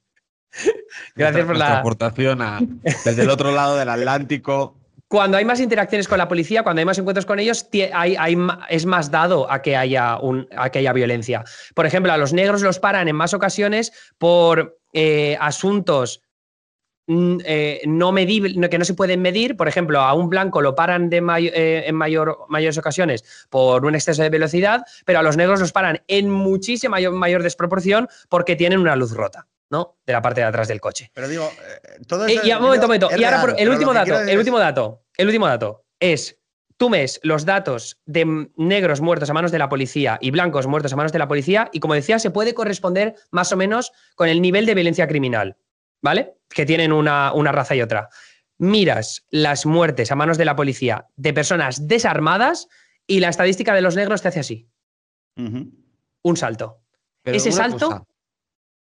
Gracias 1.15 1.45
por 1.45 1.57
la 1.57 1.79
aportación 1.79 2.81
desde 3.05 3.21
el 3.23 3.29
otro 3.29 3.51
lado 3.51 3.77
del 3.77 3.89
Atlántico. 3.89 4.75
Cuando 5.07 5.37
hay 5.37 5.45
más 5.45 5.61
interacciones 5.61 6.07
con 6.07 6.17
la 6.17 6.27
policía, 6.27 6.63
cuando 6.63 6.79
hay 6.79 6.85
más 6.85 6.97
encuentros 6.97 7.25
con 7.25 7.39
ellos, 7.39 7.69
es 7.71 8.85
más 8.85 9.11
dado 9.11 9.49
a 9.49 9.61
que, 9.61 9.77
haya 9.77 10.93
violencia. 10.93 11.45
Por 11.75 11.85
ejemplo, 11.85 12.11
a 12.11 12.17
los 12.17 12.33
negros 12.33 12.61
los 12.61 12.79
paran 12.79 13.07
en 13.07 13.15
más 13.15 13.33
ocasiones 13.33 13.93
por 14.17 14.79
eh, 14.91 15.37
asuntos 15.39 16.21
eh, 17.09 17.81
no 17.85 18.11
medibles, 18.11 18.69
que 18.69 18.77
no 18.77 18.85
se 18.85 18.93
pueden 18.93 19.21
medir. 19.21 19.55
Por 19.55 19.67
ejemplo, 19.67 20.01
a 20.01 20.13
un 20.13 20.29
blanco 20.29 20.61
lo 20.61 20.75
paran 20.75 21.09
eh, 21.11 21.83
en 21.87 21.95
mayor, 21.95 22.39
mayores 22.49 22.77
ocasiones 22.77 23.23
por 23.49 23.85
un 23.85 23.95
exceso 23.95 24.21
de 24.21 24.29
velocidad, 24.29 24.83
pero 25.05 25.19
a 25.19 25.23
los 25.23 25.37
negros 25.37 25.59
los 25.59 25.71
paran 25.71 26.01
en 26.07 26.29
muchísima 26.29 26.97
mayor 27.11 27.43
desproporción 27.43 28.07
porque 28.29 28.55
tienen 28.55 28.79
una 28.79 28.95
luz 28.95 29.13
rota. 29.13 29.47
¿no? 29.69 29.97
De 30.05 30.13
la 30.13 30.21
parte 30.21 30.41
de 30.41 30.47
atrás 30.47 30.69
del 30.69 30.79
coche. 30.79 31.11
Pero 31.13 31.27
digo, 31.27 31.43
eh, 31.43 31.99
todo 32.07 32.25
eso. 32.25 32.41
y, 32.41 32.51
un 32.51 32.61
momento, 32.61 32.87
momento. 32.87 33.09
Y 33.17 33.23
ahora, 33.23 33.53
el 33.57 33.69
último 33.69 33.93
dato, 33.93 34.19
el 34.21 34.37
último 34.37 34.59
dato, 34.59 35.03
el 35.17 35.27
último 35.27 35.47
dato 35.47 35.85
es. 35.99 36.37
Tú 36.77 36.91
ves 36.91 37.19
los 37.23 37.43
datos 37.43 37.99
de 38.05 38.49
negros 38.55 39.01
muertos 39.01 39.31
a 39.31 39.33
manos 39.33 39.51
de 39.51 39.57
la 39.57 39.67
policía 39.67 40.19
y 40.21 40.29
blancos 40.29 40.67
muertos 40.67 40.93
a 40.93 40.95
manos 40.95 41.11
de 41.11 41.17
la 41.17 41.27
policía, 41.27 41.71
y 41.73 41.79
como 41.79 41.95
decía, 41.95 42.19
se 42.19 42.29
puede 42.29 42.53
corresponder 42.53 43.15
más 43.31 43.51
o 43.51 43.57
menos 43.57 43.91
con 44.13 44.29
el 44.29 44.43
nivel 44.43 44.67
de 44.67 44.75
violencia 44.75 45.07
criminal, 45.07 45.57
¿vale? 46.01 46.33
Que 46.49 46.65
tienen 46.65 46.91
una, 46.91 47.31
raza 47.51 47.75
y 47.75 47.81
otra. 47.81 48.09
Miras 48.57 49.25
las 49.29 49.65
muertes 49.65 50.11
a 50.11 50.15
manos 50.15 50.37
de 50.37 50.45
la 50.45 50.55
policía 50.55 51.07
de 51.15 51.33
personas 51.33 51.87
desarmadas 51.87 52.67
y 53.05 53.19
la 53.19 53.29
estadística 53.29 53.73
de 53.73 53.81
los 53.81 53.95
negros 53.95 54.21
te 54.21 54.29
hace 54.29 54.39
así. 54.39 54.69
Un 55.35 56.37
salto. 56.37 56.81
Ese 57.23 57.51
salto 57.51 58.07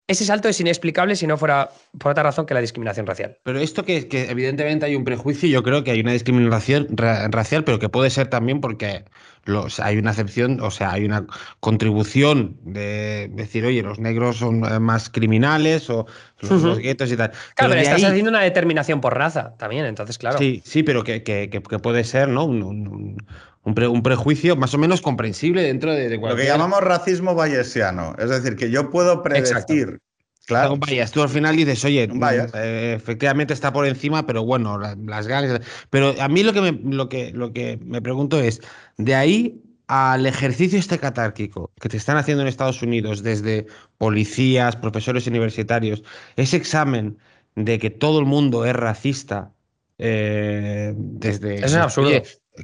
ese 0.07 0.27
salto 0.27 0.49
es 0.49 0.61
inexplicable 0.61 1.17
si 1.17 1.27
no 1.27 1.39
fuera 1.39 1.71
por 1.99 2.13
otra 2.13 2.25
razón 2.25 2.45
que 2.45 2.53
la 2.53 2.61
discriminación 2.61 3.07
racial. 3.07 3.39
Pero 3.43 3.59
esto 3.59 3.85
que, 3.85 4.07
que 4.07 4.31
evidentemente 4.31 4.85
hay 4.85 4.97
un 4.97 5.05
prejuicio, 5.05 5.49
yo 5.49 5.63
creo 5.63 5.83
que 5.83 5.93
hay 5.93 6.01
una 6.01 6.13
discriminación 6.13 6.89
racial, 6.97 7.65
pero 7.65 7.79
que 7.79 7.89
puede 7.89 8.11
ser 8.11 8.29
también 8.29 8.61
porque 8.61 9.05
los, 9.45 9.81
hay 9.81 9.99
una 9.99 10.11
excepción, 10.11 10.61
o 10.61 10.71
sea, 10.71 10.93
hay 10.93 11.05
una 11.05 11.27
contribución 11.61 12.57
de 12.63 13.31
decir, 13.33 13.65
oye, 13.65 13.83
los 13.83 13.99
negros 13.99 14.39
son 14.39 14.65
eh, 14.65 14.79
más 14.81 15.11
criminales 15.11 15.91
o 15.91 16.07
los, 16.41 16.79
guetos 16.79 17.11
y 17.13 17.17
tal. 17.17 17.31
Claro, 17.55 17.73
pero, 17.73 17.81
estás 17.81 18.05
haciendo 18.05 18.31
una 18.31 18.43
determinación 18.43 19.01
por 19.01 19.17
raza 19.17 19.55
también, 19.59 19.85
entonces, 19.85 20.19
claro. 20.19 20.39
Sí, 20.39 20.63
sí, 20.65 20.83
pero 20.83 21.05
que, 21.05 21.23
que 21.23 21.79
puede 21.79 22.05
ser, 22.05 22.29
¿no? 22.29 22.45
un, 22.45 23.17
un, 23.65 24.03
prejuicio 24.03 24.57
más 24.57 24.75
o 24.75 24.79
menos 24.79 25.01
comprensible 25.01 25.63
dentro 25.63 25.93
de, 25.93 26.09
de 26.09 26.19
Lo 26.19 26.37
que 26.37 26.45
llamamos 26.45 26.81
racismo 26.83 27.35
bayesiano. 27.35 28.15
Es 28.19 28.29
decir, 28.29 28.57
que 28.57 28.71
yo 28.71 28.91
puedo 28.91 29.23
predecir. 29.23 30.01
Claro. 30.47 30.77
Vayas, 30.77 31.11
tú 31.11 31.23
al 31.23 31.29
final 31.29 31.57
dices, 31.57 31.85
oye, 31.85 32.07
mm, 32.07 32.23
eh, 32.55 32.95
efectivamente 32.97 33.55
está 33.55 33.73
por 33.73 33.87
encima, 33.87 34.27
pero 34.27 34.45
bueno, 34.45 34.79
las, 34.79 35.27
ganas. 35.27 35.61
Pero 35.91 36.15
a 36.21 36.29
mí 36.29 36.43
lo 36.43 36.53
que, 36.53 36.61
me, 36.61 36.73
lo, 36.73 37.09
que, 37.09 37.33
lo 37.33 37.53
que 37.53 37.79
me 37.83 38.03
pregunto 38.03 38.41
es, 38.41 38.61
de 38.99 39.15
ahí 39.15 39.63
al 39.87 40.27
ejercicio 40.27 40.79
este 40.79 40.99
catárquico 40.99 41.71
que 41.81 41.89
te 41.89 41.97
están 41.97 42.17
haciendo 42.17 42.43
en 42.43 42.49
Estados 42.49 42.83
Unidos 42.83 43.23
desde 43.23 43.67
policías, 43.99 44.77
profesores 44.77 45.27
universitarios, 45.27 46.03
ese 46.37 46.57
examen 46.57 47.19
de 47.55 47.79
que 47.79 47.91
todo 47.91 48.19
el 48.19 48.27
mundo 48.27 48.65
es 48.65 48.75
racista, 48.75 49.53
eh, 49.99 50.93
desde... 50.97 51.65
Es 51.65 51.75
absurdo 51.75 52.11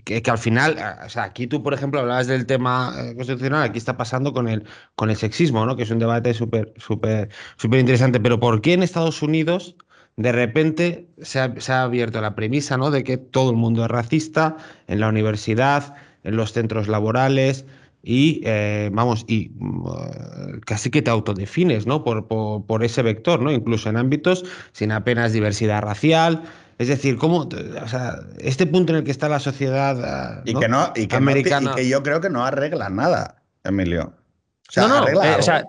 que, 0.04 0.22
al 0.30 0.38
final, 0.38 0.76
o 1.04 1.08
sea, 1.08 1.24
aquí 1.24 1.46
tú, 1.46 1.62
por 1.62 1.74
ejemplo, 1.74 2.00
hablabas 2.00 2.28
del 2.28 2.46
tema 2.46 2.94
eh, 2.96 3.14
constitucional, 3.16 3.64
aquí 3.64 3.78
está 3.78 3.96
pasando 3.96 4.32
con 4.32 4.48
el, 4.48 4.64
con 4.94 5.10
el 5.10 5.16
sexismo, 5.16 5.66
¿no? 5.66 5.76
Que 5.76 5.82
es 5.82 5.90
un 5.90 5.98
debate 5.98 6.32
súper, 6.32 6.72
súper, 6.76 7.28
súper 7.56 7.80
interesante. 7.80 8.20
Pero 8.20 8.38
¿por 8.38 8.60
qué 8.60 8.74
en 8.74 8.82
Estados 8.82 9.20
Unidos 9.22 9.76
de 10.16 10.32
repente 10.32 11.08
se 11.22 11.40
ha, 11.40 11.82
abierto 11.82 12.20
la 12.20 12.34
premisa, 12.34 12.76
¿no? 12.76 12.90
De 12.90 13.02
que 13.02 13.16
todo 13.16 13.50
el 13.50 13.56
mundo 13.56 13.84
es 13.84 13.90
racista 13.90 14.56
en 14.86 15.00
la 15.00 15.08
universidad, 15.08 15.94
en 16.22 16.36
los 16.36 16.52
centros 16.52 16.88
laborales 16.88 17.64
y, 18.02 18.40
eh, 18.44 18.90
vamos, 18.92 19.24
y 19.26 19.50
mm, 19.58 20.60
casi 20.66 20.90
que 20.90 21.02
te 21.02 21.10
autodefines, 21.10 21.86
¿no? 21.86 22.04
Por, 22.04 22.28
por, 22.28 22.64
por 22.64 22.84
ese 22.84 23.02
vector, 23.02 23.40
¿no? 23.40 23.50
Incluso 23.50 23.88
en 23.88 23.96
ámbitos 23.96 24.44
sin 24.72 24.92
apenas 24.92 25.32
diversidad 25.32 25.82
racial, 25.82 26.42
es 26.80 26.88
decir, 26.88 27.18
¿cómo, 27.18 27.40
o 27.40 27.88
sea, 27.88 28.20
este 28.38 28.66
punto 28.66 28.94
en 28.94 29.00
el 29.00 29.04
que 29.04 29.10
está 29.10 29.28
la 29.28 29.38
sociedad 29.38 30.02
ah, 30.02 30.42
y 30.46 30.54
que 30.54 30.66
no, 30.66 30.90
y 30.96 31.08
que 31.08 31.16
americana. 31.16 31.72
y 31.72 31.74
que 31.74 31.88
yo 31.90 32.02
creo 32.02 32.22
que 32.22 32.30
no 32.30 32.42
arregla 32.42 32.88
nada, 32.88 33.42
Emilio. 33.62 34.14
O 34.66 34.72
sea, 34.72 34.84
no, 34.84 34.88
no, 34.88 35.02
arregla 35.02 35.30
eh, 35.30 35.36
o 35.38 35.42
sea, 35.42 35.64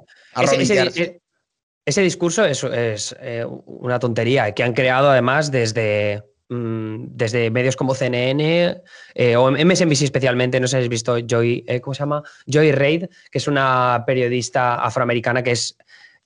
ese, 1.86 2.02
discurso 2.02 2.46
es, 2.46 3.14
eh, 3.20 3.46
una 3.66 4.00
tontería 4.00 4.54
que 4.54 4.64
han 4.64 4.72
creado 4.72 5.10
además 5.10 5.52
desde, 5.52 6.24
mm, 6.48 7.08
desde 7.10 7.52
medios 7.52 7.76
como 7.76 7.94
CNN 7.94 8.82
eh, 9.14 9.36
o 9.36 9.52
MSNBC 9.52 10.04
especialmente, 10.04 10.62
no 10.62 10.68
sé 10.68 10.72
si 10.72 10.76
habéis 10.78 10.92
visto 10.92 11.18
Joy, 11.20 11.66
¿cómo 11.82 11.94
se 11.94 12.00
llama? 12.00 12.24
Joy 12.46 12.72
Reid, 12.72 13.08
que 13.30 13.38
es 13.38 13.50
una 13.50 14.06
periodista 14.08 14.76
afroamericana 14.76 15.44
que 15.44 15.52
es 15.52 15.76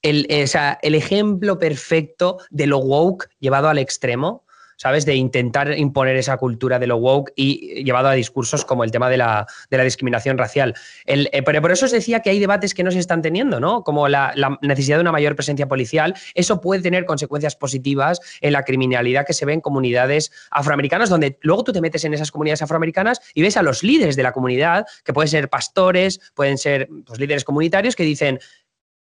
el, 0.03 0.27
el 0.29 0.93
ejemplo 0.93 1.57
perfecto 1.57 2.37
de 2.51 2.67
lo 2.67 2.77
woke 2.77 3.29
llevado 3.39 3.67
al 3.67 3.79
extremo. 3.79 4.44
¿Sabes? 4.77 5.05
De 5.05 5.15
intentar 5.15 5.77
imponer 5.77 6.15
esa 6.15 6.37
cultura 6.37 6.79
de 6.79 6.87
lo 6.87 6.97
woke 6.97 7.31
y 7.35 7.83
llevado 7.83 8.07
a 8.07 8.13
discursos 8.13 8.65
como 8.65 8.83
el 8.83 8.91
tema 8.91 9.09
de 9.09 9.17
la, 9.17 9.47
discriminación 9.69 10.37
racial. 10.37 10.73
Eh, 11.05 11.43
pero 11.43 11.61
por 11.61 11.71
eso 11.71 11.85
os 11.85 11.91
decía 11.91 12.21
que 12.21 12.29
hay 12.29 12.39
debates 12.39 12.73
que 12.73 12.83
no 12.83 12.91
se 12.91 12.99
están 12.99 13.21
teniendo, 13.21 13.59
¿no? 13.59 13.83
Como 13.83 14.07
la, 14.07 14.33
necesidad 14.61 14.97
de 14.97 15.01
una 15.01 15.11
mayor 15.11 15.35
presencia 15.35 15.67
policial. 15.67 16.15
Eso 16.33 16.61
puede 16.61 16.81
tener 16.81 17.05
consecuencias 17.05 17.55
positivas 17.55 18.19
en 18.41 18.53
la 18.53 18.63
criminalidad 18.63 19.25
que 19.25 19.33
se 19.33 19.45
ve 19.45 19.53
en 19.53 19.61
comunidades 19.61 20.31
afroamericanas, 20.51 21.09
donde 21.09 21.37
luego 21.41 21.63
tú 21.63 21.73
te 21.73 21.81
metes 21.81 22.03
en 22.05 22.13
esas 22.13 22.31
comunidades 22.31 22.61
afroamericanas 22.61 23.21
y 23.33 23.41
ves 23.41 23.57
a 23.57 23.63
los 23.63 23.83
líderes 23.83 24.15
de 24.15 24.23
la 24.23 24.31
comunidad, 24.31 24.85
que 25.03 25.13
pueden 25.13 25.29
ser 25.29 25.49
pastores, 25.49 26.19
pueden 26.33 26.57
ser 26.57 26.89
pues, 27.05 27.19
líderes 27.19 27.43
comunitarios, 27.43 27.95
que 27.95 28.03
dicen, 28.03 28.39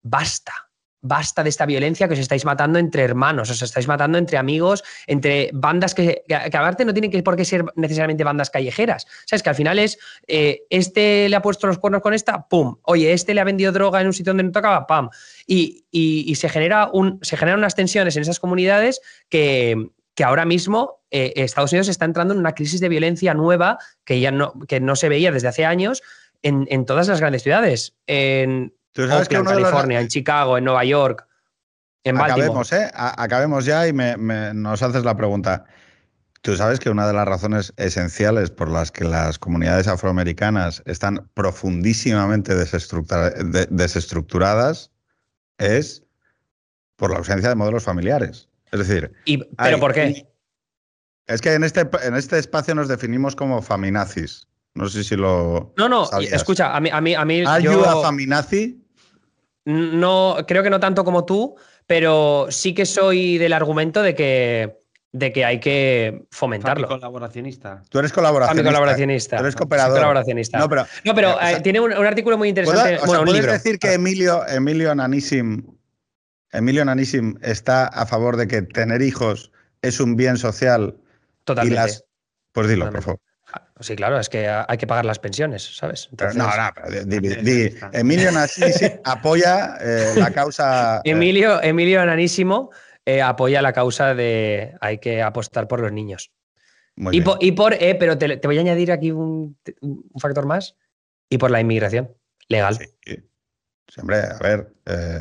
basta 0.01 0.70
basta 1.01 1.43
de 1.43 1.49
esta 1.49 1.65
violencia 1.65 2.07
que 2.07 2.13
os 2.13 2.19
estáis 2.19 2.45
matando 2.45 2.79
entre 2.79 3.03
hermanos, 3.03 3.49
os 3.49 3.61
estáis 3.61 3.87
matando 3.87 4.17
entre 4.17 4.37
amigos, 4.37 4.83
entre 5.07 5.49
bandas 5.53 5.95
que, 5.95 6.23
aparte 6.29 6.85
no 6.85 6.93
tienen 6.93 7.11
que, 7.11 7.23
por 7.23 7.35
qué 7.35 7.45
ser 7.45 7.65
necesariamente 7.75 8.23
bandas 8.23 8.49
callejeras. 8.49 9.07
sabes 9.25 9.43
que 9.43 9.49
al 9.49 9.55
final 9.55 9.79
es, 9.79 9.97
eh, 10.27 10.63
este 10.69 11.27
le 11.29 11.35
ha 11.35 11.41
puesto 11.41 11.67
los 11.67 11.79
cuernos 11.79 12.01
con 12.01 12.13
esta, 12.13 12.47
¡pum! 12.47 12.77
Oye, 12.83 13.13
este 13.13 13.33
le 13.33 13.41
ha 13.41 13.43
vendido 13.43 13.71
droga 13.71 14.01
en 14.01 14.07
un 14.07 14.13
sitio 14.13 14.31
donde 14.31 14.43
no 14.43 14.51
tocaba, 14.51 14.85
¡pam! 14.87 15.09
Y, 15.47 15.85
y, 15.91 16.35
se, 16.35 16.49
genera 16.49 16.89
un, 16.91 17.19
se 17.21 17.35
generan 17.35 17.59
unas 17.59 17.75
tensiones 17.75 18.15
en 18.15 18.21
esas 18.21 18.39
comunidades 18.39 19.01
que, 19.29 19.89
que 20.15 20.23
ahora 20.23 20.45
mismo 20.45 21.01
eh, 21.09 21.33
Estados 21.35 21.71
Unidos 21.71 21.87
está 21.87 22.05
entrando 22.05 22.33
en 22.33 22.39
una 22.39 22.53
crisis 22.53 22.79
de 22.79 22.89
violencia 22.89 23.33
nueva 23.33 23.77
que 24.05 24.19
ya 24.19 24.31
no, 24.31 24.53
que 24.67 24.79
no 24.79 24.95
se 24.95 25.09
veía 25.09 25.31
desde 25.31 25.47
hace 25.47 25.65
años 25.65 26.01
en, 26.41 26.67
en 26.69 26.85
todas 26.85 27.07
las 27.07 27.19
grandes 27.19 27.43
ciudades. 27.43 27.95
Tú 28.93 29.07
sabes 29.07 29.27
que 29.27 29.35
en 29.35 29.45
California, 29.45 30.01
en 30.01 30.07
Chicago, 30.07 30.57
en 30.57 30.65
Nueva 30.65 30.83
York, 30.83 31.27
en 32.03 32.19
Acabemos, 32.19 32.73
¿eh? 32.73 32.89
acabemos 32.95 33.65
ya 33.65 33.87
y 33.87 33.93
nos 33.93 34.81
haces 34.81 35.05
la 35.05 35.15
pregunta. 35.15 35.65
Tú 36.41 36.55
sabes 36.55 36.79
que 36.79 36.89
una 36.89 37.05
de 37.05 37.13
las 37.13 37.27
razones 37.27 37.71
esenciales 37.77 38.49
por 38.49 38.69
las 38.69 38.91
que 38.91 39.03
las 39.03 39.37
comunidades 39.37 39.87
afroamericanas 39.87 40.81
están 40.85 41.29
profundísimamente 41.35 42.55
desestructuradas 42.55 44.89
es 45.59 46.03
por 46.95 47.11
la 47.11 47.17
ausencia 47.17 47.49
de 47.49 47.55
modelos 47.55 47.83
familiares. 47.83 48.49
Es 48.71 48.79
decir, 48.79 49.13
¿pero 49.57 49.79
por 49.79 49.93
qué? 49.93 50.27
Es 51.27 51.41
que 51.41 51.53
en 51.53 51.63
este, 51.63 51.87
en 52.03 52.15
este 52.15 52.39
espacio 52.39 52.73
nos 52.73 52.87
definimos 52.87 53.35
como 53.35 53.61
faminazis. 53.61 54.47
No 54.73 54.89
sé 54.89 55.03
si 55.03 55.15
lo. 55.15 55.71
No, 55.77 55.87
no, 55.87 56.09
escucha, 56.19 56.75
a 56.75 56.79
mí. 56.79 56.89
A 56.91 57.01
mí, 57.01 57.13
a 57.13 57.25
mí 57.25 57.43
¿Ayuda 57.45 58.01
faminazi? 58.01 58.80
No, 59.65 60.37
creo 60.47 60.63
que 60.63 60.69
no 60.69 60.79
tanto 60.79 61.03
como 61.03 61.25
tú, 61.25 61.55
pero 61.85 62.47
sí 62.49 62.73
que 62.73 62.85
soy 62.85 63.37
del 63.37 63.53
argumento 63.53 64.01
de 64.01 64.15
que 64.15 64.81
de 65.13 65.33
que 65.33 65.43
hay 65.43 65.59
que 65.59 66.25
fomentarlo. 66.31 66.87
colaboracionista. 66.87 67.83
Tú 67.89 67.99
eres 67.99 68.13
colaboracionista. 68.13 68.69
colaboracionista. 68.69 69.37
Tú 69.37 69.43
eres 69.43 69.55
cooperador. 69.55 69.97
Colaboracionista. 69.97 70.57
No, 70.57 70.69
pero, 70.69 70.85
no, 71.03 71.13
pero 71.13 71.41
eh, 71.41 71.59
tiene 71.61 71.81
un, 71.81 71.91
artículo 71.91 72.37
muy 72.37 72.49
interesante. 72.49 72.97
bueno, 73.05 73.25
¿puedes 73.25 73.45
decir 73.45 73.77
que 73.77 73.93
Emilio, 73.93 74.47
Emilio 74.47 74.95
Nanissim, 74.95 75.65
Emilio 76.51 76.85
Nanissim 76.85 77.35
está 77.41 77.87
a 77.87 78.05
favor 78.05 78.37
de 78.37 78.47
que 78.47 78.61
tener 78.61 79.01
hijos 79.01 79.51
es 79.81 79.99
un 79.99 80.15
bien 80.15 80.37
social? 80.37 80.95
Totalmente. 81.43 81.99
Pues 82.53 82.69
dilo, 82.69 82.89
por 82.89 83.01
favor. 83.01 83.19
Sí, 83.81 83.95
claro, 83.95 84.19
es 84.19 84.29
que 84.29 84.47
hay 84.47 84.77
que 84.77 84.85
pagar 84.85 85.05
las 85.05 85.17
pensiones, 85.17 85.75
¿sabes? 85.75 86.09
no, 86.35 86.45
no, 86.45 86.49
Emilio 87.91 88.31
Nanissim 88.31 88.99
apoya 89.03 89.77
eh, 89.81 90.13
la 90.15 90.31
causa. 90.31 90.97
Eh, 90.97 91.11
Emilio, 91.11 91.61
Emilio 91.61 92.05
Nanísimo 92.05 92.69
eh, 93.05 93.21
apoya 93.21 93.61
la 93.61 93.73
causa 93.73 94.13
de 94.13 94.75
hay 94.81 94.99
que 94.99 95.23
apostar 95.23 95.67
por 95.67 95.81
los 95.81 95.91
niños. 95.91 96.31
y, 97.11 97.51
por, 97.51 97.73
eh, 97.73 97.95
pero 97.95 98.17
te, 98.17 98.39
voy 98.43 98.57
a 98.57 98.61
añadir 98.61 98.91
aquí 98.91 99.11
un, 99.11 99.57
factor 100.19 100.45
más, 100.45 100.75
y 101.27 101.39
por 101.39 101.49
la 101.49 101.59
inmigración 101.59 102.15
legal. 102.47 102.77
Siempre, 103.87 104.17
a 104.17 104.37
ver. 104.39 104.73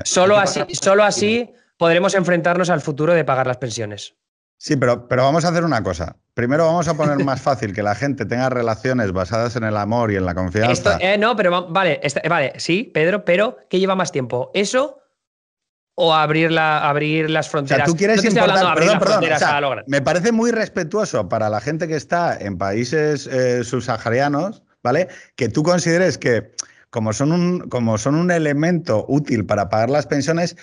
Solo 0.04 0.36
así, 0.36 0.62
solo 0.72 1.02
así 1.02 1.50
podremos 1.78 2.14
enfrentarnos 2.14 2.68
al 2.68 2.82
futuro 2.82 3.14
de 3.14 3.24
pagar 3.24 3.46
las 3.46 3.56
pensiones. 3.56 4.16
Sí, 4.62 4.76
pero, 4.76 5.08
pero 5.08 5.22
vamos 5.22 5.46
a 5.46 5.48
hacer 5.48 5.64
una 5.64 5.82
cosa. 5.82 6.16
Primero 6.34 6.66
vamos 6.66 6.86
a 6.86 6.92
poner 6.92 7.24
más 7.24 7.40
fácil 7.40 7.72
que 7.72 7.82
la 7.82 7.94
gente 7.94 8.26
tenga 8.26 8.50
relaciones 8.50 9.10
basadas 9.10 9.56
en 9.56 9.64
el 9.64 9.74
amor 9.74 10.12
y 10.12 10.16
en 10.16 10.26
la 10.26 10.34
confianza. 10.34 10.98
no, 11.18 11.34
pero 11.34 11.68
vale, 11.70 11.98
vale, 12.28 12.52
sí, 12.58 12.84
Pedro, 12.92 13.24
pero 13.24 13.56
¿qué 13.70 13.78
lleva 13.78 13.94
más 13.94 14.12
tiempo? 14.12 14.50
¿Eso 14.52 14.98
o 15.94 16.12
abrir, 16.12 16.52
la, 16.52 16.86
abrir 16.86 17.30
las 17.30 17.48
fronteras. 17.48 17.86
tú 17.86 17.96
quieres 17.96 18.22
importar, 18.22 19.82
Me 19.86 20.02
parece 20.02 20.30
muy 20.30 20.50
respetuoso 20.50 21.26
para 21.26 21.48
la 21.48 21.62
gente 21.62 21.88
que 21.88 21.96
está 21.96 22.36
en 22.38 22.58
países 22.58 23.26
eh, 23.28 23.64
subsaharianos, 23.64 24.62
¿vale? 24.82 25.08
Que 25.36 25.48
tú 25.48 25.62
consideres 25.62 26.18
que 26.18 26.52
como 26.90 27.12
son 27.12 27.30
un, 27.30 27.60
como 27.68 27.98
son 27.98 28.16
un 28.16 28.30
elemento 28.30 29.04
útil 29.08 29.46
para 29.46 29.68
pagar 29.68 29.90
las 29.90 30.06
pensiones, 30.06 30.56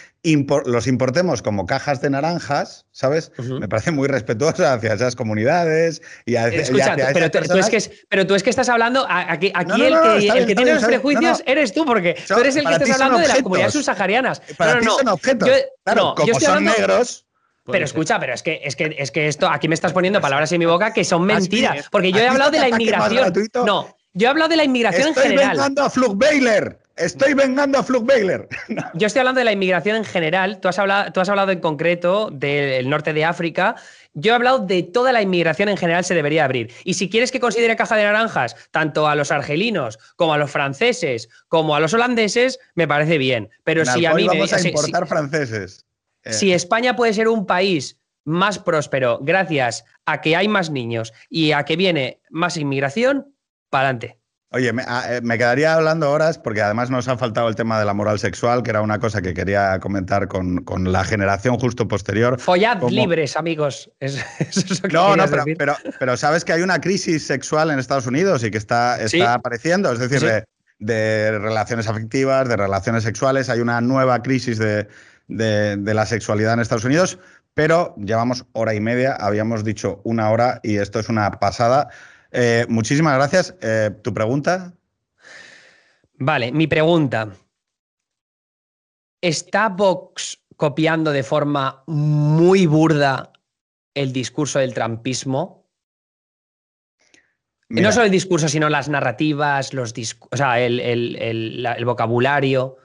los 0.66 0.88
importemos 0.88 1.42
como 1.42 1.66
cajas 1.66 2.02
de 2.02 2.10
naranjas, 2.10 2.86
¿sabes? 2.92 3.32
Me 3.38 3.68
parece 3.70 3.92
muy 3.92 4.10
respetuoso 4.10 4.68
hacia 4.68 4.94
esas 4.94 5.16
comunidades 5.16 6.02
y 6.26 6.36
hacia, 6.36 6.62
Escucha, 6.62 6.96
pero, 7.14 7.32
tú 7.32 7.58
es 7.58 7.70
que 7.70 7.78
pero 8.10 8.28
tú 8.28 8.36
es 8.36 8.44
que 8.44 8.50
estás 8.50 8.68
hablando, 8.68 9.06
aquí, 9.10 9.52
aquí 9.56 9.82
el, 9.82 10.46
que, 10.46 10.56
tiene 10.56 10.76
los 10.76 10.84
prejuicios 10.84 11.42
eres 11.46 11.74
tú, 11.74 11.86
porque 11.86 12.18
tú 12.28 12.36
eres 12.40 12.58
el 12.58 12.66
que 12.66 12.74
estás 12.74 12.92
hablando 12.92 13.20
de 13.20 13.28
las 13.30 13.42
comunidades 13.42 13.74
subsaharianas. 13.74 14.42
Para 14.58 14.80
ti 14.80 14.86
son 14.86 15.08
objetos. 15.08 15.50
claro, 15.84 16.14
como 16.16 16.40
son 16.40 16.66
negros. 16.66 17.24
Pero 17.72 17.86
escucha, 17.86 18.20
pero 18.20 18.34
es 18.34 18.44
que, 18.44 18.62
es 18.64 18.76
que 18.76 18.96
es 18.98 19.12
que 19.12 19.28
esto, 19.28 19.50
aquí 19.50 19.68
me 19.68 19.76
estás 19.76 19.92
poniendo 19.92 20.22
palabras 20.22 20.52
en 20.54 20.60
mi 20.60 20.66
boca 20.66 20.94
que 20.94 21.04
son 21.04 21.26
mentiras. 21.26 21.88
Porque 21.92 22.12
yo 22.12 22.20
he 22.20 22.28
hablado 22.28 22.52
de 22.52 22.60
la 22.60 22.70
inmigración. 22.70 23.34
No, 23.66 23.97
yo 24.18 24.28
he 24.28 24.30
hablado 24.30 24.50
de 24.50 24.58
la 24.58 24.64
inmigración 24.64 25.10
en 25.10 25.16
general. 25.16 25.52
Estoy 25.52 25.58
vengando 25.58 25.84
a 25.84 25.90
Flug 25.90 26.18
Baylor. 26.18 26.80
Estoy 26.96 27.34
vengando 27.36 27.78
a 27.78 27.84
Flug 27.84 28.06
Baylor. 28.08 28.50
Yo 28.96 29.08
estoy 29.08 29.20
hablando 29.20 29.40
de 29.40 29.46
la 29.46 29.52
inmigración 29.52 29.96
en 29.96 30.04
general. 30.04 30.60
Tú 30.60 30.68
has, 30.68 30.80
hablado, 30.80 31.12
tú 31.12 31.20
has 31.20 31.30
hablado 31.30 31.52
en 31.52 31.60
concreto 31.60 32.30
del 32.32 32.90
norte 32.90 33.14
de 33.14 33.24
África. 33.24 33.76
Yo 34.16 34.32
he 34.32 34.36
hablado 34.36 34.60
de 34.60 34.82
toda 34.82 35.12
la 35.12 35.22
inmigración 35.22 35.70
en 35.70 35.78
general 35.78 36.04
se 36.04 36.16
debería 36.16 36.46
abrir. 36.46 36.74
Y 36.84 36.96
si 36.96 37.10
quieres 37.10 37.32
que 37.32 37.40
considere 37.40 37.76
caja 37.76 37.96
de 37.96 38.04
naranjas 38.04 38.56
tanto 38.72 39.08
a 39.08 39.16
los 39.16 39.32
argelinos 39.32 40.00
como 40.16 40.34
a 40.34 40.40
los 40.40 40.50
franceses 40.50 41.30
como 41.48 41.76
a 41.76 41.80
los 41.80 41.94
holandeses, 41.94 42.60
me 42.74 42.88
parece 42.88 43.20
bien. 43.20 43.50
Pero 43.64 43.86
si 43.86 44.06
a 44.08 44.16
mí 44.16 44.26
vamos 44.26 44.52
a 44.52 44.68
importar 44.68 45.08
franceses. 45.08 45.86
Eh. 46.24 46.34
Si 46.34 46.52
España 46.52 46.96
puede 46.96 47.14
ser 47.14 47.28
un 47.28 47.46
país 47.46 48.00
más 48.26 48.60
próspero 48.60 49.20
gracias 49.22 49.86
a 50.06 50.20
que 50.20 50.36
hay 50.36 50.48
más 50.48 50.70
niños 50.70 51.14
y 51.30 51.52
a 51.52 51.64
que 51.64 51.78
viene 51.78 52.20
más 52.30 52.58
inmigración, 52.58 53.37
para 53.70 53.90
adelante. 53.90 54.20
Oye, 54.52 54.72
ah, 54.88 55.04
eh, 55.10 55.22
me, 55.22 55.38
quedaría 55.38 55.74
hablando 55.74 56.10
horas 56.10 56.38
porque 56.38 56.62
además 56.62 56.90
nos 56.90 57.10
ha 57.10 57.18
faltado 57.18 57.50
el 57.50 57.56
tema 57.56 57.80
de 57.80 57.86
la 57.86 57.94
moral 57.94 58.18
sexual, 58.18 58.64
que 58.64 58.70
era 58.70 58.82
una 58.82 58.98
cosa 58.98 59.22
que 59.22 59.34
quería 59.34 59.78
comentar 59.82 60.30
con, 60.30 60.64
la 60.90 61.04
generación 61.04 61.60
justo 61.60 61.86
posterior. 61.90 62.40
Follad 62.40 62.82
libres, 62.90 63.36
amigos. 63.36 63.92
no, 64.94 65.18
no, 65.18 65.26
pero, 65.58 65.76
pero, 66.00 66.16
sabes 66.16 66.46
que 66.46 66.54
hay 66.54 66.62
una 66.62 66.80
crisis 66.80 67.28
sexual 67.28 67.72
en 67.72 67.80
Estados 67.80 68.08
Unidos 68.08 68.42
y 68.46 68.50
que 68.50 68.58
está, 68.58 69.02
está 69.02 69.34
apareciendo, 69.34 69.92
es 69.92 70.00
decir, 70.00 70.46
de, 70.80 71.40
relaciones 71.40 71.90
afectivas, 71.90 72.48
de 72.48 72.56
relaciones 72.56 73.04
sexuales. 73.04 73.50
Hay 73.50 73.60
una 73.60 73.82
nueva 73.82 74.22
crisis 74.22 74.58
de, 74.60 74.88
de 75.28 75.94
la 75.94 76.06
sexualidad 76.06 76.54
en 76.54 76.62
Estados 76.62 76.86
Unidos, 76.86 77.20
pero 77.54 77.96
llevamos 77.98 78.46
hora 78.54 78.74
y 78.74 78.80
media, 78.80 79.14
habíamos 79.14 79.66
dicho 79.66 80.00
una 80.06 80.32
hora 80.32 80.62
y 80.64 80.78
esto 80.78 81.02
es 81.02 81.10
una 81.10 81.32
pasada. 81.32 81.90
Eh, 82.32 82.66
muchísimas 82.70 83.16
gracias. 83.16 83.56
Eh, 83.62 83.92
¿Tu 84.04 84.14
pregunta? 84.14 84.74
Vale, 86.20 86.52
mi 86.52 86.68
pregunta. 86.68 87.30
¿Está 89.22 89.70
Vox 89.70 90.40
copiando 90.56 91.12
de 91.12 91.24
forma 91.24 91.84
muy 91.88 92.66
burda 92.66 93.32
el 93.94 94.12
discurso 94.14 94.60
del 94.60 94.74
trampismo? 94.74 95.68
No 97.70 97.92
solo 97.92 98.06
el 98.06 98.12
discurso, 98.12 98.48
sino 98.48 98.70
las 98.70 98.88
narrativas, 98.88 99.74
los 99.74 99.94
o 100.32 100.38
sea, 100.38 100.60
el, 100.60 101.84
vocabulario. 101.86 102.78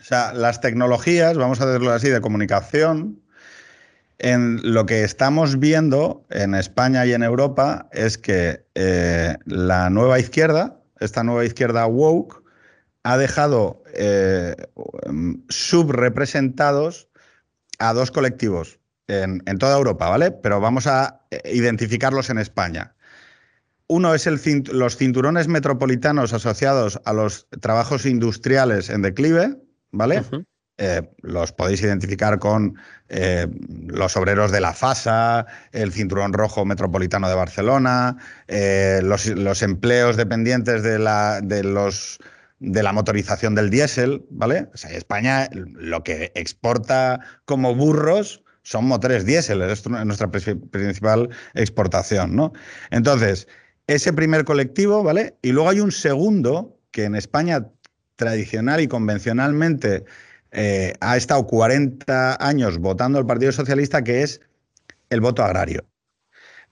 O 0.00 0.02
sea, 0.02 0.32
las 0.32 0.60
tecnologías, 0.60 1.36
vamos 1.36 1.60
a 1.60 1.66
decirlo 1.66 1.92
así, 1.92 2.08
de 2.08 2.20
comunicación, 2.20 3.22
en 4.18 4.60
lo 4.62 4.86
que 4.86 5.04
estamos 5.04 5.58
viendo 5.58 6.26
en 6.30 6.54
España 6.54 7.06
y 7.06 7.12
en 7.12 7.22
Europa 7.22 7.88
es 7.92 8.18
que 8.18 8.64
eh, 8.74 9.36
la 9.44 9.90
nueva 9.90 10.18
izquierda, 10.18 10.80
esta 10.98 11.22
nueva 11.22 11.44
izquierda 11.44 11.86
woke, 11.86 12.42
ha 13.04 13.16
dejado 13.16 13.82
eh, 13.94 14.56
subrepresentados 15.48 17.08
a 17.78 17.92
dos 17.92 18.10
colectivos 18.10 18.80
en, 19.06 19.40
toda 19.58 19.76
Europa, 19.76 20.10
¿vale? 20.10 20.32
Pero 20.32 20.60
vamos 20.60 20.86
a 20.86 21.22
eh, 21.30 21.40
identificarlos 21.54 22.28
en 22.28 22.38
España. 22.38 22.94
Uno 23.86 24.14
es 24.14 24.28
los 24.68 24.96
cinturones 24.96 25.48
metropolitanos 25.48 26.34
asociados 26.34 27.00
a 27.06 27.14
los 27.14 27.48
trabajos 27.60 28.04
industriales 28.04 28.90
en 28.90 29.00
declive, 29.00 29.56
¿vale? 29.92 30.22
Eh, 30.80 31.02
los 31.22 31.50
podéis 31.50 31.82
identificar 31.82 32.38
con 32.38 32.76
eh, 33.08 33.48
los 33.88 34.16
obreros 34.16 34.52
de 34.52 34.60
la 34.60 34.72
FASA, 34.72 35.44
el 35.72 35.92
Cinturón 35.92 36.32
Rojo 36.32 36.64
Metropolitano 36.64 37.28
de 37.28 37.34
Barcelona, 37.34 38.16
eh, 38.46 39.00
los, 39.02 39.62
empleos 39.62 40.16
dependientes 40.16 40.84
de 40.84 41.00
la, 41.00 41.40
de, 41.40 41.64
la 41.64 42.92
motorización 42.92 43.56
del 43.56 43.70
diésel, 43.70 44.24
¿vale? 44.30 44.68
España 44.88 45.48
lo 45.52 46.04
que 46.04 46.30
exporta 46.36 47.18
como 47.44 47.74
burros 47.74 48.44
son 48.62 48.86
motores 48.86 49.24
diésel, 49.24 49.62
es 49.62 49.84
nuestra 49.88 50.30
principal 50.30 51.30
exportación, 51.54 52.36
¿no? 52.36 52.52
Entonces, 52.90 53.48
ese 53.88 54.12
primer 54.12 54.44
colectivo, 54.44 55.02
¿vale? 55.02 55.34
Y 55.42 55.50
luego 55.50 55.70
hay 55.70 55.80
un 55.80 55.90
segundo 55.90 56.78
que 56.92 57.04
en 57.04 57.16
España 57.16 57.66
tradicional 58.14 58.80
y 58.80 58.86
convencionalmente 58.86 60.04
eh, 60.52 60.94
ha 61.00 61.16
estado 61.16 61.46
40 61.46 62.36
años 62.40 62.78
votando 62.78 63.18
el 63.18 63.26
Partido 63.26 63.52
Socialista, 63.52 64.02
que 64.02 64.22
es 64.22 64.40
el 65.10 65.20
voto 65.20 65.42
agrario. 65.42 65.84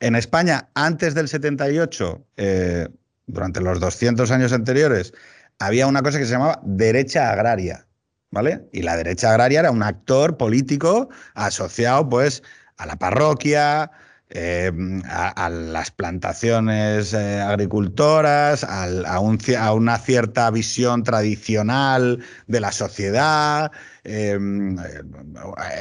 En 0.00 0.14
España, 0.14 0.68
antes 0.74 1.14
del 1.14 1.28
78, 1.28 2.26
eh, 2.36 2.88
durante 3.26 3.60
los 3.60 3.80
200 3.80 4.30
años 4.30 4.52
anteriores, 4.52 5.12
había 5.58 5.86
una 5.86 6.02
cosa 6.02 6.18
que 6.18 6.26
se 6.26 6.32
llamaba 6.32 6.60
derecha 6.64 7.30
agraria, 7.30 7.86
¿vale? 8.30 8.68
Y 8.72 8.82
la 8.82 8.96
derecha 8.96 9.30
agraria 9.30 9.60
era 9.60 9.70
un 9.70 9.82
actor 9.82 10.36
político 10.36 11.08
asociado, 11.34 12.08
pues, 12.08 12.42
a 12.76 12.86
la 12.86 12.96
parroquia, 12.96 13.90
eh, 14.30 14.72
a, 15.08 15.48
las 15.48 15.92
plantaciones 15.92 17.14
eh, 17.14 17.40
agricultoras, 17.40 18.64
a, 18.64 19.20
una 19.20 19.98
cierta 19.98 20.50
visión 20.50 21.04
tradicional 21.04 22.24
de 22.48 22.60
la 22.60 22.72
sociedad, 22.72 23.70
em, 24.02 24.76
eh, 24.80 25.02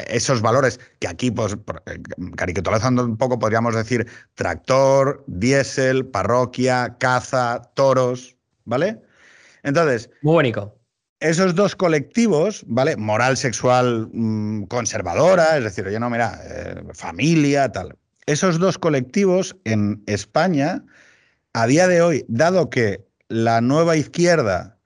esos 0.10 0.42
valores 0.42 0.80
que 1.00 1.08
aquí, 1.08 1.32
pues, 1.32 1.58
caricaturizando 2.36 3.04
un 3.04 3.18
poco, 3.18 3.40
podríamos 3.40 3.74
decir 3.74 4.06
tractor, 4.36 5.24
diésel, 5.26 6.06
parroquia, 6.06 6.98
caza, 7.00 7.72
toros, 7.74 8.38
¿vale? 8.64 9.02
Entonces... 9.64 10.10
Muy 10.22 10.34
bonito 10.36 10.78
esos 11.22 11.56
dos 11.56 11.76
colectivos, 11.76 12.64
¿vale? 12.68 12.98
Moral 12.98 13.38
sexual 13.38 14.10
mm, 14.14 14.66
conservadora, 14.66 15.58
es 15.58 15.64
decir, 15.64 15.88
oye, 15.88 16.00
no, 16.00 16.10
mira, 16.10 16.40
familia, 16.94 17.72
tal 17.72 17.98
esos 18.26 18.60
dos 18.60 18.78
colectivos 18.78 19.56
en 19.66 20.04
España, 20.08 20.84
a 21.54 21.68
día 21.68 21.88
de 21.88 22.02
hoy, 22.02 22.26
dado 22.28 22.70
que 22.70 23.06
la 23.28 23.62
nueva 23.62 23.96
izquierda 23.98 24.78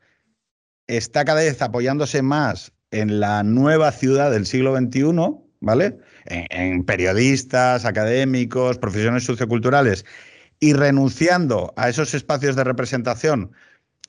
está 0.87 1.23
cada 1.25 1.41
vez 1.41 1.61
apoyándose 1.61 2.21
más 2.21 2.73
en 2.91 3.19
la 3.19 3.43
nueva 3.43 3.91
ciudad 3.91 4.31
del 4.31 4.45
siglo 4.45 4.75
XXI, 4.75 5.03
¿vale? 5.61 5.97
En, 6.25 6.83
periodistas, 6.83 7.85
académicos, 7.85 8.77
profesiones 8.77 9.23
socioculturales, 9.23 10.05
y 10.59 10.73
renunciando 10.73 11.73
a 11.77 11.89
esos 11.89 12.13
espacios 12.13 12.55
de 12.55 12.63
representación, 12.63 13.51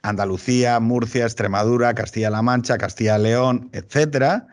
Andalucía, 0.02 0.80
Murcia, 0.80 1.24
Extremadura, 1.24 1.94
Castilla-La 1.94 2.42
Mancha, 2.42 2.78
Castilla-León, 2.78 3.68
etcétera, 3.72 4.46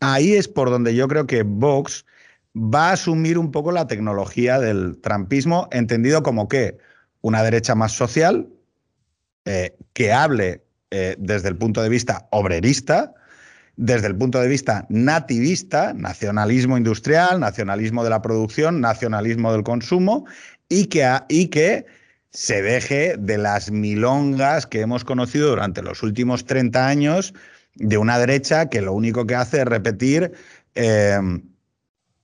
ahí 0.00 0.34
es 0.34 0.48
por 0.48 0.70
donde 0.70 0.94
yo 0.94 1.08
creo 1.08 1.26
que 1.26 1.42
Vox 1.42 2.06
va 2.54 2.90
a 2.90 2.92
asumir 2.92 3.38
un 3.38 3.50
poco 3.50 3.72
la 3.72 3.86
tecnología 3.86 4.58
del 4.58 5.00
trampismo, 5.00 5.68
entendido 5.72 6.22
como 6.22 6.48
que 6.48 6.78
una 7.20 7.42
derecha 7.42 7.74
más 7.74 7.92
social, 7.92 8.48
eh, 9.44 9.76
que 9.92 10.12
hable 10.12 10.64
eh, 10.90 11.16
desde 11.18 11.48
el 11.48 11.56
punto 11.56 11.82
de 11.82 11.88
vista 11.88 12.28
obrerista, 12.30 13.14
desde 13.76 14.06
el 14.06 14.16
punto 14.16 14.40
de 14.40 14.48
vista 14.48 14.86
nativista, 14.88 15.92
nacionalismo 15.92 16.78
industrial, 16.78 17.40
nacionalismo 17.40 18.04
de 18.04 18.10
la 18.10 18.22
producción, 18.22 18.80
nacionalismo 18.80 19.52
del 19.52 19.64
consumo, 19.64 20.26
y 20.68 20.86
que, 20.86 21.06
y 21.28 21.48
que 21.48 21.86
se 22.30 22.62
deje 22.62 23.16
de 23.18 23.38
las 23.38 23.70
milongas 23.70 24.66
que 24.66 24.80
hemos 24.80 25.04
conocido 25.04 25.50
durante 25.50 25.82
los 25.82 26.02
últimos 26.02 26.46
30 26.46 26.86
años 26.86 27.34
de 27.74 27.98
una 27.98 28.18
derecha 28.18 28.68
que 28.68 28.80
lo 28.80 28.92
único 28.92 29.26
que 29.26 29.34
hace 29.34 29.58
es 29.58 29.64
repetir 29.64 30.32
eh, 30.76 31.18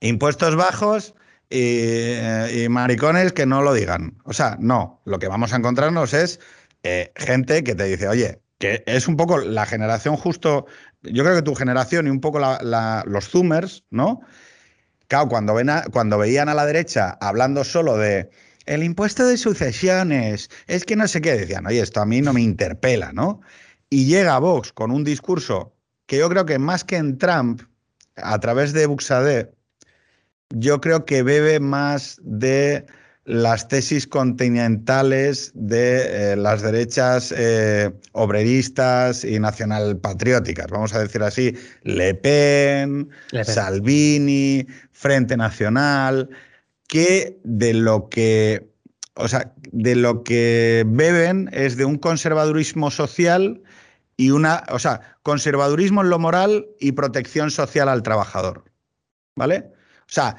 impuestos 0.01 0.55
bajos 0.55 1.15
y, 1.49 2.67
maricones 2.69 3.33
que 3.33 3.45
no 3.45 3.61
lo 3.61 3.73
digan. 3.73 4.17
O 4.25 4.33
sea, 4.33 4.57
no, 4.59 5.01
lo 5.05 5.19
que 5.19 5.27
vamos 5.27 5.53
a 5.53 5.57
encontrarnos 5.57 6.13
es 6.13 6.39
eh, 6.83 7.11
gente 7.15 7.63
que 7.63 7.75
te 7.75 7.85
dice, 7.85 8.07
oye, 8.07 8.41
que 8.59 8.83
es 8.85 9.07
un 9.07 9.17
poco 9.17 9.37
la 9.39 9.65
generación 9.65 10.17
justo, 10.17 10.65
yo 11.01 11.23
creo 11.23 11.35
que 11.35 11.41
tu 11.41 11.55
generación 11.55 12.07
y 12.07 12.09
un 12.09 12.21
poco 12.21 12.39
los 12.39 13.29
zoomers, 13.29 13.85
¿no? 13.89 14.21
Claro, 15.07 15.27
cuando, 15.27 15.53
ven 15.53 15.69
cuando 15.91 16.17
veían 16.17 16.47
a 16.47 16.53
la 16.53 16.65
derecha 16.65 17.17
hablando 17.19 17.63
solo 17.63 17.97
de 17.97 18.29
el 18.65 18.83
impuesto 18.83 19.25
de 19.25 19.37
sucesiones, 19.37 20.49
es 20.67 20.85
que 20.85 20.95
no 20.95 21.07
sé 21.07 21.19
qué, 21.21 21.33
decían, 21.33 21.65
oye, 21.65 21.81
esto 21.81 21.99
a 22.01 22.05
mí 22.05 22.21
no 22.21 22.31
me 22.31 22.41
interpela, 22.41 23.11
¿no? 23.11 23.41
Y 23.89 24.05
llega 24.05 24.39
Vox 24.39 24.71
con 24.71 24.91
un 24.91 25.03
discurso 25.03 25.75
que 26.05 26.17
yo 26.17 26.29
creo 26.29 26.45
que 26.45 26.59
más 26.59 26.83
que 26.83 26.97
en 26.97 27.17
Trump, 27.17 27.63
a 28.15 28.39
través 28.39 28.73
de 28.73 28.85
Buxade, 28.85 29.51
yo 30.53 30.81
creo 30.81 31.05
que 31.05 31.23
bebe 31.23 31.59
más 31.59 32.19
de 32.23 32.85
las 33.25 33.67
tesis 33.67 34.07
continentales 34.07 35.51
de 35.53 36.33
eh, 36.33 36.35
las 36.35 36.61
derechas 36.61 37.33
eh, 37.37 37.91
obreristas 38.13 39.23
y 39.23 39.39
nacionalpatrióticas, 39.39 40.67
vamos 40.67 40.93
a 40.93 40.99
decir 40.99 41.21
así, 41.21 41.55
Le 41.83 42.15
Pen, 42.15 43.09
Salvini, 43.43 44.65
Frente 44.91 45.37
Nacional, 45.37 46.29
que 46.87 47.39
de 47.43 47.73
lo 47.73 48.09
que, 48.09 48.69
o 49.13 49.27
sea, 49.27 49.53
de 49.71 49.95
lo 49.95 50.23
que 50.23 50.83
beben 50.87 51.49
es 51.53 51.77
de 51.77 51.85
un 51.85 51.97
conservadurismo 51.97 52.89
social 52.89 53.61
y 54.17 54.31
una, 54.31 54.63
o 54.69 54.79
sea, 54.79 55.15
conservadurismo 55.21 56.01
en 56.01 56.09
lo 56.09 56.19
moral 56.19 56.67
y 56.79 56.91
protección 56.93 57.51
social 57.51 57.87
al 57.87 58.03
trabajador, 58.03 58.65
¿vale? 59.35 59.71
O 60.11 60.13
sea, 60.13 60.35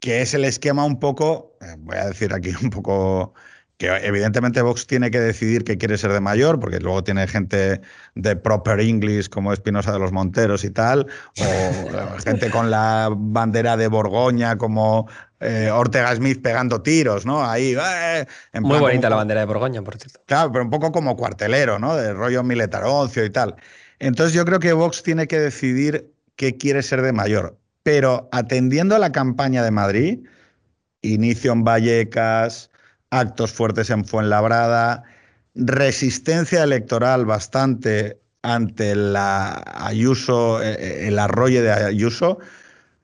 que 0.00 0.22
es 0.22 0.34
el 0.34 0.44
esquema 0.44 0.84
un 0.84 0.98
poco, 0.98 1.56
eh, 1.60 1.76
voy 1.78 1.96
a 1.96 2.06
decir 2.06 2.34
aquí 2.34 2.50
un 2.62 2.70
poco, 2.70 3.32
que 3.76 3.86
evidentemente 3.86 4.60
Vox 4.60 4.88
tiene 4.88 5.12
que 5.12 5.20
decidir 5.20 5.62
que 5.62 5.78
quiere 5.78 5.96
ser 5.96 6.12
de 6.12 6.20
mayor, 6.20 6.58
porque 6.58 6.80
luego 6.80 7.04
tiene 7.04 7.28
gente 7.28 7.80
de 8.16 8.36
proper 8.36 8.80
English 8.80 9.28
como 9.28 9.52
Espinosa 9.52 9.92
de 9.92 10.00
los 10.00 10.10
Monteros 10.10 10.64
y 10.64 10.70
tal, 10.70 11.06
o 11.38 12.18
gente 12.24 12.50
con 12.50 12.72
la 12.72 13.08
bandera 13.16 13.76
de 13.76 13.86
Borgoña 13.86 14.58
como 14.58 15.08
eh, 15.38 15.70
Ortega 15.72 16.16
Smith 16.16 16.42
pegando 16.42 16.82
tiros, 16.82 17.24
¿no? 17.24 17.48
Ahí. 17.48 17.76
Eh, 17.80 18.26
Muy 18.60 18.80
bonita 18.80 19.08
la 19.08 19.14
bandera 19.14 19.40
de 19.40 19.46
Borgoña, 19.46 19.80
por 19.82 19.96
cierto. 19.96 20.20
Claro, 20.26 20.50
pero 20.50 20.64
un 20.64 20.70
poco 20.70 20.90
como 20.90 21.16
cuartelero, 21.16 21.78
¿no? 21.78 21.94
De 21.94 22.12
rollo 22.12 22.42
militaroncio 22.42 23.24
y 23.24 23.30
tal. 23.30 23.54
Entonces 24.00 24.34
yo 24.34 24.44
creo 24.44 24.58
que 24.58 24.72
Vox 24.72 25.04
tiene 25.04 25.28
que 25.28 25.38
decidir 25.38 26.12
qué 26.34 26.56
quiere 26.56 26.82
ser 26.82 27.02
de 27.02 27.12
mayor 27.12 27.57
pero 27.88 28.28
atendiendo 28.32 28.94
a 28.94 28.98
la 28.98 29.12
campaña 29.12 29.64
de 29.64 29.70
Madrid, 29.70 30.18
inicio 31.00 31.52
en 31.52 31.64
Vallecas, 31.64 32.70
actos 33.08 33.50
fuertes 33.50 33.88
en 33.88 34.04
Fuenlabrada, 34.04 35.04
resistencia 35.54 36.64
electoral 36.64 37.24
bastante 37.24 38.20
ante 38.42 38.94
la 38.94 39.64
Ayuso, 39.74 40.62
eh, 40.62 40.76
eh, 40.78 41.08
el 41.08 41.18
arroyo 41.18 41.62
de 41.62 41.72
Ayuso, 41.72 42.40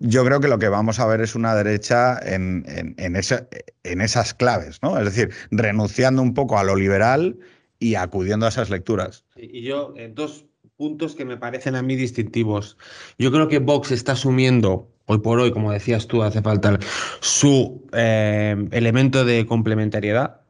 yo 0.01 0.23
creo 0.23 0.41
que 0.41 0.49
lo 0.49 0.59
que 0.59 0.69
vamos 0.69 1.01
a 1.01 1.07
ver 1.07 1.23
es 1.23 1.35
una 1.35 1.55
derecha 1.55 2.21
en, 2.23 2.67
esas 3.07 4.35
claves, 4.35 4.83
¿no? 4.83 4.99
Es 4.99 5.07
decir, 5.07 5.31
renunciando 5.51 6.21
un 6.21 6.35
poco 6.35 6.59
a 6.59 6.65
lo 6.65 6.77
liberal 6.77 7.39
y 7.79 7.95
acudiendo 7.95 8.45
a 8.45 8.51
esas 8.51 8.69
lecturas. 8.69 9.25
Y 9.35 9.63
yo, 9.63 9.95
eh, 9.97 10.13
dos 10.15 10.45
puntos 10.77 11.15
que 11.15 11.25
me 11.25 11.37
parecen 11.37 11.77
a 11.77 11.83
mí 11.83 11.97
distintivos. 11.97 12.77
Yo 13.19 13.31
creo 13.31 13.49
que 13.49 13.59
Vox 13.59 13.93
está 13.93 14.13
asumiendo, 14.13 14.91
hoy 15.07 15.19
por 15.19 15.39
hoy, 15.39 15.53
como 15.53 15.73
decías 15.73 16.07
tú, 16.07 16.23
hace 16.23 16.43
falta 16.43 16.79
su 17.21 17.87
eh, 17.93 18.57
elemento 18.73 19.25
de 19.25 19.47
complementariedad. 19.47 20.41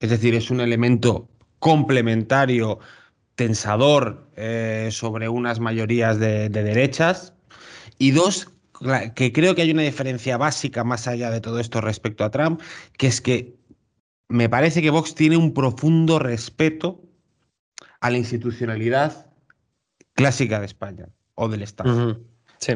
Es 0.00 0.10
decir, 0.10 0.34
es 0.34 0.50
un 0.50 0.60
elemento 0.60 1.28
complementario, 1.58 2.78
tensador 3.34 4.30
eh, 4.36 4.88
sobre 4.90 5.28
unas 5.28 5.60
mayorías 5.60 6.18
de, 6.18 6.48
de 6.48 6.62
derechas. 6.62 7.34
Y 7.98 8.10
dos, 8.12 8.50
que 9.14 9.32
creo 9.32 9.54
que 9.54 9.62
hay 9.62 9.70
una 9.70 9.82
diferencia 9.82 10.36
básica 10.36 10.84
más 10.84 11.06
allá 11.06 11.30
de 11.30 11.40
todo 11.40 11.58
esto 11.58 11.80
respecto 11.80 12.24
a 12.24 12.30
Trump, 12.30 12.60
que 12.96 13.06
es 13.06 13.20
que 13.20 13.56
me 14.28 14.48
parece 14.48 14.80
que 14.80 14.90
Vox 14.90 15.14
tiene 15.14 15.36
un 15.36 15.52
profundo 15.52 16.18
respeto 16.18 17.02
a 18.00 18.10
la 18.10 18.16
institucionalidad 18.16 19.29
clásica 20.20 20.60
de 20.60 20.66
España 20.66 21.06
o 21.34 21.48
del 21.48 21.62
Estado. 21.62 22.18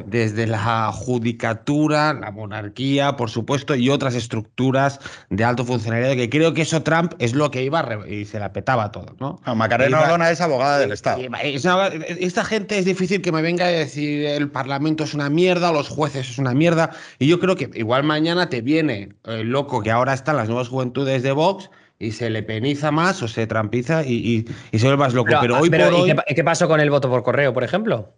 Desde 0.07 0.47
la 0.47 0.91
judicatura, 0.93 2.15
la 2.15 2.31
monarquía, 2.31 3.17
por 3.17 3.29
supuesto, 3.29 3.75
y 3.75 3.91
otras 3.91 4.15
estructuras 4.15 4.99
de 5.29 5.45
alto 5.45 5.67
funcionariado, 5.67 6.17
que 6.17 6.31
creo 6.31 6.55
que 6.55 6.63
eso 6.63 6.83
Trump 6.83 7.13
es 7.19 7.35
lo 7.35 7.51
que 7.51 7.63
iba 7.63 7.87
y 8.09 8.25
se 8.25 8.41
la 8.41 8.55
petaba 8.55 8.91
todo, 8.93 9.15
¿no? 9.21 9.41
Macarena 9.55 10.31
es 10.31 10.41
abogada 10.41 10.79
del 10.79 10.93
Estado. 10.93 11.21
esta 11.43 12.45
gente 12.47 12.79
es 12.79 12.87
difícil 12.87 13.21
que 13.21 13.31
me 13.31 13.43
venga 13.43 13.67
a 13.67 13.69
decir 13.69 14.25
el 14.25 14.51
Parlamento 14.51 15.05
es 15.05 15.13
una 15.13 15.29
mierda, 15.29 15.71
los 15.71 15.91
jueces 15.91 16.31
es 16.31 16.39
una 16.39 16.55
mierda, 16.55 16.93
y 17.19 17.27
yo 17.27 17.39
creo 17.39 17.55
que 17.55 17.71
igual 17.75 18.05
mañana 18.05 18.49
te 18.49 18.63
viene 18.63 19.11
el 19.25 19.51
loco 19.51 19.83
que 19.83 19.91
ahora 19.91 20.15
están 20.15 20.39
las 20.39 20.49
nuevas 20.49 20.69
juventudes 20.69 21.23
de 21.23 21.33
Vox 21.33 21.69
y 21.99 22.13
se 22.13 22.31
le 22.31 22.43
peniza 22.43 22.91
más 22.91 23.23
o 23.23 23.29
se 23.29 23.47
trampiza 23.47 24.05
y, 24.05 24.47
y, 24.73 24.79
se 24.79 24.87
vuelve 24.87 24.99
más 24.99 25.15
loco. 25.15 25.33
Pero, 25.41 25.59
hoy 25.59 25.71
por 25.71 25.81
hoy... 25.81 26.15
qué, 26.35 26.45
pasó 26.45 26.69
con 26.69 26.81
el 26.81 26.91
voto 26.91 27.09
por 27.09 27.23
correo, 27.23 27.53
por 27.53 27.65
ejemplo? 27.65 28.17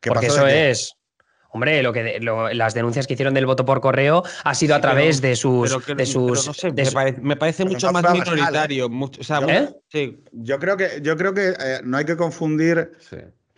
Porque 0.00 0.26
eso 0.26 0.46
es. 0.46 0.94
Hombre, 1.50 1.82
lo 1.82 1.94
que 1.94 2.20
las 2.20 2.74
denuncias 2.74 3.06
que 3.06 3.14
hicieron 3.14 3.32
del 3.32 3.46
voto 3.46 3.64
por 3.64 3.80
correo 3.80 4.22
ha 4.44 4.54
sido 4.54 4.74
a 4.74 4.80
través 4.80 5.22
de 5.22 5.34
sus. 5.34 5.76
de 5.96 6.06
sus 6.06 6.64
me, 7.22 7.36
parece, 7.36 7.64
mucho 7.64 7.90
más 7.90 8.12
minoritario. 8.12 8.90
¿Eh? 9.48 10.18
Yo 10.32 10.58
creo 10.58 10.76
que, 10.76 11.00
yo 11.02 11.16
creo 11.16 11.32
que 11.32 11.48
eh, 11.58 11.80
no 11.84 11.96
hay 11.96 12.04
que 12.04 12.16
confundir. 12.16 12.92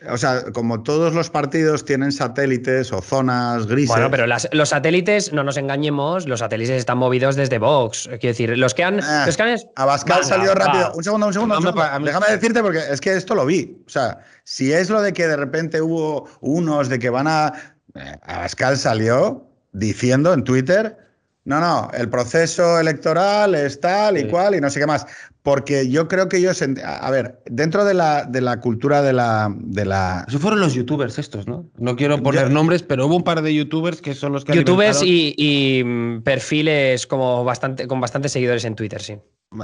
O 0.08 0.16
sea, 0.16 0.44
como 0.52 0.82
todos 0.82 1.14
los 1.14 1.28
partidos 1.28 1.84
tienen 1.84 2.10
satélites 2.10 2.90
o 2.92 3.02
zonas 3.02 3.66
grises. 3.66 3.90
Bueno, 3.90 4.10
pero 4.10 4.26
los 4.26 4.68
satélites, 4.68 5.32
no 5.32 5.44
nos 5.44 5.58
engañemos, 5.58 6.26
los 6.26 6.40
satélites 6.40 6.78
están 6.78 6.96
movidos 6.96 7.36
desde 7.36 7.58
Vox. 7.58 8.06
Quiero 8.08 8.28
decir, 8.28 8.56
los 8.56 8.72
que 8.72 8.84
han. 8.84 9.00
Eh, 9.00 9.26
los 9.26 9.36
que 9.36 9.56
Abascal 9.76 10.24
salió 10.24 10.54
rápido. 10.54 10.92
Un 10.94 11.04
segundo, 11.04 11.26
un 11.26 11.32
segundo. 11.34 11.60
Déjame 11.60 12.26
decirte, 12.30 12.62
porque 12.62 12.80
es 12.90 13.00
que 13.00 13.14
esto 13.14 13.34
lo 13.34 13.44
vi. 13.44 13.82
O 13.86 13.90
sea, 13.90 14.18
si 14.44 14.72
es 14.72 14.88
lo 14.88 15.02
de 15.02 15.12
que 15.12 15.26
de 15.26 15.36
repente 15.36 15.82
hubo 15.82 16.28
unos 16.40 16.88
de 16.88 16.98
que 16.98 17.10
van 17.10 17.26
a. 17.26 17.52
Eh, 17.94 18.16
Abascal 18.22 18.78
salió 18.78 19.46
diciendo 19.72 20.32
en 20.32 20.44
Twitter 20.44 20.96
no, 21.44 21.58
no, 21.58 21.90
el 21.94 22.08
proceso 22.10 22.78
electoral 22.78 23.54
es 23.54 23.80
tal 23.80 24.18
y 24.18 24.28
cual 24.28 24.54
y 24.54 24.60
no 24.60 24.68
sé 24.68 24.78
qué 24.78 24.86
más. 24.86 25.06
Porque 25.42 25.88
yo 25.88 26.06
creo 26.06 26.28
que 26.28 26.36
ellos, 26.36 26.62
a 26.84 27.10
ver, 27.10 27.42
dentro 27.46 27.86
de 27.86 27.94
la, 27.94 28.24
de 28.24 28.42
la 28.42 28.60
cultura 28.60 29.00
de 29.00 29.14
la, 29.14 29.54
de 29.56 29.86
la... 29.86 30.26
Eso 30.28 30.38
fueron 30.38 30.60
los 30.60 30.74
youtubers 30.74 31.18
estos, 31.18 31.46
¿no? 31.46 31.70
No 31.78 31.96
quiero 31.96 32.22
poner 32.22 32.50
nombres, 32.50 32.82
pero 32.82 33.06
hubo 33.06 33.16
un 33.16 33.24
par 33.24 33.40
de 33.40 33.54
youtubers 33.54 34.02
que 34.02 34.12
son 34.14 34.32
los 34.32 34.44
que... 34.44 34.54
Youtubers 34.54 35.00
y, 35.02 35.82
mm, 35.84 36.22
perfiles 36.22 37.06
como 37.06 37.42
bastante, 37.42 37.86
con 37.86 38.00
bastantes 38.00 38.32
seguidores 38.32 38.64
en 38.66 38.74
Twitter, 38.74 39.00
sí. 39.00 39.16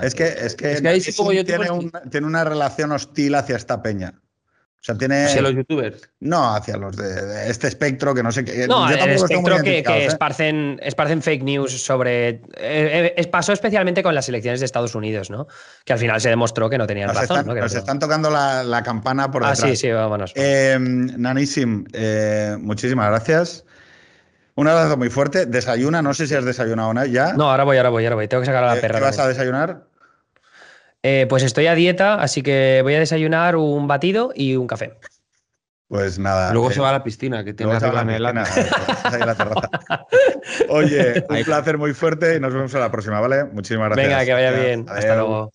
Es 0.02 0.14
que, 0.14 0.24
es 0.24 0.56
que, 0.56 0.80
tiene, 1.44 1.90
tiene 2.10 2.26
una 2.26 2.42
relación 2.42 2.90
hostil 2.92 3.34
hacia 3.34 3.56
esta 3.56 3.82
peña. 3.82 4.20
O 4.80 4.84
sea, 4.86 4.96
tiene. 4.96 5.24
¿Hacia 5.24 5.42
los 5.42 5.54
youtubers? 5.54 6.08
No, 6.20 6.54
hacia 6.54 6.76
los 6.76 6.96
de, 6.96 7.50
este 7.50 7.66
espectro 7.66 8.14
que 8.14 8.22
no 8.22 8.30
sé 8.30 8.44
qué. 8.44 8.68
No, 8.68 8.88
el 8.88 9.10
espectro 9.10 9.56
que, 9.56 9.82
que 9.82 9.92
¿eh? 9.92 10.06
esparcen, 10.06 10.78
esparcen, 10.82 11.22
fake 11.22 11.42
news 11.42 11.82
sobre. 11.82 12.28
Eh, 12.56 13.14
eh, 13.16 13.26
pasó 13.26 13.52
especialmente 13.52 14.02
con 14.02 14.14
las 14.14 14.28
elecciones 14.28 14.60
de 14.60 14.66
Estados 14.66 14.94
Unidos, 14.94 15.28
¿no? 15.28 15.48
Que 15.84 15.92
al 15.92 15.98
final 15.98 16.20
se 16.20 16.28
demostró 16.28 16.70
que 16.70 16.78
no 16.78 16.86
tenían 16.86 17.08
razón. 17.08 17.38
Están, 17.38 17.46
¿no? 17.46 17.54
nos 17.54 17.74
están 17.74 17.98
tocando 17.98 18.30
la, 18.30 18.82
campana 18.84 19.30
por 19.30 19.42
detrás. 19.42 19.64
Ah, 19.64 19.68
sí, 19.68 19.76
sí, 19.76 19.90
vámonos. 19.90 20.32
Nanísim, 20.36 21.84
muchísimas 22.60 23.08
gracias. 23.08 23.64
Un 24.56 24.68
abrazo 24.68 24.96
muy 24.96 25.10
fuerte. 25.10 25.44
Desayuna, 25.46 26.00
no 26.00 26.14
sé 26.14 26.26
si 26.26 26.34
has 26.34 26.44
desayunado 26.44 26.94
¿no? 26.94 27.04
ya. 27.04 27.34
No, 27.34 27.50
ahora 27.50 27.64
voy, 27.64 27.76
ahora 27.76 27.90
voy, 27.90 28.04
ahora 28.04 28.16
voy. 28.16 28.28
Tengo 28.28 28.40
que 28.40 28.46
sacar 28.46 28.64
a 28.64 28.74
la 28.74 28.80
perra. 28.80 28.98
¿Qué 28.98 29.04
vas 29.04 29.18
a 29.18 29.28
desayunar? 29.28 29.84
Eh, 31.08 31.28
pues 31.28 31.44
estoy 31.44 31.68
a 31.68 31.76
dieta, 31.76 32.14
así 32.14 32.42
que 32.42 32.80
voy 32.82 32.94
a 32.94 32.98
desayunar 32.98 33.54
un 33.54 33.86
batido 33.86 34.32
y 34.34 34.56
un 34.56 34.66
café. 34.66 34.94
Pues 35.86 36.18
nada. 36.18 36.52
Luego 36.52 36.72
se 36.72 36.80
va 36.80 36.88
a 36.88 36.92
la 36.94 37.04
piscina, 37.04 37.44
que 37.44 37.54
tiene 37.54 37.74
arriba 37.74 38.02
la 38.02 39.36
Oye, 40.68 41.24
un 41.28 41.44
placer 41.44 41.78
muy 41.78 41.94
fuerte 41.94 42.34
y 42.34 42.40
nos 42.40 42.52
vemos 42.52 42.74
a 42.74 42.80
la 42.80 42.90
próxima, 42.90 43.20
¿vale? 43.20 43.44
Muchísimas 43.44 43.90
gracias. 43.90 44.08
Venga, 44.08 44.24
que 44.24 44.32
vaya 44.32 44.50
bien. 44.50 44.84
Hasta 44.88 45.14
luego. 45.14 45.52